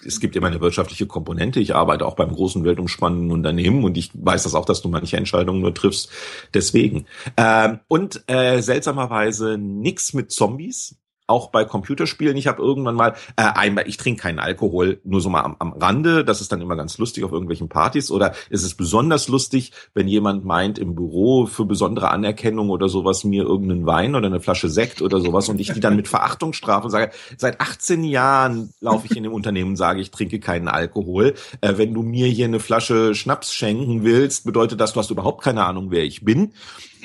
es 0.04 0.18
gibt 0.18 0.34
immer 0.34 0.48
eine 0.48 0.60
wirtschaftliche 0.60 1.06
Komponente. 1.06 1.60
Ich 1.60 1.74
arbeite 1.76 2.06
auch 2.06 2.16
beim 2.16 2.32
großen 2.32 2.64
weltumspannenden 2.64 3.30
Unternehmen 3.30 3.84
und 3.84 3.96
ich 3.96 4.10
weiß 4.14 4.42
das 4.42 4.54
auch, 4.54 4.64
dass 4.64 4.82
du 4.82 4.88
manche 4.88 5.16
Entscheidungen 5.16 5.60
nur 5.60 5.74
triffst. 5.74 6.08
Deswegen. 6.52 7.06
Ähm, 7.36 7.80
und 7.86 8.24
äh, 8.26 8.62
seltsamerweise 8.62 9.58
nix 9.58 10.12
mit 10.12 10.32
Zombies 10.32 10.96
auch 11.30 11.50
bei 11.50 11.64
Computerspielen. 11.64 12.36
Ich 12.36 12.46
habe 12.46 12.62
irgendwann 12.62 12.94
mal, 12.94 13.14
äh, 13.36 13.42
einmal, 13.42 13.88
ich 13.88 13.96
trinke 13.96 14.22
keinen 14.22 14.38
Alkohol, 14.38 15.00
nur 15.04 15.20
so 15.20 15.30
mal 15.30 15.42
am, 15.42 15.56
am 15.58 15.72
Rande. 15.72 16.24
Das 16.24 16.40
ist 16.40 16.52
dann 16.52 16.60
immer 16.60 16.76
ganz 16.76 16.98
lustig 16.98 17.24
auf 17.24 17.32
irgendwelchen 17.32 17.68
Partys. 17.68 18.10
Oder 18.10 18.34
ist 18.50 18.64
es 18.64 18.74
besonders 18.74 19.28
lustig, 19.28 19.72
wenn 19.94 20.08
jemand 20.08 20.44
meint, 20.44 20.78
im 20.78 20.94
Büro 20.94 21.46
für 21.46 21.64
besondere 21.64 22.10
Anerkennung 22.10 22.68
oder 22.70 22.88
sowas 22.88 23.24
mir 23.24 23.44
irgendeinen 23.44 23.86
Wein 23.86 24.14
oder 24.14 24.26
eine 24.26 24.40
Flasche 24.40 24.68
Sekt 24.68 25.00
oder 25.00 25.20
sowas 25.20 25.48
und 25.48 25.60
ich 25.60 25.72
die 25.72 25.80
dann 25.80 25.96
mit 25.96 26.08
Verachtung 26.08 26.52
strafe 26.52 26.86
und 26.86 26.90
sage, 26.90 27.12
seit 27.36 27.60
18 27.60 28.04
Jahren 28.04 28.74
laufe 28.80 29.06
ich 29.06 29.16
in 29.16 29.22
dem 29.22 29.32
Unternehmen 29.32 29.70
und 29.70 29.76
sage, 29.76 30.00
ich 30.00 30.10
trinke 30.10 30.40
keinen 30.40 30.68
Alkohol. 30.68 31.34
Äh, 31.60 31.74
wenn 31.76 31.94
du 31.94 32.02
mir 32.02 32.26
hier 32.26 32.46
eine 32.46 32.60
Flasche 32.60 33.14
Schnaps 33.14 33.52
schenken 33.52 34.02
willst, 34.02 34.44
bedeutet 34.44 34.80
das, 34.80 34.92
du 34.92 35.00
hast 35.00 35.10
überhaupt 35.10 35.42
keine 35.42 35.64
Ahnung, 35.64 35.90
wer 35.90 36.04
ich 36.04 36.24
bin. 36.24 36.52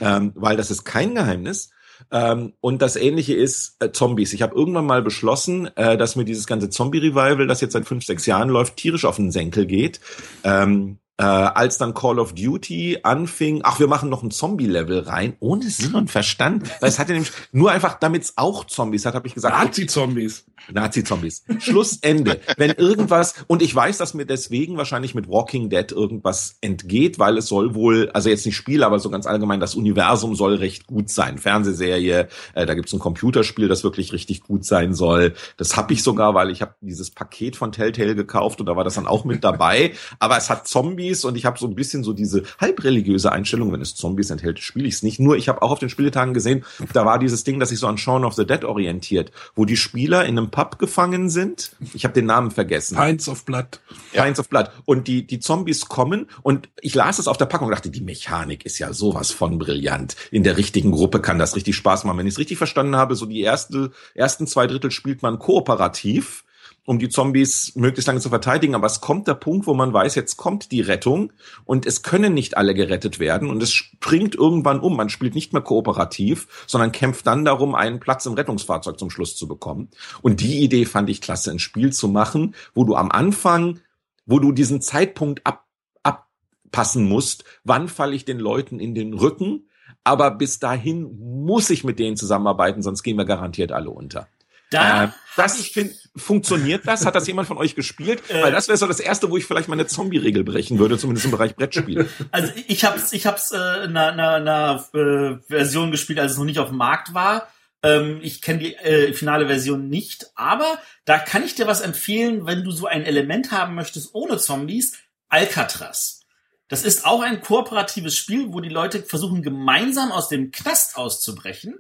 Ähm, 0.01 0.33
weil 0.35 0.57
das 0.57 0.71
ist 0.71 0.83
kein 0.83 1.15
Geheimnis. 1.15 1.69
Ähm, 2.11 2.53
und 2.61 2.81
das 2.81 2.95
Ähnliche 2.95 3.33
ist 3.33 3.77
äh, 3.79 3.91
Zombies. 3.91 4.33
Ich 4.33 4.41
habe 4.41 4.55
irgendwann 4.55 4.85
mal 4.85 5.01
beschlossen, 5.01 5.69
äh, 5.75 5.97
dass 5.97 6.15
mir 6.15 6.25
dieses 6.25 6.47
ganze 6.47 6.69
Zombie-Revival, 6.69 7.47
das 7.47 7.61
jetzt 7.61 7.73
seit 7.73 7.85
fünf, 7.85 8.05
sechs 8.05 8.25
Jahren 8.25 8.49
läuft, 8.49 8.77
tierisch 8.77 9.05
auf 9.05 9.15
den 9.17 9.31
Senkel 9.31 9.65
geht. 9.65 9.99
Ähm, 10.43 10.99
äh, 11.17 11.23
als 11.23 11.77
dann 11.77 11.93
Call 11.93 12.19
of 12.19 12.33
Duty 12.33 12.99
anfing, 13.03 13.61
ach, 13.63 13.79
wir 13.79 13.87
machen 13.87 14.09
noch 14.09 14.21
ein 14.21 14.31
Zombie-Level 14.31 14.99
rein, 14.99 15.37
ohne 15.39 15.69
Sinn 15.69 15.95
und 15.95 16.11
Verstand. 16.11 16.69
Weil 16.81 16.89
es 16.89 16.99
hatte 16.99 17.13
nämlich 17.13 17.31
nur 17.53 17.71
einfach, 17.71 17.99
damit 17.99 18.23
es 18.23 18.33
auch 18.37 18.65
Zombies 18.65 19.05
hat, 19.05 19.15
habe 19.15 19.27
ich 19.27 19.33
gesagt. 19.33 19.55
Nazi-Zombies. 19.57 20.45
Nazi-Zombies. 20.71 21.45
Schlussende. 21.59 22.41
Wenn 22.57 22.71
irgendwas, 22.71 23.35
und 23.47 23.61
ich 23.61 23.73
weiß, 23.73 23.97
dass 23.97 24.13
mir 24.13 24.25
deswegen 24.25 24.77
wahrscheinlich 24.77 25.15
mit 25.15 25.29
Walking 25.29 25.69
Dead 25.69 25.89
irgendwas 25.91 26.57
entgeht, 26.59 27.17
weil 27.17 27.37
es 27.37 27.47
soll 27.47 27.75
wohl, 27.75 28.09
also 28.13 28.29
jetzt 28.29 28.45
nicht 28.45 28.57
Spiel, 28.57 28.83
aber 28.83 28.99
so 28.99 29.09
ganz 29.09 29.25
allgemein, 29.25 29.59
das 29.59 29.75
Universum 29.75 30.35
soll 30.35 30.55
recht 30.55 30.85
gut 30.87 31.09
sein. 31.09 31.37
Fernsehserie, 31.37 32.27
äh, 32.55 32.65
da 32.65 32.73
gibt's 32.73 32.91
ein 32.93 32.99
Computerspiel, 32.99 33.67
das 33.69 33.83
wirklich 33.83 34.11
richtig 34.11 34.41
gut 34.41 34.65
sein 34.65 34.93
soll. 34.93 35.33
Das 35.55 35.77
habe 35.77 35.93
ich 35.93 36.03
sogar, 36.03 36.33
weil 36.33 36.49
ich 36.49 36.61
habe 36.61 36.75
dieses 36.81 37.11
Paket 37.11 37.55
von 37.55 37.71
Telltale 37.71 38.15
gekauft 38.15 38.59
und 38.59 38.65
da 38.65 38.75
war 38.75 38.83
das 38.83 38.95
dann 38.95 39.07
auch 39.07 39.23
mit 39.23 39.43
dabei. 39.43 39.93
Aber 40.19 40.37
es 40.37 40.49
hat 40.49 40.67
Zombies 40.67 41.04
und 41.25 41.35
ich 41.35 41.45
habe 41.45 41.59
so 41.59 41.67
ein 41.67 41.75
bisschen 41.75 42.03
so 42.03 42.13
diese 42.13 42.43
halbreligiöse 42.59 43.31
Einstellung, 43.31 43.71
wenn 43.71 43.81
es 43.81 43.95
Zombies 43.95 44.29
enthält, 44.29 44.59
spiele 44.59 44.87
ich 44.87 44.95
es 44.95 45.03
nicht. 45.03 45.19
Nur 45.19 45.37
ich 45.37 45.49
habe 45.49 45.61
auch 45.61 45.71
auf 45.71 45.79
den 45.79 45.89
Spieletagen 45.89 46.33
gesehen, 46.33 46.65
da 46.93 47.05
war 47.05 47.19
dieses 47.19 47.43
Ding, 47.43 47.59
das 47.59 47.69
sich 47.69 47.79
so 47.79 47.87
an 47.87 47.97
Shaun 47.97 48.25
of 48.25 48.33
the 48.33 48.45
Dead 48.45 48.63
orientiert, 48.63 49.31
wo 49.55 49.65
die 49.65 49.77
Spieler 49.77 50.25
in 50.25 50.37
einem 50.37 50.49
Pub 50.49 50.79
gefangen 50.79 51.29
sind. 51.29 51.71
Ich 51.93 52.03
habe 52.03 52.13
den 52.13 52.25
Namen 52.25 52.51
vergessen. 52.51 52.97
Pints 52.97 53.27
of 53.27 53.45
Blood. 53.45 53.79
Pints 54.13 54.39
of 54.39 54.49
Blood. 54.49 54.71
Und 54.85 55.07
die, 55.07 55.27
die 55.27 55.39
Zombies 55.39 55.87
kommen 55.87 56.27
und 56.41 56.69
ich 56.81 56.95
las 56.95 57.19
es 57.19 57.27
auf 57.27 57.37
der 57.37 57.45
Packung 57.45 57.67
und 57.67 57.73
dachte, 57.73 57.89
die 57.89 58.01
Mechanik 58.01 58.65
ist 58.65 58.79
ja 58.79 58.93
sowas 58.93 59.31
von 59.31 59.57
brillant. 59.57 60.15
In 60.31 60.43
der 60.43 60.57
richtigen 60.57 60.91
Gruppe 60.91 61.21
kann 61.21 61.39
das 61.39 61.55
richtig 61.55 61.75
Spaß 61.75 62.05
machen. 62.05 62.17
Wenn 62.17 62.27
ich 62.27 62.33
es 62.33 62.39
richtig 62.39 62.57
verstanden 62.57 62.95
habe, 62.95 63.15
so 63.15 63.25
die 63.25 63.41
erste, 63.41 63.91
ersten 64.13 64.47
zwei 64.47 64.67
Drittel 64.67 64.91
spielt 64.91 65.21
man 65.21 65.39
kooperativ 65.39 66.44
um 66.85 66.99
die 66.99 67.09
Zombies 67.09 67.73
möglichst 67.75 68.07
lange 68.07 68.19
zu 68.19 68.29
verteidigen. 68.29 68.75
Aber 68.75 68.87
es 68.87 69.01
kommt 69.01 69.27
der 69.27 69.33
Punkt, 69.33 69.67
wo 69.67 69.73
man 69.73 69.91
weiß, 69.91 70.15
jetzt 70.15 70.37
kommt 70.37 70.71
die 70.71 70.81
Rettung 70.81 71.33
und 71.65 71.85
es 71.85 72.03
können 72.03 72.33
nicht 72.33 72.57
alle 72.57 72.73
gerettet 72.73 73.19
werden 73.19 73.49
und 73.49 73.61
es 73.61 73.73
springt 73.73 74.35
irgendwann 74.35 74.79
um. 74.79 74.95
Man 74.95 75.09
spielt 75.09 75.35
nicht 75.35 75.51
mehr 75.51 75.63
kooperativ, 75.63 76.65
sondern 76.67 76.91
kämpft 76.91 77.27
dann 77.27 77.43
darum, 77.43 77.75
einen 77.75 77.99
Platz 77.99 78.25
im 78.25 78.33
Rettungsfahrzeug 78.33 78.99
zum 78.99 79.09
Schluss 79.09 79.35
zu 79.35 79.47
bekommen. 79.47 79.89
Und 80.21 80.41
die 80.41 80.63
Idee 80.63 80.85
fand 80.85 81.09
ich 81.09 81.21
klasse, 81.21 81.51
ein 81.51 81.59
Spiel 81.59 81.91
zu 81.91 82.07
machen, 82.07 82.55
wo 82.73 82.83
du 82.83 82.95
am 82.95 83.11
Anfang, 83.11 83.79
wo 84.25 84.39
du 84.39 84.51
diesen 84.51 84.81
Zeitpunkt 84.81 85.45
ab, 85.45 85.65
abpassen 86.03 87.07
musst, 87.07 87.45
wann 87.63 87.87
falle 87.87 88.15
ich 88.15 88.25
den 88.25 88.39
Leuten 88.39 88.79
in 88.79 88.93
den 88.93 89.13
Rücken, 89.13 89.69
aber 90.03 90.29
bis 90.31 90.59
dahin 90.59 91.17
muss 91.45 91.69
ich 91.69 91.83
mit 91.83 91.99
denen 91.99 92.17
zusammenarbeiten, 92.17 92.83
sonst 92.83 93.01
gehen 93.01 93.17
wir 93.17 93.25
garantiert 93.25 93.71
alle 93.71 93.89
unter. 93.89 94.27
Da 94.71 95.05
äh, 95.05 95.07
das 95.35 95.57
find, 95.67 95.93
funktioniert 96.15 96.87
das? 96.87 97.05
Hat 97.05 97.15
das 97.15 97.27
jemand 97.27 97.47
von 97.47 97.57
euch 97.57 97.75
gespielt? 97.75 98.21
Äh, 98.29 98.41
Weil 98.41 98.51
das 98.51 98.67
wäre 98.67 98.77
so 98.77 98.87
das 98.87 98.99
erste, 98.99 99.29
wo 99.29 99.37
ich 99.37 99.45
vielleicht 99.45 99.67
meine 99.67 99.85
Zombie-Regel 99.85 100.43
brechen 100.43 100.79
würde, 100.79 100.97
zumindest 100.97 101.25
im 101.25 101.31
Bereich 101.31 101.55
Brettspiele. 101.55 102.07
Also 102.31 102.51
ich 102.67 102.85
hab's, 102.85 103.13
ich 103.13 103.25
hab's 103.25 103.51
äh, 103.51 103.57
in 103.83 103.97
einer, 103.97 104.33
einer, 104.33 104.85
einer 104.93 104.99
äh, 104.99 105.37
Version 105.47 105.91
gespielt, 105.91 106.19
als 106.19 106.33
es 106.33 106.37
noch 106.37 106.45
nicht 106.45 106.59
auf 106.59 106.69
dem 106.69 106.77
Markt 106.77 107.13
war. 107.13 107.47
Ähm, 107.83 108.19
ich 108.23 108.41
kenne 108.41 108.59
die 108.59 108.75
äh, 108.75 109.13
finale 109.13 109.47
Version 109.47 109.89
nicht, 109.89 110.31
aber 110.35 110.79
da 111.05 111.19
kann 111.19 111.43
ich 111.43 111.55
dir 111.55 111.67
was 111.67 111.81
empfehlen, 111.81 112.45
wenn 112.45 112.63
du 112.63 112.71
so 112.71 112.87
ein 112.87 113.03
Element 113.03 113.51
haben 113.51 113.75
möchtest 113.75 114.15
ohne 114.15 114.37
Zombies. 114.37 114.97
Alcatraz. 115.27 116.21
Das 116.67 116.83
ist 116.83 117.05
auch 117.05 117.21
ein 117.21 117.41
kooperatives 117.41 118.15
Spiel, 118.17 118.53
wo 118.53 118.59
die 118.59 118.69
Leute 118.69 119.03
versuchen, 119.03 119.43
gemeinsam 119.43 120.11
aus 120.11 120.29
dem 120.29 120.51
Knast 120.51 120.97
auszubrechen. 120.97 121.79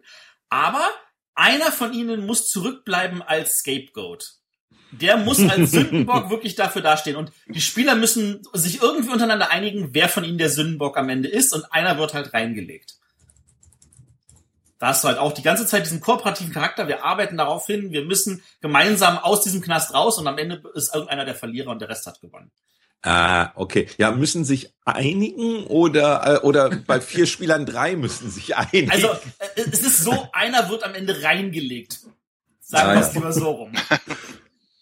Aber 0.49 0.87
einer 1.35 1.71
von 1.71 1.93
ihnen 1.93 2.25
muss 2.25 2.49
zurückbleiben 2.49 3.21
als 3.21 3.57
Scapegoat. 3.57 4.35
Der 4.91 5.17
muss 5.17 5.39
als 5.39 5.71
Sündenbock 5.71 6.29
wirklich 6.29 6.55
dafür 6.55 6.81
dastehen. 6.81 7.17
Und 7.17 7.31
die 7.47 7.61
Spieler 7.61 7.95
müssen 7.95 8.41
sich 8.53 8.81
irgendwie 8.81 9.09
untereinander 9.11 9.51
einigen, 9.51 9.89
wer 9.93 10.09
von 10.09 10.23
ihnen 10.23 10.37
der 10.37 10.49
Sündenbock 10.49 10.97
am 10.97 11.09
Ende 11.09 11.27
ist. 11.27 11.53
Und 11.53 11.65
einer 11.71 11.97
wird 11.97 12.13
halt 12.13 12.33
reingelegt. 12.33 12.95
Da 14.79 14.87
hast 14.87 15.03
du 15.03 15.07
halt 15.07 15.17
auch 15.17 15.31
die 15.31 15.41
ganze 15.41 15.65
Zeit 15.65 15.85
diesen 15.85 16.01
kooperativen 16.01 16.53
Charakter. 16.53 16.87
Wir 16.87 17.03
arbeiten 17.03 17.37
darauf 17.37 17.65
hin, 17.65 17.91
wir 17.91 18.03
müssen 18.03 18.43
gemeinsam 18.61 19.17
aus 19.17 19.41
diesem 19.41 19.61
Knast 19.61 19.93
raus 19.93 20.17
und 20.17 20.27
am 20.27 20.37
Ende 20.37 20.61
ist 20.73 20.93
irgendeiner 20.93 21.25
der 21.25 21.35
Verlierer 21.35 21.71
und 21.71 21.79
der 21.79 21.89
Rest 21.89 22.05
hat 22.07 22.19
gewonnen. 22.19 22.51
Ah, 23.05 23.51
okay. 23.53 23.87
Ja, 23.99 24.09
müssen 24.09 24.43
sich 24.45 24.73
einigen 24.83 25.65
oder 25.67 26.37
äh, 26.37 26.45
oder 26.45 26.71
bei 26.71 26.99
vier 26.99 27.27
Spielern 27.27 27.67
drei 27.67 27.95
müssen 27.95 28.31
sich 28.31 28.55
einigen? 28.57 28.89
Also 28.89 29.09
äh, 29.09 29.61
es 29.71 29.81
ist 29.81 29.99
so, 29.99 30.27
einer 30.33 30.69
wird 30.69 30.83
am 30.83 30.95
Ende 30.95 31.21
reingelegt. 31.21 31.99
Sagen 32.61 32.99
wir 32.99 33.07
es 33.07 33.13
lieber 33.13 33.31
so 33.31 33.51
rum. 33.51 33.73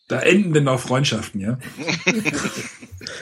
Da 0.07 0.21
enden 0.21 0.53
denn 0.53 0.67
auch 0.69 0.79
Freundschaften, 0.79 1.41
ja? 1.41 1.57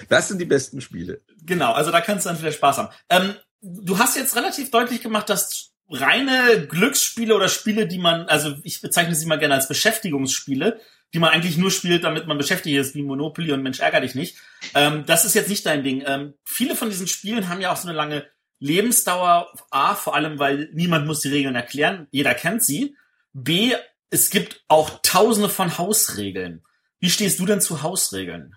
Das 0.08 0.28
sind 0.28 0.40
die 0.40 0.46
besten 0.46 0.82
Spiele. 0.82 1.22
Genau, 1.46 1.74
also 1.74 1.90
da 1.90 2.02
kannst 2.02 2.26
du 2.26 2.30
dann 2.30 2.38
vielleicht 2.38 2.58
Spaß 2.58 2.78
haben. 2.78 2.90
Ähm, 3.10 3.34
du 3.62 3.98
hast 3.98 4.16
jetzt 4.16 4.36
relativ 4.36 4.70
deutlich 4.70 5.02
gemacht, 5.02 5.30
dass 5.30 5.71
reine 5.92 6.68
Glücksspiele 6.68 7.36
oder 7.36 7.50
Spiele, 7.50 7.88
die 7.88 8.00
man, 8.00 8.28
also 8.28 8.56
ich 8.64 8.82
bezeichne 8.82 9.16
sie 9.16 9.26
mal 9.26 9.40
gerne 9.40 9.56
als 9.56 9.68
Beschäftigungsspiele, 9.68 10.80
die 11.14 11.20
man 11.20 11.30
eigentlich 11.30 11.58
nur 11.58 11.72
spielt, 11.72 12.04
damit 12.04 12.28
man 12.28 12.38
beschäftigt 12.38 12.78
ist, 12.78 12.96
wie 12.96 13.04
Monopoly 13.04 13.52
und 13.52 13.62
Mensch 13.62 13.80
ärger 13.80 14.02
dich 14.02 14.16
nicht. 14.16 14.38
Ähm, 14.74 15.04
das 15.06 15.26
ist 15.26 15.36
jetzt 15.36 15.50
nicht 15.50 15.66
dein 15.66 15.84
Ding. 15.84 16.04
Ähm, 16.06 16.34
viele 16.44 16.76
von 16.76 16.90
diesen 16.90 17.08
Spielen 17.08 17.50
haben 17.50 17.62
ja 17.62 17.72
auch 17.72 17.78
so 17.78 17.88
eine 17.88 17.98
lange 17.98 18.26
Lebensdauer. 18.60 19.52
A, 19.70 19.96
vor 19.96 20.16
allem, 20.16 20.40
weil 20.40 20.70
niemand 20.74 21.06
muss 21.06 21.20
die 21.20 21.30
Regeln 21.30 21.56
erklären. 21.56 22.08
Jeder 22.12 22.34
kennt 22.34 22.64
sie. 22.64 22.96
B, 23.34 23.74
es 24.10 24.30
gibt 24.30 24.64
auch 24.68 25.00
tausende 25.04 25.50
von 25.50 25.78
Hausregeln. 25.78 26.64
Wie 27.00 27.10
stehst 27.10 27.40
du 27.40 27.46
denn 27.46 27.62
zu 27.62 27.82
Hausregeln? 27.82 28.56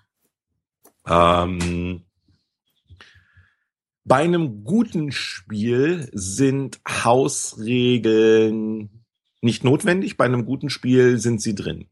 Ähm, 1.06 2.04
bei 4.04 4.16
einem 4.16 4.64
guten 4.64 5.12
Spiel 5.12 6.08
sind 6.12 6.80
Hausregeln 6.86 9.04
nicht 9.40 9.64
notwendig. 9.64 10.16
Bei 10.16 10.24
einem 10.24 10.46
guten 10.46 10.70
Spiel 10.70 11.18
sind 11.18 11.42
sie 11.42 11.54
drin 11.54 11.88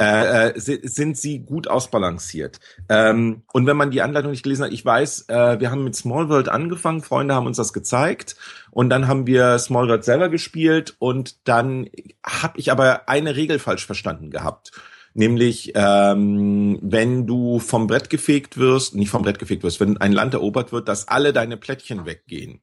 äh, 0.00 0.48
äh 0.48 0.80
sind 0.82 1.16
sie 1.16 1.40
gut 1.40 1.68
ausbalanciert. 1.68 2.58
Ähm, 2.88 3.42
und 3.52 3.66
wenn 3.66 3.76
man 3.76 3.90
die 3.90 4.02
Anleitung 4.02 4.30
nicht 4.30 4.42
gelesen 4.42 4.64
hat, 4.64 4.72
ich 4.72 4.84
weiß, 4.84 5.28
äh, 5.28 5.60
wir 5.60 5.70
haben 5.70 5.84
mit 5.84 5.94
Small 5.94 6.28
World 6.28 6.48
angefangen, 6.48 7.02
Freunde 7.02 7.34
haben 7.34 7.46
uns 7.46 7.58
das 7.58 7.72
gezeigt 7.72 8.36
und 8.70 8.88
dann 8.88 9.06
haben 9.06 9.26
wir 9.26 9.58
Small 9.58 9.88
World 9.88 10.04
selber 10.04 10.30
gespielt 10.30 10.96
und 10.98 11.46
dann 11.46 11.88
habe 12.24 12.58
ich 12.58 12.72
aber 12.72 13.08
eine 13.08 13.36
Regel 13.36 13.58
falsch 13.58 13.84
verstanden 13.84 14.30
gehabt. 14.30 14.72
Nämlich, 15.14 15.72
ähm, 15.74 16.78
wenn 16.82 17.26
du 17.26 17.58
vom 17.58 17.86
Brett 17.86 18.10
gefegt 18.10 18.58
wirst, 18.58 18.94
nicht 18.94 19.10
vom 19.10 19.22
Brett 19.22 19.38
gefegt 19.38 19.62
wirst, 19.62 19.80
wenn 19.80 19.96
ein 19.96 20.12
Land 20.12 20.34
erobert 20.34 20.72
wird, 20.72 20.88
dass 20.88 21.08
alle 21.08 21.32
deine 21.32 21.56
Plättchen 21.56 22.06
weggehen. 22.06 22.60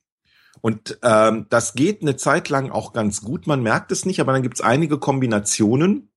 Und 0.62 0.98
ähm, 1.04 1.46
das 1.50 1.74
geht 1.74 2.02
eine 2.02 2.16
Zeit 2.16 2.50
lang 2.50 2.72
auch 2.72 2.94
ganz 2.94 3.22
gut, 3.22 3.48
man 3.48 3.62
merkt 3.62 3.92
es 3.92 4.06
nicht, 4.06 4.20
aber 4.20 4.34
dann 4.34 4.42
gibt 4.42 4.56
es 4.56 4.62
einige 4.62 4.98
Kombinationen, 4.98 6.10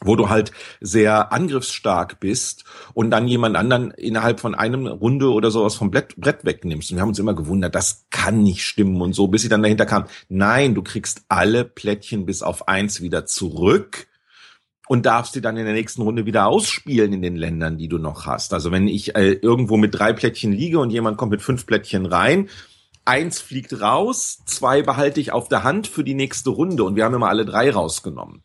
wo 0.00 0.16
du 0.16 0.28
halt 0.28 0.52
sehr 0.80 1.32
angriffsstark 1.32 2.20
bist 2.20 2.64
und 2.92 3.10
dann 3.10 3.26
jemand 3.26 3.56
anderen 3.56 3.90
innerhalb 3.92 4.40
von 4.40 4.54
einem 4.54 4.86
Runde 4.86 5.30
oder 5.32 5.50
sowas 5.50 5.76
vom 5.76 5.90
Brett, 5.90 6.16
Brett 6.16 6.44
wegnimmst. 6.44 6.90
Und 6.90 6.96
wir 6.96 7.02
haben 7.02 7.08
uns 7.08 7.18
immer 7.18 7.34
gewundert, 7.34 7.74
das 7.74 8.06
kann 8.10 8.42
nicht 8.42 8.64
stimmen 8.64 9.00
und 9.00 9.14
so, 9.14 9.28
bis 9.28 9.42
sie 9.42 9.48
dann 9.48 9.62
dahinter 9.62 9.86
kam, 9.86 10.04
nein, 10.28 10.74
du 10.74 10.82
kriegst 10.82 11.22
alle 11.28 11.64
Plättchen 11.64 12.26
bis 12.26 12.42
auf 12.42 12.68
eins 12.68 13.00
wieder 13.00 13.24
zurück 13.26 14.08
und 14.86 15.06
darfst 15.06 15.32
sie 15.32 15.40
dann 15.40 15.56
in 15.56 15.64
der 15.64 15.74
nächsten 15.74 16.02
Runde 16.02 16.26
wieder 16.26 16.46
ausspielen 16.46 17.12
in 17.12 17.22
den 17.22 17.36
Ländern, 17.36 17.78
die 17.78 17.88
du 17.88 17.98
noch 17.98 18.26
hast. 18.26 18.52
Also 18.52 18.70
wenn 18.70 18.86
ich 18.86 19.16
äh, 19.16 19.32
irgendwo 19.32 19.76
mit 19.76 19.98
drei 19.98 20.12
Plättchen 20.12 20.52
liege 20.52 20.78
und 20.78 20.90
jemand 20.90 21.16
kommt 21.16 21.30
mit 21.30 21.42
fünf 21.42 21.66
Plättchen 21.66 22.06
rein, 22.06 22.48
eins 23.04 23.40
fliegt 23.40 23.80
raus, 23.80 24.40
zwei 24.46 24.82
behalte 24.82 25.20
ich 25.20 25.32
auf 25.32 25.48
der 25.48 25.62
Hand 25.62 25.86
für 25.86 26.04
die 26.04 26.14
nächste 26.14 26.50
Runde 26.50 26.84
und 26.84 26.96
wir 26.96 27.04
haben 27.04 27.14
immer 27.14 27.28
alle 27.28 27.44
drei 27.44 27.70
rausgenommen. 27.70 28.42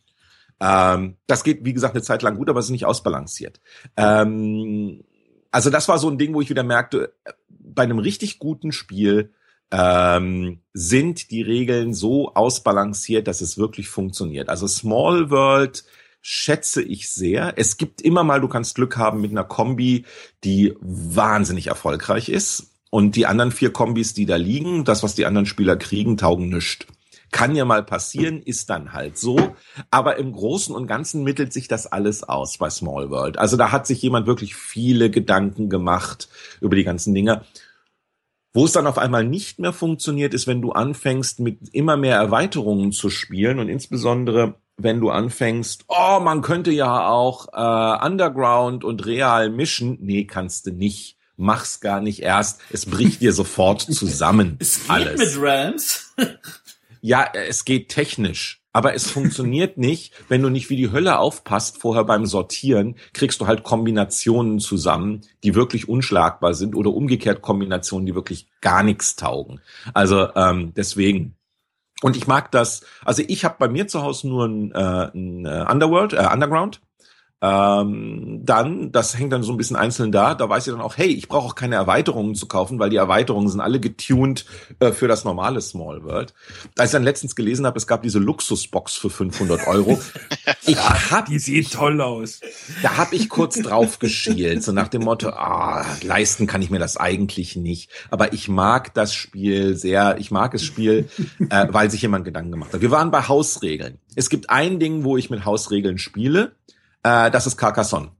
Ähm, 0.62 1.18
das 1.28 1.44
geht, 1.44 1.64
wie 1.66 1.74
gesagt, 1.74 1.96
eine 1.96 2.04
Zeit 2.04 2.22
lang 2.22 2.36
gut, 2.36 2.50
aber 2.50 2.60
es 2.60 2.66
ist 2.66 2.72
nicht 2.72 2.86
ausbalanciert. 2.86 3.62
Ähm, 3.96 5.04
also 5.52 5.70
das 5.70 5.88
war 5.88 5.98
so 5.98 6.10
ein 6.10 6.18
Ding, 6.18 6.34
wo 6.34 6.42
ich 6.42 6.50
wieder 6.50 6.64
merkte, 6.64 7.14
bei 7.60 7.84
einem 7.84 8.00
richtig 8.00 8.40
guten 8.40 8.72
Spiel 8.72 9.34
ähm, 9.72 10.62
sind 10.74 11.32
die 11.32 11.42
Regeln 11.42 11.94
so 11.94 12.34
ausbalanciert, 12.34 13.28
dass 13.28 13.42
es 13.42 13.58
wirklich 13.58 13.88
funktioniert. 13.88 14.50
Also 14.50 14.68
Small 14.68 15.30
World 15.30 15.84
schätze 16.22 16.82
ich 16.82 17.12
sehr. 17.12 17.54
Es 17.58 17.78
gibt 17.78 18.02
immer 18.02 18.24
mal, 18.24 18.42
du 18.42 18.48
kannst 18.48 18.76
Glück 18.76 18.98
haben 18.98 19.22
mit 19.22 19.32
einer 19.32 19.44
Kombi, 19.44 20.06
die 20.44 20.76
wahnsinnig 20.82 21.68
erfolgreich 21.68 22.30
ist. 22.30 22.72
Und 22.92 23.16
die 23.16 23.28
anderen 23.28 23.52
vier 23.52 23.72
Kombis, 23.72 24.14
die 24.14 24.26
da 24.26 24.36
liegen, 24.36 24.84
das, 24.84 25.04
was 25.04 25.16
die 25.16 25.26
anderen 25.26 25.46
Spieler 25.46 25.78
kriegen, 25.78 26.18
taugen 26.18 26.50
nischt. 26.50 26.88
Kann 27.32 27.56
ja 27.56 27.64
mal 27.64 27.84
passieren, 27.84 28.42
ist 28.42 28.72
dann 28.72 28.94
halt 28.94 29.18
so. 29.20 29.56
Aber 29.92 30.18
im 30.18 30.32
Großen 30.34 30.76
und 30.76 30.88
Ganzen 30.88 31.24
mittelt 31.24 31.54
sich 31.54 31.68
das 31.68 31.86
alles 31.86 32.24
aus 32.24 32.58
bei 32.58 32.72
Small 32.72 33.12
World. 33.12 33.38
Also 33.38 33.56
da 33.56 33.72
hat 33.72 33.86
sich 33.86 34.02
jemand 34.02 34.26
wirklich 34.26 34.56
viele 34.56 35.12
Gedanken 35.12 35.70
gemacht 35.70 36.30
über 36.60 36.76
die 36.76 36.84
ganzen 36.84 37.14
Dinge. 37.14 37.44
Wo 38.52 38.66
es 38.66 38.72
dann 38.72 38.88
auf 38.88 38.98
einmal 38.98 39.24
nicht 39.24 39.60
mehr 39.60 39.74
funktioniert, 39.74 40.34
ist, 40.34 40.48
wenn 40.48 40.62
du 40.62 40.72
anfängst, 40.72 41.40
mit 41.40 41.70
immer 41.72 41.98
mehr 41.98 42.16
Erweiterungen 42.16 42.92
zu 42.92 43.12
spielen 43.12 43.60
und 43.60 43.70
insbesondere 43.70 44.56
wenn 44.80 45.00
du 45.00 45.10
anfängst, 45.10 45.86
oh, 45.88 46.20
man 46.20 46.42
könnte 46.42 46.72
ja 46.72 47.08
auch 47.08 47.48
äh, 47.54 48.06
Underground 48.06 48.84
und 48.84 49.06
Real 49.06 49.50
mischen. 49.50 49.98
Nee, 50.02 50.26
kannst 50.26 50.66
du 50.66 50.72
nicht. 50.72 51.18
Mach's 51.38 51.80
gar 51.80 52.02
nicht 52.02 52.22
erst. 52.22 52.60
Es 52.72 52.86
bricht 52.86 53.22
dir 53.22 53.34
sofort 53.34 53.82
zusammen. 53.94 54.58
Es 54.60 54.82
geht 54.82 54.90
alles. 54.90 55.20
mit 55.20 55.42
Realms. 55.42 56.14
Ja, 57.02 57.30
es 57.34 57.64
geht 57.64 57.90
technisch. 57.90 58.60
Aber 58.72 58.94
es 58.94 59.10
funktioniert 59.10 59.78
nicht, 59.78 60.14
wenn 60.28 60.42
du 60.42 60.50
nicht 60.50 60.70
wie 60.70 60.76
die 60.76 60.92
Hölle 60.92 61.18
aufpasst 61.18 61.78
vorher 61.78 62.04
beim 62.04 62.26
Sortieren, 62.26 62.96
kriegst 63.14 63.42
du 63.42 63.48
halt 63.48 63.64
Kombinationen 63.64 64.60
zusammen, 64.60 65.22
die 65.44 65.56
wirklich 65.56 65.90
unschlagbar 65.90 66.54
sind 66.54 66.76
oder 66.76 66.92
umgekehrt 66.92 67.42
Kombinationen, 67.42 68.06
die 68.06 68.16
wirklich 68.16 68.48
gar 68.62 68.84
nichts 68.84 69.16
taugen. 69.16 69.62
Also 69.94 70.34
ähm, 70.36 70.74
deswegen. 70.76 71.36
Und 72.02 72.16
ich 72.16 72.28
mag 72.28 72.52
das, 72.52 72.86
also 73.04 73.24
ich 73.28 73.44
habe 73.44 73.56
bei 73.60 73.68
mir 73.68 73.88
zu 73.88 74.02
Hause 74.02 74.28
nur 74.30 74.46
ein, 74.46 74.72
äh, 74.72 75.10
ein 75.14 75.46
äh, 75.46 75.66
Underworld, 75.70 76.14
äh, 76.14 76.28
Underground 76.32 76.82
ähm, 77.42 78.42
dann, 78.44 78.92
das 78.92 79.18
hängt 79.18 79.32
dann 79.32 79.44
so 79.44 79.54
ein 79.54 79.58
bisschen 79.58 79.78
einzeln 79.78 80.12
da, 80.12 80.36
da 80.36 80.50
weiß 80.50 80.68
ich 80.68 80.74
dann 80.74 80.82
auch, 80.82 80.98
hey, 80.98 81.08
ich 81.08 81.30
brauche 81.30 81.48
auch 81.48 81.56
keine 81.56 81.76
Erweiterungen 81.76 82.36
zu 82.36 82.48
kaufen, 82.48 82.80
weil 82.80 82.90
die 82.90 82.98
Erweiterungen 82.98 83.48
sind 83.48 83.62
alle 83.62 83.80
getuned 83.80 84.46
äh, 84.80 84.92
für 84.92 85.08
das 85.08 85.24
normale 85.24 85.62
Small 85.62 86.04
World. 86.04 86.34
Als 86.78 86.90
ich 86.90 86.94
dann 86.94 87.04
letztens 87.04 87.36
gelesen 87.36 87.66
habe, 87.66 87.78
es 87.78 87.88
gab 87.88 88.02
diese 88.04 88.20
Luxusbox 88.20 88.98
für 88.98 89.10
500 89.10 89.68
Euro. 89.68 90.00
ich 90.66 90.78
hab, 90.78 91.28
die 91.28 91.40
sieht 91.40 91.72
toll 91.72 92.02
aus. 92.02 92.42
Da 92.84 92.98
habe 92.98 93.16
ich 93.16 93.30
kurz 93.30 93.62
drauf 93.62 94.00
geschielt, 94.00 94.62
so 94.62 94.74
nach 94.74 94.90
dem 94.90 95.04
Motto, 95.04 95.30
ah, 95.30 95.86
leisten 96.04 96.46
kann 96.46 96.62
ich 96.62 96.70
mir 96.70 96.80
das 96.80 96.98
eigentlich 96.98 97.56
nicht. 97.56 97.90
Aber 98.12 98.34
ich 98.34 98.50
mag 98.50 98.94
das 98.94 99.14
Spiel 99.14 99.76
sehr, 99.78 100.18
ich 100.20 100.30
mag 100.30 100.52
das 100.52 100.64
Spiel, 100.64 101.08
äh, 101.50 101.68
weil 101.70 101.90
sich 101.90 102.02
jemand 102.02 102.26
Gedanken 102.26 102.52
gemacht 102.52 102.74
hat. 102.74 102.82
Wir 102.82 102.92
waren 102.92 103.12
bei 103.12 103.22
Hausregeln. 103.30 104.00
Es 104.16 104.30
gibt 104.30 104.50
ein 104.50 104.80
Ding, 104.80 105.06
wo 105.06 105.16
ich 105.16 105.30
mit 105.30 105.46
Hausregeln 105.46 105.98
spiele 105.98 106.52
äh, 107.04 107.32
das 107.32 107.48
ist 107.48 107.58
Carcassonne. 107.58 108.12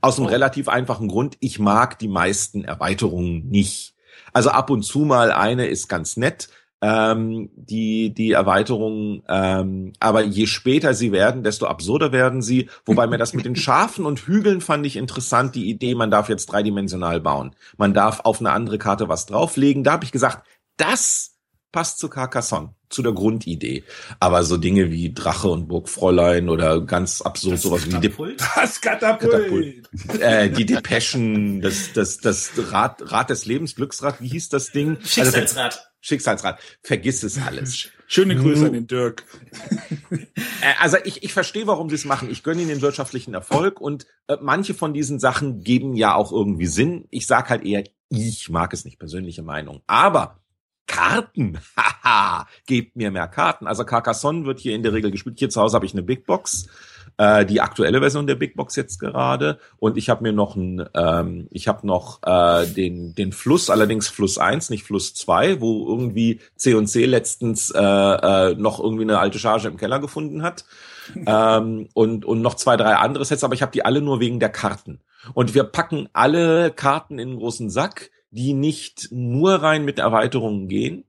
Aus 0.00 0.18
einem 0.18 0.26
oh. 0.26 0.30
relativ 0.30 0.68
einfachen 0.68 1.08
Grund, 1.08 1.36
ich 1.40 1.58
mag 1.58 1.98
die 1.98 2.08
meisten 2.08 2.64
Erweiterungen 2.64 3.48
nicht. 3.48 3.94
Also 4.32 4.50
ab 4.50 4.70
und 4.70 4.82
zu 4.82 5.00
mal 5.00 5.30
eine 5.30 5.66
ist 5.66 5.88
ganz 5.88 6.16
nett, 6.16 6.48
ähm, 6.80 7.50
die, 7.54 8.12
die 8.12 8.32
Erweiterungen, 8.32 9.22
ähm, 9.28 9.92
aber 10.00 10.22
je 10.22 10.46
später 10.46 10.94
sie 10.94 11.12
werden, 11.12 11.44
desto 11.44 11.66
absurder 11.66 12.10
werden 12.10 12.42
sie. 12.42 12.68
Wobei 12.84 13.06
mir 13.06 13.18
das 13.18 13.34
mit 13.34 13.44
den 13.44 13.56
Schafen 13.56 14.04
und 14.04 14.20
Hügeln 14.20 14.60
fand 14.60 14.84
ich 14.84 14.96
interessant, 14.96 15.54
die 15.54 15.70
Idee, 15.70 15.94
man 15.94 16.10
darf 16.10 16.28
jetzt 16.28 16.46
dreidimensional 16.46 17.20
bauen. 17.20 17.54
Man 17.76 17.94
darf 17.94 18.20
auf 18.24 18.40
eine 18.40 18.50
andere 18.50 18.78
Karte 18.78 19.08
was 19.08 19.26
drauflegen. 19.26 19.84
Da 19.84 19.92
habe 19.92 20.04
ich 20.04 20.12
gesagt, 20.12 20.44
das 20.76 21.31
passt 21.72 21.98
zu 21.98 22.08
Carcassonne, 22.08 22.74
zu 22.90 23.02
der 23.02 23.12
Grundidee. 23.12 23.84
Aber 24.20 24.44
so 24.44 24.58
Dinge 24.58 24.90
wie 24.92 25.12
Drache 25.12 25.48
und 25.48 25.66
Burgfräulein 25.66 26.48
oder 26.48 26.82
ganz 26.82 27.22
absurd 27.22 27.54
das 27.54 27.62
sowas 27.62 27.88
Katapult? 27.88 28.40
wie 28.40 28.44
das 28.60 28.80
Katapult. 28.80 29.32
Katapult. 29.32 30.20
Äh, 30.20 30.50
die 30.50 30.66
Depeschen, 30.66 31.62
das, 31.62 31.92
das, 31.94 32.18
das 32.18 32.52
Rad, 32.70 33.10
Rad 33.10 33.30
des 33.30 33.46
Lebens, 33.46 33.74
Glücksrad, 33.74 34.20
wie 34.20 34.28
hieß 34.28 34.50
das 34.50 34.70
Ding? 34.70 34.98
Schicksalsrad. 35.02 35.72
Also, 35.72 35.78
Schicksalsrad. 36.00 36.60
Vergiss 36.82 37.22
es 37.22 37.40
alles. 37.40 37.88
Schöne 38.06 38.36
Grüße 38.36 38.66
an 38.66 38.74
den 38.74 38.86
Dirk. 38.86 39.24
Äh, 40.10 40.74
also 40.80 40.98
ich, 41.02 41.22
ich 41.22 41.32
verstehe, 41.32 41.66
warum 41.66 41.88
sie 41.88 41.94
es 41.94 42.04
machen. 42.04 42.30
Ich 42.30 42.42
gönne 42.42 42.60
ihnen 42.60 42.68
den 42.68 42.82
wirtschaftlichen 42.82 43.32
Erfolg 43.32 43.80
und 43.80 44.06
äh, 44.26 44.36
manche 44.42 44.74
von 44.74 44.92
diesen 44.92 45.18
Sachen 45.18 45.62
geben 45.62 45.94
ja 45.94 46.14
auch 46.14 46.30
irgendwie 46.30 46.66
Sinn. 46.66 47.06
Ich 47.10 47.26
sag 47.26 47.48
halt 47.48 47.64
eher, 47.64 47.84
ich 48.10 48.50
mag 48.50 48.74
es 48.74 48.84
nicht, 48.84 48.98
persönliche 48.98 49.42
Meinung. 49.42 49.80
Aber 49.86 50.41
Karten. 50.86 51.58
Haha, 51.76 52.46
gebt 52.66 52.96
mir 52.96 53.10
mehr 53.10 53.28
Karten. 53.28 53.66
Also 53.66 53.84
Carcassonne 53.84 54.44
wird 54.44 54.60
hier 54.60 54.74
in 54.74 54.82
der 54.82 54.92
Regel 54.92 55.10
gespielt. 55.10 55.38
Hier 55.38 55.50
zu 55.50 55.60
Hause 55.60 55.74
habe 55.74 55.86
ich 55.86 55.92
eine 55.92 56.02
Big 56.02 56.26
Box, 56.26 56.68
äh, 57.18 57.44
die 57.46 57.60
aktuelle 57.60 58.00
Version 58.00 58.26
der 58.26 58.34
Big 58.34 58.56
Box 58.56 58.76
jetzt 58.76 58.98
gerade. 58.98 59.58
Und 59.78 59.96
ich 59.96 60.10
habe 60.10 60.22
mir 60.22 60.32
noch 60.32 60.56
ein, 60.56 60.86
ähm, 60.94 61.48
ich 61.50 61.68
habe 61.68 61.86
noch 61.86 62.20
äh, 62.24 62.66
den 62.66 63.14
den 63.14 63.32
Fluss, 63.32 63.70
allerdings 63.70 64.08
Fluss 64.08 64.38
1, 64.38 64.70
nicht 64.70 64.84
Fluss 64.84 65.14
2, 65.14 65.60
wo 65.60 65.86
irgendwie 65.88 66.40
C&C 66.56 67.06
letztens 67.06 67.70
äh, 67.70 67.80
äh, 67.80 68.54
noch 68.54 68.80
irgendwie 68.80 69.04
eine 69.04 69.18
alte 69.18 69.38
Charge 69.38 69.68
im 69.68 69.76
Keller 69.76 70.00
gefunden 70.00 70.42
hat. 70.42 70.64
ähm, 71.26 71.88
und 71.94 72.24
und 72.24 72.42
noch 72.42 72.54
zwei 72.54 72.76
drei 72.76 72.94
andere 72.94 73.24
Sets, 73.24 73.44
aber 73.44 73.54
ich 73.54 73.62
habe 73.62 73.72
die 73.72 73.84
alle 73.84 74.00
nur 74.00 74.20
wegen 74.20 74.40
der 74.40 74.50
Karten. 74.50 75.00
Und 75.34 75.54
wir 75.54 75.64
packen 75.64 76.08
alle 76.12 76.70
Karten 76.70 77.18
in 77.18 77.30
einen 77.30 77.38
großen 77.38 77.70
Sack 77.70 78.10
die 78.32 78.54
nicht 78.54 79.08
nur 79.12 79.54
rein 79.54 79.84
mit 79.84 79.98
Erweiterungen 79.98 80.66
gehen. 80.66 81.04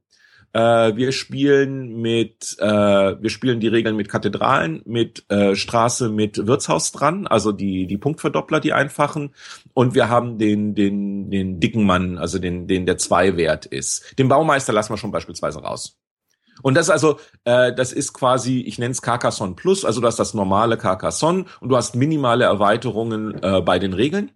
Äh, 0.51 0.95
wir 0.95 1.11
spielen 1.13 1.99
mit, 1.99 2.57
äh, 2.59 2.65
wir 2.65 3.29
spielen 3.31 3.59
die 3.59 3.69
Regeln 3.69 3.95
mit 3.95 4.09
Kathedralen, 4.09 4.83
mit 4.85 5.25
äh, 5.31 5.55
Straße, 5.55 6.09
mit 6.09 6.45
Wirtshaus 6.45 6.91
dran, 6.91 7.25
also 7.25 7.51
die 7.51 7.87
die 7.87 7.97
Punktverdoppler, 7.97 8.59
die 8.59 8.73
einfachen, 8.73 9.33
und 9.73 9.95
wir 9.95 10.09
haben 10.09 10.37
den 10.37 10.75
den 10.75 11.31
den 11.31 11.59
dicken 11.59 11.85
Mann, 11.85 12.19
also 12.19 12.37
den 12.37 12.67
den 12.67 12.85
der 12.85 12.99
zwei 12.99 13.35
Wert 13.35 13.65
ist. 13.65 14.19
Den 14.19 14.27
Baumeister 14.27 14.73
lassen 14.73 14.93
wir 14.93 14.97
schon 14.97 15.11
beispielsweise 15.11 15.59
raus. 15.59 15.97
Und 16.61 16.75
das 16.75 16.85
ist 16.85 16.91
also, 16.91 17.19
äh, 17.45 17.73
das 17.73 17.91
ist 17.91 18.13
quasi, 18.13 18.59
ich 18.59 18.77
nenne 18.77 18.91
es 18.91 19.01
Carcassonne 19.01 19.55
Plus, 19.55 19.85
also 19.85 20.01
du 20.01 20.07
hast 20.07 20.19
das 20.19 20.35
normale 20.35 20.77
Carcassonne 20.77 21.45
und 21.61 21.69
du 21.69 21.75
hast 21.75 21.95
minimale 21.95 22.43
Erweiterungen 22.45 23.41
äh, 23.41 23.61
bei 23.61 23.79
den 23.79 23.93
Regeln 23.93 24.31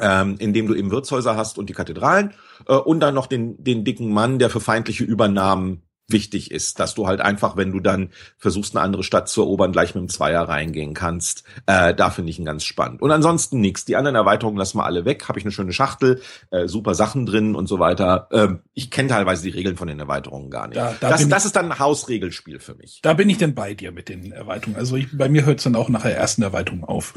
ähm, 0.00 0.36
indem 0.38 0.66
du 0.66 0.74
eben 0.74 0.90
Wirtshäuser 0.90 1.36
hast 1.36 1.58
und 1.58 1.68
die 1.68 1.74
Kathedralen 1.74 2.34
äh, 2.66 2.74
und 2.74 3.00
dann 3.00 3.14
noch 3.14 3.26
den, 3.26 3.62
den 3.62 3.84
dicken 3.84 4.12
Mann, 4.12 4.38
der 4.38 4.50
für 4.50 4.60
feindliche 4.60 5.04
Übernahmen 5.04 5.82
wichtig 6.08 6.50
ist, 6.50 6.80
dass 6.80 6.94
du 6.94 7.06
halt 7.06 7.20
einfach, 7.20 7.56
wenn 7.56 7.70
du 7.70 7.80
dann 7.80 8.10
versuchst, 8.38 8.74
eine 8.74 8.82
andere 8.82 9.04
Stadt 9.04 9.28
zu 9.28 9.42
erobern, 9.42 9.72
gleich 9.72 9.94
mit 9.94 10.02
dem 10.02 10.08
Zweier 10.08 10.42
reingehen 10.42 10.94
kannst. 10.94 11.44
Äh, 11.66 11.94
da 11.94 12.10
finde 12.10 12.30
ich 12.30 12.38
ihn 12.38 12.46
ganz 12.46 12.64
spannend. 12.64 13.02
Und 13.02 13.10
ansonsten 13.10 13.60
nichts. 13.60 13.84
Die 13.84 13.96
anderen 13.96 14.16
Erweiterungen 14.16 14.58
lassen 14.58 14.78
wir 14.78 14.86
alle 14.86 15.04
weg. 15.04 15.28
Habe 15.28 15.38
ich 15.38 15.44
eine 15.44 15.52
schöne 15.52 15.72
Schachtel, 15.72 16.20
äh, 16.50 16.66
super 16.66 16.94
Sachen 16.94 17.26
drin 17.26 17.54
und 17.54 17.66
so 17.66 17.78
weiter. 17.78 18.28
Ähm, 18.32 18.60
ich 18.72 18.90
kenne 18.90 19.10
teilweise 19.10 19.42
die 19.42 19.50
Regeln 19.50 19.76
von 19.76 19.88
den 19.88 20.00
Erweiterungen 20.00 20.50
gar 20.50 20.68
nicht. 20.68 20.78
Da, 20.78 20.94
da 20.98 21.10
das, 21.10 21.28
das 21.28 21.44
ist 21.44 21.56
dann 21.56 21.72
ein 21.72 21.78
Hausregelspiel 21.78 22.58
für 22.58 22.74
mich. 22.74 23.00
Da 23.02 23.12
bin 23.12 23.28
ich 23.28 23.38
denn 23.38 23.54
bei 23.54 23.74
dir 23.74 23.92
mit 23.92 24.08
den 24.08 24.32
Erweiterungen. 24.32 24.78
Also 24.78 24.96
ich, 24.96 25.16
bei 25.16 25.28
mir 25.28 25.44
hört 25.44 25.58
es 25.58 25.64
dann 25.64 25.76
auch 25.76 25.90
nach 25.90 26.02
der 26.02 26.16
ersten 26.16 26.42
Erweiterung 26.42 26.84
auf. 26.84 27.14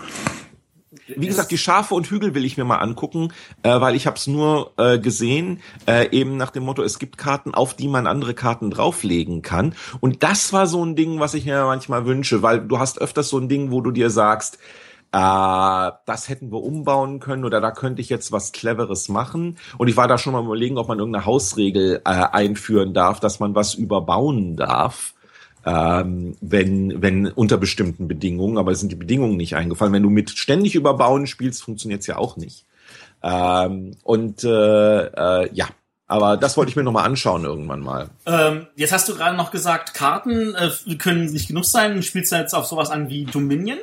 Wie 1.17 1.27
gesagt, 1.27 1.51
die 1.51 1.57
Schafe 1.57 1.95
und 1.95 2.07
Hügel 2.07 2.35
will 2.35 2.45
ich 2.45 2.57
mir 2.57 2.63
mal 2.63 2.77
angucken, 2.77 3.33
äh, 3.63 3.79
weil 3.79 3.95
ich 3.95 4.07
habe 4.07 4.17
es 4.17 4.27
nur 4.27 4.73
äh, 4.77 4.99
gesehen, 4.99 5.61
äh, 5.87 6.09
eben 6.11 6.37
nach 6.37 6.51
dem 6.51 6.63
Motto, 6.63 6.83
es 6.83 6.99
gibt 6.99 7.17
Karten, 7.17 7.53
auf 7.53 7.73
die 7.73 7.87
man 7.87 8.07
andere 8.07 8.33
Karten 8.33 8.69
drauflegen 8.71 9.41
kann. 9.41 9.75
Und 9.99 10.23
das 10.23 10.53
war 10.53 10.67
so 10.67 10.83
ein 10.83 10.95
Ding, 10.95 11.19
was 11.19 11.33
ich 11.33 11.45
mir 11.45 11.65
manchmal 11.65 12.05
wünsche, 12.05 12.41
weil 12.41 12.61
du 12.61 12.79
hast 12.79 12.99
öfters 12.99 13.29
so 13.29 13.37
ein 13.37 13.49
Ding, 13.49 13.71
wo 13.71 13.81
du 13.81 13.91
dir 13.91 14.09
sagst, 14.09 14.57
äh, 15.13 15.91
das 16.05 16.29
hätten 16.29 16.51
wir 16.51 16.63
umbauen 16.63 17.19
können 17.19 17.43
oder 17.43 17.59
da 17.59 17.71
könnte 17.71 18.01
ich 18.01 18.09
jetzt 18.09 18.31
was 18.31 18.51
Cleveres 18.51 19.09
machen. 19.09 19.57
Und 19.77 19.87
ich 19.87 19.97
war 19.97 20.07
da 20.07 20.17
schon 20.17 20.33
mal 20.33 20.43
überlegen, 20.43 20.77
ob 20.77 20.87
man 20.87 20.99
irgendeine 20.99 21.25
Hausregel 21.25 22.01
äh, 22.05 22.09
einführen 22.09 22.93
darf, 22.93 23.19
dass 23.19 23.39
man 23.39 23.55
was 23.55 23.73
überbauen 23.73 24.55
darf 24.55 25.13
ähm, 25.65 26.35
wenn, 26.41 27.01
wenn 27.01 27.27
unter 27.27 27.57
bestimmten 27.57 28.07
Bedingungen, 28.07 28.57
aber 28.57 28.71
es 28.71 28.79
sind 28.79 28.91
die 28.91 28.97
Bedingungen 28.97 29.37
nicht 29.37 29.55
eingefallen. 29.55 29.93
Wenn 29.93 30.03
du 30.03 30.09
mit 30.09 30.31
ständig 30.31 30.75
überbauen 30.75 31.27
spielst, 31.27 31.63
funktioniert's 31.63 32.07
ja 32.07 32.17
auch 32.17 32.37
nicht. 32.37 32.65
Ähm, 33.23 33.97
und 34.03 34.43
äh, 34.43 34.47
äh, 35.05 35.49
ja, 35.53 35.67
aber 36.07 36.35
das 36.35 36.57
wollte 36.57 36.69
ich 36.69 36.75
mir 36.75 36.83
nochmal 36.83 37.05
anschauen 37.05 37.45
irgendwann 37.45 37.79
mal. 37.79 38.09
Ähm, 38.25 38.67
jetzt 38.75 38.91
hast 38.91 39.07
du 39.07 39.15
gerade 39.15 39.37
noch 39.37 39.51
gesagt, 39.51 39.93
Karten 39.93 40.55
äh, 40.55 40.95
können 40.95 41.25
nicht 41.25 41.47
genug 41.47 41.65
sein. 41.65 42.01
Spielst 42.03 42.31
du 42.31 42.35
jetzt 42.35 42.53
auf 42.53 42.65
sowas 42.65 42.89
an 42.89 43.09
wie 43.09 43.25
Dominion? 43.25 43.79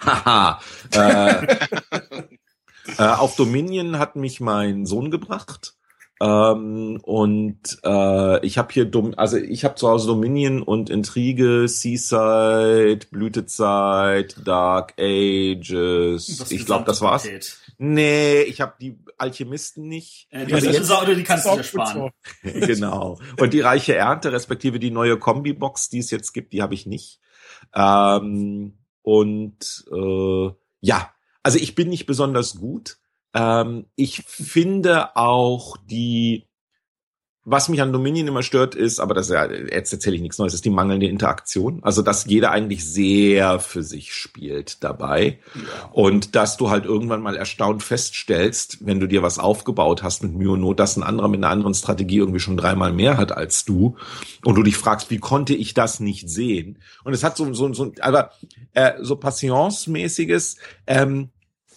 Haha. 0.00 0.60
äh, 0.92 1.46
äh, 2.98 3.02
auf 3.02 3.36
Dominion 3.36 3.98
hat 3.98 4.16
mich 4.16 4.40
mein 4.40 4.86
Sohn 4.86 5.10
gebracht. 5.10 5.74
Ähm, 6.20 7.00
und 7.02 7.78
äh, 7.84 8.46
ich 8.46 8.56
habe 8.56 8.72
hier 8.72 8.84
dumm, 8.84 9.14
also 9.16 9.36
ich 9.36 9.64
habe 9.64 9.74
zu 9.74 9.88
Hause 9.88 10.06
Dominion 10.06 10.62
und 10.62 10.88
Intrige, 10.88 11.66
Seaside, 11.66 13.00
Blütezeit, 13.10 14.36
Dark 14.44 14.94
Ages. 14.98 16.50
Ich 16.50 16.66
glaube, 16.66 16.84
das 16.84 17.00
war's. 17.00 17.28
Nee, 17.78 18.42
ich 18.42 18.60
habe 18.60 18.74
die 18.80 18.98
Alchemisten 19.18 19.88
nicht. 19.88 20.28
Äh, 20.30 20.46
die, 20.46 20.54
also 20.54 20.70
jetzt, 20.70 20.90
oder 20.90 21.14
die 21.14 21.24
kannst 21.24 21.46
du 21.46 21.56
dir 21.56 21.64
sparen. 21.64 22.10
genau. 22.42 23.18
Und 23.38 23.52
die 23.52 23.60
reiche 23.60 23.96
Ernte, 23.96 24.32
respektive 24.32 24.78
die 24.78 24.92
neue 24.92 25.18
Kombi-Box, 25.18 25.88
die 25.88 25.98
es 25.98 26.10
jetzt 26.10 26.32
gibt, 26.32 26.52
die 26.52 26.62
habe 26.62 26.74
ich 26.74 26.86
nicht. 26.86 27.20
Ähm, 27.74 28.78
und 29.02 29.84
äh, 29.92 30.50
ja, 30.80 31.10
also 31.42 31.58
ich 31.58 31.74
bin 31.74 31.88
nicht 31.88 32.06
besonders 32.06 32.54
gut. 32.54 32.98
Ähm, 33.34 33.86
ich 33.96 34.22
finde 34.26 35.16
auch 35.16 35.76
die, 35.90 36.46
was 37.46 37.68
mich 37.68 37.82
an 37.82 37.92
Dominion 37.92 38.26
immer 38.26 38.42
stört, 38.42 38.74
ist, 38.74 39.00
aber 39.00 39.12
das 39.12 39.26
ist 39.26 39.34
ja, 39.34 39.50
jetzt 39.50 39.92
erzähle 39.92 40.16
ich 40.16 40.22
nichts 40.22 40.38
Neues, 40.38 40.54
ist 40.54 40.64
die 40.64 40.70
mangelnde 40.70 41.06
Interaktion. 41.06 41.80
Also, 41.82 42.00
dass 42.00 42.24
jeder 42.24 42.52
eigentlich 42.52 42.86
sehr 42.86 43.58
für 43.60 43.82
sich 43.82 44.14
spielt 44.14 44.82
dabei. 44.82 45.40
Ja. 45.54 45.90
Und 45.92 46.36
dass 46.36 46.56
du 46.56 46.70
halt 46.70 46.86
irgendwann 46.86 47.20
mal 47.20 47.36
erstaunt 47.36 47.82
feststellst, 47.82 48.86
wenn 48.86 48.98
du 48.98 49.06
dir 49.06 49.22
was 49.22 49.38
aufgebaut 49.38 50.02
hast 50.02 50.22
mit 50.22 50.32
Mühe 50.32 50.52
und 50.52 50.60
Not, 50.60 50.80
dass 50.80 50.96
ein 50.96 51.02
anderer 51.02 51.28
mit 51.28 51.44
einer 51.44 51.52
anderen 51.52 51.74
Strategie 51.74 52.18
irgendwie 52.18 52.40
schon 52.40 52.56
dreimal 52.56 52.92
mehr 52.92 53.18
hat 53.18 53.32
als 53.32 53.66
du. 53.66 53.96
Und 54.42 54.54
du 54.54 54.62
dich 54.62 54.78
fragst, 54.78 55.10
wie 55.10 55.18
konnte 55.18 55.54
ich 55.54 55.74
das 55.74 56.00
nicht 56.00 56.30
sehen? 56.30 56.78
Und 57.02 57.12
es 57.12 57.24
hat 57.24 57.36
so, 57.36 57.52
so, 57.52 57.70
so, 57.74 57.92
aber, 58.00 58.30
äh, 58.72 58.92
so 59.02 59.16
Passionsmäßiges, 59.16 60.56
ähm, 60.86 61.28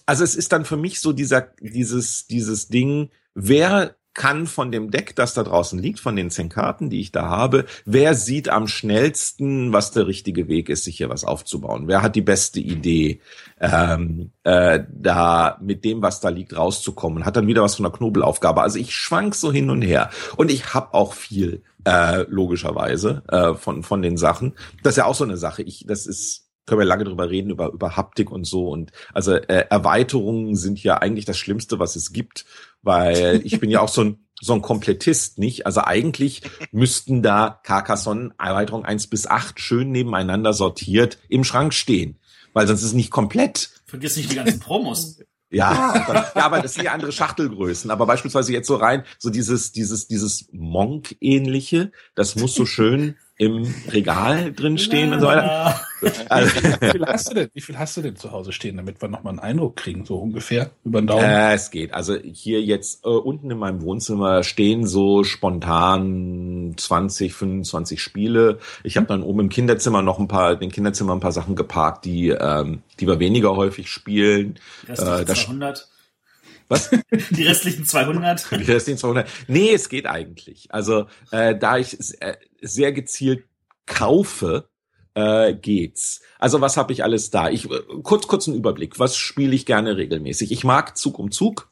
also 0.07 0.23
es 0.23 0.35
ist 0.35 0.51
dann 0.53 0.65
für 0.65 0.77
mich 0.77 0.99
so 0.99 1.13
dieser, 1.13 1.41
dieses, 1.61 2.25
dieses 2.27 2.69
Ding, 2.69 3.09
wer 3.35 3.95
kann 4.13 4.47
von 4.47 4.71
dem 4.71 4.89
Deck, 4.89 5.15
das 5.15 5.35
da 5.35 5.43
draußen 5.43 5.77
liegt, 5.77 5.99
von 5.99 6.15
den 6.15 6.31
zehn 6.31 6.49
Karten, 6.49 6.89
die 6.89 7.01
ich 7.01 7.11
da 7.11 7.27
habe, 7.27 7.65
wer 7.85 8.15
sieht 8.15 8.49
am 8.49 8.67
schnellsten, 8.67 9.73
was 9.73 9.91
der 9.91 10.07
richtige 10.07 10.47
Weg 10.47 10.69
ist, 10.69 10.85
sich 10.85 10.97
hier 10.97 11.09
was 11.09 11.23
aufzubauen? 11.23 11.87
Wer 11.87 12.01
hat 12.01 12.15
die 12.15 12.21
beste 12.21 12.59
Idee, 12.59 13.21
ähm, 13.59 14.31
äh, 14.43 14.79
da 14.89 15.59
mit 15.61 15.85
dem, 15.85 16.01
was 16.01 16.19
da 16.19 16.29
liegt, 16.29 16.57
rauszukommen? 16.57 17.25
Hat 17.25 17.35
dann 17.35 17.45
wieder 17.45 17.61
was 17.61 17.75
von 17.75 17.83
der 17.83 17.91
Knobelaufgabe. 17.91 18.61
Also 18.61 18.79
ich 18.79 18.95
schwank 18.95 19.35
so 19.35 19.51
hin 19.51 19.69
und 19.69 19.83
her. 19.83 20.09
Und 20.35 20.49
ich 20.49 20.73
habe 20.73 20.95
auch 20.95 21.13
viel, 21.13 21.61
äh, 21.85 22.23
logischerweise, 22.27 23.21
äh, 23.27 23.53
von, 23.53 23.83
von 23.83 24.01
den 24.01 24.17
Sachen. 24.17 24.55
Das 24.81 24.93
ist 24.93 24.97
ja 24.97 25.05
auch 25.05 25.15
so 25.15 25.25
eine 25.25 25.37
Sache. 25.37 25.61
Ich, 25.61 25.85
das 25.85 26.07
ist 26.07 26.46
können 26.67 26.79
wir 26.79 26.85
lange 26.85 27.05
drüber 27.05 27.29
reden, 27.29 27.49
über, 27.49 27.71
über 27.71 27.95
Haptik 27.95 28.29
und 28.29 28.45
so. 28.45 28.69
Und 28.69 28.91
also 29.13 29.33
äh, 29.33 29.65
Erweiterungen 29.69 30.55
sind 30.55 30.83
ja 30.83 30.97
eigentlich 30.97 31.25
das 31.25 31.37
Schlimmste, 31.37 31.79
was 31.79 31.95
es 31.95 32.13
gibt, 32.13 32.45
weil 32.83 33.41
ich 33.45 33.59
bin 33.59 33.71
ja 33.71 33.79
auch 33.79 33.89
so 33.89 34.03
ein, 34.03 34.27
so 34.39 34.53
ein 34.53 34.61
Komplettist, 34.61 35.39
nicht? 35.39 35.65
Also 35.65 35.81
eigentlich 35.81 36.43
müssten 36.71 37.23
da 37.23 37.59
Carcassonne 37.63 38.35
Erweiterung 38.37 38.85
eins 38.85 39.07
bis 39.07 39.25
acht 39.25 39.59
schön 39.59 39.91
nebeneinander 39.91 40.53
sortiert 40.53 41.17
im 41.27 41.43
Schrank 41.43 41.73
stehen, 41.73 42.19
weil 42.53 42.67
sonst 42.67 42.81
ist 42.81 42.87
es 42.87 42.93
nicht 42.93 43.09
komplett. 43.09 43.71
Vergiss 43.85 44.15
nicht 44.17 44.31
die 44.31 44.35
ganzen 44.35 44.59
Promos. 44.59 45.19
Ja, 45.49 46.05
ja, 46.05 46.31
aber 46.35 46.59
das 46.59 46.73
sind 46.73 46.83
ja 46.83 46.91
andere 46.91 47.13
Schachtelgrößen. 47.13 47.89
Aber 47.89 48.05
beispielsweise 48.05 48.51
jetzt 48.51 48.67
so 48.67 48.75
rein, 48.75 49.05
so 49.17 49.29
dieses, 49.29 49.71
dieses, 49.71 50.07
dieses 50.07 50.49
Monk-ähnliche, 50.51 51.93
das 52.15 52.35
muss 52.35 52.53
so 52.53 52.65
schön 52.65 53.15
im 53.37 53.71
Regal 53.91 54.51
drin 54.51 54.79
stehen 54.79 55.13
und 55.13 55.19
so 55.19 55.27
weiter. 55.27 55.79
Also, 56.29 56.55
wie, 56.55 56.89
viel 56.91 57.05
hast 57.05 57.29
du 57.29 57.33
denn, 57.33 57.49
wie 57.53 57.61
viel 57.61 57.77
hast 57.79 57.97
du 57.97 58.01
denn 58.01 58.15
zu 58.15 58.31
Hause 58.31 58.51
stehen, 58.51 58.77
damit 58.77 59.01
wir 59.01 59.09
nochmal 59.09 59.31
einen 59.31 59.39
Eindruck 59.39 59.77
kriegen, 59.77 60.05
so 60.05 60.17
ungefähr 60.17 60.69
über 60.83 61.01
den 61.01 61.07
Daumen? 61.07 61.23
Äh, 61.23 61.53
es 61.53 61.71
geht. 61.71 61.93
Also 61.93 62.15
hier 62.15 62.61
jetzt 62.61 63.03
äh, 63.05 63.09
unten 63.09 63.49
in 63.49 63.57
meinem 63.57 63.81
Wohnzimmer 63.81 64.43
stehen 64.43 64.85
so 64.85 65.23
spontan 65.23 66.73
20, 66.77 67.33
25 67.33 68.01
Spiele. 68.01 68.59
Ich 68.83 68.97
habe 68.97 69.07
dann 69.07 69.23
oben 69.23 69.41
im 69.41 69.49
Kinderzimmer 69.49 70.01
noch 70.01 70.19
ein 70.19 70.27
paar, 70.27 70.55
den 70.55 70.71
Kinderzimmer 70.71 71.13
ein 71.13 71.19
paar 71.19 71.31
Sachen 71.31 71.55
geparkt, 71.55 72.05
die, 72.05 72.29
ähm, 72.29 72.81
die 72.99 73.07
wir 73.07 73.19
weniger 73.19 73.55
häufig 73.55 73.89
spielen. 73.89 74.59
Das 74.87 74.99
äh, 74.99 75.25
200. 75.25 75.87
Was? 76.67 76.89
Die 77.31 77.43
restlichen 77.43 77.85
200? 77.85 78.51
Die 78.59 78.71
restlichen 78.71 78.97
200. 78.97 79.29
Nee, 79.47 79.73
es 79.73 79.89
geht 79.89 80.05
eigentlich. 80.05 80.67
Also, 80.69 81.07
äh, 81.31 81.55
da 81.57 81.77
ich 81.77 81.97
äh, 82.21 82.37
sehr 82.61 82.91
gezielt 82.91 83.45
kaufe, 83.85 84.69
äh, 85.17 85.53
geht's. 85.55 86.21
Also 86.37 86.61
was 86.61 86.77
habe 86.77 86.93
ich 86.93 87.03
alles 87.03 87.31
da? 87.31 87.49
Ich 87.49 87.69
äh, 87.71 87.79
kurz 88.03 88.27
kurz 88.27 88.47
einen 88.47 88.57
Überblick. 88.57 88.99
Was 88.99 89.17
spiele 89.17 89.55
ich 89.55 89.65
gerne 89.65 89.97
regelmäßig? 89.97 90.51
Ich 90.51 90.63
mag 90.63 90.97
Zug 90.97 91.17
um 91.17 91.31
Zug. 91.31 91.71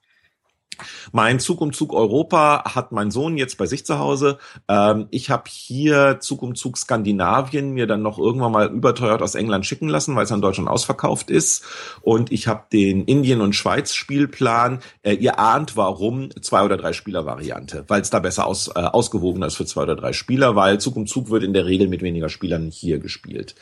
Mein 1.11 1.39
Zug 1.39 1.61
um 1.61 1.73
Zug 1.73 1.93
Europa 1.93 2.75
hat 2.75 2.91
mein 2.91 3.11
Sohn 3.11 3.37
jetzt 3.37 3.57
bei 3.57 3.65
sich 3.65 3.85
zu 3.85 3.99
Hause. 3.99 4.37
Ähm, 4.67 5.07
ich 5.11 5.29
habe 5.29 5.43
hier 5.47 6.19
Zug 6.19 6.41
um 6.41 6.55
Zug 6.55 6.77
Skandinavien 6.77 7.71
mir 7.71 7.87
dann 7.87 8.01
noch 8.01 8.17
irgendwann 8.17 8.51
mal 8.51 8.67
überteuert 8.67 9.21
aus 9.21 9.35
England 9.35 9.65
schicken 9.65 9.87
lassen, 9.87 10.15
weil 10.15 10.25
es 10.25 10.31
an 10.31 10.41
Deutschland 10.41 10.69
ausverkauft 10.69 11.29
ist. 11.29 11.63
Und 12.01 12.31
ich 12.31 12.47
habe 12.47 12.63
den 12.71 13.05
Indien- 13.05 13.41
und 13.41 13.53
Schweiz-Spielplan. 13.53 14.79
Äh, 15.03 15.13
ihr 15.13 15.39
ahnt 15.39 15.77
warum, 15.77 16.29
zwei 16.41 16.63
oder 16.63 16.77
drei 16.77 16.93
Spieler-Variante, 16.93 17.85
weil 17.87 18.01
es 18.01 18.09
da 18.09 18.19
besser 18.19 18.47
aus, 18.47 18.67
äh, 18.67 18.79
ausgewogener 18.79 19.47
ist 19.47 19.55
für 19.55 19.65
zwei 19.65 19.83
oder 19.83 19.95
drei 19.95 20.13
Spieler, 20.13 20.55
weil 20.55 20.79
Zug 20.79 20.95
um 20.95 21.07
Zug 21.07 21.29
wird 21.29 21.43
in 21.43 21.53
der 21.53 21.65
Regel 21.65 21.87
mit 21.87 22.01
weniger 22.01 22.29
Spielern 22.29 22.69
hier 22.71 22.99
gespielt. 22.99 23.55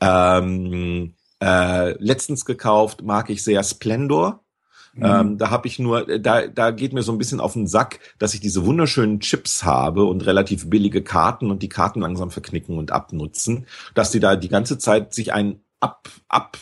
Ähm, 0.00 1.14
äh, 1.42 1.92
letztens 2.02 2.44
gekauft 2.44 3.02
mag 3.02 3.30
ich 3.30 3.42
sehr 3.42 3.62
Splendor 3.64 4.44
Mhm. 4.92 5.04
Ähm, 5.04 5.38
da 5.38 5.50
habe 5.50 5.68
ich 5.68 5.78
nur, 5.78 6.18
da, 6.18 6.46
da 6.46 6.70
geht 6.70 6.92
mir 6.92 7.02
so 7.02 7.12
ein 7.12 7.18
bisschen 7.18 7.40
auf 7.40 7.52
den 7.52 7.66
Sack, 7.66 8.00
dass 8.18 8.34
ich 8.34 8.40
diese 8.40 8.66
wunderschönen 8.66 9.20
Chips 9.20 9.64
habe 9.64 10.04
und 10.04 10.26
relativ 10.26 10.68
billige 10.68 11.02
Karten 11.02 11.50
und 11.50 11.62
die 11.62 11.68
Karten 11.68 12.00
langsam 12.00 12.30
verknicken 12.30 12.78
und 12.78 12.90
abnutzen, 12.90 13.66
dass 13.94 14.10
die 14.10 14.20
da 14.20 14.36
die 14.36 14.48
ganze 14.48 14.78
Zeit 14.78 15.14
sich 15.14 15.32
ein 15.32 15.60
ab, 15.80 16.08
ab 16.28 16.58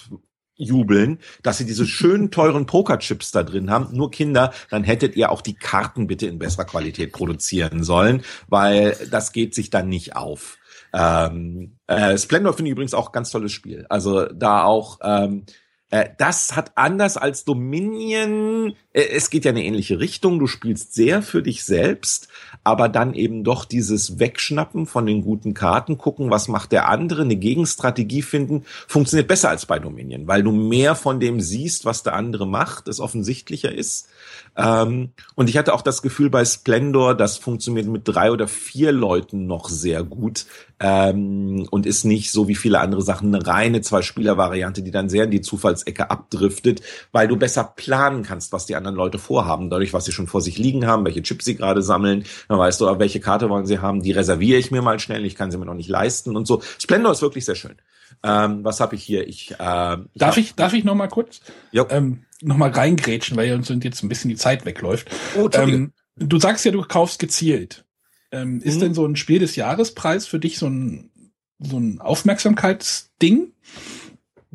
jubeln, 0.58 1.20
dass 1.42 1.58
sie 1.58 1.66
diese 1.66 1.86
schönen 1.86 2.30
teuren 2.30 2.66
Pokerchips 2.66 3.30
da 3.30 3.42
drin 3.42 3.70
haben. 3.70 3.96
Nur 3.96 4.10
Kinder, 4.10 4.52
dann 4.70 4.84
hättet 4.84 5.16
ihr 5.16 5.30
auch 5.30 5.40
die 5.40 5.54
Karten 5.54 6.06
bitte 6.06 6.26
in 6.26 6.38
besserer 6.38 6.64
Qualität 6.64 7.12
produzieren 7.12 7.84
sollen, 7.84 8.22
weil 8.48 8.96
das 9.10 9.32
geht 9.32 9.54
sich 9.54 9.70
dann 9.70 9.88
nicht 9.88 10.16
auf. 10.16 10.58
Ähm, 10.92 11.78
äh, 11.86 12.16
Splendor 12.18 12.54
finde 12.54 12.70
ich 12.70 12.72
übrigens 12.72 12.94
auch 12.94 13.12
ganz 13.12 13.30
tolles 13.30 13.52
Spiel. 13.52 13.86
Also 13.88 14.26
da 14.26 14.64
auch 14.64 14.98
ähm, 15.02 15.44
äh, 15.90 16.10
das 16.18 16.54
hat 16.54 16.72
anders 16.74 17.16
als 17.16 17.44
Dominion, 17.44 18.74
äh, 18.92 19.02
es 19.02 19.30
geht 19.30 19.46
ja 19.46 19.52
in 19.52 19.56
eine 19.56 19.64
ähnliche 19.64 19.98
Richtung, 20.00 20.38
du 20.38 20.46
spielst 20.46 20.92
sehr 20.92 21.22
für 21.22 21.42
dich 21.42 21.64
selbst, 21.64 22.28
aber 22.62 22.90
dann 22.90 23.14
eben 23.14 23.42
doch 23.42 23.64
dieses 23.64 24.18
Wegschnappen 24.18 24.86
von 24.86 25.06
den 25.06 25.22
guten 25.22 25.54
Karten, 25.54 25.96
gucken, 25.96 26.30
was 26.30 26.48
macht 26.48 26.72
der 26.72 26.88
andere, 26.88 27.22
eine 27.22 27.36
Gegenstrategie 27.36 28.20
finden, 28.20 28.64
funktioniert 28.86 29.28
besser 29.28 29.48
als 29.48 29.64
bei 29.64 29.78
Dominion, 29.78 30.26
weil 30.26 30.42
du 30.42 30.52
mehr 30.52 30.94
von 30.94 31.20
dem 31.20 31.40
siehst, 31.40 31.86
was 31.86 32.02
der 32.02 32.14
andere 32.14 32.46
macht, 32.46 32.86
es 32.86 33.00
offensichtlicher 33.00 33.72
ist. 33.72 34.08
Ähm, 34.56 35.12
und 35.36 35.48
ich 35.48 35.56
hatte 35.56 35.72
auch 35.72 35.82
das 35.82 36.02
Gefühl 36.02 36.28
bei 36.28 36.44
Splendor, 36.44 37.14
das 37.14 37.38
funktioniert 37.38 37.86
mit 37.86 38.02
drei 38.04 38.30
oder 38.30 38.46
vier 38.46 38.92
Leuten 38.92 39.46
noch 39.46 39.70
sehr 39.70 40.02
gut 40.02 40.44
ähm, 40.80 41.66
und 41.70 41.86
ist 41.86 42.04
nicht 42.04 42.30
so 42.30 42.48
wie 42.48 42.54
viele 42.54 42.80
andere 42.80 43.02
Sachen 43.02 43.34
eine 43.34 43.46
reine 43.46 43.80
Zwei-Spieler-Variante, 43.80 44.82
die 44.82 44.90
dann 44.90 45.08
sehr 45.08 45.24
in 45.24 45.30
die 45.30 45.40
Zufallsecke 45.40 46.10
abdriftet, 46.10 46.82
weil 47.12 47.28
du 47.28 47.36
besser 47.36 47.64
planen 47.64 48.22
kannst, 48.22 48.52
was 48.52 48.66
die 48.66 48.76
anderen 48.76 48.96
Leute 48.96 49.18
vorhaben, 49.18 49.70
dadurch, 49.70 49.92
was 49.92 50.04
sie 50.04 50.12
schon 50.12 50.26
vor 50.26 50.40
sich 50.40 50.58
liegen 50.58 50.86
haben, 50.86 51.04
welche 51.04 51.22
Chips 51.22 51.44
sie 51.44 51.56
gerade 51.56 51.82
sammeln, 51.82 52.24
dann 52.48 52.58
weißt 52.58 52.80
du, 52.80 52.98
welche 52.98 53.20
Karte 53.20 53.48
wollen 53.48 53.66
sie 53.66 53.80
haben, 53.80 54.02
die 54.02 54.12
reserviere 54.12 54.58
ich 54.58 54.70
mir 54.70 54.82
mal 54.82 55.00
schnell, 55.00 55.24
ich 55.24 55.34
kann 55.34 55.50
sie 55.50 55.58
mir 55.58 55.66
noch 55.66 55.74
nicht 55.74 55.88
leisten 55.88 56.36
und 56.36 56.46
so. 56.46 56.62
Splendor 56.78 57.12
ist 57.12 57.22
wirklich 57.22 57.44
sehr 57.44 57.56
schön. 57.56 57.76
Ähm, 58.22 58.64
was 58.64 58.80
habe 58.80 58.96
ich 58.96 59.04
hier? 59.04 59.28
Ich, 59.28 59.54
äh, 59.58 59.96
ich 60.12 60.18
darf 60.18 60.36
ich 60.36 60.54
darf 60.54 60.72
ich 60.72 60.84
noch 60.84 60.94
mal 60.94 61.08
kurz 61.08 61.40
ähm, 61.72 62.24
noch 62.40 62.56
mal 62.56 62.70
reingrätschen, 62.70 63.36
weil 63.36 63.52
uns 63.54 63.68
jetzt 63.68 64.02
ein 64.02 64.08
bisschen 64.08 64.30
die 64.30 64.36
Zeit 64.36 64.64
wegläuft. 64.64 65.08
Oh, 65.36 65.48
ähm, 65.52 65.92
du 66.16 66.38
sagst 66.38 66.64
ja, 66.64 66.72
du 66.72 66.82
kaufst 66.82 67.18
gezielt. 67.18 67.84
Ähm, 68.30 68.60
ist 68.60 68.76
mhm. 68.76 68.80
denn 68.80 68.94
so 68.94 69.06
ein 69.06 69.16
Spiel 69.16 69.38
des 69.38 69.56
Jahrespreis 69.56 70.26
für 70.26 70.38
dich 70.38 70.58
so 70.58 70.66
ein 70.66 71.10
so 71.58 71.78
ein 71.78 72.00
Aufmerksamkeitsding? 72.00 73.52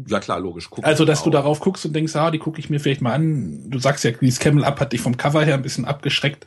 Ja 0.08 0.20
klar, 0.20 0.40
logisch. 0.40 0.70
Guck 0.70 0.86
also, 0.86 1.06
dass 1.06 1.24
du 1.24 1.30
darauf 1.30 1.60
guckst 1.60 1.86
und 1.86 1.94
denkst, 1.94 2.16
ah, 2.16 2.32
die 2.32 2.40
gucke 2.40 2.60
ich 2.60 2.70
mir 2.70 2.80
vielleicht 2.80 3.02
mal 3.02 3.14
an. 3.14 3.70
Du 3.70 3.78
sagst 3.78 4.04
ja, 4.04 4.12
dieses 4.12 4.40
Camel 4.40 4.64
Up 4.64 4.80
hat 4.80 4.94
dich 4.94 5.02
vom 5.02 5.18
Cover 5.18 5.44
her 5.44 5.54
ein 5.54 5.62
bisschen 5.62 5.86
abgeschreckt, 5.86 6.46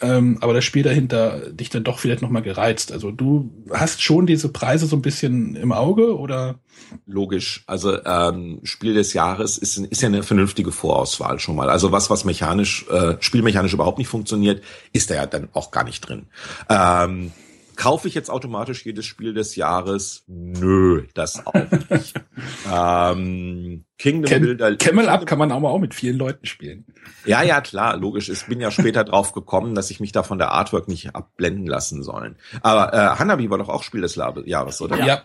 ähm, 0.00 0.38
aber 0.40 0.54
das 0.54 0.64
Spiel 0.64 0.82
dahinter 0.82 1.50
dich 1.50 1.70
dann 1.70 1.84
doch 1.84 1.98
vielleicht 1.98 2.22
nochmal 2.22 2.42
gereizt. 2.42 2.92
Also 2.92 3.10
du 3.10 3.50
hast 3.72 4.02
schon 4.02 4.26
diese 4.26 4.48
Preise 4.48 4.86
so 4.86 4.96
ein 4.96 5.02
bisschen 5.02 5.56
im 5.56 5.72
Auge 5.72 6.16
oder? 6.16 6.60
Logisch. 7.06 7.64
Also 7.66 8.04
ähm, 8.04 8.60
Spiel 8.62 8.94
des 8.94 9.12
Jahres 9.12 9.58
ist, 9.58 9.78
ist 9.78 10.00
ja 10.00 10.08
eine 10.08 10.22
vernünftige 10.22 10.70
Vorauswahl 10.70 11.40
schon 11.40 11.56
mal. 11.56 11.68
Also 11.68 11.90
was, 11.90 12.10
was 12.10 12.24
mechanisch, 12.24 12.86
äh, 12.88 13.16
spielmechanisch 13.18 13.72
überhaupt 13.72 13.98
nicht 13.98 14.08
funktioniert, 14.08 14.62
ist 14.92 15.10
da 15.10 15.16
ja 15.16 15.26
dann 15.26 15.48
auch 15.52 15.72
gar 15.72 15.84
nicht 15.84 16.08
drin. 16.08 16.26
Ähm, 16.68 17.32
Kaufe 17.78 18.08
ich 18.08 18.14
jetzt 18.14 18.28
automatisch 18.28 18.84
jedes 18.84 19.06
Spiel 19.06 19.34
des 19.34 19.54
Jahres? 19.54 20.24
Nö, 20.26 21.06
das 21.14 21.46
auch 21.46 21.54
nicht. 21.90 22.12
ähm, 22.74 23.84
Kingdom 23.98 24.28
Cam 24.28 24.42
Builder. 24.42 24.76
Camel 24.76 25.08
Up 25.08 25.24
kann 25.26 25.38
man 25.38 25.52
aber 25.52 25.70
auch 25.70 25.78
mit 25.78 25.94
vielen 25.94 26.18
Leuten 26.18 26.44
spielen. 26.44 26.86
Ja, 27.24 27.42
ja, 27.42 27.60
klar, 27.60 27.96
logisch. 27.96 28.30
Ich 28.30 28.46
bin 28.46 28.60
ja 28.60 28.72
später 28.72 29.04
drauf 29.04 29.32
gekommen, 29.32 29.76
dass 29.76 29.92
ich 29.92 30.00
mich 30.00 30.10
da 30.10 30.24
von 30.24 30.38
der 30.38 30.50
Artwork 30.50 30.88
nicht 30.88 31.14
abblenden 31.14 31.68
lassen 31.68 32.02
sollen. 32.02 32.34
Aber 32.62 32.92
äh, 32.92 33.16
Hanabi 33.16 33.48
war 33.48 33.58
doch 33.58 33.68
auch 33.68 33.84
Spiel 33.84 34.00
des 34.00 34.16
Jahres, 34.16 34.80
oder? 34.80 34.98
Ja. 35.04 35.22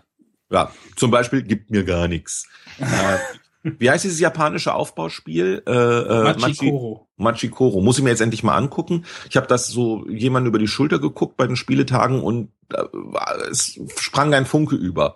Ja, 0.51 0.71
zum 0.95 1.09
Beispiel 1.09 1.41
gibt 1.41 1.71
mir 1.71 1.84
gar 1.84 2.07
nichts. 2.07 2.47
Äh, 2.80 3.17
wie 3.64 3.90
heißt 3.90 4.03
dieses 4.03 4.19
japanische 4.19 4.73
Aufbauspiel? 4.73 5.64
Äh, 5.65 5.72
äh, 5.72 6.23
Machikoro. 6.38 7.07
Machikoro. 7.15 7.81
Muss 7.81 7.98
ich 7.98 8.03
mir 8.03 8.10
jetzt 8.10 8.22
endlich 8.22 8.44
mal 8.44 8.57
angucken. 8.57 9.06
Ich 9.30 9.38
habe 9.38 9.48
das 9.48 9.68
so 9.68 10.06
jemand 10.07 10.48
über 10.48 10.60
die 10.60 10.68
Schulter 10.68 10.99
geguckt 10.99 11.38
bei 11.38 11.48
den 11.48 11.56
Spieletagen 11.56 12.22
und 12.22 12.49
äh, 12.73 12.84
es 13.49 13.80
sprang 13.98 14.34
ein 14.34 14.45
Funke 14.45 14.76
über. 14.76 15.15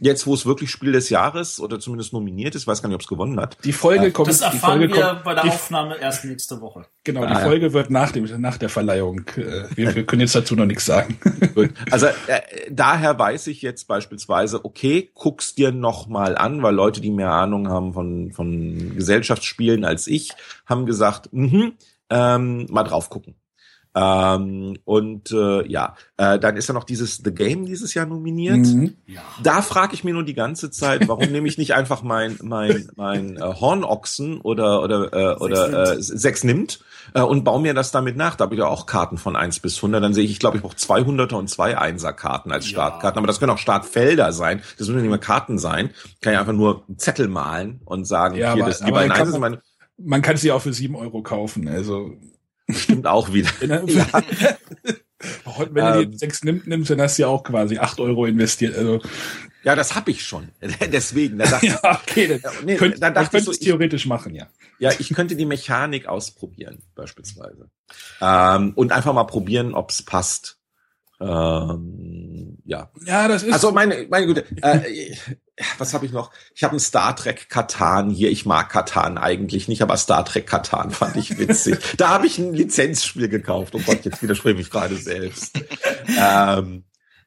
Jetzt, 0.00 0.26
wo 0.26 0.34
es 0.34 0.46
wirklich 0.46 0.70
Spiel 0.70 0.92
des 0.92 1.10
Jahres 1.10 1.60
oder 1.60 1.80
zumindest 1.80 2.12
nominiert 2.12 2.54
ist, 2.54 2.66
weiß 2.66 2.82
gar 2.82 2.88
nicht, 2.88 2.94
ob 2.94 3.02
es 3.02 3.08
gewonnen 3.08 3.40
hat. 3.40 3.56
Die 3.64 3.72
Folge 3.72 4.10
kommt. 4.10 4.28
Das 4.28 4.40
erfahren 4.40 4.80
die 4.80 4.88
Folge 4.88 4.94
wir 4.94 5.02
kommt, 5.02 5.24
bei 5.24 5.34
der 5.34 5.44
Aufnahme 5.44 5.96
erst 5.98 6.24
nächste 6.24 6.60
Woche. 6.60 6.86
Genau, 7.04 7.26
die 7.26 7.32
ah, 7.32 7.40
Folge 7.40 7.72
wird 7.72 7.90
nach 7.90 8.12
dem 8.12 8.24
nach 8.40 8.58
der 8.58 8.68
Verleihung. 8.68 9.22
Äh, 9.36 9.64
wir, 9.74 9.94
wir 9.94 10.06
können 10.06 10.20
jetzt 10.20 10.34
dazu 10.34 10.54
noch 10.54 10.66
nichts 10.66 10.86
sagen. 10.86 11.18
also 11.90 12.06
äh, 12.06 12.40
daher 12.70 13.18
weiß 13.18 13.46
ich 13.48 13.62
jetzt 13.62 13.86
beispielsweise, 13.88 14.64
okay, 14.64 15.10
guck's 15.14 15.54
dir 15.54 15.72
noch 15.72 16.06
mal 16.06 16.36
an, 16.36 16.62
weil 16.62 16.74
Leute, 16.74 17.00
die 17.00 17.10
mehr 17.10 17.30
Ahnung 17.30 17.68
haben 17.68 17.92
von 17.92 18.32
von 18.32 18.94
Gesellschaftsspielen 18.96 19.84
als 19.84 20.06
ich, 20.06 20.32
haben 20.66 20.86
gesagt, 20.86 21.28
mh, 21.32 21.72
ähm, 22.10 22.66
mal 22.70 22.84
drauf 22.84 23.10
gucken. 23.10 23.34
Ähm, 23.96 24.76
und 24.84 25.30
äh, 25.30 25.68
ja, 25.68 25.94
äh, 26.16 26.38
dann 26.40 26.56
ist 26.56 26.68
ja 26.68 26.74
noch 26.74 26.82
dieses 26.82 27.18
The 27.24 27.32
Game 27.32 27.64
dieses 27.64 27.94
Jahr 27.94 28.06
nominiert. 28.06 28.56
Mhm. 28.56 28.94
Ja. 29.06 29.20
Da 29.42 29.62
frage 29.62 29.94
ich 29.94 30.02
mir 30.02 30.12
nur 30.12 30.24
die 30.24 30.34
ganze 30.34 30.70
Zeit, 30.72 31.06
warum 31.06 31.30
nehme 31.30 31.46
ich 31.46 31.58
nicht 31.58 31.74
einfach 31.74 32.02
mein 32.02 32.36
mein 32.42 32.90
mein 32.96 33.36
äh, 33.36 33.40
Hornochsen 33.40 34.40
oder 34.40 34.82
oder 34.82 35.12
äh, 35.12 35.36
oder 35.36 35.92
äh, 35.92 36.02
sechs 36.02 36.42
nimmt 36.42 36.80
äh, 37.14 37.22
und 37.22 37.44
baue 37.44 37.62
mir 37.62 37.72
das 37.72 37.92
damit 37.92 38.16
nach. 38.16 38.34
Da 38.34 38.44
habe 38.44 38.56
ich 38.56 38.58
ja 38.58 38.66
auch 38.66 38.86
Karten 38.86 39.16
von 39.16 39.36
eins 39.36 39.60
bis 39.60 39.76
100. 39.76 40.02
Dann 40.02 40.12
sehe 40.12 40.24
ich, 40.24 40.32
ich 40.32 40.40
glaube, 40.40 40.56
ich 40.56 40.62
brauche 40.62 40.76
200er 40.76 41.34
und 41.34 41.48
zwei 41.48 41.78
Einser-Karten 41.78 42.50
als 42.50 42.66
Startkarten. 42.66 43.16
Ja. 43.16 43.18
Aber 43.18 43.28
das 43.28 43.38
können 43.38 43.52
auch 43.52 43.58
Startfelder 43.58 44.32
sein. 44.32 44.60
Das 44.76 44.88
müssen 44.88 45.02
nicht 45.02 45.08
mehr 45.10 45.18
Karten 45.18 45.58
sein. 45.58 45.90
Kann 46.20 46.32
ja 46.32 46.40
einfach 46.40 46.52
nur 46.52 46.84
einen 46.88 46.98
Zettel 46.98 47.28
malen 47.28 47.80
und 47.84 48.06
sagen, 48.06 48.34
ja, 48.34 48.54
hier, 48.54 48.64
aber, 48.64 48.72
das, 48.72 48.80
die 48.80 48.90
beiden 48.90 49.12
Einser 49.12 49.32
sind 49.32 49.40
meine 49.40 49.60
man 49.96 50.22
kann 50.22 50.36
sie 50.36 50.50
auch 50.52 50.62
für 50.62 50.72
sieben 50.72 50.96
Euro 50.96 51.22
kaufen. 51.22 51.68
Also 51.68 52.16
Stimmt 52.70 53.06
auch 53.06 53.32
wieder. 53.32 53.50
ja. 53.62 54.06
Wenn 55.70 55.84
du 55.84 55.98
die 55.98 56.12
ähm. 56.12 56.18
sechs 56.18 56.44
nimmt, 56.44 56.66
nimmst, 56.66 56.90
dann 56.90 57.00
hast 57.00 57.18
du 57.18 57.22
ja 57.22 57.28
auch 57.28 57.44
quasi 57.44 57.78
acht 57.78 58.00
Euro 58.00 58.26
investiert. 58.26 58.76
Also 58.76 59.00
ja, 59.64 59.74
das 59.74 59.94
habe 59.94 60.10
ich 60.10 60.22
schon. 60.22 60.50
Deswegen. 60.92 61.38
Da 61.38 61.46
dachte 61.46 61.66
ja, 61.82 62.00
okay. 62.02 62.38
Dann, 62.40 62.52
nee, 62.64 62.76
könnt, 62.76 63.02
dann 63.02 63.14
dachte 63.14 63.38
ich 63.38 63.44
so, 63.44 63.52
theoretisch 63.52 64.06
machen, 64.06 64.34
ja. 64.34 64.46
Ja, 64.78 64.92
ich 64.98 65.08
könnte 65.14 65.36
die 65.36 65.46
Mechanik 65.46 66.06
ausprobieren, 66.06 66.82
beispielsweise. 66.94 67.70
Ähm, 68.20 68.72
und 68.74 68.92
einfach 68.92 69.14
mal 69.14 69.24
probieren, 69.24 69.74
ob's 69.74 70.02
passt. 70.02 70.58
Ähm, 71.20 72.33
ja. 72.64 72.90
Ja, 73.04 73.28
das 73.28 73.42
ist. 73.42 73.52
Also 73.52 73.72
meine, 73.72 74.06
meine 74.08 74.26
Güte. 74.26 74.44
Äh, 74.62 75.14
was 75.78 75.94
habe 75.94 76.06
ich 76.06 76.12
noch? 76.12 76.30
Ich 76.54 76.64
habe 76.64 76.76
ein 76.76 76.80
Star 76.80 77.14
Trek 77.14 77.48
Katan 77.48 78.10
hier. 78.10 78.30
Ich 78.30 78.46
mag 78.46 78.70
Katan 78.70 79.18
eigentlich 79.18 79.68
nicht, 79.68 79.82
aber 79.82 79.96
Star 79.96 80.24
Trek 80.24 80.46
Katan 80.46 80.90
fand 80.90 81.16
ich 81.16 81.38
witzig. 81.38 81.78
da 81.96 82.08
habe 82.08 82.26
ich 82.26 82.38
ein 82.38 82.54
Lizenzspiel 82.54 83.28
gekauft. 83.28 83.74
Oh 83.74 83.80
Gott, 83.84 84.04
jetzt 84.04 84.22
widerspreche 84.22 84.60
ich 84.60 84.70
gerade 84.70 84.96
selbst. 84.96 85.58
ähm, 86.18 86.84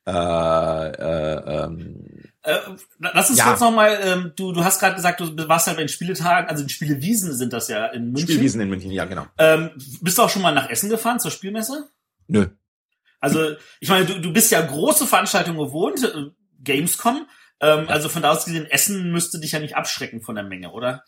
äh, 0.08 0.12
äh, 0.12 1.66
ähm, 1.66 2.06
äh, 2.42 2.60
lass 3.00 3.30
uns 3.30 3.40
ja. 3.40 3.46
kurz 3.46 3.60
nochmal, 3.60 4.00
ähm, 4.02 4.32
du, 4.38 4.54
du 4.54 4.64
hast 4.64 4.80
gerade 4.80 4.96
gesagt, 4.96 5.20
du 5.20 5.50
warst 5.50 5.68
ja 5.68 5.74
bei 5.74 5.80
den 5.80 5.90
Spieletagen, 5.90 6.50
also 6.50 6.64
die 6.64 6.74
Spielewiesen 6.74 7.36
sind 7.36 7.52
das 7.52 7.68
ja 7.68 7.88
in 7.88 8.12
München. 8.12 8.30
Spielwiesen 8.30 8.62
in 8.62 8.70
München, 8.70 8.92
ja, 8.92 9.04
genau. 9.04 9.26
Ähm, 9.38 9.72
bist 10.02 10.18
du 10.18 10.22
auch 10.22 10.30
schon 10.30 10.42
mal 10.42 10.54
nach 10.54 10.70
Essen 10.70 10.90
gefahren 10.90 11.20
zur 11.20 11.32
Spielmesse? 11.32 11.90
Nö. 12.28 12.48
Also, 13.20 13.56
ich 13.80 13.90
meine, 13.90 14.06
du, 14.06 14.20
du 14.20 14.34
bist 14.34 14.52
ja 14.52 14.62
große 14.62 15.08
Veranstaltungen 15.08 15.58
gewohnt, 15.58 16.04
äh, 16.04 16.32
Gamescom. 16.64 17.26
Ähm, 17.60 17.86
also 17.88 18.10
von 18.10 18.22
da 18.22 18.32
aus 18.32 18.46
gesehen, 18.46 18.66
Essen 18.66 19.12
müsste 19.12 19.40
dich 19.40 19.52
ja 19.54 19.60
nicht 19.60 19.76
abschrecken 19.76 20.22
von 20.22 20.36
der 20.36 20.44
Menge, 20.44 20.72
oder? 20.72 21.04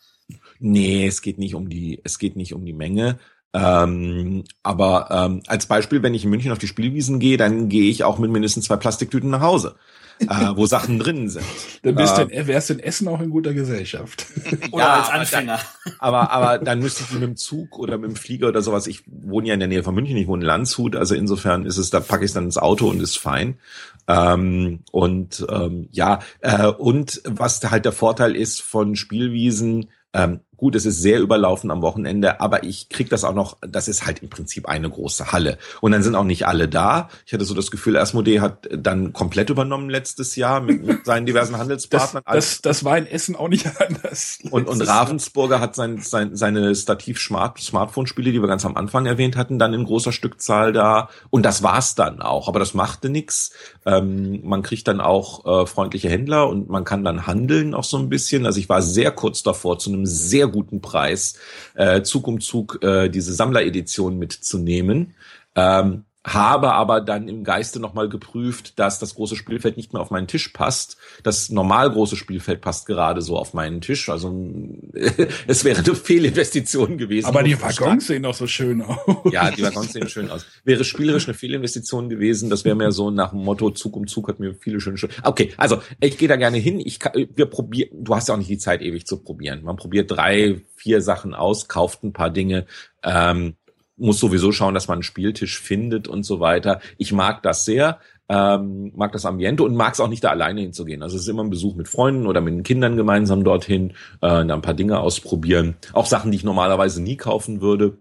Nee, 0.59 1.07
es 1.07 1.21
geht 1.21 1.37
nicht 1.37 1.55
um 1.55 1.69
die, 1.69 2.01
es 2.03 2.19
geht 2.19 2.35
nicht 2.35 2.53
um 2.53 2.65
die 2.65 2.73
Menge. 2.73 3.19
Ähm, 3.53 4.43
aber 4.61 5.09
ähm, 5.11 5.41
als 5.47 5.65
Beispiel, 5.65 6.03
wenn 6.03 6.13
ich 6.13 6.23
in 6.23 6.29
München 6.29 6.51
auf 6.51 6.59
die 6.59 6.67
Spielwiesen 6.67 7.19
gehe, 7.19 7.37
dann 7.37 7.69
gehe 7.69 7.89
ich 7.89 8.03
auch 8.03 8.19
mit 8.19 8.29
mindestens 8.31 8.65
zwei 8.65 8.77
Plastiktüten 8.77 9.29
nach 9.29 9.41
Hause 9.41 9.75
äh, 10.19 10.55
wo 10.55 10.65
Sachen 10.65 10.99
drin 10.99 11.29
sind. 11.29 11.45
Dann 11.83 11.95
bist 11.95 12.17
äh, 12.17 12.27
du, 12.27 12.47
wärst 12.47 12.69
du 12.69 12.73
in 12.73 12.79
Essen 12.79 13.07
auch 13.07 13.21
in 13.21 13.29
guter 13.29 13.53
Gesellschaft. 13.53 14.25
oder 14.71 14.83
ja, 14.83 14.99
als 14.99 15.09
Anfänger. 15.09 15.59
Aber, 15.99 16.31
aber, 16.31 16.31
aber 16.31 16.65
dann 16.65 16.79
müsste 16.79 17.03
ich 17.03 17.11
mit 17.11 17.21
dem 17.21 17.35
Zug 17.35 17.79
oder 17.79 17.97
mit 17.97 18.11
dem 18.11 18.15
Flieger 18.15 18.49
oder 18.49 18.61
sowas, 18.61 18.87
ich 18.87 19.03
wohne 19.07 19.47
ja 19.47 19.53
in 19.53 19.59
der 19.59 19.69
Nähe 19.69 19.83
von 19.83 19.95
München, 19.95 20.17
ich 20.17 20.27
wohne 20.27 20.41
in 20.41 20.47
Landshut, 20.47 20.95
also 20.95 21.15
insofern 21.15 21.65
ist 21.65 21.77
es, 21.77 21.89
da 21.89 21.99
packe 21.99 22.23
ich 22.23 22.29
es 22.29 22.33
dann 22.33 22.45
ins 22.45 22.57
Auto 22.57 22.89
und 22.89 23.01
ist 23.01 23.17
fein. 23.17 23.59
Ähm, 24.07 24.79
und 24.91 25.45
ähm, 25.49 25.87
ja, 25.91 26.19
äh, 26.41 26.67
und 26.67 27.21
was 27.25 27.61
halt 27.69 27.85
der 27.85 27.91
Vorteil 27.91 28.35
ist 28.35 28.61
von 28.61 28.95
Spielwiesen, 28.95 29.89
ähm, 30.13 30.41
Gut, 30.59 30.75
es 30.75 30.85
ist 30.85 31.01
sehr 31.01 31.21
überlaufen 31.21 31.71
am 31.71 31.81
Wochenende, 31.81 32.41
aber 32.41 32.65
ich 32.65 32.89
krieg 32.89 33.09
das 33.09 33.23
auch 33.23 33.33
noch, 33.33 33.55
das 33.61 33.87
ist 33.87 34.05
halt 34.05 34.21
im 34.21 34.29
Prinzip 34.29 34.67
eine 34.67 34.89
große 34.89 35.31
Halle. 35.31 35.57
Und 35.79 35.93
dann 35.93 36.03
sind 36.03 36.15
auch 36.15 36.25
nicht 36.25 36.47
alle 36.47 36.67
da. 36.67 37.07
Ich 37.25 37.31
hatte 37.31 37.45
so 37.45 37.53
das 37.53 37.71
Gefühl, 37.71 37.95
Asmodee 37.95 38.41
hat 38.41 38.67
dann 38.69 39.13
komplett 39.13 39.49
übernommen 39.49 39.89
letztes 39.89 40.35
Jahr 40.35 40.59
mit, 40.59 40.85
mit 40.85 41.05
seinen 41.05 41.25
diversen 41.25 41.57
Handelspartnern. 41.57 42.23
Das, 42.25 42.35
das, 42.35 42.61
das 42.61 42.83
war 42.83 42.97
in 42.97 43.07
Essen 43.07 43.37
auch 43.37 43.47
nicht 43.47 43.67
anders. 43.79 44.39
Und, 44.51 44.67
und 44.67 44.81
Ravensburger 44.81 45.61
hat 45.61 45.75
sein, 45.75 46.01
sein, 46.01 46.35
seine 46.35 46.75
Stativ-Smartphone-Spiele, 46.75 48.33
die 48.33 48.41
wir 48.41 48.49
ganz 48.49 48.65
am 48.65 48.75
Anfang 48.75 49.05
erwähnt 49.05 49.37
hatten, 49.37 49.59
dann 49.59 49.73
in 49.73 49.85
großer 49.85 50.11
Stückzahl 50.11 50.73
da. 50.73 51.07
Und 51.29 51.43
das 51.43 51.63
war's 51.63 51.95
dann 51.95 52.21
auch. 52.21 52.49
Aber 52.49 52.59
das 52.59 52.73
machte 52.73 53.09
nix. 53.09 53.51
Ähm, 53.85 54.41
man 54.43 54.61
kriegt 54.61 54.89
dann 54.89 54.99
auch 54.99 55.63
äh, 55.63 55.65
freundliche 55.65 56.09
Händler 56.09 56.49
und 56.49 56.69
man 56.69 56.83
kann 56.83 57.05
dann 57.05 57.27
handeln 57.27 57.73
auch 57.73 57.85
so 57.85 57.97
ein 57.97 58.09
bisschen. 58.09 58.45
Also 58.45 58.59
ich 58.59 58.67
war 58.67 58.81
sehr 58.81 59.11
kurz 59.11 59.41
davor, 59.41 59.79
zu 59.79 59.89
einem 59.89 60.05
sehr 60.05 60.48
guten 60.49 60.81
Preis 60.81 61.39
äh, 61.75 62.01
Zug 62.01 62.27
um 62.27 62.41
Zug 62.41 62.83
äh, 62.83 63.09
diese 63.09 63.33
Sammleredition 63.33 64.17
mitzunehmen. 64.17 65.15
Ähm, 65.55 66.05
habe 66.25 66.73
aber 66.73 66.99
dann 66.99 67.29
im 67.29 67.45
Geiste 67.45 67.79
nochmal 67.79 68.09
geprüft, 68.09 68.77
dass 68.77 68.99
das 68.99 69.15
große 69.15 69.37
Spielfeld 69.37 69.77
nicht 69.77 69.93
mehr 69.93 70.01
auf 70.01 70.11
meinen 70.11 70.27
Tisch 70.27 70.49
passt. 70.49 70.97
Das 71.23 71.49
normal 71.49 71.89
große 71.89 72.17
Spielfeld 72.17 72.59
passt 72.59 72.87
gerade 72.87 73.21
so 73.21 73.37
auf 73.37 73.53
meinen 73.53 73.79
Tisch. 73.79 74.09
Also 74.09 74.29
es 75.47 75.63
wäre 75.63 75.79
eine 75.79 75.95
Fehlinvestition 75.95 76.97
gewesen. 76.97 77.27
Aber 77.27 77.41
die 77.41 77.59
Waggons 77.61 78.07
sehen 78.07 78.23
doch 78.23 78.33
so 78.33 78.47
schön 78.47 78.81
aus. 78.81 78.97
Ja, 79.31 79.49
die 79.49 79.63
Waggons 79.63 79.93
sehen 79.93 80.09
schön 80.09 80.29
aus. 80.29 80.45
Wäre 80.65 80.83
spielerisch 80.83 81.27
eine 81.27 81.35
Fehlinvestition 81.35 82.09
gewesen. 82.09 82.49
Das 82.49 82.65
wäre 82.65 82.75
mehr 82.75 82.91
so 82.91 83.11
nach 83.11 83.29
dem 83.29 83.39
Motto 83.39 83.71
Zug 83.71 83.95
um 83.95 84.07
Zug 84.07 84.27
hat 84.27 84.39
mir 84.39 84.53
viele 84.55 84.81
schöne 84.81 84.97
Schön. 84.97 85.11
Okay, 85.23 85.53
also 85.55 85.81
ich 86.01 86.17
gehe 86.17 86.27
da 86.27 86.35
gerne 86.35 86.57
hin. 86.57 86.81
Ich 86.83 86.99
kann, 86.99 87.13
wir 87.13 87.45
probieren. 87.45 87.89
Du 88.03 88.13
hast 88.13 88.27
ja 88.27 88.33
auch 88.33 88.39
nicht 88.39 88.49
die 88.49 88.57
Zeit 88.57 88.81
ewig 88.81 89.07
zu 89.07 89.23
probieren. 89.23 89.63
Man 89.63 89.77
probiert 89.77 90.11
drei, 90.11 90.61
vier 90.75 91.01
Sachen 91.01 91.33
aus, 91.33 91.69
kauft 91.69 92.03
ein 92.03 92.11
paar 92.11 92.29
Dinge. 92.29 92.65
Ähm, 93.03 93.55
muss 93.99 94.19
sowieso 94.19 94.51
schauen, 94.51 94.73
dass 94.73 94.87
man 94.87 94.97
einen 94.97 95.03
Spieltisch 95.03 95.59
findet 95.59 96.07
und 96.07 96.23
so 96.23 96.39
weiter. 96.39 96.79
Ich 96.97 97.11
mag 97.11 97.43
das 97.43 97.65
sehr, 97.65 97.99
ähm, 98.29 98.91
mag 98.95 99.11
das 99.11 99.25
Ambiente 99.25 99.63
und 99.63 99.75
mag 99.75 99.93
es 99.93 99.99
auch 99.99 100.07
nicht 100.07 100.23
da 100.23 100.29
alleine 100.29 100.61
hinzugehen. 100.61 101.03
Also 101.03 101.15
es 101.15 101.23
ist 101.23 101.27
immer 101.27 101.43
ein 101.43 101.49
Besuch 101.49 101.75
mit 101.75 101.87
Freunden 101.87 102.27
oder 102.27 102.41
mit 102.41 102.53
den 102.53 102.63
Kindern 102.63 102.95
gemeinsam 102.95 103.43
dorthin, 103.43 103.91
äh, 104.21 104.45
da 104.45 104.53
ein 104.53 104.61
paar 104.61 104.73
Dinge 104.73 104.99
ausprobieren. 104.99 105.75
Auch 105.93 106.05
Sachen, 106.05 106.31
die 106.31 106.37
ich 106.37 106.43
normalerweise 106.43 107.01
nie 107.01 107.17
kaufen 107.17 107.61
würde. 107.61 107.97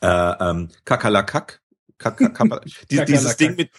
Äh, 0.00 0.32
ähm, 0.40 0.68
Kakalakak 0.84 1.61
die, 2.90 3.04
dieses 3.04 3.36
Ding 3.36 3.56
mit, 3.56 3.70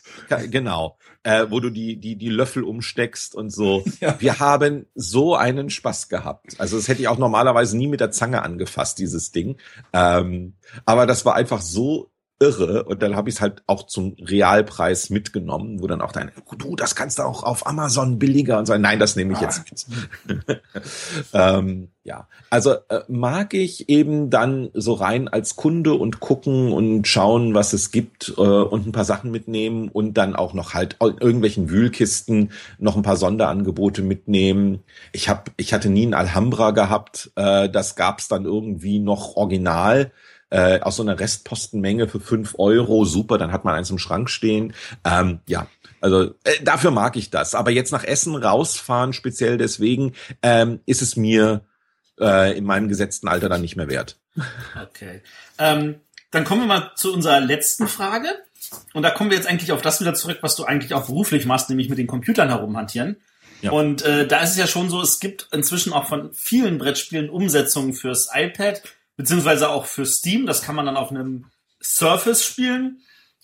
genau, 0.50 0.98
äh, 1.24 1.46
wo 1.50 1.60
du 1.60 1.70
die, 1.70 1.98
die, 1.98 2.16
die 2.16 2.30
Löffel 2.30 2.64
umsteckst 2.64 3.36
und 3.36 3.50
so. 3.50 3.84
Ja. 4.00 4.20
Wir 4.20 4.40
haben 4.40 4.88
so 4.96 5.36
einen 5.36 5.70
Spaß 5.70 6.10
gehabt. 6.10 6.60
Also 6.60 6.76
das 6.76 6.88
hätte 6.90 7.02
ich 7.02 7.08
auch 7.08 7.18
normalerweise 7.18 7.78
nie 7.78 7.88
mit 7.88 8.02
der 8.02 8.12
Zange 8.12 8.42
angefasst, 8.42 9.00
dieses 9.00 9.32
Ding. 9.32 9.58
Ähm, 9.94 10.56
aber 10.86 11.06
das 11.06 11.24
war 11.24 11.36
einfach 11.36 11.62
so 11.62 12.12
irre 12.44 12.84
und 12.84 13.02
dann 13.02 13.16
habe 13.16 13.30
ich 13.30 13.36
es 13.36 13.42
halt 13.42 13.64
auch 13.68 13.84
zum 13.84 14.16
Realpreis 14.20 15.10
mitgenommen, 15.10 15.82
wo 15.82 15.88
dann 15.88 16.02
auch 16.02 16.12
dein, 16.12 16.32
du, 16.58 16.76
das 16.76 16.96
kannst 16.96 17.20
du 17.20 17.24
auch 17.24 17.44
auf 17.44 17.66
Amazon 17.66 18.20
billiger 18.20 18.60
und 18.60 18.66
so. 18.66 18.78
Nein, 18.78 19.00
das 19.00 19.16
nehme 19.16 19.34
ich 19.34 19.40
ah. 19.40 19.44
jetzt 19.44 19.90
mit. 20.28 20.62
ähm, 21.34 21.90
ja, 22.04 22.28
also 22.50 22.74
äh, 22.90 23.00
mag 23.08 23.54
ich 23.54 23.88
eben 23.88 24.30
dann 24.30 24.70
so 24.74 24.94
rein 24.94 25.30
als 25.30 25.56
Kunde 25.56 25.94
und 25.94 26.20
gucken 26.20 26.74
und 26.74 27.08
schauen, 27.08 27.54
was 27.54 27.72
es 27.72 27.92
gibt 27.92 28.34
äh, 28.38 28.42
und 28.42 28.86
ein 28.86 28.92
paar 28.92 29.06
Sachen 29.06 29.32
mitnehmen 29.32 29.88
und 29.88 30.16
dann 30.16 30.36
auch 30.36 30.54
noch 30.54 30.74
halt 30.74 30.98
in 31.00 31.18
irgendwelchen 31.20 31.70
Wühlkisten 31.70 32.52
noch 32.78 32.98
ein 32.98 33.04
paar 33.04 33.16
Sonderangebote 33.16 34.02
mitnehmen. 34.02 34.84
Ich 35.14 35.30
habe, 35.30 35.52
ich 35.56 35.74
hatte 35.74 35.90
nie 35.90 36.06
ein 36.06 36.14
Alhambra 36.14 36.72
gehabt, 36.72 37.32
äh, 37.38 37.70
das 37.70 37.96
gab's 37.96 38.28
dann 38.28 38.44
irgendwie 38.44 39.00
noch 39.00 39.38
original 39.38 40.12
äh, 40.54 40.82
aus 40.82 40.98
so 40.98 41.04
einer 41.04 41.20
Restpostenmenge 41.20 42.08
für 42.08 42.20
fünf 42.20 42.56
Euro, 42.60 43.06
super, 43.06 43.40
dann 43.40 43.52
hat 43.52 43.66
man 43.66 43.74
eins 43.74 43.90
im 43.90 43.98
Schrank 43.98 44.30
stehen. 44.30 44.76
Ähm, 45.04 45.40
ja, 45.48 45.66
also 46.00 46.36
äh, 46.44 46.64
dafür 46.64 46.92
mag 46.92 47.16
ich 47.16 47.32
das. 47.32 47.56
Aber 47.56 47.72
jetzt 47.72 47.92
nach 47.92 48.04
Essen 48.04 48.36
rausfahren, 48.36 49.14
speziell 49.14 49.58
deswegen, 49.58 50.14
ähm, 50.44 50.80
ist 50.86 51.02
es 51.02 51.16
mir 51.16 51.62
äh, 52.20 52.56
in 52.56 52.66
meinem 52.66 52.88
gesetzten 52.88 53.28
Alter 53.28 53.50
dann 53.50 53.62
nicht 53.62 53.76
mehr 53.76 53.90
wert. 53.90 54.20
Okay. 54.90 55.22
Ähm, 55.58 55.96
dann 56.30 56.44
kommen 56.44 56.62
wir 56.62 56.68
mal 56.68 56.92
zu 56.96 57.12
unserer 57.12 57.40
letzten 57.40 57.88
Frage. 57.88 58.28
Und 58.94 59.02
da 59.04 59.10
kommen 59.10 59.32
wir 59.32 59.38
jetzt 59.38 59.48
eigentlich 59.48 59.72
auf 59.72 59.82
das 59.82 60.02
wieder 60.02 60.14
zurück, 60.14 60.38
was 60.42 60.56
du 60.56 60.66
eigentlich 60.66 60.94
auch 60.94 61.08
beruflich 61.08 61.46
machst, 61.46 61.70
nämlich 61.70 61.90
mit 61.90 61.98
den 61.98 62.08
Computern 62.08 62.50
herumhantieren. 62.50 63.18
Ja. 63.62 63.72
Und 63.72 64.04
äh, 64.04 64.28
da 64.28 64.42
ist 64.42 64.52
es 64.52 64.58
ja 64.58 64.68
schon 64.68 64.90
so, 64.90 65.02
es 65.02 65.20
gibt 65.20 65.48
inzwischen 65.52 65.94
auch 65.94 66.08
von 66.08 66.32
vielen 66.34 66.78
Brettspielen 66.78 67.30
Umsetzungen 67.30 67.94
fürs 67.94 68.30
iPad, 68.34 68.84
beziehungsweise 69.16 69.70
auch 69.70 69.86
für 69.86 70.06
Steam. 70.06 70.46
Das 70.46 70.62
kann 70.62 70.76
man 70.76 70.86
dann 70.86 70.98
auf 70.98 71.12
einem 71.12 71.46
Surface 71.82 72.44
spielen. 72.44 73.02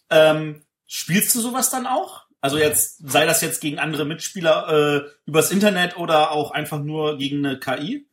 Ähm, 0.10 0.64
spielst 0.88 1.36
du 1.36 1.41
sowas 1.41 1.70
dann 1.70 1.88
auch? 1.88 2.26
Also 2.41 2.58
jetzt, 2.58 3.10
sei 3.10 3.26
das 3.26 3.41
jetzt 3.41 3.60
gegen 3.60 3.80
andere 3.80 4.06
Mitspieler 4.06 5.04
äh, 5.06 5.10
übers 5.26 5.52
Internet 5.52 5.98
oder 5.98 6.32
auch 6.32 6.52
einfach 6.52 6.80
nur 6.80 7.18
gegen 7.18 7.46
eine 7.46 7.60
KI? 7.60 8.08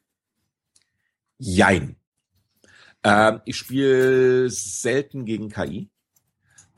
Jein. 1.38 1.96
Ähm, 3.04 3.40
ich 3.44 3.56
spiele 3.56 4.50
selten 4.50 5.24
gegen 5.26 5.48
KI. 5.48 5.90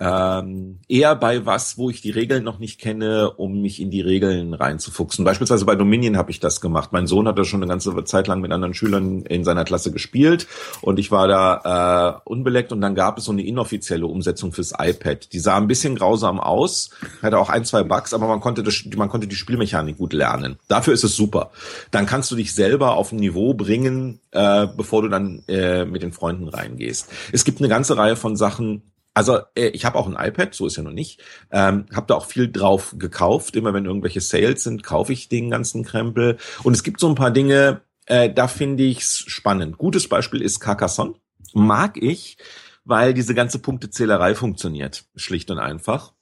Ähm, 0.01 0.79
eher 0.89 1.17
bei 1.17 1.45
was, 1.45 1.77
wo 1.77 1.91
ich 1.91 2.01
die 2.01 2.11
Regeln 2.11 2.45
noch 2.45 2.61
nicht 2.61 2.81
kenne, 2.81 3.33
um 3.33 3.61
mich 3.61 3.81
in 3.81 3.91
die 3.91 4.01
Regeln 4.01 4.55
reinzufuchsen. 4.55 5.25
Beispielsweise 5.25 5.65
bei 5.65 5.75
Dominion 5.75 6.17
habe 6.17 6.31
ich 6.31 6.39
das 6.39 6.61
gemacht. 6.61 6.91
Mein 6.93 7.09
Sohn 7.09 7.27
hat 7.27 7.37
da 7.37 7.45
schon 7.45 7.63
eine 7.63 7.69
ganze 7.69 8.05
Zeit 8.05 8.29
lang 8.29 8.41
mit 8.41 8.53
anderen 8.53 8.75
Schülern 8.75 9.23
in 9.23 9.43
seiner 9.43 9.65
Klasse 9.65 9.91
gespielt 9.91 10.47
und 10.83 11.01
ich 11.01 11.11
war 11.11 11.27
da 11.27 12.21
äh, 12.25 12.31
unbeleckt 12.31 12.71
und 12.71 12.81
dann 12.81 12.95
gab 12.95 13.19
es 13.19 13.25
so 13.25 13.33
eine 13.33 13.43
inoffizielle 13.43 14.07
Umsetzung 14.07 14.53
fürs 14.53 14.73
iPad. 14.79 15.33
Die 15.33 15.41
sah 15.41 15.57
ein 15.57 15.67
bisschen 15.67 15.97
grausam 15.97 16.39
aus, 16.39 16.91
hatte 17.21 17.39
auch 17.39 17.49
ein, 17.49 17.65
zwei 17.65 17.83
Bugs, 17.83 18.15
aber 18.15 18.29
man 18.29 18.41
konnte, 18.41 18.63
das, 18.63 18.85
man 18.97 19.09
konnte 19.09 19.27
die 19.27 19.37
Spielmechanik 19.37 19.99
gut 19.99 20.13
lernen. 20.13 20.59
Dafür 20.69 20.95
ist 20.95 21.05
es 21.05 21.17
super. 21.17 21.51
Dann 21.91 22.07
kannst 22.07 22.31
du 22.31 22.37
dich 22.37 22.55
selber 22.55 22.95
auf 22.95 23.11
ein 23.11 23.19
Niveau 23.19 23.53
bringen, 23.55 24.21
äh, 24.31 24.69
bevor 24.77 25.03
du 25.03 25.09
dann 25.09 25.43
äh, 25.49 25.85
mit 25.85 26.03
den 26.03 26.13
Freunden 26.13 26.49
reingehst. 26.49 27.11
Es 27.33 27.45
gibt 27.45 27.61
eine 27.61 27.69
ganze 27.69 27.97
Reihe 27.97 28.15
von 28.15 28.37
Sachen, 28.37 28.83
also 29.19 29.41
äh, 29.57 29.71
ich 29.71 29.85
habe 29.85 29.99
auch 29.99 30.07
ein 30.07 30.15
iPad, 30.15 30.55
so 30.55 30.65
ist 30.65 30.77
ja 30.77 30.85
noch 30.85 30.93
nicht. 30.93 31.21
Ähm, 31.51 31.87
habe 31.93 32.07
da 32.07 32.15
auch 32.15 32.27
viel 32.27 32.53
drauf 32.53 32.95
gekauft. 32.97 33.57
Immer 33.57 33.75
wenn 33.75 33.85
irgendwelche 33.85 34.21
Sales 34.21 34.63
sind, 34.63 34.85
kaufe 34.85 35.13
ich 35.13 35.29
den 35.29 35.51
ganzen 35.51 35.85
Krempel. 35.85 36.37
Und 36.63 36.75
es 36.75 36.85
gibt 36.85 37.01
so 37.01 37.09
ein 37.09 37.17
paar 37.17 37.33
Dinge, 37.33 37.81
äh, 38.07 38.33
da 38.33 38.47
finde 38.47 38.85
ich's 38.85 39.25
spannend. 39.27 39.77
Gutes 39.77 40.09
Beispiel 40.09 40.41
ist 40.41 40.61
Carcassonne. 40.61 41.15
Mag 41.53 42.01
ich, 42.01 42.37
weil 42.85 43.13
diese 43.13 43.35
ganze 43.35 43.59
Punktezählerei 43.59 44.37
funktioniert, 44.37 45.07
schlicht 45.17 45.51
und 45.51 45.59
einfach. 45.59 46.13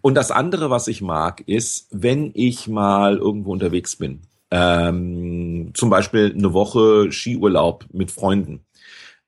Und 0.00 0.16
das 0.16 0.32
andere, 0.32 0.70
was 0.70 0.88
ich 0.88 1.02
mag, 1.02 1.42
ist, 1.46 1.86
wenn 1.92 2.32
ich 2.34 2.66
mal 2.66 3.16
irgendwo 3.16 3.52
unterwegs 3.52 3.94
bin, 3.94 4.22
ähm, 4.50 5.70
zum 5.74 5.88
Beispiel 5.88 6.34
eine 6.36 6.52
Woche 6.52 7.12
Skiurlaub 7.12 7.86
mit 7.92 8.10
Freunden 8.10 8.66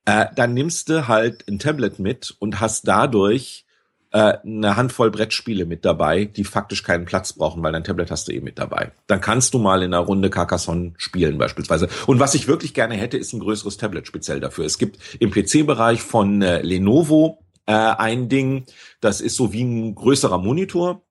äh, 0.05 0.25
dann 0.35 0.53
nimmst 0.53 0.89
du 0.89 1.07
halt 1.07 1.47
ein 1.47 1.59
Tablet 1.59 1.99
mit 1.99 2.35
und 2.39 2.59
hast 2.59 2.87
dadurch 2.87 3.65
äh, 4.11 4.37
eine 4.45 4.75
Handvoll 4.75 5.11
Brettspiele 5.11 5.65
mit 5.65 5.85
dabei, 5.85 6.25
die 6.25 6.43
faktisch 6.43 6.83
keinen 6.83 7.05
Platz 7.05 7.33
brauchen, 7.33 7.63
weil 7.63 7.71
dein 7.71 7.83
Tablet 7.83 8.11
hast 8.11 8.27
du 8.27 8.31
eh 8.31 8.41
mit 8.41 8.59
dabei. 8.59 8.91
Dann 9.07 9.21
kannst 9.21 9.53
du 9.53 9.59
mal 9.59 9.81
in 9.81 9.93
einer 9.93 10.03
Runde 10.03 10.29
Carcassonne 10.29 10.93
spielen 10.97 11.37
beispielsweise. 11.37 11.89
Und 12.05 12.19
was 12.19 12.35
ich 12.35 12.47
wirklich 12.47 12.73
gerne 12.73 12.95
hätte, 12.95 13.17
ist 13.17 13.33
ein 13.33 13.39
größeres 13.39 13.77
Tablet 13.77 14.07
speziell 14.07 14.39
dafür. 14.39 14.65
Es 14.65 14.77
gibt 14.77 14.99
im 15.19 15.31
PC-Bereich 15.31 16.01
von 16.03 16.41
äh, 16.41 16.61
Lenovo 16.61 17.39
äh, 17.65 17.73
ein 17.73 18.29
Ding, 18.29 18.65
das 19.01 19.21
ist 19.21 19.35
so 19.35 19.53
wie 19.53 19.63
ein 19.63 19.95
größerer 19.95 20.37
Monitor 20.37 21.01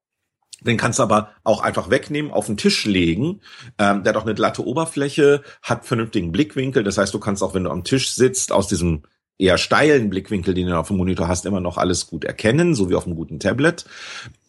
den 0.64 0.76
kannst 0.76 0.98
du 0.98 1.02
aber 1.02 1.30
auch 1.44 1.60
einfach 1.62 1.90
wegnehmen, 1.90 2.30
auf 2.30 2.46
den 2.46 2.56
Tisch 2.56 2.84
legen. 2.84 3.40
Ähm, 3.78 4.02
der 4.02 4.12
hat 4.12 4.16
auch 4.16 4.26
eine 4.26 4.34
glatte 4.34 4.66
Oberfläche, 4.66 5.42
hat 5.62 5.86
vernünftigen 5.86 6.32
Blickwinkel. 6.32 6.84
Das 6.84 6.98
heißt, 6.98 7.12
du 7.12 7.18
kannst 7.18 7.42
auch, 7.42 7.54
wenn 7.54 7.64
du 7.64 7.70
am 7.70 7.84
Tisch 7.84 8.12
sitzt, 8.12 8.52
aus 8.52 8.68
diesem 8.68 9.02
eher 9.38 9.58
steilen 9.58 10.10
Blickwinkel, 10.10 10.54
den 10.54 10.68
du 10.68 10.78
auf 10.78 10.88
dem 10.88 10.96
Monitor 10.96 11.28
hast, 11.28 11.46
immer 11.46 11.60
noch 11.60 11.78
alles 11.78 12.06
gut 12.06 12.24
erkennen, 12.24 12.74
so 12.74 12.90
wie 12.90 12.94
auf 12.94 13.06
einem 13.06 13.16
guten 13.16 13.40
Tablet. 13.40 13.84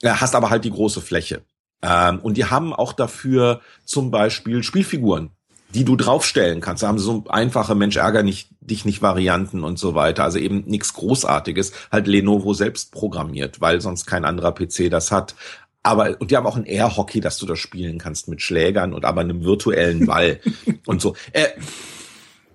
Äh, 0.01 0.09
hast 0.09 0.35
aber 0.35 0.49
halt 0.49 0.65
die 0.65 0.71
große 0.71 1.01
Fläche. 1.01 1.41
Ähm, 1.81 2.19
und 2.19 2.37
die 2.37 2.45
haben 2.45 2.73
auch 2.73 2.93
dafür 2.93 3.61
zum 3.85 4.11
Beispiel 4.11 4.63
Spielfiguren, 4.63 5.31
die 5.73 5.83
du 5.83 5.95
draufstellen 5.95 6.61
kannst. 6.61 6.83
Da 6.83 6.87
haben 6.87 6.99
so 6.99 7.25
einfache 7.27 7.75
Mensch 7.75 7.97
ärger 7.97 8.23
nicht, 8.23 8.49
dich 8.61 8.85
nicht 8.85 9.01
Varianten 9.01 9.63
und 9.63 9.79
so 9.79 9.95
weiter. 9.95 10.23
Also 10.23 10.37
eben 10.37 10.63
nichts 10.65 10.93
Großartiges. 10.93 11.73
Halt 11.91 12.07
Lenovo 12.07 12.53
selbst 12.53 12.91
programmiert, 12.91 13.59
weil 13.59 13.81
sonst 13.81 14.05
kein 14.05 14.25
anderer 14.25 14.53
PC 14.53 14.89
das 14.89 15.11
hat. 15.11 15.35
Aber, 15.83 16.15
und 16.19 16.31
die 16.31 16.37
haben 16.37 16.47
auch 16.47 16.55
ein 16.55 16.65
Air-Hockey, 16.65 17.19
dass 17.19 17.37
du 17.37 17.45
da 17.45 17.55
spielen 17.57 17.99
kannst 17.99 18.29
mit 18.29 18.41
Schlägern 18.41 18.93
und 18.93 19.03
aber 19.03 19.21
einem 19.21 19.43
virtuellen 19.43 20.05
Ball 20.05 20.39
und 20.85 21.01
so. 21.01 21.15
Äh, 21.33 21.49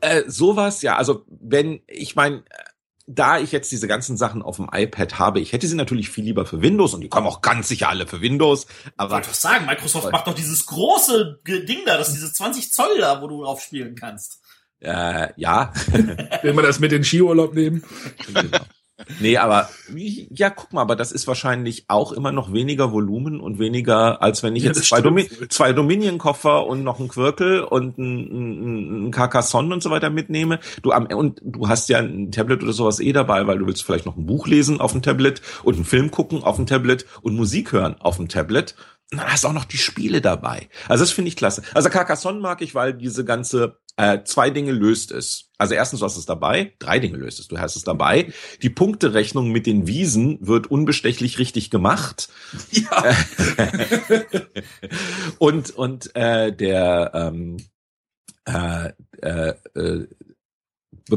äh, 0.01 0.23
sowas, 0.27 0.83
ja, 0.83 0.97
also 0.97 1.25
wenn, 1.29 1.81
ich 1.87 2.17
meine, 2.17 2.43
da 3.07 3.39
ich 3.39 3.53
jetzt 3.53 3.73
diese 3.73 3.89
ganzen 3.89 4.17
Sachen 4.17 4.43
auf 4.43 4.57
dem 4.57 4.69
iPad 4.73 5.19
habe, 5.19 5.41
ich 5.41 5.53
hätte 5.53 5.67
sie 5.67 5.75
natürlich 5.77 6.11
viel 6.11 6.25
lieber 6.25 6.45
für 6.45 6.61
Windows 6.61 6.93
und 6.95 7.01
die 7.01 7.09
kommen 7.09 7.27
auch 7.27 7.41
ganz 7.41 7.69
sicher 7.69 7.89
alle 7.89 8.07
für 8.07 8.21
Windows. 8.21 8.67
Aber 8.97 9.09
ich 9.09 9.15
wollte 9.15 9.31
was 9.31 9.41
sagen, 9.41 9.67
Microsoft 9.67 10.13
macht 10.13 10.27
doch 10.27 10.35
dieses 10.35 10.67
große 10.67 11.41
Ding 11.47 11.81
da, 11.87 11.97
das 11.97 12.09
ist 12.09 12.17
diese 12.17 12.33
20 12.33 12.73
Zoll 12.73 12.99
da, 12.99 13.23
wo 13.23 13.27
du 13.27 13.43
drauf 13.43 13.63
spielen 13.63 13.95
kannst. 13.95 14.41
Äh, 14.81 15.29
ja. 15.37 15.73
Will 16.43 16.53
man 16.53 16.65
das 16.65 16.81
mit 16.81 16.93
in 16.93 17.03
Skiurlaub 17.03 17.55
nehmen? 17.55 17.83
Genau. 18.33 18.59
Nee, 19.21 19.37
aber 19.37 19.69
ja, 19.95 20.51
guck 20.51 20.73
mal, 20.73 20.83
aber 20.83 20.97
das 20.97 21.13
ist 21.13 21.27
wahrscheinlich 21.27 21.85
auch 21.89 22.13
immer 22.13 22.33
noch 22.33 22.53
weniger 22.53 22.93
Volumen 22.93 23.41
und 23.41 23.59
weniger, 23.59 24.23
als 24.23 24.43
wenn 24.43 24.57
ich 24.57 24.65
ja, 24.65 24.69
jetzt 24.69 24.85
zwei, 24.85 25.01
Domi 25.01 25.29
zwei 25.49 25.73
Dominion-Koffer 25.73 26.67
und 26.67 26.85
noch 26.85 27.01
einen 27.01 27.09
Quirkel 27.09 27.63
und 27.63 27.99
ein, 27.99 29.07
ein 29.07 29.11
Carcassonne 29.11 29.73
und 29.73 29.83
so 29.83 29.91
weiter 29.91 30.11
mitnehme. 30.11 30.61
Du 30.83 30.93
am 30.93 31.07
und 31.07 31.41
du 31.43 31.69
hast 31.69 31.89
ja 31.89 31.99
ein 31.99 32.31
Tablet 32.31 32.63
oder 32.63 32.73
sowas 32.73 33.01
eh 33.01 33.13
dabei, 33.13 33.47
weil 33.47 33.59
du 33.59 33.67
willst 33.67 33.85
vielleicht 33.85 34.07
noch 34.07 34.17
ein 34.17 34.27
Buch 34.27 34.47
lesen 34.47 34.81
auf 34.81 34.93
dem 34.93 35.03
Tablet 35.03 35.41
und 35.63 35.77
einen 35.77 35.85
Film 35.85 36.11
gucken 36.11 36.43
auf 36.43 36.57
dem 36.57 36.67
Tablet 36.67 37.07
und 37.23 37.35
Musik 37.35 37.73
hören 37.73 37.97
auf 38.01 38.17
dem 38.17 38.29
Tablet. 38.29 38.75
Und 39.11 39.19
dann 39.19 39.33
hast 39.33 39.45
du 39.45 39.49
auch 39.49 39.55
noch 39.55 39.65
die 39.65 39.79
Spiele 39.79 40.21
dabei. 40.21 40.69
Also 40.87 41.03
das 41.03 41.13
finde 41.13 41.29
ich 41.29 41.37
klasse. 41.37 41.63
Also 41.73 41.89
Carcassonne 41.89 42.41
mag 42.41 42.61
ich, 42.61 42.75
weil 42.75 42.93
diese 42.93 43.25
ganze 43.25 43.79
äh, 43.97 44.23
zwei 44.25 44.51
Dinge 44.51 44.73
löst 44.73 45.11
es. 45.13 45.51
Also 45.57 45.75
erstens, 45.75 46.01
du 46.01 46.05
hast 46.05 46.17
es 46.17 46.27
dabei, 46.27 46.75
drei 46.79 46.99
Dinge 46.99 47.17
löst 47.17 47.41
es, 47.41 47.49
du 47.49 47.59
hast 47.59 47.75
es 47.75 47.83
dabei. 47.83 48.33
Die 48.63 48.71
Punkterechnung 48.71 49.51
mit 49.51 49.67
den 49.67 49.87
Wiesen 49.87 50.39
wird 50.41 50.71
unbestechlich 50.71 51.39
richtig 51.39 51.71
gemacht. 51.71 52.29
Ja. 52.71 53.17
und 55.39 55.71
und 55.71 56.15
äh, 56.15 56.55
der 56.55 57.11
ähm, 57.15 57.57
äh, 58.45 58.93
äh, 59.21 59.55
äh, 59.75 60.07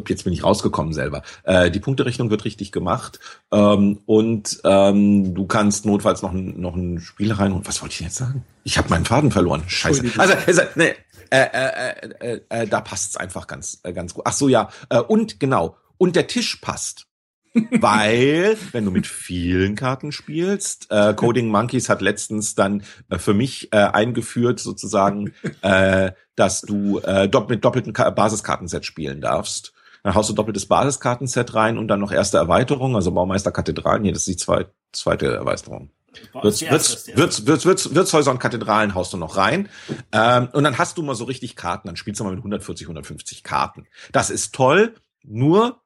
jetzt 0.08 0.24
bin 0.24 0.34
ich 0.34 0.44
rausgekommen 0.44 0.94
selber. 0.94 1.24
Äh, 1.44 1.72
die 1.72 1.80
Punkterechnung 1.80 2.30
wird 2.30 2.46
richtig 2.46 2.72
gemacht 2.72 3.20
ähm, 3.52 4.00
und 4.06 4.62
ähm, 4.64 5.34
du 5.34 5.46
kannst 5.46 5.86
notfalls 5.86 6.22
noch 6.22 6.32
ein, 6.32 6.60
noch 6.60 6.76
ein 6.76 7.00
Spiel 7.00 7.32
rein. 7.32 7.52
Und 7.52 7.68
was 7.68 7.82
wollte 7.82 7.94
ich 7.94 8.02
jetzt 8.02 8.16
sagen? 8.16 8.44
Ich 8.64 8.78
habe 8.78 8.90
meinen 8.90 9.06
Faden 9.06 9.32
verloren. 9.32 9.64
Scheiße. 9.68 10.04
Also, 10.18 10.34
also 10.46 10.62
nee, 10.76 10.94
äh, 11.32 11.48
äh, 11.54 12.10
äh, 12.20 12.42
äh, 12.50 12.68
da 12.68 12.82
passt's 12.82 13.16
einfach 13.16 13.48
ganz, 13.48 13.80
äh, 13.84 13.94
ganz 13.94 14.14
gut. 14.14 14.24
Ach 14.28 14.34
so, 14.34 14.50
ja. 14.50 14.70
Äh, 14.90 15.00
und 15.00 15.40
genau. 15.40 15.78
Und 15.98 16.16
der 16.16 16.28
Tisch 16.28 16.58
passt. 16.58 17.08
Weil, 17.72 18.58
wenn 18.72 18.86
du 18.86 18.92
mit 18.92 19.08
vielen 19.08 19.76
Karten 19.76 20.12
spielst, 20.12 20.88
äh, 20.90 21.14
Coding 21.14 21.50
Monkeys 21.50 21.90
hat 21.90 22.02
letztens 22.02 22.56
dann 22.56 22.84
äh, 23.10 23.18
für 23.18 23.34
mich 23.34 23.74
äh, 23.74 23.78
eingeführt, 23.78 24.60
sozusagen, 24.60 25.34
äh, 25.62 26.12
dass 26.36 26.62
du 26.62 27.00
äh, 27.00 27.28
dopp 27.28 27.50
mit 27.50 27.66
doppelten 27.66 27.92
Ka 27.92 28.10
Basiskartenset 28.10 28.86
spielen 28.86 29.20
darfst. 29.20 29.74
Dann 30.04 30.16
haust 30.16 30.30
du 30.30 30.34
doppeltes 30.34 30.66
Basiskartenset 30.66 31.54
rein 31.54 31.78
und 31.78 31.88
dann 31.88 32.00
noch 32.00 32.12
erste 32.12 32.38
Erweiterung, 32.38 32.96
also 32.96 33.12
Baumeister 33.12 33.52
Kathedralen. 33.52 34.04
Hier, 34.04 34.14
das 34.14 34.22
ist 34.22 34.28
die 34.28 34.38
zweite, 34.38 34.72
zweite 34.92 35.28
Erweiterung. 35.28 35.92
Wirts, 36.34 36.62
Wirts, 36.62 37.08
Wirts, 37.16 37.46
Wirts, 37.46 37.66
Wirts, 37.66 37.96
Wirtshäuser 37.96 38.32
und 38.32 38.40
Kathedralen 38.40 38.96
haust 38.96 39.14
du 39.14 39.18
noch 39.18 39.38
rein. 39.38 39.70
Ähm, 40.12 40.50
und 40.52 40.64
dann 40.64 40.78
hast 40.78 40.98
du 40.98 41.04
mal 41.04 41.16
so 41.16 41.24
richtig 41.24 41.56
Karten. 41.56 41.88
Dann 41.88 41.96
spielst 41.96 42.20
du 42.20 42.24
mal 42.24 42.32
mit 42.32 42.40
140, 42.40 42.86
150 42.86 43.44
Karten. 43.44 43.88
Das 44.12 44.30
ist 44.30 44.54
toll. 44.54 44.96
Nur, 45.24 45.82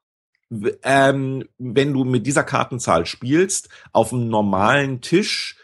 ähm, 0.84 1.44
wenn 1.58 1.94
du 1.94 2.06
mit 2.06 2.26
dieser 2.26 2.44
Kartenzahl 2.44 3.06
spielst, 3.06 3.70
auf 3.92 4.14
einem 4.14 4.30
normalen 4.30 5.02
Tisch 5.02 5.58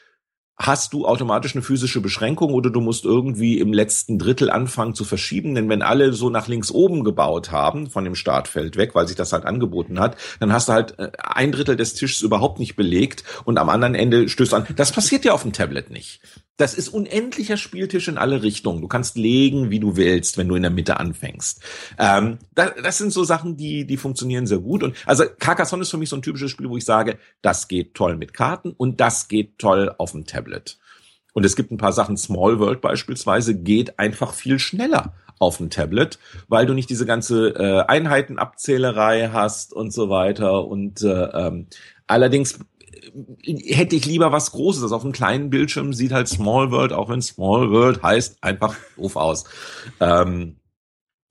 hast 0.62 0.94
du 0.94 1.06
automatisch 1.08 1.56
eine 1.56 1.64
physische 1.64 2.02
Beschränkung 2.02 2.54
oder 2.54 2.70
du 2.70 2.82
musst 2.82 3.06
irgendwie 3.06 3.60
im 3.60 3.74
letzten 3.74 4.20
Drittel 4.20 4.50
anfangen 4.52 4.94
zu 4.94 5.04
verschieben. 5.04 5.56
Denn 5.56 5.70
wenn 5.70 5.82
alle 5.82 6.14
so 6.14 6.30
nach 6.30 6.48
links 6.48 6.72
oben 6.72 7.04
gebaut 7.04 7.52
haben, 7.52 7.90
von 7.90 8.04
dem 8.04 8.16
Startfeld 8.16 8.78
weg, 8.78 8.94
weil 8.94 9.08
sich 9.08 9.16
das 9.16 9.34
halt 9.34 9.46
angeboten 9.46 10.00
hat, 10.00 10.18
dann 10.40 10.54
hast 10.54 10.70
du 10.70 10.74
halt 10.74 11.00
äh, 11.00 11.12
ein 11.18 11.52
Drittel 11.52 11.76
des 11.76 11.96
Tisches 11.96 12.22
überhaupt 12.22 12.60
nicht 12.60 12.76
belegt 12.76 13.24
und 13.44 13.58
am 13.58 13.70
anderen 13.70 13.96
Ende 13.96 14.30
stößt 14.30 14.54
an. 14.54 14.68
Das 14.76 14.92
passiert 14.92 15.26
ja 15.26 15.34
auf 15.34 15.42
dem 15.42 15.54
Tablet 15.54 15.90
nicht. 15.90 16.22
Das 16.62 16.76
ist 16.76 16.90
unendlicher 16.90 17.58
Spieltisch 17.58 18.08
in 18.08 18.20
alle 18.20 18.44
Richtungen. 18.44 18.82
Du 18.82 18.88
kannst 18.88 19.18
legen, 19.18 19.72
wie 19.72 19.80
du 19.80 19.96
willst, 19.96 20.38
wenn 20.38 20.48
du 20.48 20.56
in 20.56 20.62
der 20.62 20.72
Mitte 20.72 21.00
anfängst. 21.00 21.62
Ähm, 21.98 22.38
das, 22.54 22.72
das 22.84 22.98
sind 23.00 23.12
so 23.12 23.24
Sachen, 23.24 23.58
die, 23.58 23.86
die 23.86 23.98
funktionieren 23.98 24.46
sehr 24.46 24.60
gut. 24.60 24.84
Und 24.84 24.96
also 25.08 25.24
Carcassonne 25.40 25.82
ist 25.82 25.90
für 25.90 25.98
mich 25.98 26.10
so 26.10 26.16
ein 26.16 26.22
typisches 26.22 26.52
Spiel, 26.52 26.70
wo 26.70 26.78
ich 26.78 26.86
sage, 26.86 27.18
das 27.42 27.68
geht 27.68 27.96
toll 27.96 28.16
mit 28.16 28.34
Karten 28.34 28.72
und 28.78 29.02
das 29.02 29.28
geht 29.28 29.58
toll 29.58 29.94
auf 29.98 30.12
dem 30.12 30.26
Tablet. 30.26 30.78
Und 31.34 31.46
es 31.46 31.56
gibt 31.56 31.72
ein 31.72 31.78
paar 31.78 31.94
Sachen, 31.94 32.16
Small 32.16 32.60
World 32.60 32.82
beispielsweise, 32.82 33.56
geht 33.56 33.98
einfach 33.98 34.34
viel 34.34 34.60
schneller 34.60 35.14
auf 35.40 35.58
dem 35.58 35.72
Tablet, 35.72 36.20
weil 36.48 36.68
du 36.68 36.74
nicht 36.74 36.92
diese 36.92 37.08
ganze 37.08 37.56
äh, 37.56 37.84
Einheitenabzählerei 37.88 39.30
hast 39.34 39.74
und 39.74 39.92
so 39.92 40.10
weiter. 40.10 40.68
Und 40.68 41.02
äh, 41.02 41.08
ähm, 41.08 41.68
allerdings 42.06 42.60
hätte 43.44 43.96
ich 43.96 44.06
lieber 44.06 44.32
was 44.32 44.52
Großes. 44.52 44.84
Also 44.84 44.96
auf 44.96 45.04
einem 45.04 45.14
kleinen 45.14 45.50
Bildschirm 45.50 45.94
sieht 45.94 46.12
halt 46.12 46.28
Small 46.28 46.72
World, 46.72 46.94
auch 46.94 47.10
wenn 47.10 47.22
Small 47.22 47.72
World 47.72 48.04
heißt, 48.04 48.44
einfach 48.44 48.76
doof 48.98 49.16
aus. 49.16 49.46
Ähm, 50.00 50.58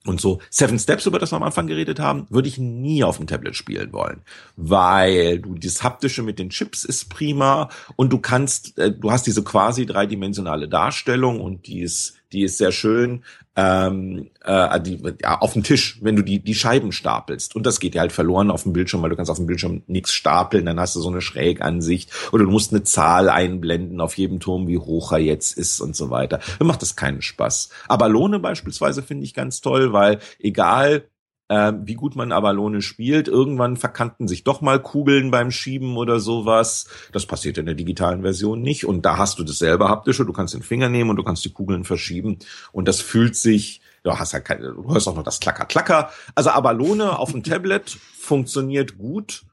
und 0.05 0.19
so 0.19 0.39
Seven 0.49 0.79
Steps, 0.79 1.05
über 1.05 1.19
das 1.19 1.31
wir 1.31 1.35
am 1.35 1.43
Anfang 1.43 1.67
geredet 1.67 1.99
haben, 1.99 2.25
würde 2.29 2.47
ich 2.47 2.57
nie 2.57 3.03
auf 3.03 3.17
dem 3.17 3.27
Tablet 3.27 3.55
spielen 3.55 3.93
wollen, 3.93 4.21
weil 4.55 5.39
du 5.39 5.53
das 5.53 5.83
haptische 5.83 6.23
mit 6.23 6.39
den 6.39 6.49
Chips 6.49 6.83
ist 6.83 7.09
prima 7.09 7.69
und 7.97 8.11
du 8.11 8.17
kannst, 8.17 8.77
äh, 8.79 8.91
du 8.91 9.11
hast 9.11 9.27
diese 9.27 9.43
quasi 9.43 9.85
dreidimensionale 9.85 10.67
Darstellung 10.67 11.39
und 11.39 11.67
die 11.67 11.81
ist 11.81 12.15
die 12.33 12.43
ist 12.43 12.57
sehr 12.57 12.71
schön 12.71 13.23
ähm, 13.55 14.29
äh, 14.43 14.79
die, 14.79 15.01
ja, 15.21 15.39
auf 15.39 15.53
dem 15.53 15.63
Tisch, 15.63 15.99
wenn 16.01 16.15
du 16.15 16.21
die, 16.21 16.39
die 16.39 16.55
Scheiben 16.55 16.91
stapelst. 16.91 17.55
Und 17.55 17.65
das 17.65 17.79
geht 17.79 17.95
ja 17.95 18.01
halt 18.01 18.13
verloren 18.13 18.49
auf 18.49 18.63
dem 18.63 18.71
Bildschirm, 18.71 19.01
weil 19.01 19.09
du 19.09 19.15
kannst 19.17 19.29
auf 19.29 19.37
dem 19.37 19.45
Bildschirm 19.45 19.83
nichts 19.87 20.13
stapeln, 20.13 20.65
dann 20.65 20.79
hast 20.79 20.95
du 20.95 21.01
so 21.01 21.09
eine 21.09 21.21
Schrägansicht. 21.21 22.11
Oder 22.31 22.45
du 22.45 22.51
musst 22.51 22.71
eine 22.71 22.83
Zahl 22.83 23.29
einblenden 23.29 23.99
auf 23.99 24.17
jedem 24.17 24.39
Turm, 24.39 24.67
wie 24.67 24.77
hoch 24.77 25.11
er 25.11 25.19
jetzt 25.19 25.57
ist 25.57 25.81
und 25.81 25.95
so 25.95 26.09
weiter. 26.09 26.39
Dann 26.59 26.67
macht 26.67 26.81
das 26.81 26.95
keinen 26.95 27.21
Spaß. 27.21 27.69
Aber 27.87 28.07
Lohne 28.07 28.39
beispielsweise 28.39 29.03
finde 29.03 29.25
ich 29.25 29.33
ganz 29.33 29.59
toll, 29.59 29.91
weil 29.91 30.19
egal 30.39 31.03
äh, 31.51 31.73
wie 31.83 31.95
gut 31.95 32.15
man 32.15 32.31
Avalone 32.31 32.81
spielt. 32.81 33.27
Irgendwann 33.27 33.75
verkannten 33.75 34.29
sich 34.29 34.45
doch 34.45 34.61
mal 34.61 34.81
Kugeln 34.81 35.31
beim 35.31 35.51
Schieben 35.51 35.97
oder 35.97 36.21
sowas. 36.21 36.87
Das 37.11 37.25
passiert 37.25 37.57
in 37.57 37.65
der 37.65 37.75
digitalen 37.75 38.21
Version 38.21 38.61
nicht. 38.61 38.85
Und 38.85 39.05
da 39.05 39.17
hast 39.17 39.37
du 39.37 39.43
das 39.43 39.59
selber 39.59 39.89
haptische. 39.89 40.25
Du 40.25 40.31
kannst 40.31 40.53
den 40.53 40.63
Finger 40.63 40.87
nehmen 40.87 41.09
und 41.09 41.17
du 41.17 41.23
kannst 41.23 41.43
die 41.43 41.51
Kugeln 41.51 41.83
verschieben. 41.83 42.39
Und 42.71 42.87
das 42.87 43.01
fühlt 43.01 43.35
sich, 43.35 43.81
du 44.03 44.17
hast 44.17 44.33
halt 44.33 44.45
keine, 44.45 44.71
du 44.71 44.93
hörst 44.93 45.09
auch 45.09 45.15
noch 45.15 45.23
das 45.23 45.41
Klacker, 45.41 45.65
Klacker. 45.65 46.11
Also 46.35 46.51
Avalone 46.51 47.19
auf 47.19 47.33
dem 47.33 47.43
Tablet 47.43 47.97
funktioniert 48.17 48.97
gut. 48.97 49.43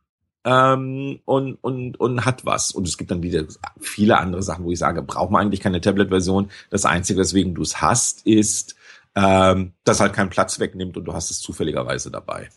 Ähm, 0.45 1.19
und, 1.25 1.57
und, 1.63 1.99
und 1.99 2.25
hat 2.25 2.47
was. 2.47 2.71
Und 2.71 2.87
es 2.87 2.97
gibt 2.97 3.11
dann 3.11 3.25
wieder 3.25 3.43
viele 3.81 4.19
andere 4.19 4.45
Sachen, 4.45 4.65
wo 4.65 4.71
ich 4.71 4.79
sage, 4.79 5.03
braucht 5.03 5.33
man 5.33 5.43
eigentlich 5.43 5.61
keine 5.61 5.81
Tablet-Version. 5.81 6.49
Das 6.71 6.85
Einzige, 6.85 7.19
weswegen 7.19 7.57
du 7.57 7.63
es 7.63 7.83
hast, 7.83 8.25
ist, 8.25 8.77
ähm, 9.15 9.73
das 9.85 10.01
halt 10.01 10.13
keinen 10.13 10.31
Platz 10.31 10.59
wegnimmt 10.59 10.97
und 10.97 11.05
du 11.05 11.13
hast 11.13 11.31
es 11.31 11.41
zufälligerweise 11.41 12.11
dabei. 12.11 12.49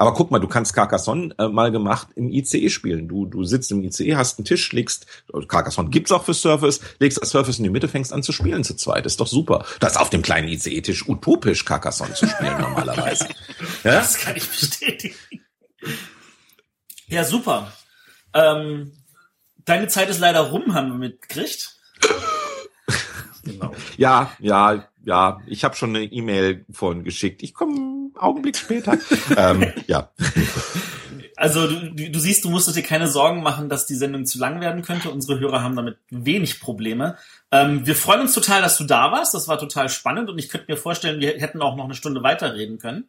Aber 0.00 0.14
guck 0.14 0.30
mal, 0.30 0.38
du 0.38 0.46
kannst 0.46 0.74
Carcassonne 0.74 1.34
äh, 1.38 1.48
mal 1.48 1.72
gemacht 1.72 2.08
im 2.14 2.28
ICE 2.30 2.70
spielen. 2.70 3.08
Du, 3.08 3.26
du 3.26 3.42
sitzt 3.42 3.72
im 3.72 3.82
ICE, 3.82 4.14
hast 4.14 4.38
einen 4.38 4.44
Tisch, 4.44 4.72
legst, 4.72 5.06
Carcassonne 5.48 5.90
gibt's 5.90 6.12
auch 6.12 6.24
für 6.24 6.34
Surface, 6.34 6.80
legst 7.00 7.20
das 7.20 7.30
Surface 7.30 7.58
in 7.58 7.64
die 7.64 7.70
Mitte, 7.70 7.88
fängst 7.88 8.12
an 8.12 8.22
zu 8.22 8.30
spielen 8.30 8.62
zu 8.62 8.76
zweit. 8.76 9.06
ist 9.06 9.18
doch 9.18 9.26
super. 9.26 9.66
Das 9.80 9.92
ist 9.92 9.98
auf 9.98 10.08
dem 10.08 10.22
kleinen 10.22 10.46
ICE-Tisch 10.46 11.08
utopisch, 11.08 11.64
Carcassonne 11.64 12.14
zu 12.14 12.28
spielen 12.28 12.56
normalerweise. 12.60 13.26
Ja? 13.82 13.94
Das 13.96 14.18
kann 14.18 14.36
ich 14.36 14.48
bestätigen. 14.48 15.16
Ja, 17.08 17.24
super. 17.24 17.72
Ähm, 18.34 18.92
deine 19.64 19.88
Zeit 19.88 20.10
ist 20.10 20.20
leider 20.20 20.42
rum, 20.42 20.74
haben 20.74 20.90
wir 20.90 20.98
mitgekriegt. 20.98 21.76
genau. 23.42 23.74
Ja, 23.96 24.30
ja, 24.38 24.88
ja, 25.08 25.40
ich 25.46 25.64
habe 25.64 25.74
schon 25.74 25.96
eine 25.96 26.04
E-Mail 26.04 26.66
vorhin 26.70 27.02
geschickt. 27.02 27.42
Ich 27.42 27.54
komme 27.54 28.10
Augenblick 28.14 28.58
später. 28.58 28.98
ähm, 29.38 29.72
ja. 29.86 30.10
Also 31.34 31.66
du, 31.66 32.10
du 32.10 32.18
siehst, 32.18 32.44
du 32.44 32.50
musst 32.50 32.76
dir 32.76 32.82
keine 32.82 33.08
Sorgen 33.08 33.42
machen, 33.42 33.70
dass 33.70 33.86
die 33.86 33.94
Sendung 33.94 34.26
zu 34.26 34.38
lang 34.38 34.60
werden 34.60 34.82
könnte. 34.82 35.08
Unsere 35.08 35.40
Hörer 35.40 35.62
haben 35.62 35.76
damit 35.76 35.96
wenig 36.10 36.60
Probleme. 36.60 37.16
Ähm, 37.50 37.86
wir 37.86 37.94
freuen 37.94 38.20
uns 38.20 38.34
total, 38.34 38.60
dass 38.60 38.76
du 38.76 38.84
da 38.84 39.10
warst. 39.10 39.32
Das 39.32 39.48
war 39.48 39.58
total 39.58 39.88
spannend 39.88 40.28
und 40.28 40.38
ich 40.38 40.50
könnte 40.50 40.70
mir 40.70 40.76
vorstellen, 40.76 41.22
wir 41.22 41.40
hätten 41.40 41.62
auch 41.62 41.74
noch 41.74 41.86
eine 41.86 41.94
Stunde 41.94 42.22
weiterreden 42.22 42.76
können. 42.76 43.08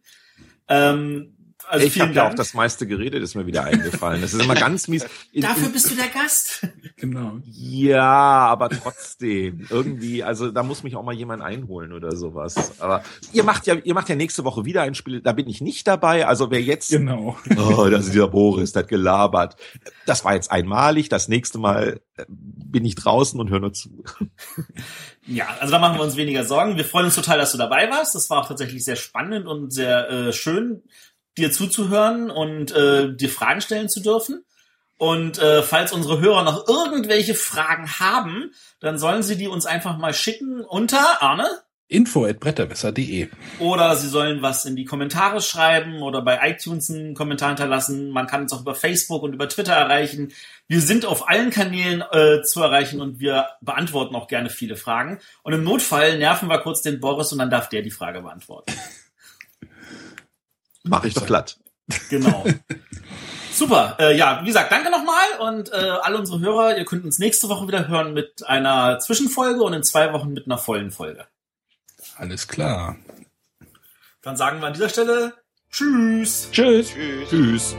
Ähm, 0.69 1.35
also 1.69 1.85
ich 1.85 2.01
habe 2.01 2.13
ja 2.13 2.27
auch 2.27 2.33
das 2.33 2.55
meiste 2.55 2.87
geredet, 2.87 3.21
ist 3.21 3.35
mir 3.35 3.45
wieder 3.45 3.63
eingefallen. 3.63 4.21
Das 4.21 4.33
ist 4.33 4.41
immer 4.41 4.55
ganz 4.55 4.87
mies. 4.87 5.05
In, 5.31 5.41
Dafür 5.43 5.67
in, 5.67 5.73
bist 5.73 5.91
du 5.91 5.95
der 5.95 6.07
Gast. 6.07 6.67
Genau. 6.99 7.39
Ja, 7.45 8.03
aber 8.03 8.67
trotzdem 8.67 9.65
irgendwie, 9.69 10.21
also 10.21 10.51
da 10.51 10.63
muss 10.63 10.83
mich 10.83 10.97
auch 10.97 11.03
mal 11.03 11.13
jemand 11.13 11.41
einholen 11.41 11.93
oder 11.93 12.13
sowas. 12.17 12.73
Aber 12.81 13.03
ihr 13.31 13.45
macht 13.45 13.67
ja, 13.67 13.75
ihr 13.75 13.93
macht 13.93 14.09
ja 14.09 14.15
nächste 14.15 14.43
Woche 14.43 14.65
wieder 14.65 14.81
ein 14.81 14.95
Spiel. 14.95 15.21
Da 15.21 15.31
bin 15.31 15.47
ich 15.47 15.61
nicht 15.61 15.87
dabei. 15.87 16.27
Also 16.27 16.51
wer 16.51 16.61
jetzt, 16.61 16.89
genau. 16.89 17.37
Oh, 17.57 17.87
das 17.89 18.07
ist 18.07 18.13
dieser 18.13 18.27
Boris, 18.27 18.73
der 18.73 18.83
hat 18.83 18.89
gelabert. 18.89 19.55
Das 20.05 20.25
war 20.25 20.33
jetzt 20.33 20.51
einmalig. 20.51 21.07
Das 21.07 21.29
nächste 21.29 21.57
Mal 21.57 22.01
äh, 22.17 22.25
bin 22.27 22.83
ich 22.83 22.95
draußen 22.95 23.39
und 23.39 23.49
höre 23.49 23.61
nur 23.61 23.71
zu. 23.71 24.03
Ja, 25.25 25.47
also 25.61 25.71
da 25.71 25.79
machen 25.79 25.97
wir 25.97 26.03
uns 26.03 26.17
weniger 26.17 26.43
Sorgen. 26.43 26.75
Wir 26.75 26.83
freuen 26.85 27.05
uns 27.05 27.15
total, 27.15 27.37
dass 27.37 27.53
du 27.53 27.57
dabei 27.57 27.89
warst. 27.89 28.13
Das 28.13 28.29
war 28.29 28.39
auch 28.39 28.47
tatsächlich 28.49 28.83
sehr 28.83 28.97
spannend 28.97 29.47
und 29.47 29.71
sehr 29.71 30.09
äh, 30.09 30.33
schön 30.33 30.83
dir 31.37 31.51
zuzuhören 31.51 32.29
und 32.29 32.71
äh, 32.71 33.15
dir 33.15 33.29
Fragen 33.29 33.61
stellen 33.61 33.89
zu 33.89 34.01
dürfen. 34.01 34.43
Und 34.97 35.39
äh, 35.39 35.63
falls 35.63 35.93
unsere 35.93 36.19
Hörer 36.19 36.43
noch 36.43 36.67
irgendwelche 36.67 37.33
Fragen 37.33 37.89
haben, 37.99 38.51
dann 38.81 38.99
sollen 38.99 39.23
sie 39.23 39.37
die 39.37 39.47
uns 39.47 39.65
einfach 39.65 39.97
mal 39.97 40.13
schicken 40.13 40.61
unter 40.61 41.21
Arne 41.21 41.47
info 41.89 42.31
bretterwisser.de 42.31 43.29
oder 43.57 43.95
sie 43.95 44.07
sollen 44.07 44.43
was 44.43 44.65
in 44.65 44.75
die 44.75 44.85
Kommentare 44.85 45.41
schreiben 45.41 46.03
oder 46.03 46.21
bei 46.21 46.39
iTunes 46.47 46.89
einen 46.91 47.15
Kommentar 47.15 47.49
hinterlassen. 47.49 48.11
Man 48.11 48.27
kann 48.27 48.43
uns 48.43 48.53
auch 48.53 48.61
über 48.61 48.75
Facebook 48.75 49.23
und 49.23 49.33
über 49.33 49.49
Twitter 49.49 49.73
erreichen. 49.73 50.31
Wir 50.67 50.81
sind 50.81 51.05
auf 51.05 51.27
allen 51.27 51.49
Kanälen 51.49 52.03
äh, 52.11 52.43
zu 52.43 52.61
erreichen 52.61 53.01
und 53.01 53.19
wir 53.19 53.47
beantworten 53.61 54.15
auch 54.15 54.27
gerne 54.27 54.51
viele 54.51 54.75
Fragen. 54.75 55.19
Und 55.41 55.53
im 55.53 55.63
Notfall 55.63 56.19
nerven 56.19 56.47
wir 56.47 56.59
kurz 56.59 56.83
den 56.83 56.99
Boris 56.99 57.31
und 57.31 57.39
dann 57.39 57.49
darf 57.49 57.69
der 57.69 57.81
die 57.81 57.91
Frage 57.91 58.21
beantworten. 58.21 58.73
Mach 60.83 61.03
ich 61.03 61.13
doch 61.13 61.25
glatt. 61.25 61.57
Genau. 62.09 62.45
Super. 63.51 63.97
Äh, 63.99 64.15
ja, 64.15 64.41
wie 64.41 64.47
gesagt, 64.47 64.71
danke 64.71 64.89
nochmal 64.89 65.39
und 65.39 65.71
äh, 65.73 65.75
alle 65.75 66.17
unsere 66.17 66.39
Hörer, 66.39 66.77
ihr 66.77 66.85
könnt 66.85 67.03
uns 67.03 67.19
nächste 67.19 67.49
Woche 67.49 67.67
wieder 67.67 67.87
hören 67.87 68.13
mit 68.13 68.47
einer 68.47 68.99
Zwischenfolge 68.99 69.61
und 69.63 69.73
in 69.73 69.83
zwei 69.83 70.13
Wochen 70.13 70.31
mit 70.31 70.45
einer 70.45 70.57
vollen 70.57 70.91
Folge. 70.91 71.25
Alles 72.15 72.47
klar. 72.47 72.97
Dann 74.21 74.37
sagen 74.37 74.61
wir 74.61 74.67
an 74.67 74.73
dieser 74.73 74.89
Stelle 74.89 75.33
Tschüss. 75.71 76.49
Tschüss. 76.51 76.89
Tschüss. 76.93 77.29
Tschüss. 77.29 77.75